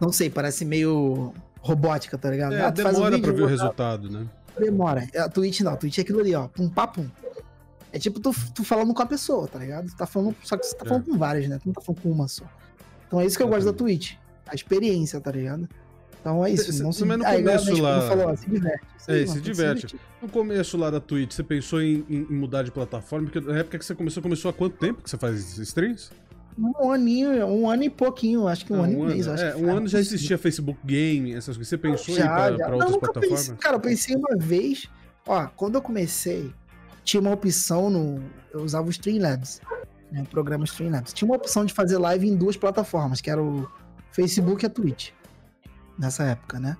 Não 0.00 0.10
sei, 0.12 0.28
parece 0.28 0.64
meio 0.64 1.32
robótica, 1.60 2.18
tá 2.18 2.30
ligado? 2.30 2.54
É, 2.54 2.62
Ah, 2.62 2.72
tu 2.72 2.82
faz 2.82 2.94
um 2.96 3.02
demora 3.02 3.18
pra 3.18 3.30
vídeo, 3.30 3.36
ver 3.36 3.42
o 3.42 3.46
resultado, 3.46 4.10
né? 4.10 4.26
Demora. 4.58 5.06
A 5.16 5.28
Twitch 5.28 5.60
não, 5.60 5.72
a 5.72 5.76
Twitch 5.76 5.98
é 5.98 6.00
aquilo 6.00 6.20
ali, 6.20 6.34
ó. 6.34 6.48
Pum, 6.48 6.68
papum. 6.68 7.08
É 7.92 7.98
tipo 7.98 8.20
tu, 8.20 8.30
tu 8.54 8.64
falando 8.64 8.92
com 8.92 9.02
a 9.02 9.06
pessoa, 9.06 9.46
tá 9.46 9.58
ligado? 9.58 9.86
Tu 9.88 9.96
tá 9.96 10.06
falando, 10.06 10.34
só 10.42 10.56
que 10.56 10.66
você 10.66 10.76
tá 10.76 10.84
É. 10.84 10.88
falando 10.88 11.04
com 11.04 11.16
várias, 11.16 11.48
né? 11.48 11.58
Tu 11.58 11.66
não 11.66 11.72
tá 11.72 11.80
falando 11.80 12.00
com 12.02 12.10
uma 12.10 12.28
só. 12.28 12.44
Então 13.06 13.20
é 13.20 13.26
isso 13.26 13.36
que 13.36 13.42
eu 13.42 13.48
gosto 13.48 13.64
da 13.66 13.72
Twitch. 13.72 14.14
A 14.46 14.54
experiência, 14.54 15.20
tá 15.20 15.30
ligado? 15.30 15.68
Então 16.26 16.44
é 16.44 16.50
isso. 16.50 16.72
Cê- 16.72 16.82
não 16.82 16.90
cê- 16.90 17.04
mas 17.04 17.18
no 17.18 17.24
Ah, 17.24 17.34
começo 17.36 17.80
lá- 17.80 18.00
Falou, 18.08 18.26
ó, 18.30 18.36
se 18.36 18.50
diverte. 18.50 18.84
É, 19.06 19.12
aí, 19.12 19.22
se 19.22 19.28
mano, 19.28 19.40
diverte. 19.40 19.96
No 20.20 20.28
começo 20.28 20.76
lá 20.76 20.90
da 20.90 20.98
Twitch, 20.98 21.32
você 21.32 21.42
pensou 21.44 21.80
em, 21.80 22.04
em- 22.10 22.26
mudar 22.28 22.64
de 22.64 22.72
plataforma? 22.72 23.28
Porque 23.30 23.40
na 23.48 23.58
época 23.58 23.78
que 23.78 23.84
você 23.84 23.94
começou, 23.94 24.20
começou 24.20 24.48
há 24.48 24.52
quanto 24.52 24.76
tempo 24.76 25.02
que 25.02 25.08
você 25.08 25.16
faz 25.16 25.56
streams? 25.58 26.10
Um 26.58 26.90
aninho, 26.90 27.46
um 27.46 27.70
ano 27.70 27.84
e 27.84 27.90
pouquinho, 27.90 28.48
acho 28.48 28.66
que 28.66 28.72
um 28.72 28.80
Ah, 28.82 28.86
ano 28.86 29.04
e 29.10 29.14
mês. 29.14 29.26
é, 29.28 29.52
que 29.52 29.58
um 29.62 29.70
ano 29.76 29.86
já 29.86 30.00
existia 30.00 30.36
Facebook 30.36 30.80
Game, 30.84 31.32
essas 31.32 31.56
coisas. 31.56 31.68
Você 31.68 31.78
pensou 31.78 32.14
em 32.14 32.18
ir 32.18 32.22
Já, 32.22 32.34
pra, 32.34 32.50
já. 32.50 32.56
pra 32.56 32.68
Não, 32.70 32.74
outras 32.78 32.96
plataformas? 32.96 33.40
pensei- 33.42 33.54
cara, 33.56 33.76
eu 33.76 33.80
pensei 33.80 34.16
uma 34.16 34.36
vez. 34.36 34.88
Ó, 35.28 35.46
quando 35.54 35.74
eu 35.76 35.82
comecei, 35.82 36.50
tinha 37.04 37.20
uma 37.20 37.30
opção 37.30 37.88
no. 37.88 38.20
Eu 38.52 38.62
usava 38.62 38.86
o 38.88 38.90
Streamlabs, 38.90 39.60
né, 40.10 40.22
o 40.22 40.26
programa 40.26 40.64
Streamlabs. 40.64 41.12
Tinha 41.12 41.28
uma 41.28 41.36
opção 41.36 41.64
de 41.64 41.72
fazer 41.72 41.98
live 41.98 42.26
em 42.26 42.34
duas 42.34 42.56
plataformas, 42.56 43.20
que 43.20 43.30
era 43.30 43.40
o 43.42 43.68
Facebook 44.10 44.64
e 44.64 44.66
a 44.66 44.70
Twitch. 44.70 45.10
Nessa 45.98 46.24
época, 46.24 46.58
né? 46.60 46.76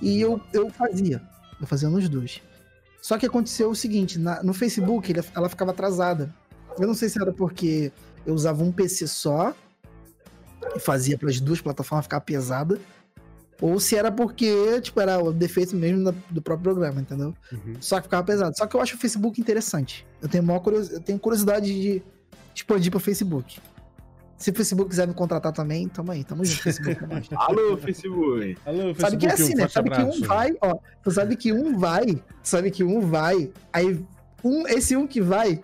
E 0.00 0.20
eu, 0.20 0.40
eu 0.52 0.70
fazia. 0.70 1.22
Eu 1.60 1.66
fazia 1.66 1.88
nos 1.88 2.08
dois. 2.08 2.40
Só 3.00 3.16
que 3.18 3.26
aconteceu 3.26 3.70
o 3.70 3.74
seguinte: 3.76 4.18
na- 4.18 4.42
no 4.42 4.52
Facebook 4.52 5.10
ele- 5.10 5.22
ela 5.34 5.48
ficava 5.48 5.70
atrasada. 5.70 6.34
Eu 6.78 6.86
não 6.86 6.94
sei 6.94 7.08
se 7.08 7.20
era 7.20 7.32
porque 7.32 7.92
eu 8.26 8.34
usava 8.34 8.62
um 8.62 8.72
PC 8.72 9.06
só 9.06 9.54
e 10.74 10.78
fazia 10.80 11.18
para 11.18 11.28
as 11.28 11.40
duas 11.40 11.60
plataformas 11.60 12.04
ficar 12.06 12.20
pesada. 12.20 12.78
Ou 13.60 13.78
se 13.78 13.94
era 13.94 14.10
porque, 14.10 14.80
tipo, 14.80 14.98
era 15.00 15.22
o 15.22 15.32
defeito 15.32 15.76
mesmo 15.76 16.02
da- 16.04 16.14
do 16.30 16.40
próprio 16.40 16.72
programa, 16.72 17.00
entendeu? 17.02 17.34
Uhum. 17.52 17.74
Só 17.78 17.98
que 17.98 18.04
ficava 18.04 18.24
pesado. 18.24 18.56
Só 18.56 18.66
que 18.66 18.74
eu 18.74 18.80
acho 18.80 18.96
o 18.96 18.98
Facebook 18.98 19.38
interessante. 19.38 20.06
Eu 20.22 20.28
tenho, 20.30 20.42
maior 20.42 20.60
curios... 20.60 20.90
eu 20.90 21.00
tenho 21.00 21.18
curiosidade 21.18 21.66
de 21.66 22.02
expandir 22.54 22.90
para 22.90 23.00
Facebook. 23.00 23.60
Se 24.40 24.50
o 24.50 24.54
Facebook 24.54 24.88
quiser 24.88 25.06
me 25.06 25.12
contratar 25.12 25.52
também, 25.52 25.86
tamo 25.86 26.12
aí, 26.12 26.24
tamo 26.24 26.42
junto, 26.42 26.62
Facebook. 26.62 26.98
é. 27.30 27.36
Alô, 27.36 27.76
Facebook. 27.76 28.56
Alô, 28.64 28.94
sabe 28.94 29.18
que 29.18 29.26
é 29.26 29.36
Facebook, 29.36 29.42
assim, 29.42 29.52
um 29.52 29.56
né? 29.58 29.68
Sabe 29.68 29.90
que 29.90 30.00
um 30.00 30.26
vai, 30.26 30.52
ó. 30.62 30.78
Tu 31.02 31.10
sabe 31.10 31.36
que 31.36 31.52
um 31.52 31.78
vai, 31.78 32.06
tu 32.06 32.22
sabe 32.42 32.70
que 32.70 32.82
um 32.82 33.02
vai, 33.02 33.50
aí 33.70 34.02
um, 34.42 34.66
esse 34.66 34.96
um 34.96 35.06
que 35.06 35.20
vai 35.20 35.60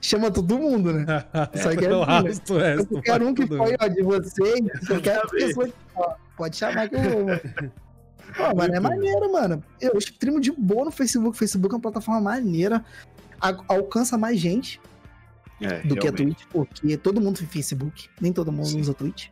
chama 0.00 0.30
todo 0.30 0.56
mundo, 0.56 0.92
né? 0.92 1.04
Aí 1.34 1.76
que 1.76 1.84
é 1.84 1.90
Eu 1.90 2.02
assim, 2.02 2.54
né? 2.54 2.72
arrasto 2.72 2.86
Qualquer 2.88 3.22
um 3.22 3.34
que 3.34 3.46
foi, 3.46 3.76
ó, 3.80 3.88
de 3.88 4.02
vocês, 4.02 4.60
qualquer 4.86 5.20
pessoa, 5.28 5.68
ó, 5.96 6.14
pode 6.36 6.56
chamar 6.56 6.88
que 6.88 6.94
eu 6.94 7.02
vou. 7.02 7.26
Pô, 8.36 8.56
mano, 8.56 8.74
é 8.74 8.80
maneiro, 8.80 9.32
mano. 9.32 9.62
Eu 9.80 9.98
streamo 9.98 10.40
de 10.40 10.52
boa 10.52 10.84
no 10.84 10.90
Facebook. 10.92 11.36
Facebook 11.36 11.74
é 11.74 11.76
uma 11.76 11.82
plataforma 11.82 12.20
maneira. 12.20 12.84
alcança 13.68 14.16
mais 14.16 14.38
gente. 14.38 14.80
É, 15.64 15.80
do 15.82 15.94
que 15.96 16.06
a 16.08 16.10
realmente. 16.10 16.46
Twitch, 16.46 16.46
porque 16.50 16.96
todo 16.96 17.20
mundo 17.20 17.38
tem 17.38 17.46
Facebook, 17.46 18.08
nem 18.20 18.32
todo 18.32 18.50
mundo 18.52 18.68
Sim. 18.68 18.80
usa 18.80 18.94
Twitch. 18.94 19.28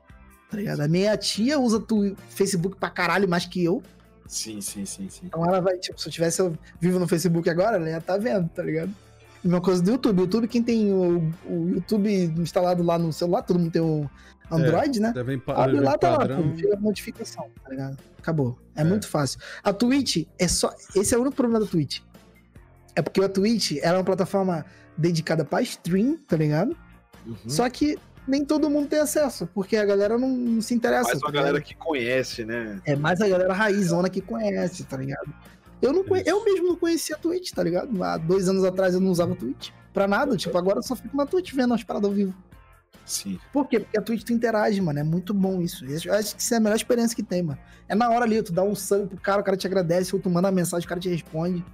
Tá 0.50 0.56
ligado? 0.56 0.80
A 0.80 0.88
minha 0.88 1.16
tia 1.16 1.58
usa 1.60 1.78
tu, 1.80 2.16
Facebook 2.28 2.76
pra 2.76 2.90
caralho 2.90 3.28
mais 3.28 3.46
que 3.46 3.62
eu. 3.64 3.82
Sim, 4.26 4.60
sim, 4.60 4.84
sim, 4.84 5.08
sim. 5.08 5.22
Então 5.26 5.44
ela 5.44 5.60
vai, 5.60 5.76
tipo, 5.78 6.00
se 6.00 6.08
eu 6.08 6.12
tivesse 6.12 6.40
eu 6.40 6.56
vivo 6.80 6.98
no 6.98 7.06
Facebook 7.08 7.48
agora, 7.48 7.76
ela 7.76 7.88
ia 7.88 8.00
tá 8.00 8.16
vendo, 8.16 8.48
tá 8.48 8.62
ligado? 8.62 8.92
E 9.42 9.48
uma 9.48 9.60
coisa 9.60 9.82
do 9.82 9.90
YouTube. 9.90 10.20
YouTube, 10.20 10.48
quem 10.48 10.62
tem 10.62 10.92
o, 10.92 11.32
o 11.46 11.68
YouTube 11.70 12.08
instalado 12.38 12.82
lá 12.82 12.98
no 12.98 13.12
celular, 13.12 13.42
todo 13.42 13.58
mundo 13.58 13.70
tem 13.72 13.80
o 13.82 14.08
Android, 14.50 15.00
né? 15.00 15.12
Devem 15.12 15.40
Abre 15.46 15.80
lá, 15.80 15.96
tá 15.96 16.10
lá, 16.18 16.28
pô, 16.28 16.56
chega 16.56 16.76
a 16.76 16.80
notificação, 16.80 17.48
tá 17.62 17.70
ligado? 17.70 17.96
Acabou. 18.18 18.58
É, 18.76 18.82
É. 18.82 18.84
muito 18.84 19.06
fácil. 19.08 19.40
A 19.62 19.72
Twitch 19.72 20.26
é 20.38 20.46
só. 20.48 20.74
Esse 20.94 21.14
é 21.14 21.18
o 21.18 21.20
único 21.22 21.36
problema 21.36 21.64
da 21.64 21.70
Twitch. 21.70 22.00
É 22.94 23.02
porque 23.02 23.22
a 23.22 23.28
Twitch 23.28 23.76
ela 23.80 23.96
é 23.96 23.98
uma 23.98 24.04
plataforma 24.04 24.66
dedicada 25.00 25.44
pra 25.44 25.62
stream, 25.62 26.16
tá 26.28 26.36
ligado? 26.36 26.76
Uhum. 27.26 27.36
Só 27.46 27.68
que 27.68 27.98
nem 28.26 28.44
todo 28.44 28.70
mundo 28.70 28.88
tem 28.88 29.00
acesso, 29.00 29.48
porque 29.54 29.76
a 29.76 29.84
galera 29.84 30.18
não, 30.18 30.28
não 30.28 30.60
se 30.60 30.74
interessa. 30.74 31.08
Mais 31.08 31.18
tá 31.18 31.26
uma 31.26 31.32
galera 31.32 31.58
ligado? 31.58 31.68
que 31.68 31.74
conhece, 31.74 32.44
né? 32.44 32.80
É 32.84 32.94
mais 32.94 33.20
a 33.20 33.28
galera 33.28 33.52
raizona 33.52 34.08
que 34.08 34.20
conhece, 34.20 34.84
tá 34.84 34.96
ligado? 34.96 35.32
Eu, 35.80 35.92
não 35.92 36.04
conhe... 36.04 36.22
Eu 36.26 36.44
mesmo 36.44 36.68
não 36.68 36.76
conhecia 36.76 37.16
a 37.16 37.18
Twitch, 37.18 37.52
tá 37.52 37.62
ligado? 37.62 38.02
Há 38.04 38.18
dois 38.18 38.48
anos 38.48 38.64
atrás 38.64 38.94
eu 38.94 39.00
não 39.00 39.10
usava 39.10 39.34
Twitch. 39.34 39.70
Pra 39.92 40.06
nada, 40.06 40.36
tipo, 40.36 40.56
agora 40.56 40.78
eu 40.78 40.82
só 40.82 40.94
fico 40.94 41.16
na 41.16 41.26
Twitch 41.26 41.52
vendo 41.52 41.74
as 41.74 41.82
paradas 41.82 42.08
ao 42.08 42.14
vivo. 42.14 42.34
Sim. 43.04 43.40
Por 43.52 43.66
quê? 43.66 43.80
Porque 43.80 43.98
a 43.98 44.02
Twitch 44.02 44.22
tu 44.22 44.32
interage, 44.32 44.80
mano. 44.80 44.98
É 44.98 45.02
muito 45.02 45.34
bom 45.34 45.60
isso. 45.60 45.84
Eu 45.84 46.14
acho 46.14 46.36
que 46.36 46.42
isso 46.42 46.54
é 46.54 46.58
a 46.58 46.60
melhor 46.60 46.76
experiência 46.76 47.16
que 47.16 47.22
tem, 47.22 47.42
mano. 47.42 47.58
É 47.88 47.94
na 47.94 48.08
hora 48.08 48.24
ali, 48.24 48.40
tu 48.42 48.52
dá 48.52 48.62
um 48.62 48.74
sub 48.74 49.06
pro 49.08 49.18
cara, 49.18 49.40
o 49.40 49.44
cara 49.44 49.56
te 49.56 49.66
agradece, 49.66 50.14
ou 50.14 50.20
tu 50.20 50.30
manda 50.30 50.46
uma 50.46 50.54
mensagem, 50.54 50.86
o 50.86 50.88
cara 50.88 51.00
te 51.00 51.08
responde. 51.08 51.64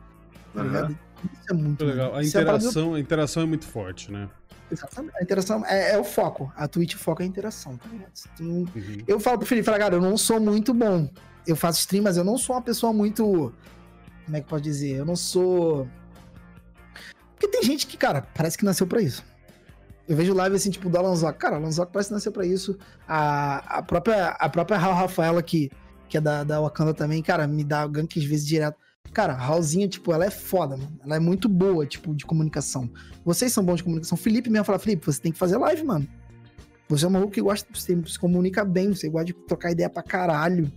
Tá 0.54 0.60
Aham. 0.60 0.68
ligado? 0.68 0.98
Isso 1.24 1.50
é 1.50 1.54
muito 1.54 1.84
legal. 1.84 2.14
A 2.14 2.22
é 2.22 2.26
interação, 2.26 2.94
a 2.94 3.00
interação 3.00 3.42
é 3.42 3.46
muito 3.46 3.64
forte, 3.66 4.10
né? 4.12 4.28
Exatamente. 4.70 5.16
A 5.16 5.22
interação 5.22 5.64
é, 5.66 5.92
é 5.92 5.98
o 5.98 6.04
foco. 6.04 6.52
A 6.56 6.66
Twitch 6.66 6.94
foca 6.94 7.22
a 7.22 7.26
interação, 7.26 7.76
tá 7.76 7.88
ligado? 7.88 8.12
Uhum. 8.40 8.66
Eu 9.06 9.20
falo 9.20 9.38
pro 9.38 9.46
Felipe, 9.46 9.64
falo, 9.64 9.78
cara, 9.78 9.94
eu 9.94 10.00
não 10.00 10.16
sou 10.16 10.40
muito 10.40 10.74
bom. 10.74 11.08
Eu 11.46 11.54
faço 11.54 11.80
stream, 11.80 12.02
mas 12.02 12.16
eu 12.16 12.24
não 12.24 12.36
sou 12.36 12.56
uma 12.56 12.62
pessoa 12.62 12.92
muito. 12.92 13.52
Como 14.24 14.36
é 14.36 14.40
que 14.40 14.48
pode 14.48 14.64
dizer? 14.64 14.96
Eu 14.96 15.04
não 15.04 15.16
sou. 15.16 15.88
Porque 17.34 17.48
tem 17.48 17.62
gente 17.62 17.86
que, 17.86 17.96
cara, 17.96 18.26
parece 18.34 18.58
que 18.58 18.64
nasceu 18.64 18.86
pra 18.86 19.00
isso. 19.00 19.24
Eu 20.08 20.16
vejo 20.16 20.34
live 20.34 20.56
assim, 20.56 20.70
tipo, 20.70 20.88
do 20.88 20.96
Alanzoc. 20.96 21.38
Cara, 21.38 21.54
o 21.54 21.58
Alanzoc 21.58 21.92
parece 21.92 22.08
que 22.08 22.14
nasceu 22.14 22.32
pra 22.32 22.46
isso. 22.46 22.76
A, 23.06 23.78
a 23.78 23.82
própria, 23.82 24.28
a 24.30 24.48
própria 24.48 24.78
Raul 24.78 24.94
Rafaela, 24.94 25.42
que, 25.42 25.70
que 26.08 26.16
é 26.16 26.20
da, 26.20 26.44
da 26.44 26.60
Wakanda 26.60 26.94
também, 26.94 27.22
cara, 27.22 27.46
me 27.46 27.62
dá 27.62 27.86
gank 27.86 28.18
às 28.18 28.24
vezes 28.24 28.46
direto. 28.46 28.78
Cara, 29.12 29.32
a 29.32 29.36
Raulzinha, 29.36 29.88
tipo, 29.88 30.12
ela 30.12 30.24
é 30.26 30.30
foda, 30.30 30.76
mano. 30.76 30.98
Ela 31.04 31.16
é 31.16 31.18
muito 31.20 31.48
boa, 31.48 31.86
tipo, 31.86 32.14
de 32.14 32.26
comunicação. 32.26 32.90
Vocês 33.24 33.52
são 33.52 33.64
bons 33.64 33.76
de 33.76 33.84
comunicação. 33.84 34.16
Felipe 34.16 34.50
mesmo 34.50 34.64
fala, 34.64 34.78
Felipe, 34.78 35.06
você 35.06 35.20
tem 35.20 35.32
que 35.32 35.38
fazer 35.38 35.56
live, 35.56 35.82
mano. 35.84 36.06
Você 36.88 37.04
é 37.04 37.08
um 37.08 37.10
maluco 37.10 37.32
que 37.32 37.40
gosta, 37.40 37.66
você 37.72 38.00
se 38.06 38.18
comunica 38.18 38.64
bem, 38.64 38.94
você 38.94 39.08
gosta 39.08 39.26
de 39.26 39.32
trocar 39.32 39.72
ideia 39.72 39.90
pra 39.90 40.02
caralho. 40.02 40.70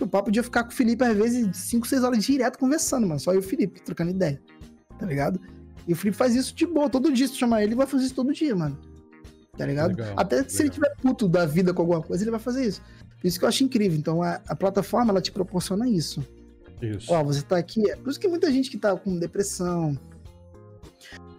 O 0.00 0.06
papo 0.06 0.24
podia 0.24 0.42
ficar 0.42 0.64
com 0.64 0.70
o 0.70 0.74
Felipe, 0.74 1.04
às 1.04 1.16
vezes, 1.16 1.56
5, 1.56 1.86
6 1.86 2.02
horas 2.02 2.24
direto 2.24 2.58
conversando, 2.58 3.06
mano. 3.06 3.20
Só 3.20 3.32
eu 3.32 3.36
e 3.36 3.38
o 3.38 3.42
Felipe 3.42 3.80
trocando 3.82 4.10
ideia. 4.10 4.40
Tá 4.98 5.06
ligado? 5.06 5.40
E 5.86 5.92
o 5.92 5.96
Felipe 5.96 6.16
faz 6.16 6.34
isso 6.34 6.54
de 6.54 6.66
boa, 6.66 6.88
todo 6.88 7.12
dia. 7.12 7.26
Se 7.26 7.34
tu 7.34 7.38
chamar 7.38 7.58
ele, 7.58 7.68
ele 7.68 7.76
vai 7.76 7.86
fazer 7.86 8.06
isso 8.06 8.14
todo 8.14 8.32
dia, 8.32 8.56
mano. 8.56 8.76
Tá 9.56 9.66
ligado? 9.66 9.90
Legal, 9.90 10.14
Até 10.16 10.42
se 10.48 10.62
ele 10.62 10.70
legal. 10.70 10.74
tiver 10.74 11.02
puto 11.02 11.28
da 11.28 11.44
vida 11.46 11.72
com 11.74 11.82
alguma 11.82 12.02
coisa, 12.02 12.24
ele 12.24 12.30
vai 12.30 12.40
fazer 12.40 12.66
isso. 12.66 12.82
Por 13.20 13.28
isso 13.28 13.38
que 13.38 13.44
eu 13.44 13.48
acho 13.48 13.62
incrível. 13.62 13.96
Então, 13.96 14.22
a, 14.22 14.40
a 14.48 14.56
plataforma, 14.56 15.12
ela 15.12 15.20
te 15.20 15.30
proporciona 15.30 15.88
isso. 15.88 16.26
Isso. 16.82 17.12
Ó, 17.12 17.22
você 17.22 17.42
tá 17.42 17.56
aqui. 17.56 17.88
É 17.90 17.96
por 17.96 18.10
isso 18.10 18.18
que 18.18 18.28
muita 18.28 18.50
gente 18.50 18.70
que 18.70 18.76
tá 18.76 18.96
com 18.96 19.18
depressão, 19.18 19.96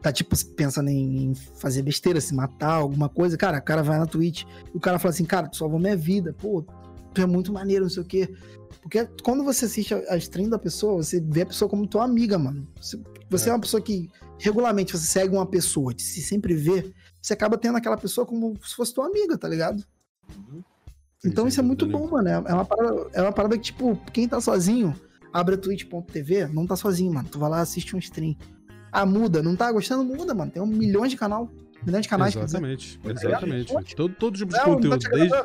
tá 0.02 0.12
tipo 0.12 0.36
pensando 0.56 0.90
em, 0.90 1.32
em 1.32 1.36
fazer 1.36 1.82
besteira, 1.82 2.22
se 2.22 2.34
matar, 2.34 2.76
alguma 2.76 3.10
coisa. 3.10 3.38
Cara, 3.38 3.58
o 3.58 3.62
cara 3.62 3.84
vai 3.84 4.00
na 4.00 4.06
Twitch 4.06 4.44
e 4.74 4.78
o 4.78 4.80
cara 4.80 4.98
fala 4.98 5.14
assim: 5.14 5.26
Cara, 5.26 5.50
tu 5.50 5.58
salvou 5.58 5.80
minha 5.80 5.98
vida, 5.98 6.34
pô, 6.34 6.66
tu 7.14 7.22
é 7.22 7.26
muito 7.26 7.52
maneiro, 7.52 7.84
não 7.84 7.90
sei 7.90 8.04
o 8.04 8.06
quê. 8.06 8.34
Porque 8.82 9.06
quando 9.22 9.44
você 9.44 9.66
assiste 9.66 9.94
a, 9.94 10.18
stream 10.18 10.50
da 10.50 10.58
pessoa, 10.58 11.04
você 11.04 11.20
vê 11.20 11.42
a 11.42 11.46
pessoa 11.46 11.70
como 11.70 11.88
tua 11.88 12.04
amiga, 12.04 12.38
mano. 12.38 12.68
Você, 12.80 13.00
você 13.30 13.50
é. 13.50 13.52
É. 13.52 13.54
uma 13.54 13.62
pessoa 13.62 13.82
que 13.82 14.10
regularmente 14.40 14.92
você 14.92 15.08
segue 15.08 15.36
uma 15.36 15.46
pessoa, 15.46 15.94
se 15.98 16.22
sempre 16.22 16.54
vê, 16.54 16.94
você 17.22 17.34
acaba 17.34 17.58
tendo 17.58 17.78
aquela 17.78 17.98
pessoa 17.98 18.26
como 18.26 18.58
se 18.62 18.76
fosse 18.76 18.94
tua 18.94 19.08
amiga, 19.08 19.38
tá 19.38 19.48
ligado? 19.48 19.84
Uhum. 20.36 20.62
Então 21.26 21.48
isso 21.48 21.60
é 21.60 21.64
muito 21.64 21.86
bom, 21.88 22.10
mano. 22.10 22.28
É 22.28 22.34
é 22.34 22.54
uma, 22.54 22.66
parada, 22.66 23.08
é 23.14 23.22
uma 23.22 23.32
parada 23.32 23.58
que, 23.58 23.64
tipo, 23.64 23.96
quem 24.12 24.28
tá 24.28 24.42
sozinho, 24.42 24.94
abre 25.34 25.56
a 25.56 25.58
twitch.tv, 25.58 26.48
não 26.48 26.66
tá 26.68 26.76
sozinho, 26.76 27.12
mano. 27.14 27.28
Tu 27.30 27.40
vai 27.40 27.50
lá, 27.50 27.60
assiste 27.62 27.96
um 27.96 28.00
stream. 28.00 28.36
Ah, 28.92 29.06
muda, 29.06 29.42
não 29.42 29.56
tá 29.56 29.72
gostando? 29.72 30.04
Muda, 30.04 30.34
mano. 30.36 30.52
Tem 30.52 30.62
um 30.62 30.68
milhão 30.68 31.08
de 31.08 31.18
canal. 31.18 31.50
Milhões 31.86 32.04
de 32.04 32.10
canais. 32.10 32.34
Exatamente, 32.34 32.98
ligado? 33.04 33.18
exatamente. 33.28 33.96
Todo, 33.98 34.14
todo 34.16 34.38
tipo 34.38 34.54
de 34.54 34.58
Não, 34.58 34.66
não 34.68 34.76
conteúdo, 34.76 35.00
tá 35.00 35.10
te 35.10 35.14
desde. 35.14 35.36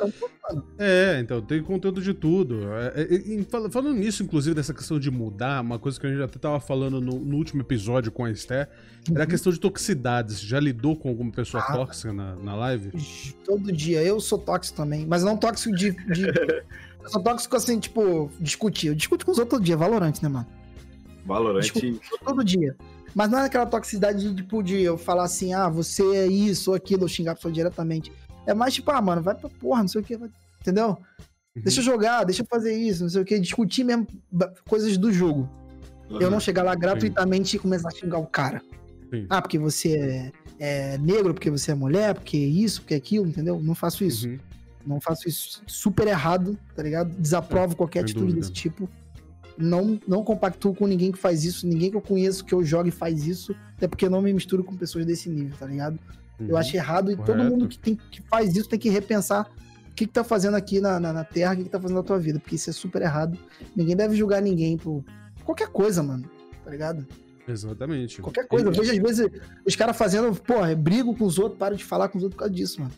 É, 0.77 1.19
então, 1.19 1.41
tem 1.41 1.61
conteúdo 1.61 2.01
de 2.01 2.13
tudo. 2.13 2.61
É, 2.95 3.01
é, 3.01 3.43
fal- 3.43 3.69
falando 3.69 3.97
nisso, 3.97 4.23
inclusive, 4.23 4.55
dessa 4.55 4.73
questão 4.73 4.97
de 4.97 5.11
mudar, 5.11 5.61
uma 5.61 5.77
coisa 5.77 5.99
que 5.99 6.07
a 6.07 6.09
gente 6.09 6.21
até 6.23 6.39
tava 6.39 6.57
falando 6.61 7.01
no, 7.01 7.19
no 7.19 7.35
último 7.35 7.61
episódio 7.61 8.09
com 8.09 8.23
a 8.23 8.31
Esther, 8.31 8.69
era 9.11 9.19
a 9.19 9.23
Uhum. 9.25 9.29
questão 9.29 9.51
de 9.51 9.59
toxicidades. 9.59 10.39
Já 10.39 10.61
lidou 10.61 10.95
com 10.95 11.09
alguma 11.09 11.31
pessoa 11.31 11.61
Ah. 11.67 11.73
tóxica 11.73 12.13
na, 12.13 12.35
na 12.37 12.55
live? 12.55 12.91
Todo 13.43 13.69
dia. 13.69 14.01
Eu 14.01 14.21
sou 14.21 14.37
tóxico 14.39 14.77
também, 14.77 15.05
mas 15.05 15.23
não 15.23 15.35
tóxico 15.35 15.75
de. 15.75 15.91
de... 15.91 16.23
eu 17.09 17.13
sou 17.13 17.23
tóxico 17.23 17.55
assim, 17.55 17.79
tipo, 17.79 18.31
discutir. 18.39 18.87
Eu 18.87 18.95
discuto 18.95 19.25
com 19.25 19.31
os 19.31 19.39
outros 19.39 19.57
todo 19.57 19.65
dia, 19.65 19.75
Valorante, 19.75 20.21
né, 20.21 20.29
mano? 20.29 20.47
Valorant. 21.25 21.61
Discuto 21.61 21.99
todo 22.23 22.43
dia. 22.43 22.75
Mas 23.15 23.29
não 23.29 23.39
é 23.39 23.45
aquela 23.45 23.65
toxicidade 23.65 24.29
de, 24.29 24.35
tipo, 24.35 24.61
de 24.61 24.81
eu 24.81 24.97
falar 24.97 25.23
assim, 25.23 25.53
ah, 25.53 25.67
você 25.67 26.03
é 26.15 26.27
isso 26.27 26.69
ou 26.71 26.75
aquilo, 26.75 27.03
ou 27.03 27.07
xingar 27.07 27.31
a 27.31 27.35
pessoa 27.35 27.51
diretamente. 27.51 28.11
É 28.45 28.53
mais 28.53 28.73
tipo, 28.75 28.91
ah, 28.91 29.01
mano, 29.01 29.21
vai 29.21 29.33
pra 29.35 29.49
porra, 29.49 29.81
não 29.81 29.87
sei 29.87 30.01
o 30.01 30.03
que, 30.03 30.17
entendeu? 30.61 30.89
Uhum. 31.55 31.63
Deixa 31.63 31.79
eu 31.79 31.83
jogar, 31.83 32.23
deixa 32.23 32.43
eu 32.43 32.47
fazer 32.47 32.75
isso, 32.77 33.03
não 33.03 33.09
sei 33.09 33.21
o 33.21 33.25
que, 33.25 33.39
discutir 33.39 33.83
mesmo 33.83 34.07
coisas 34.67 34.95
do 34.95 35.11
jogo. 35.11 35.49
Eu 36.09 36.31
não 36.31 36.39
chegar 36.39 36.63
lá 36.63 36.73
gratuitamente 36.73 37.55
e 37.55 37.59
começar 37.59 37.89
a 37.89 37.91
xingar 37.91 38.17
o 38.17 38.25
cara. 38.25 38.61
Sim. 39.11 39.25
Ah, 39.29 39.41
porque 39.41 39.59
você 39.59 40.31
é, 40.59 40.93
é 40.93 40.97
negro, 40.97 41.33
porque 41.33 41.49
você 41.49 41.71
é 41.71 41.75
mulher, 41.75 42.15
porque 42.15 42.37
isso, 42.37 42.81
porque 42.81 42.95
aquilo, 42.95 43.27
entendeu? 43.27 43.59
Não 43.61 43.75
faço 43.75 44.03
isso. 44.03 44.27
Uhum. 44.27 44.39
Não 44.89 44.99
faço 44.99 45.29
isso 45.29 45.61
super 45.67 46.07
errado, 46.07 46.57
tá 46.75 46.81
ligado? 46.81 47.15
Desaprovo 47.17 47.75
qualquer 47.75 47.99
É, 47.99 48.01
sem 48.01 48.05
atitude 48.11 48.25
dúvida. 48.33 48.39
desse 48.41 48.51
tipo. 48.53 48.89
Não, 49.57 49.99
não 50.07 50.23
compactuo 50.23 50.73
com 50.73 50.87
ninguém 50.87 51.11
que 51.11 51.17
faz 51.17 51.43
isso, 51.43 51.67
ninguém 51.67 51.91
que 51.91 51.97
eu 51.97 52.01
conheço 52.01 52.43
que 52.45 52.53
eu 52.53 52.63
jogue 52.63 52.91
faz 52.91 53.27
isso, 53.27 53.53
até 53.77 53.87
porque 53.87 54.05
eu 54.05 54.09
não 54.09 54.21
me 54.21 54.31
misturo 54.33 54.63
com 54.63 54.75
pessoas 54.75 55.05
desse 55.05 55.29
nível, 55.29 55.55
tá 55.59 55.65
ligado? 55.65 55.99
Eu 56.39 56.47
Uhum. 56.51 56.57
acho 56.57 56.75
errado 56.75 57.11
e 57.11 57.15
todo 57.17 57.25
Correto. 57.27 57.49
mundo 57.51 57.67
que, 57.67 57.77
tem, 57.77 57.95
que 58.09 58.21
faz 58.21 58.55
isso 58.55 58.69
tem 58.69 58.79
que 58.79 58.89
repensar 58.89 59.49
o 59.91 59.93
que, 59.93 60.07
que 60.07 60.13
tá 60.13 60.23
fazendo 60.23 60.55
aqui 60.55 60.79
na, 60.79 60.97
na, 60.99 61.11
na 61.11 61.23
Terra, 61.25 61.53
o 61.53 61.57
que, 61.57 61.63
que 61.65 61.69
tá 61.69 61.79
fazendo 61.79 61.97
na 61.97 62.03
tua 62.03 62.17
vida, 62.17 62.39
porque 62.39 62.55
isso 62.55 62.69
é 62.69 62.73
super 62.73 63.01
errado. 63.01 63.37
Ninguém 63.75 63.95
deve 63.97 64.15
julgar 64.15 64.41
ninguém 64.41 64.77
por 64.77 65.03
qualquer 65.43 65.67
coisa, 65.67 66.01
mano, 66.01 66.23
tá 66.63 66.71
ligado? 66.71 67.05
Exatamente. 67.45 68.21
Qualquer 68.21 68.47
coisa. 68.47 68.67
Eu 68.67 68.71
vejo 68.71 68.91
às 68.91 68.97
vezes 68.97 69.27
os 69.65 69.75
caras 69.75 69.97
fazendo, 69.97 70.33
porra, 70.41 70.73
brigo 70.75 71.13
com 71.17 71.25
os 71.25 71.37
outros, 71.37 71.59
paro 71.59 71.75
de 71.75 71.83
falar 71.83 72.07
com 72.07 72.17
os 72.17 72.23
outros 72.23 72.37
por 72.37 72.45
causa 72.45 72.53
disso, 72.53 72.79
mano. 72.79 72.93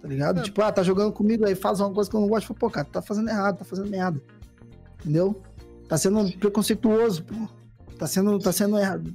Tá 0.00 0.08
ligado? 0.08 0.40
É. 0.40 0.42
Tipo, 0.42 0.62
ah, 0.62 0.72
tá 0.72 0.82
jogando 0.82 1.12
comigo 1.12 1.44
aí, 1.46 1.54
faz 1.54 1.80
uma 1.80 1.90
coisa 1.92 2.08
que 2.08 2.16
eu 2.16 2.20
não 2.20 2.28
gosto. 2.28 2.46
Falo, 2.46 2.58
Pô, 2.58 2.70
cara, 2.70 2.84
tu 2.86 2.92
tá 2.92 3.02
fazendo 3.02 3.28
errado, 3.28 3.58
tá 3.58 3.64
fazendo 3.64 3.88
merda. 3.90 4.20
Entendeu? 5.00 5.40
Tá 5.88 5.98
sendo 5.98 6.30
preconceituoso, 6.38 7.24
pô. 7.24 7.34
Tá 7.98 8.06
sendo, 8.06 8.38
tá 8.38 8.50
sendo 8.52 8.78
errado. 8.78 9.12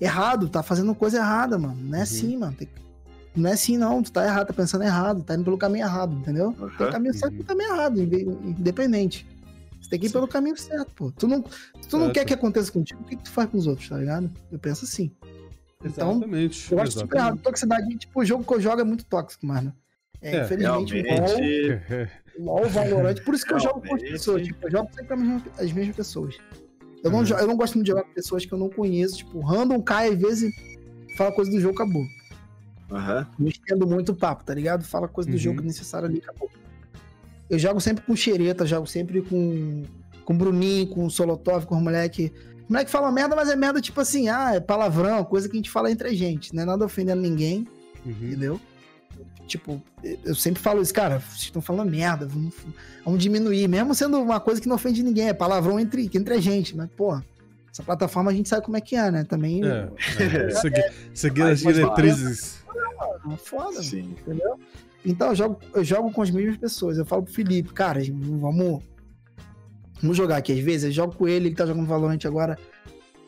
Errado, 0.00 0.48
tá 0.48 0.62
fazendo 0.62 0.94
coisa 0.94 1.18
errada, 1.18 1.58
mano. 1.58 1.76
Não 1.78 1.94
é 1.94 1.98
Uhum. 1.98 2.02
assim, 2.02 2.36
mano. 2.38 2.54
Tem- 2.56 2.68
Não 3.36 3.50
é 3.50 3.54
assim, 3.54 3.76
não. 3.76 4.00
Tu 4.02 4.12
tá 4.12 4.24
errado, 4.24 4.46
tá 4.46 4.52
pensando 4.54 4.84
errado, 4.84 5.22
tá 5.24 5.34
indo 5.34 5.42
pelo 5.44 5.58
caminho 5.58 5.84
errado, 5.84 6.14
entendeu? 6.14 6.52
Tem 6.52 6.64
o 6.64 6.68
Aham. 6.84 6.90
caminho 6.92 7.12
certo 7.14 7.34
e 7.34 7.38
Uhum. 7.40 7.44
caminho 7.44 7.72
errado, 7.72 8.00
inde- 8.00 8.22
independente. 8.22 9.26
Você 9.82 9.90
tem 9.90 9.98
que 9.98 10.06
ir 10.06 10.08
Sim. 10.08 10.12
pelo 10.14 10.28
caminho 10.28 10.56
certo, 10.56 10.94
pô. 10.94 11.10
Tu 11.10 11.26
não, 11.26 11.42
tu 11.42 11.98
não 11.98 12.04
Certo. 12.06 12.14
quer 12.14 12.24
que 12.26 12.32
aconteça 12.32 12.70
contigo, 12.72 13.02
o 13.02 13.04
que, 13.04 13.16
que 13.16 13.24
tu 13.24 13.30
faz 13.32 13.50
com 13.50 13.58
os 13.58 13.66
outros, 13.66 13.88
tá 13.88 13.98
ligado? 13.98 14.30
Eu 14.52 14.58
penso 14.58 14.84
assim. 14.84 15.10
Então, 15.84 16.12
Exatamente. 16.12 16.72
eu 16.72 16.80
acho 16.80 16.92
super 16.92 17.16
errado. 17.16 17.34
exatamente. 17.34 17.42
Toxicidade, 17.42 17.96
tipo, 17.98 18.20
o 18.20 18.24
jogo 18.24 18.44
que 18.44 18.54
eu 18.54 18.60
jogo 18.60 18.80
é 18.80 18.84
muito 18.84 19.04
tóxico, 19.04 19.44
mano. 19.46 19.74
É, 20.24 20.36
É, 20.36 20.44
infelizmente, 20.44 20.94
o 20.96 21.02
Realmente. 21.02 21.82
LOL, 22.38 22.56
LOL, 22.62 22.68
Valorant, 22.68 23.14
por 23.24 23.34
isso 23.34 23.46
que 23.46 23.52
eu 23.54 23.60
jogo 23.60 23.74
com 23.80 23.94
as 23.94 24.00
Realmente. 24.00 24.12
pessoas, 24.12 24.42
tipo, 24.42 24.66
eu 24.66 24.70
jogo 24.70 24.88
sempre 24.92 25.06
com 25.08 25.14
as 25.14 25.20
mesmas, 25.20 25.42
as 25.60 25.72
mesmas 25.72 25.96
pessoas. 25.96 26.36
Eu 27.04 27.10
não, 27.10 27.18
Uhum. 27.20 27.26
eu 27.38 27.46
não 27.46 27.56
gosto 27.56 27.74
muito 27.74 27.84
de 27.84 27.90
jogar 27.90 28.04
com 28.04 28.12
pessoas 28.14 28.46
que 28.46 28.52
eu 28.52 28.58
não 28.58 28.70
conheço, 28.70 29.18
tipo, 29.18 29.40
random 29.40 29.80
cai 29.82 30.08
às 30.08 30.18
vezes 30.18 30.50
fala 31.16 31.30
coisa 31.30 31.50
do 31.50 31.60
jogo, 31.60 31.74
acabou. 31.74 32.04
Aham. 32.90 33.26
Não 33.38 33.48
estendo 33.48 33.86
muito 33.86 34.12
o 34.12 34.16
papo, 34.16 34.42
tá 34.44 34.54
ligado? 34.54 34.82
Fala 34.84 35.06
coisa 35.06 35.28
do 35.28 35.34
Uhum. 35.34 35.38
jogo 35.38 35.62
necessário 35.62 36.08
ali, 36.08 36.18
acabou. 36.18 36.50
Eu 37.50 37.58
jogo 37.58 37.80
sempre 37.80 38.04
com 38.04 38.16
xereta, 38.16 38.66
jogo 38.66 38.86
sempre 38.86 39.20
com 39.22 39.82
com 40.24 40.34
Bruninho, 40.34 40.86
com 40.86 41.10
Solotov, 41.10 41.66
com 41.66 41.76
os 41.76 41.82
moleque. 41.82 42.32
O 42.66 42.72
moleque 42.72 42.90
fala 42.90 43.12
merda, 43.12 43.36
mas 43.36 43.50
é 43.50 43.56
merda 43.56 43.78
tipo 43.78 44.00
assim, 44.00 44.30
ah, 44.30 44.54
é 44.54 44.60
palavrão, 44.60 45.22
coisa 45.22 45.46
que 45.50 45.54
a 45.54 45.58
gente 45.58 45.70
fala 45.70 45.90
entre 45.90 46.08
a 46.08 46.14
gente, 46.14 46.54
não 46.54 46.62
é 46.62 46.64
nada 46.64 46.82
ofendendo 46.82 47.20
ninguém, 47.20 47.66
Uhum. 48.06 48.12
entendeu? 48.12 48.58
Tipo, 49.46 49.82
eu 50.24 50.34
sempre 50.34 50.62
falo 50.62 50.80
isso, 50.80 50.92
cara, 50.94 51.18
vocês 51.20 51.42
estão 51.42 51.60
falando 51.60 51.90
merda, 51.90 52.26
vamos, 52.26 52.54
vamos 53.04 53.22
diminuir, 53.22 53.68
mesmo 53.68 53.94
sendo 53.94 54.18
uma 54.20 54.40
coisa 54.40 54.60
que 54.60 54.66
não 54.68 54.76
ofende 54.76 55.02
ninguém, 55.02 55.28
é 55.28 55.34
palavrão 55.34 55.78
entre, 55.78 56.10
entre 56.14 56.34
a 56.34 56.40
gente, 56.40 56.74
mas, 56.76 56.88
pô, 56.96 57.20
essa 57.70 57.82
plataforma 57.82 58.30
a 58.30 58.34
gente 58.34 58.48
sabe 58.48 58.64
como 58.64 58.76
é 58.76 58.80
que 58.80 58.96
é, 58.96 59.10
né? 59.10 59.24
Também. 59.24 59.60
É, 59.64 59.88
é. 60.22 60.50
Segui- 60.60 60.82
seguir 61.12 61.42
as 61.42 61.60
diretrizes. 61.60 62.64
É 63.30 63.36
foda, 63.36 63.82
Sim. 63.82 64.14
entendeu? 64.20 64.58
Então 65.04 65.28
eu 65.28 65.34
jogo, 65.34 65.60
eu 65.74 65.84
jogo 65.84 66.10
com 66.10 66.22
as 66.22 66.30
mesmas 66.30 66.56
pessoas. 66.56 66.96
Eu 66.96 67.04
falo 67.04 67.22
pro 67.24 67.32
Felipe, 67.32 67.72
cara, 67.74 68.00
vamos, 68.40 68.82
vamos 70.00 70.16
jogar 70.16 70.36
aqui. 70.38 70.52
Às 70.52 70.60
vezes 70.64 70.84
eu 70.84 70.92
jogo 70.92 71.14
com 71.16 71.28
ele, 71.28 71.48
ele 71.48 71.54
tá 71.54 71.66
jogando 71.66 71.86
Valorant 71.86 72.24
agora. 72.24 72.58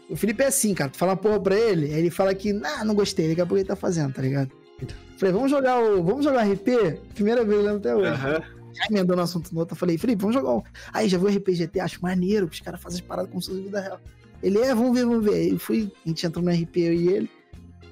O 0.08 0.16
Felipe 0.16 0.42
é 0.42 0.46
assim, 0.46 0.72
cara. 0.72 0.90
Tu 0.90 0.96
fala 0.96 1.12
uma 1.12 1.16
porra 1.18 1.40
pra 1.40 1.54
ele, 1.54 1.86
aí 1.86 1.98
ele 1.98 2.10
fala 2.10 2.34
que, 2.34 2.58
ah, 2.64 2.84
não 2.84 2.94
gostei, 2.94 3.28
daqui 3.28 3.40
a 3.40 3.46
pouco 3.46 3.58
ele 3.58 3.68
tá 3.68 3.76
fazendo, 3.76 4.12
tá 4.14 4.22
ligado? 4.22 4.50
Falei, 5.18 5.32
vamos 5.32 5.50
jogar 5.50 5.78
o. 5.80 6.02
Vamos 6.02 6.24
jogar 6.24 6.42
RP? 6.46 7.00
Primeira 7.14 7.44
vez, 7.44 7.56
eu 7.58 7.64
lembro 7.64 7.78
até 7.78 7.94
hoje. 7.94 8.10
Aham. 8.10 8.42
Já 8.72 8.84
emendando 8.90 9.20
um 9.20 9.24
assunto 9.24 9.50
no 9.54 9.60
outro, 9.60 9.74
eu 9.74 9.78
falei, 9.78 9.96
Felipe, 9.96 10.20
vamos 10.20 10.34
jogar 10.36 10.52
um. 10.52 10.62
Aí 10.92 11.08
já 11.08 11.16
viu 11.16 11.28
o 11.28 11.30
RPGT, 11.30 11.80
acho 11.80 12.02
maneiro, 12.02 12.46
que 12.46 12.54
os 12.54 12.60
caras 12.60 12.80
fazem 12.82 13.00
as 13.00 13.06
paradas 13.06 13.30
como 13.30 13.40
se 13.40 13.48
fosse 13.50 13.62
vida 13.62 13.80
real. 13.80 13.98
Ele, 14.42 14.58
é, 14.58 14.74
vamos 14.74 14.98
ver, 14.98 15.06
vamos 15.06 15.24
ver. 15.24 15.34
Aí 15.34 15.50
eu 15.50 15.58
fui, 15.58 15.90
a 16.04 16.08
gente 16.08 16.26
entrou 16.26 16.44
no 16.44 16.50
RP, 16.50 16.76
eu 16.76 16.92
e 16.92 17.08
ele. 17.08 17.30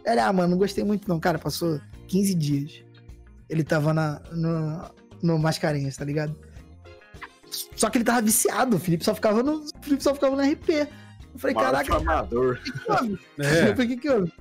Ele, 0.05 0.21
ah, 0.21 0.31
mano, 0.31 0.51
não 0.51 0.59
gostei 0.59 0.85
muito 0.85 1.09
não. 1.09 1.19
Cara, 1.19 1.39
passou 1.39 1.81
15 2.09 2.35
dias. 2.35 2.85
Ele 3.49 3.65
tava 3.65 3.95
na, 3.95 4.21
no, 4.33 4.91
no 5.23 5.39
Mascarenhas, 5.39 5.97
tá 5.97 6.05
ligado? 6.05 6.37
Só 7.77 7.89
que 7.89 7.99
ele 7.99 8.05
tava 8.05 8.21
viciado, 8.21 8.77
o 8.77 8.81
Felipe 8.81 9.05
só 9.05 9.15
ficava 9.15 9.43
no, 9.43 9.61
o 9.61 9.65
Felipe 9.83 10.03
só 10.03 10.15
ficava 10.15 10.37
no 10.37 10.43
RP. 10.43 10.69
Eu 10.71 11.39
falei, 11.39 11.57
caraca, 11.57 11.97
o 11.97 12.55
que 12.57 12.73
que 12.73 12.91
houve? 12.93 13.19
Eu 13.39 13.45
É, 13.45 13.67
falei, 13.75 13.87
o 13.87 13.89
que 13.89 13.97
que 13.97 14.11
houve? 14.11 14.33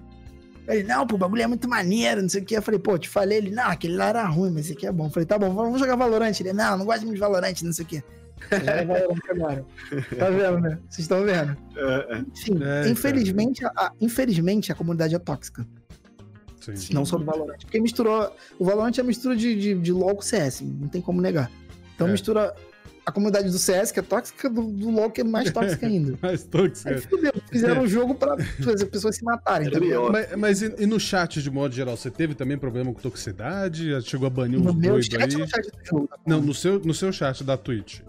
Ele, 0.68 0.84
não, 0.84 1.06
pô, 1.06 1.16
o 1.16 1.18
bagulho 1.18 1.42
é 1.42 1.48
muito 1.48 1.68
maneiro, 1.68 2.22
não 2.22 2.30
sei 2.30 2.42
o 2.42 2.46
que. 2.46 2.56
Eu 2.56 2.62
falei, 2.62 2.80
pô, 2.80 2.98
te 2.98 3.10
falei, 3.10 3.38
ele, 3.40 3.52
não, 3.52 3.66
aquele 3.68 3.96
lá 3.98 4.08
era 4.10 4.26
ruim, 4.26 4.50
mas 4.52 4.66
esse 4.66 4.74
aqui 4.74 4.88
é 4.88 4.92
bom. 4.92 5.06
Eu 5.08 5.10
falei, 5.10 5.26
tá 5.28 5.38
bom, 5.38 5.54
vamos 5.54 5.80
jogar 5.80 5.96
Valorant. 5.96 6.40
Ele, 6.40 6.54
não, 6.54 6.78
não 6.78 6.86
gosto 6.86 7.02
muito 7.02 7.16
de 7.16 7.20
Valorant, 7.20 7.54
não 7.64 7.74
sei 7.74 7.84
o 7.86 7.88
que. 7.88 8.04
Agora. 9.30 9.66
Tá 10.18 10.30
vendo, 10.30 10.60
né? 10.62 10.80
Vocês 10.90 11.00
estão 11.00 11.24
vendo? 11.24 11.58
É, 11.76 12.16
é. 12.16 12.20
Enfim, 12.20 12.60
É, 12.64 12.90
infelizmente, 12.90 13.66
a, 13.66 13.92
infelizmente, 14.02 14.72
a 14.72 14.76
comunidade 14.76 15.16
é 15.16 15.20
tóxica. 15.20 15.66
sim. 16.60 16.94
Não 16.94 17.06
só 17.06 17.18
do 17.18 17.26
Valorant. 17.26 17.60
Porque 17.62 17.80
misturou. 17.80 18.34
O 18.60 18.66
Valorant 18.66 18.98
é 18.98 19.04
mistura 19.04 19.36
de, 19.36 19.56
de, 19.60 19.76
de 19.76 19.92
LOL 19.92 20.16
com 20.16 20.22
CS, 20.22 20.62
não 20.62 20.88
tem 20.88 21.02
como 21.02 21.22
negar. 21.22 21.50
Então 21.96 22.08
É. 22.08 22.12
mistura 22.12 22.54
a 23.06 23.12
comunidade 23.12 23.50
do 23.50 23.58
CS, 23.58 23.92
que 23.92 24.00
é 24.00 24.04
tóxica, 24.04 24.50
do, 24.50 24.64
do 24.64 24.90
LOL, 24.90 25.12
que 25.12 25.22
é 25.22 25.24
mais 25.24 25.52
tóxica 25.52 25.86
ainda. 25.86 26.18
Mas 26.22 26.44
tóxico. 26.46 26.90
Aí 26.90 27.02
fudeu, 27.02 27.34
fizeram 27.50 27.82
um 27.84 27.88
jogo 27.88 28.16
pra 28.16 28.38
fazer 28.64 28.86
pessoas 28.86 29.18
se 29.18 29.24
matarem. 29.24 29.70
tá 29.70 29.80
Mas, 30.12 30.36
mas 30.38 30.62
e, 30.62 30.74
e 30.80 30.86
no 30.86 31.00
chat, 31.00 31.42
de 31.42 31.52
modo 31.52 31.76
geral, 31.76 31.98
você 31.98 32.10
teve 32.10 32.34
também 32.34 32.58
problema 32.58 32.94
com 32.94 33.02
toxicidade? 33.02 34.02
Chegou 34.04 34.28
a 34.28 34.30
banir 34.30 34.60
meu 34.60 34.74
doidos 34.74 35.08
chat 35.08 35.22
aí? 35.22 35.34
ou 35.34 35.40
no 35.40 35.48
chat 35.48 35.64
do 35.66 35.86
jogo? 35.86 36.10
Não, 36.26 36.42
no 36.42 36.54
seu, 36.54 36.80
no 36.80 36.94
seu 36.94 37.12
chat 37.12 37.44
da 37.44 37.58
Twitch. 37.58 38.00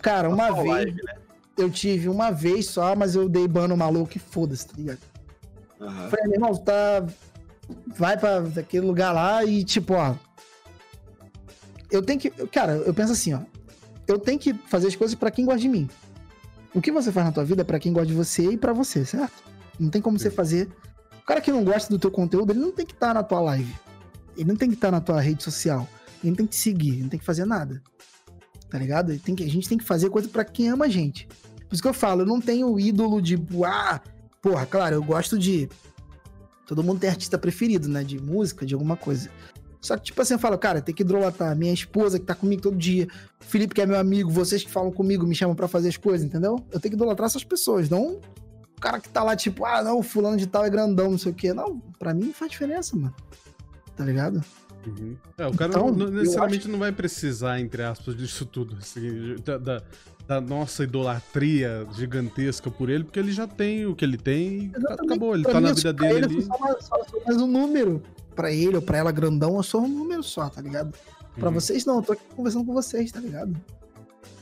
Cara, 0.00 0.28
uma 0.28 0.48
Só 0.48 0.54
vez 0.54 0.68
live, 0.68 1.02
né? 1.04 1.14
eu 1.56 1.70
tive 1.70 2.08
uma 2.08 2.30
vez 2.30 2.66
só, 2.66 2.96
mas 2.96 3.14
eu 3.14 3.28
dei 3.28 3.46
ban 3.46 3.68
no 3.68 3.76
maluco 3.76 4.16
e 4.16 4.18
foda-se, 4.18 4.66
tá 4.66 4.74
ligado? 4.76 4.98
Aham. 5.80 6.08
Falei, 6.08 6.26
meu 6.26 6.34
irmão, 6.34 6.56
tá. 6.56 7.06
Vai 7.86 8.16
pra 8.16 8.38
aquele 8.56 8.86
lugar 8.86 9.12
lá 9.12 9.44
e, 9.44 9.64
tipo, 9.64 9.94
ó. 9.94 10.14
Eu 11.90 12.02
tenho 12.02 12.18
que. 12.18 12.30
Cara, 12.30 12.72
eu 12.72 12.94
penso 12.94 13.12
assim, 13.12 13.34
ó. 13.34 13.40
Eu 14.06 14.18
tenho 14.18 14.38
que 14.38 14.54
fazer 14.54 14.88
as 14.88 14.96
coisas 14.96 15.14
pra 15.14 15.30
quem 15.30 15.44
gosta 15.44 15.60
de 15.60 15.68
mim. 15.68 15.88
O 16.74 16.80
que 16.80 16.90
você 16.90 17.12
faz 17.12 17.26
na 17.26 17.32
tua 17.32 17.44
vida 17.44 17.62
é 17.62 17.64
pra 17.64 17.78
quem 17.78 17.92
gosta 17.92 18.06
de 18.06 18.14
você 18.14 18.50
e 18.50 18.56
pra 18.56 18.72
você, 18.72 19.04
certo? 19.04 19.42
Não 19.78 19.90
tem 19.90 20.00
como 20.00 20.18
você 20.18 20.30
Sim. 20.30 20.36
fazer. 20.36 20.68
O 21.22 21.26
cara 21.26 21.40
que 21.40 21.52
não 21.52 21.64
gosta 21.64 21.88
do 21.90 21.98
teu 21.98 22.10
conteúdo, 22.10 22.52
ele 22.52 22.60
não 22.60 22.72
tem 22.72 22.84
que 22.84 22.94
estar 22.94 23.14
na 23.14 23.22
tua 23.22 23.40
live. 23.40 23.74
Ele 24.36 24.48
não 24.48 24.56
tem 24.56 24.68
que 24.68 24.74
estar 24.74 24.90
na 24.90 25.00
tua 25.00 25.20
rede 25.20 25.42
social. 25.42 25.88
Ele 26.22 26.30
não 26.30 26.36
tem 26.36 26.46
que 26.46 26.52
te 26.52 26.58
seguir, 26.60 26.94
ele 26.94 27.02
não 27.02 27.08
tem 27.08 27.20
que 27.20 27.26
fazer 27.26 27.44
nada. 27.44 27.82
Tá 28.70 28.78
ligado? 28.78 29.16
Que, 29.18 29.44
a 29.44 29.48
gente 29.48 29.68
tem 29.68 29.78
que 29.78 29.84
fazer 29.84 30.08
coisa 30.10 30.28
pra 30.28 30.44
quem 30.44 30.68
ama 30.68 30.86
a 30.86 30.88
gente. 30.88 31.26
Por 31.26 31.74
isso 31.74 31.82
que 31.82 31.88
eu 31.88 31.94
falo, 31.94 32.22
eu 32.22 32.26
não 32.26 32.40
tenho 32.40 32.78
ídolo 32.78 33.20
de, 33.20 33.38
ah, 33.66 34.00
porra, 34.40 34.66
claro, 34.66 34.94
eu 34.96 35.02
gosto 35.02 35.38
de 35.38 35.68
Todo 36.66 36.82
mundo 36.82 37.00
tem 37.00 37.10
artista 37.10 37.36
preferido, 37.36 37.86
né? 37.88 38.02
De 38.02 38.18
música, 38.18 38.64
de 38.64 38.72
alguma 38.72 38.96
coisa. 38.96 39.28
Só 39.82 39.96
que, 39.96 40.04
tipo 40.04 40.22
assim, 40.22 40.34
eu 40.34 40.38
falo, 40.38 40.56
cara, 40.56 40.80
tem 40.80 40.94
que 40.94 41.02
idolatar 41.02 41.54
minha 41.56 41.72
esposa 41.74 42.18
que 42.18 42.24
tá 42.24 42.34
comigo 42.36 42.62
todo 42.62 42.76
dia, 42.76 43.08
o 43.40 43.44
Felipe 43.44 43.74
que 43.74 43.80
é 43.82 43.86
meu 43.86 43.98
amigo, 43.98 44.30
vocês 44.30 44.62
que 44.62 44.70
falam 44.70 44.92
comigo, 44.92 45.26
me 45.26 45.34
chamam 45.34 45.56
pra 45.56 45.66
fazer 45.66 45.88
as 45.88 45.96
coisas, 45.96 46.24
entendeu? 46.24 46.54
Eu 46.70 46.78
tenho 46.78 46.92
que 46.92 46.96
idolatrar 46.96 47.26
essas 47.26 47.42
pessoas, 47.44 47.90
não 47.90 48.20
o 48.76 48.80
cara 48.80 48.98
que 49.00 49.08
tá 49.08 49.22
lá, 49.22 49.36
tipo, 49.36 49.64
ah, 49.64 49.82
não, 49.82 49.98
o 49.98 50.02
fulano 50.02 50.36
de 50.36 50.46
tal 50.46 50.64
é 50.64 50.70
grandão, 50.70 51.10
não 51.12 51.18
sei 51.18 51.30
o 51.30 51.34
quê. 51.34 51.52
Não, 51.54 51.78
pra 52.00 52.12
mim 52.12 52.26
não 52.26 52.32
faz 52.32 52.50
diferença, 52.50 52.96
mano. 52.96 53.14
Tá 53.96 54.04
ligado? 54.04 54.42
Uhum. 54.84 55.16
É, 55.38 55.46
o 55.46 55.54
cara 55.54 55.70
Então, 55.70 55.92
não- 55.92 56.08
necessariamente 56.10 56.66
não 56.68 56.80
vai 56.80 56.90
precisar, 56.90 57.60
entre 57.60 57.82
aspas, 57.84 58.16
disso 58.16 58.44
tudo. 58.44 58.76
assim, 58.80 59.36
da, 59.44 59.56
da- 59.58 59.82
da 60.26 60.40
nossa 60.40 60.82
idolatria 60.84 61.86
gigantesca 61.96 62.70
por 62.72 62.88
ele, 62.90 63.04
porque 63.04 63.18
ele 63.20 63.30
já 63.32 63.46
tem 63.46 63.86
o 63.86 63.94
que 63.94 64.04
ele 64.04 64.16
tem 64.16 64.48
e 64.48 64.72
Exatamente. 64.76 65.04
acabou. 65.04 65.34
Ele 65.34 65.42
Pra 65.44 65.52
tá 65.52 65.60
mim, 65.60 65.66
na 65.68 65.72
vida 65.74 65.92
dele 65.92 66.14
ele, 66.16 66.24
ali. 66.24 66.42
Sou, 66.42 66.58
mais, 66.58 66.84
só- 66.84 67.00
mais 67.26 67.36
um 67.40 67.46
número. 67.46 68.02
Pra 68.34 68.50
ele 68.50 68.76
ou 68.76 68.82
pra 68.82 68.98
ela 68.98 69.12
grandão, 69.12 69.56
eu 69.56 69.62
sou 69.62 69.82
um 69.82 69.88
número 69.88 70.22
só, 70.22 70.48
tá 70.48 70.60
ligado? 70.60 70.94
Pra 71.36 71.48
Uhum. 71.48 71.54
vocês 71.54 71.84
não, 71.84 71.96
eu 71.96 72.02
tô 72.02 72.12
aqui 72.12 72.22
conversando 72.34 72.64
com 72.64 72.72
vocês, 72.72 73.10
tá 73.12 73.20
ligado? 73.20 73.54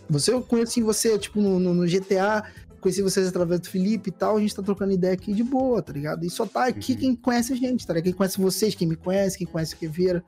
Você, 0.08 0.32
eu 0.32 0.42
conheci 0.42 0.82
você, 0.82 1.18
tipo, 1.18 1.40
no, 1.40 1.58
no- 1.58 1.86
GTA, 1.86 2.44
conheci 2.80 3.00
vocês 3.02 3.28
através 3.28 3.60
do 3.60 3.68
Felipe 3.68 4.08
e 4.10 4.12
tal, 4.12 4.36
a 4.36 4.40
gente 4.40 4.54
tá 4.54 4.62
trocando 4.62 4.92
ideia 4.92 5.12
aqui 5.14 5.32
de 5.32 5.42
boa, 5.44 5.80
tá 5.82 5.92
ligado? 5.92 6.24
E 6.24 6.30
só 6.30 6.46
tá 6.46 6.66
aqui 6.66 6.92
Uhum. 6.92 6.98
quem 6.98 7.14
conhece 7.16 7.52
a 7.52 7.56
gente, 7.56 7.86
tá 7.86 7.92
ligado? 7.92 8.04
Quem 8.04 8.12
conhece 8.14 8.40
vocês, 8.40 8.74
quem 8.74 8.88
me 8.88 8.96
conhece, 8.96 9.38
quem 9.38 9.46
conhece 9.46 9.74
o 9.74 9.78
Queveira, 9.78 10.24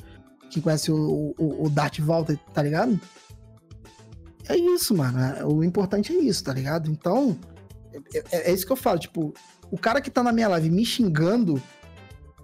quem 0.50 0.62
conhece 0.62 0.92
o, 0.92 1.34
o, 1.38 1.64
o 1.66 1.70
Dart 1.70 1.98
Volta, 2.00 2.38
tá 2.52 2.62
ligado? 2.62 3.00
É 4.48 4.56
isso, 4.56 4.94
mano. 4.94 5.18
é- 5.18 5.44
O 5.44 5.62
importante 5.64 6.12
é 6.12 6.16
isso, 6.20 6.44
tá 6.44 6.52
ligado? 6.52 6.90
Então, 6.90 7.36
é, 7.92 8.18
é- 8.30 8.50
é 8.50 8.52
isso 8.52 8.66
que 8.66 8.72
eu 8.72 8.76
falo, 8.76 8.98
tipo, 8.98 9.32
o 9.70 9.78
cara 9.78 10.00
que 10.00 10.10
tá 10.10 10.22
na 10.22 10.32
minha 10.32 10.48
live 10.48 10.70
me 10.70 10.84
xingando, 10.84 11.60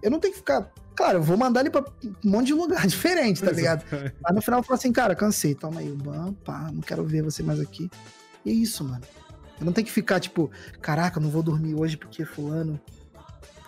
eu 0.03 0.11
não 0.11 0.19
tenho 0.19 0.33
que 0.33 0.39
ficar. 0.39 0.73
Claro, 0.99 1.19
eu 1.19 1.23
vou 1.23 1.37
mandar 1.37 1.61
ele 1.61 1.71
pra 1.71 1.85
um 2.03 2.29
monte 2.29 2.49
de 2.49 2.55
lugar 2.55 2.85
diferente, 2.89 3.41
tá 3.41 3.53
ligado? 3.53 3.85
Aí 3.93 4.35
no 4.35 4.43
final 4.43 4.59
eu 4.59 4.65
falo 4.65 4.77
assim, 4.77 4.91
cara, 4.91 5.15
cansei, 5.15 5.55
toma 5.55 5.79
aí 5.79 5.93
o 5.93 5.95
ban, 5.95 6.33
pá, 6.45 6.73
não 6.73 6.81
quero 6.81 7.05
ver 7.05 7.23
você 7.23 7.41
mais 7.41 7.61
aqui. 7.61 7.89
E 8.45 8.51
é 8.51 8.53
isso, 8.53 8.83
mano. 8.83 9.03
Eu 9.61 9.65
não 9.65 9.73
tenho 9.73 9.87
que 9.87 9.93
ficar, 9.93 10.19
tipo, 10.19 10.51
caraca, 10.83 11.21
eu 11.21 11.23
não 11.23 11.31
vou 11.31 11.41
dormir 11.41 11.77
hoje 11.77 11.97
porque 11.97 12.25
fulano. 12.25 12.81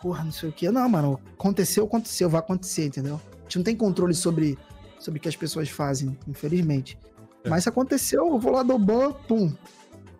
Porra, 0.03 0.25
não 0.25 0.33
sei 0.33 0.49
o 0.49 0.53
quê. 0.53 0.73
Não, 0.73 0.89
mano, 0.89 1.21
aconteceu, 1.39 1.85
aconteceu, 1.85 2.29
vai 2.29 2.41
acontecer, 2.41 2.87
entendeu? 2.87 3.21
A 3.39 3.43
gente 3.45 3.59
não 3.59 3.65
tem 3.65 3.77
controle 3.77 4.13
sobre, 4.13 4.59
sobre 4.99 5.19
o 5.19 5.23
que 5.23 5.29
as 5.29 5.37
pessoas 5.37 5.69
fazem, 5.69 6.19
infelizmente. 6.27 6.99
É. 7.45 7.49
Mas 7.49 7.63
se 7.63 7.69
aconteceu, 7.69 8.27
eu 8.27 8.41
vou 8.41 8.51
lá 8.51 8.65
do 8.65 8.77
ban, 8.77 9.13
pum. 9.13 9.53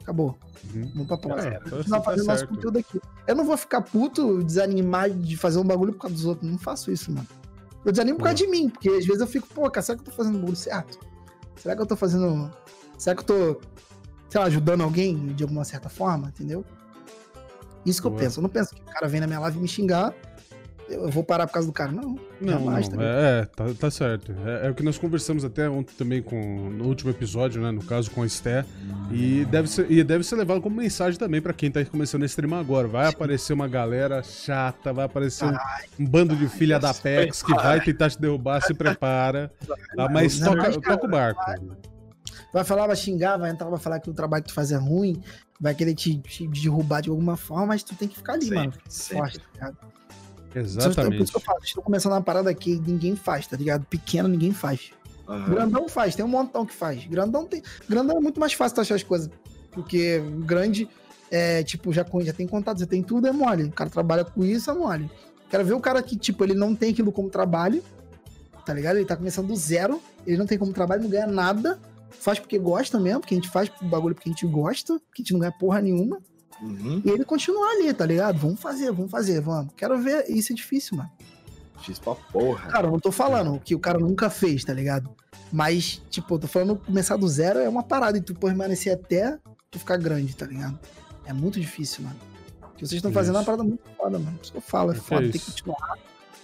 Acabou. 0.03 0.37
Uhum. 0.75 0.91
Vamos 0.95 1.07
pra 1.09 1.17
próxima. 1.19 1.55
É, 1.55 1.59
Vamos 1.59 1.71
tá- 1.71 1.77
continuar 1.77 1.99
tá 1.99 2.05
fazendo 2.05 2.27
nosso 2.27 2.49
conteúdo 2.49 2.79
aqui. 2.79 3.01
Eu 3.27 3.37
não 3.37 3.45
vou 3.45 3.57
ficar 3.57 3.81
puto, 3.83 4.43
desanimar 4.43 5.11
de 5.11 5.37
fazer 5.37 5.59
um 5.59 5.65
bagulho 5.65 5.93
por 5.93 6.01
causa 6.03 6.15
dos 6.17 6.25
outros. 6.25 6.51
Não 6.51 6.59
faço 6.59 6.91
isso, 6.91 7.13
mano. 7.13 7.27
Eu 7.85 7.93
desanimo 7.93 8.19
por 8.19 8.25
causa 8.25 8.37
de 8.37 8.47
mim, 8.47 8.69
porque 8.69 8.89
às 8.89 9.07
vezes 9.07 9.21
eu 9.21 9.27
fico, 9.27 9.47
pô, 9.49 9.71
cara, 9.71 9.83
será 9.83 9.97
que 9.97 10.03
eu 10.03 10.07
tô 10.07 10.13
fazendo 10.13 10.37
o 10.37 10.39
bagulho 10.39 10.57
certo? 10.57 10.99
Será 11.57 11.77
que 11.77 11.83
eu 11.83 11.87
tô 11.87 11.97
fazendo. 11.97 12.51
Será 12.99 13.15
que 13.17 13.23
eu 13.23 13.27
tô, 13.55 13.61
sei 14.29 14.41
lá, 14.41 14.47
ajudando 14.47 14.83
alguém 14.83 15.29
de 15.35 15.43
alguma 15.43 15.65
certa 15.65 15.89
forma, 15.89 16.29
entendeu? 16.29 16.65
Isso 17.85 18.01
que 18.01 18.07
eu 18.07 18.11
Boa. 18.11 18.23
penso. 18.23 18.41
Eu 18.41 18.43
não 18.43 18.51
penso 18.51 18.75
que 18.75 18.81
o 18.83 18.85
cara 18.85 19.09
vem 19.09 19.21
na 19.21 19.27
minha 19.27 19.41
live 19.41 19.59
me 19.59 19.69
xingar, 19.69 20.15
eu 20.91 21.11
vou 21.11 21.23
parar 21.23 21.47
por 21.47 21.55
causa 21.55 21.69
do 21.69 21.73
cara. 21.73 21.93
Não. 21.93 22.19
Não, 22.41 22.53
Jamais, 22.53 22.89
não, 22.89 22.99
tá 22.99 23.05
é, 23.05 23.45
tá, 23.45 23.65
tá 23.79 23.91
certo. 23.91 24.35
É, 24.45 24.67
é 24.67 24.71
o 24.71 24.75
que 24.75 24.83
nós 24.83 24.99
conversamos 24.99 25.45
até 25.45 25.69
ontem 25.69 25.95
também 25.97 26.23
com, 26.23 26.71
no 26.71 26.87
último 26.87 27.11
episódio, 27.11 27.63
né? 27.63 27.71
No 27.71 27.83
caso 27.83 28.11
com 28.11 28.23
a 28.23 28.27
Esté. 28.27 28.65
E 29.11 29.45
deve 29.45 29.69
ser, 29.69 29.91
e 29.91 30.03
deve 30.03 30.25
ser 30.25 30.37
levado 30.37 30.61
como 30.61 30.77
mensagem 30.77 31.19
também 31.19 31.41
pra 31.41 31.53
quem 31.53 31.71
tá 31.71 31.85
começando 31.85 32.23
a 32.23 32.27
streamar 32.27 32.61
agora. 32.61 32.89
Vai 32.89 33.09
aparecer 33.09 33.53
uma 33.53 33.69
galera 33.69 34.23
chata, 34.23 34.93
vai 34.93 35.05
aparecer 35.05 35.45
um, 35.45 35.57
um 36.01 36.07
bando 36.07 36.35
de 36.35 36.49
filha 36.49 36.79
da 36.79 36.93
Pex 36.93 37.43
que 37.43 37.55
vai 37.55 37.81
tentar 37.81 38.11
te 38.11 38.21
derrubar, 38.21 38.61
se 38.63 38.75
prepara. 38.75 39.53
Tá? 39.97 40.09
Mas 40.09 40.41
Não, 40.41 40.57
toca, 40.57 40.81
toca 40.81 41.07
o 41.07 41.11
barco. 41.11 41.41
Vai 42.53 42.65
falar, 42.65 42.87
vai 42.87 42.97
xingar, 42.97 43.37
vai 43.37 43.51
entrar, 43.51 43.69
vai 43.69 43.79
falar 43.79 44.01
que 44.01 44.11
o 44.11 44.15
trabalho 44.15 44.43
que 44.43 44.49
tu 44.49 44.55
faz 44.55 44.73
é 44.73 44.77
ruim, 44.77 45.23
vai 45.61 45.75
querer 45.75 45.95
te, 45.95 46.19
te 46.19 46.49
derrubar 46.49 47.01
de 47.01 47.11
alguma 47.11 47.37
forma, 47.37 47.67
mas 47.67 47.83
tu 47.83 47.95
tem 47.95 48.09
que 48.09 48.17
ficar 48.17 48.33
ali, 48.33 48.47
Sempre, 48.47 48.57
mano. 48.57 48.73
sempre. 48.89 49.19
Forte, 49.19 49.39
tá 49.39 49.47
ligado? 49.55 50.00
Por 50.51 50.59
Exatamente. 50.59 51.23
isso 51.23 51.33
que 51.33 51.39
eu 51.39 51.43
falo, 51.43 51.61
estou 51.63 51.83
começando 51.83 52.13
uma 52.13 52.23
parada 52.23 52.53
que 52.53 52.77
ninguém 52.81 53.15
faz, 53.15 53.47
tá 53.47 53.57
ligado? 53.57 53.85
Pequeno 53.87 54.29
ninguém 54.29 54.53
faz. 54.53 54.91
Aham. 55.29 55.49
Grandão 55.49 55.89
faz, 55.89 56.17
tem 56.17 56.25
um 56.25 56.29
montão 56.29 56.67
que 56.67 56.75
faz. 56.75 57.07
Grandão 57.07 57.47
tem. 57.47 57.63
Grandão 57.89 58.17
é 58.17 58.21
muito 58.21 58.41
mais 58.41 58.53
fácil 58.53 58.75
tu 58.75 58.81
achar 58.81 58.97
as 58.97 59.03
coisas. 59.03 59.31
Porque 59.71 60.21
grande, 60.41 60.89
é, 61.31 61.63
tipo, 61.63 61.93
já, 61.93 62.05
já 62.23 62.33
tem 62.33 62.47
contato, 62.49 62.81
já 62.81 62.87
tem 62.87 63.03
tudo, 63.03 63.29
é 63.29 63.33
mole. 63.33 63.65
O 63.65 63.73
cara 63.73 63.89
trabalha 63.89 64.25
com 64.25 64.45
isso, 64.45 64.71
é 64.71 64.75
mole. 64.75 65.09
Quero 65.49 65.65
ver 65.65 65.75
o 65.75 65.81
cara 65.81 66.03
que, 66.03 66.17
tipo, 66.17 66.43
ele 66.43 66.55
não 66.55 66.75
tem 66.75 66.91
aquilo 66.91 67.13
como 67.13 67.31
trabalho, 67.31 67.83
tá 68.67 68.75
ligado? 68.75 68.97
Ele 68.97 69.05
tá 69.05 69.17
começando 69.17 69.47
do 69.47 69.57
zero, 69.57 70.01
ele 70.27 70.37
não 70.37 70.47
tem 70.47 70.59
como 70.59 70.73
trabalho, 70.73 71.03
não 71.03 71.11
ganha 71.11 71.27
nada. 71.27 71.79
Faz 72.11 72.41
porque 72.41 72.59
gosta 72.59 72.99
mesmo, 72.99 73.21
porque 73.21 73.35
a 73.35 73.39
gente 73.39 73.49
faz 73.49 73.71
o 73.81 73.85
bagulho 73.85 74.15
porque 74.15 74.29
a 74.29 74.33
gente 74.33 74.47
gosta, 74.47 74.99
porque 74.99 75.23
a 75.23 75.25
gente 75.25 75.33
não 75.33 75.41
ganha 75.41 75.53
porra 75.53 75.81
nenhuma. 75.81 76.19
Uhum. 76.61 77.03
E 77.05 77.11
ele 77.11 77.25
continua 77.25 77.67
ali, 77.71 77.93
tá 77.95 78.05
ligado? 78.05 78.39
Vamos 78.39 78.61
fazer, 78.61 78.93
vamos 78.93 79.11
fazer, 79.11 79.41
vamos. 79.41 79.73
Quero 79.77 79.99
ver. 79.99 80.27
Isso 80.29 80.53
é 80.53 80.57
difícil, 80.57 80.97
mano. 80.97 81.11
Fiz 81.83 81.99
pra 81.99 82.15
porra. 82.15 82.69
Cara, 82.69 82.87
eu 82.87 82.91
não 82.91 83.01
tô 83.01 83.11
falando 83.11 83.59
que 83.61 83.75
o 83.75 83.79
cara 83.79 83.99
nunca 83.99 84.29
fez, 84.29 84.65
tá 84.65 84.73
ligado? 84.75 85.11
Mas, 85.53 86.03
tipo, 86.11 86.35
eu 86.35 86.39
tô 86.39 86.47
falando 86.47 86.77
começar 86.77 87.17
do 87.17 87.27
zero 87.29 87.59
é 87.59 87.69
uma 87.69 87.83
parada 87.83 88.19
e 88.19 88.21
tu 88.21 88.35
permanecer 88.35 88.93
até 88.93 89.39
tu 89.71 89.79
ficar 89.79 89.97
grande, 89.97 90.37
tá 90.37 90.47
ligado? 90.47 90.79
É 91.25 91.33
muito 91.33 91.59
difícil, 91.59 92.05
mano. 92.05 92.17
O 92.63 92.77
que 92.77 92.87
vocês 92.87 92.93
estão 92.93 93.13
fazendo 93.13 93.37
é 93.37 93.39
uma 93.39 93.45
parada 93.45 93.65
muito 93.65 93.83
foda, 93.97 94.19
mano. 94.19 94.37
Por 94.37 94.43
isso 94.43 94.53
que 94.53 94.59
eu 94.59 94.63
falo, 94.63 94.93
é 94.93 94.95
foda, 94.95 95.27
é 95.27 95.31
tem 95.31 95.41
que 95.41 95.47
continuar. 95.47 95.99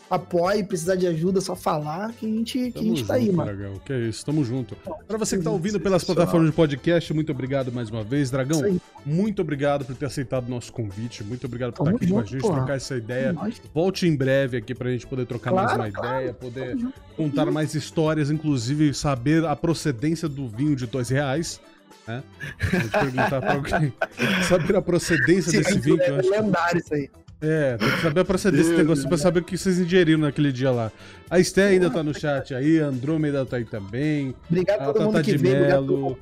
Apoie, 0.09 0.63
precisar 0.65 0.95
de 0.97 1.07
ajuda, 1.07 1.41
só 1.41 1.57
falar 1.57 2.13
que 2.13 2.27
a 2.27 2.29
gente, 2.29 2.71
que 2.71 2.79
a 2.79 2.83
gente 2.83 3.05
tá 3.05 3.15
aí, 3.15 3.27
junto, 3.27 3.37
mano. 3.37 3.57
Dragão. 3.57 3.75
Que 3.85 3.93
é 3.93 3.99
isso, 4.01 4.25
tamo 4.25 4.45
junto. 4.45 4.77
Pra 5.07 5.19
você 5.19 5.37
que 5.37 5.43
tá 5.45 5.51
ouvindo 5.51 5.81
pelas 5.81 6.05
plataformas 6.05 6.51
de 6.51 6.57
podcast, 6.57 7.13
muito 7.13 7.33
obrigado 7.33 7.73
mais 7.73 7.91
uma 7.91 8.05
vez. 8.05 8.31
Dragão, 8.31 8.79
muito 9.05 9.43
obrigado 9.43 9.85
por 9.85 9.95
ter 9.97 10.07
aceitado 10.07 10.47
o 10.47 10.51
nosso 10.51 10.73
convite. 10.73 11.25
Muito 11.25 11.47
obrigado 11.47 11.73
por 11.73 11.85
Tamo 11.85 11.97
estar 11.97 12.05
aqui 12.05 12.13
com 12.13 12.19
a 12.19 12.23
junto, 12.23 12.33
gente, 12.33 12.41
porra. 12.43 12.57
trocar 12.59 12.77
essa 12.77 12.97
ideia. 12.97 13.35
Volte 13.75 14.07
em 14.07 14.15
breve 14.17 14.57
aqui 14.57 14.75
pra 14.75 14.91
gente 14.91 15.07
poder 15.07 15.27
trocar 15.27 15.51
Claro, 15.51 15.79
mais 15.79 15.93
uma 15.95 16.01
claro, 16.01 16.17
ideia, 16.19 16.35
poder 16.35 16.79
junto. 16.79 16.95
contar 17.17 17.47
mais 17.51 17.75
histórias, 17.75 18.31
inclusive 18.31 18.95
saber 18.95 19.45
a 19.45 19.57
procedência 19.57 20.29
do 20.29 20.49
vinho 20.49 20.77
de 20.77 20.87
dois 20.87 21.09
reais. 21.09 21.61
Né? 22.07 22.23
Gente 22.71 22.89
perguntar 22.91 23.41
pra 23.41 23.55
alguém 23.55 23.93
saber 24.49 24.77
a 24.77 24.83
procedência 24.83 25.51
Sim, 25.51 25.59
desse 25.59 25.79
vinho. 25.81 26.01
é 26.01 26.11
lendário 26.41 26.79
isso 26.79 26.95
aí. 26.95 27.11
É, 27.49 27.77
tem 27.77 27.89
que 27.91 28.01
saber 28.03 28.21
a 28.21 28.25
procedência 28.25 28.65
desse 28.71 28.77
negócio 28.79 29.09
pra 29.09 29.17
saber 29.17 29.41
o 29.41 29.45
que 29.45 29.57
vocês 29.57 29.79
ingeriram 29.79 30.19
naquele 30.21 30.51
dia 30.51 30.71
lá. 30.71 30.91
A 31.31 31.39
Esté 31.39 31.69
ainda 31.69 31.91
tá 31.91 32.03
no 32.03 32.13
chat 32.19 32.55
aí, 32.55 32.81
a 32.81 32.87
Andrômeda 32.87 33.45
tá 33.47 33.57
aí 33.57 33.65
também. 33.65 34.35
Obrigado 34.51 34.81
a 34.81 34.85
todo 34.93 35.01
mundo 35.03 35.13
Tata 35.13 35.25
que 35.25 35.33
de 35.33 35.37
veio, 35.39 35.57
obrigado 35.57 35.87
Melo. 35.87 36.19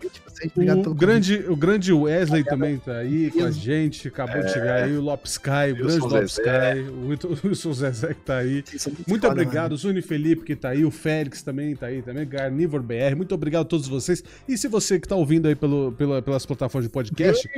obrigado 0.54 0.90
O 0.90 0.94
grande, 0.94 1.44
o 1.48 1.56
grande 1.56 1.92
Wesley 1.92 2.42
também 2.44 2.78
tá 2.78 2.96
aí 2.98 3.30
com 3.30 3.44
a 3.44 3.50
gente, 3.50 4.08
acabou 4.08 4.42
de 4.42 4.52
chegar 4.52 4.84
aí, 4.84 4.96
o 4.96 5.00
Lopes 5.02 5.32
Sky, 5.32 5.72
o 5.72 5.76
grande 5.76 5.98
Lopes. 5.98 6.32
Sky, 6.32 6.80
o 7.44 7.48
Wilson- 7.48 7.72
Zezé 7.74 8.08
que 8.08 8.20
tá 8.22 8.38
aí. 8.38 8.64
Muito 9.06 9.22
foda, 9.22 9.28
obrigado, 9.32 9.62
mano. 9.64 9.74
o 9.74 9.78
Zuni 9.78 10.02
Felipe 10.02 10.42
que 10.44 10.56
tá 10.56 10.70
aí, 10.70 10.84
o 10.84 10.90
Félix 10.90 11.42
também 11.42 11.74
tá 11.76 11.86
aí, 11.86 12.00
também, 12.02 12.26
Carnivore 12.26 12.82
BR. 12.82 13.14
Muito 13.16 13.34
obrigado 13.34 13.62
a 13.62 13.66
todos 13.66 13.86
vocês. 13.86 14.22
E 14.48 14.56
se 14.56 14.68
você 14.68 14.98
que 14.98 15.06
tá 15.06 15.16
ouvindo 15.16 15.48
aí 15.48 15.54
pelo, 15.54 15.92
pela- 15.92 16.20
pelas 16.22 16.44
plataformas 16.46 16.86
de 16.88 16.92
podcast, 16.92 17.48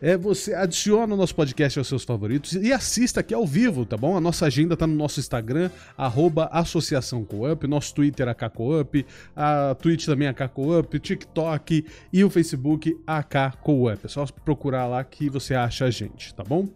é 0.00 0.16
você 0.16 0.54
adiciona 0.54 1.14
o 1.14 1.16
nosso 1.16 1.34
podcast 1.34 1.78
aos 1.78 1.88
seus 1.88 2.04
favoritos 2.04 2.52
e 2.52 2.72
assista 2.72 3.20
aqui 3.20 3.32
ao 3.32 3.46
vivo, 3.46 3.86
tá 3.86 3.96
bom? 3.96 4.16
A 4.16 4.20
nossa 4.20 4.46
agenda 4.46 4.76
tá 4.76 4.86
no 4.86 4.94
nosso 4.94 5.20
Instagram, 5.20 5.70
arroba 5.96 6.48
Associação 6.52 7.24
Coop, 7.24 7.66
nosso 7.66 7.94
Twitter 7.94 8.28
AKCoop, 8.28 9.06
a 9.34 9.74
Twitch 9.80 10.06
também 10.06 10.28
AKCoop, 10.28 10.98
TikTok 10.98 11.84
e 12.12 12.24
o 12.24 12.30
Facebook 12.30 12.96
AKCoop. 13.06 14.04
É 14.04 14.08
só 14.08 14.26
procurar 14.44 14.86
lá 14.86 15.02
que 15.02 15.30
você 15.30 15.54
acha 15.54 15.86
a 15.86 15.90
gente, 15.90 16.34
tá 16.34 16.44
bom? 16.44 16.68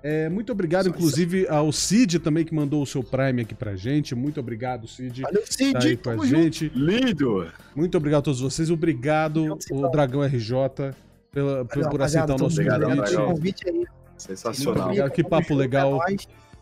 É, 0.00 0.28
muito 0.28 0.52
obrigado, 0.52 0.84
Só 0.84 0.90
isso. 0.90 0.98
inclusive, 0.98 1.48
ao 1.48 1.72
Cid 1.72 2.20
também 2.20 2.44
que 2.44 2.54
mandou 2.54 2.80
o 2.82 2.86
seu 2.86 3.02
Prime 3.02 3.42
aqui 3.42 3.54
pra 3.54 3.74
gente. 3.74 4.14
Muito 4.14 4.38
obrigado, 4.38 4.86
Cid. 4.86 5.22
Valeu, 5.22 5.42
Cid. 5.44 5.72
Tá 5.72 5.80
aí 5.80 5.96
com 5.96 6.22
a 6.22 6.26
gente. 6.26 6.70
Lindo! 6.72 7.50
Muito 7.74 7.98
obrigado 7.98 8.20
a 8.20 8.22
todos 8.22 8.40
vocês. 8.40 8.70
Obrigado, 8.70 9.58
o 9.72 9.88
Dragão 9.88 10.22
RJ, 10.22 10.94
pela, 11.32 11.64
por, 11.64 12.02
aceitar 12.02 12.34
o 12.34 12.38
nosso. 12.38 12.54
Obrigado, 12.60 12.84
Obrigado 12.84 13.06
convite. 13.06 13.10
pelo 13.10 13.16
Dragão. 13.16 13.34
convite 13.34 13.68
aí. 13.68 13.86
Sensacional. 14.16 14.84
obrigado. 14.86 15.10
que 15.10 15.24
papo 15.24 15.54
legal. 15.54 16.00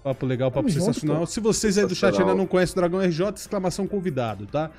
Papo 0.02 0.24
legal, 0.24 0.52
papo 0.52 0.68
Tamo 0.68 0.80
sensacional. 0.80 1.16
junto. 1.18 1.30
Se 1.32 1.40
vocês 1.40 1.76
aí 1.78 1.84
do 1.86 1.94
chat 1.94 2.16
ainda 2.20 2.32
não 2.34 2.46
conhecem 2.46 2.74
o 2.74 2.76
Dragão 2.76 3.00
RJ, 3.00 3.26
exclamação 3.34 3.88
convidado, 3.88 4.46
tá? 4.46 4.70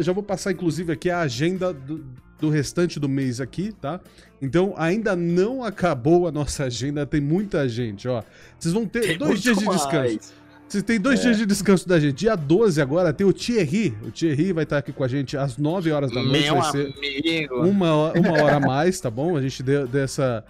Já 0.00 0.12
vou 0.12 0.22
passar, 0.22 0.52
inclusive, 0.52 0.92
aqui 0.92 1.08
a 1.08 1.20
agenda 1.20 1.72
do, 1.72 2.04
do 2.38 2.50
restante 2.50 3.00
do 3.00 3.08
mês 3.08 3.40
aqui, 3.40 3.72
tá? 3.72 3.98
Então, 4.42 4.74
ainda 4.76 5.16
não 5.16 5.64
acabou 5.64 6.28
a 6.28 6.32
nossa 6.32 6.64
agenda, 6.64 7.06
tem 7.06 7.20
muita 7.20 7.66
gente, 7.66 8.06
ó. 8.06 8.22
Vocês 8.58 8.74
vão 8.74 8.84
ter 8.86 9.00
Tem 9.00 9.16
dois 9.18 9.40
dias 9.40 9.56
de 9.56 9.64
mais. 9.64 9.80
descanso. 9.80 10.34
Vocês 10.74 10.82
têm 10.82 10.98
dois 10.98 11.20
dias 11.22 11.36
de 11.36 11.46
descanso 11.46 11.88
da 11.88 12.00
gente. 12.00 12.16
Dia 12.16 12.34
12 12.34 12.82
agora 12.82 13.12
tem 13.12 13.24
o 13.24 13.32
Thierry. 13.32 13.94
O 14.02 14.10
Thierry 14.10 14.52
vai 14.52 14.64
estar 14.64 14.78
aqui 14.78 14.92
com 14.92 15.04
a 15.04 15.08
gente 15.08 15.36
às 15.36 15.56
9 15.56 15.92
horas 15.92 16.10
da 16.10 16.20
noite. 16.20 16.42
Meu 16.42 16.56
vai 16.56 16.70
ser 16.72 16.92
amigo. 16.98 17.60
uma, 17.64 17.94
hora- 17.94 18.18
uma 18.20 18.32
hora 18.42 18.56
a 18.56 18.60
mais, 18.60 18.98
tá 18.98 19.08
bom? 19.08 19.36
A 19.36 19.40
gente 19.40 19.62
deu, 19.62 19.86
deu 19.86 20.02
essa. 20.02 20.42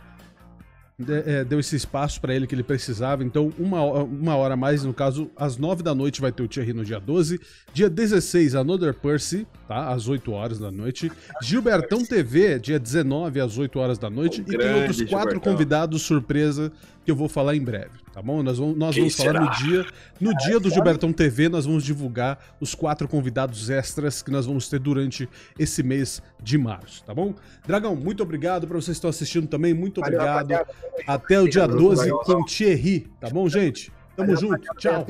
é, 1.27 1.45
deu 1.45 1.61
esse 1.61 1.77
espaço 1.77 2.21
pra 2.23 2.35
ele 2.35 2.47
que 2.47 2.55
ele 2.55 2.63
precisava. 2.63 3.23
Então, 3.23 3.53
uma, 3.59 3.83
uma 3.83 4.35
hora 4.37 4.55
a 4.55 4.57
mais, 4.57 4.83
no 4.83 4.95
caso, 4.95 5.31
às 5.37 5.59
9 5.59 5.83
da 5.83 5.95
noite 5.95 6.23
vai 6.23 6.33
ter 6.33 6.43
o 6.43 6.49
Thierry 6.49 6.73
no 6.73 6.87
dia 6.87 6.99
12. 6.99 7.39
Dia 7.75 7.91
16, 7.91 8.55
Another 8.55 8.95
Percy, 8.95 9.47
tá? 9.69 9.91
Às 9.91 10.09
8 10.09 10.33
horas 10.33 10.59
da 10.59 10.71
noite. 10.71 11.13
Gilbertão 11.43 12.03
TV, 12.03 12.59
dia 12.59 12.79
19, 12.79 13.41
às 13.41 13.59
8 13.59 13.79
horas 13.79 13.99
da 13.99 14.09
noite. 14.09 14.41
O 14.41 14.51
e 14.55 14.57
tem 14.57 14.75
outros 14.75 14.97
quatro 15.03 15.33
Gilbertão. 15.33 15.53
convidados 15.53 16.01
surpresa 16.01 16.73
que 17.05 17.11
eu 17.11 17.17
vou 17.17 17.29
falar 17.29 17.55
em 17.55 17.63
breve, 17.63 17.91
tá 18.13 18.23
bom? 18.23 18.43
Nós 18.43 18.59
vamos, 18.59 18.77
nós 18.77 18.97
vamos 18.97 19.15
falar 19.17 19.41
no 19.41 19.51
dia. 19.51 19.87
No 20.21 20.35
dia 20.39 20.59
do 20.59 20.71
Gilbertão 20.71 21.13
TV, 21.13 21.49
nós 21.49 21.67
vamos 21.67 21.85
divulgar 21.85 22.39
os 22.61 22.75
quatro 22.75 23.07
convidados 23.07 23.69
extras 23.71 24.23
que 24.23 24.31
nós 24.31 24.47
vamos 24.47 24.69
ter 24.69 24.79
durante 24.79 25.29
esse 25.59 25.83
mês 25.83 26.23
de 26.43 26.57
março, 26.57 27.05
tá 27.05 27.13
bom? 27.15 27.35
Dragão, 27.67 27.95
muito 27.95 28.23
obrigado 28.23 28.67
pra 28.67 28.77
vocês 28.77 28.87
que 28.97 28.99
estão 28.99 29.11
assistindo 29.11 29.47
também. 29.47 29.75
Muito 29.75 30.01
Valeu, 30.01 30.19
obrigado. 30.19 30.51
rapaziada. 30.51 30.75
Até 31.07 31.41
o 31.41 31.49
dia 31.49 31.67
Valeu, 31.67 31.77
12 31.79 32.03
Dragãozão. 32.03 32.37
com 32.37 32.43
o 32.43 32.47
Thierry, 32.47 33.07
tá 33.21 33.29
bom, 33.31 33.49
gente? 33.49 33.93
Tamo 34.17 34.35
Valeu, 34.35 34.41
junto. 34.59 34.75
Tchau. 34.79 35.07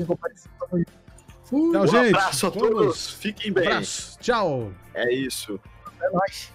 Fui. 0.69 0.83
Tchau, 1.71 1.83
Um 1.83 1.87
gente. 1.87 2.15
abraço 2.15 2.47
a 2.47 2.49
Vamos. 2.49 2.69
todos. 2.69 3.11
Fiquem 3.11 3.53
bem. 3.53 3.67
Abraço. 3.67 4.17
Tchau. 4.19 4.71
É 4.95 5.13
isso. 5.13 5.59
É 6.01 6.09
nóis. 6.09 6.51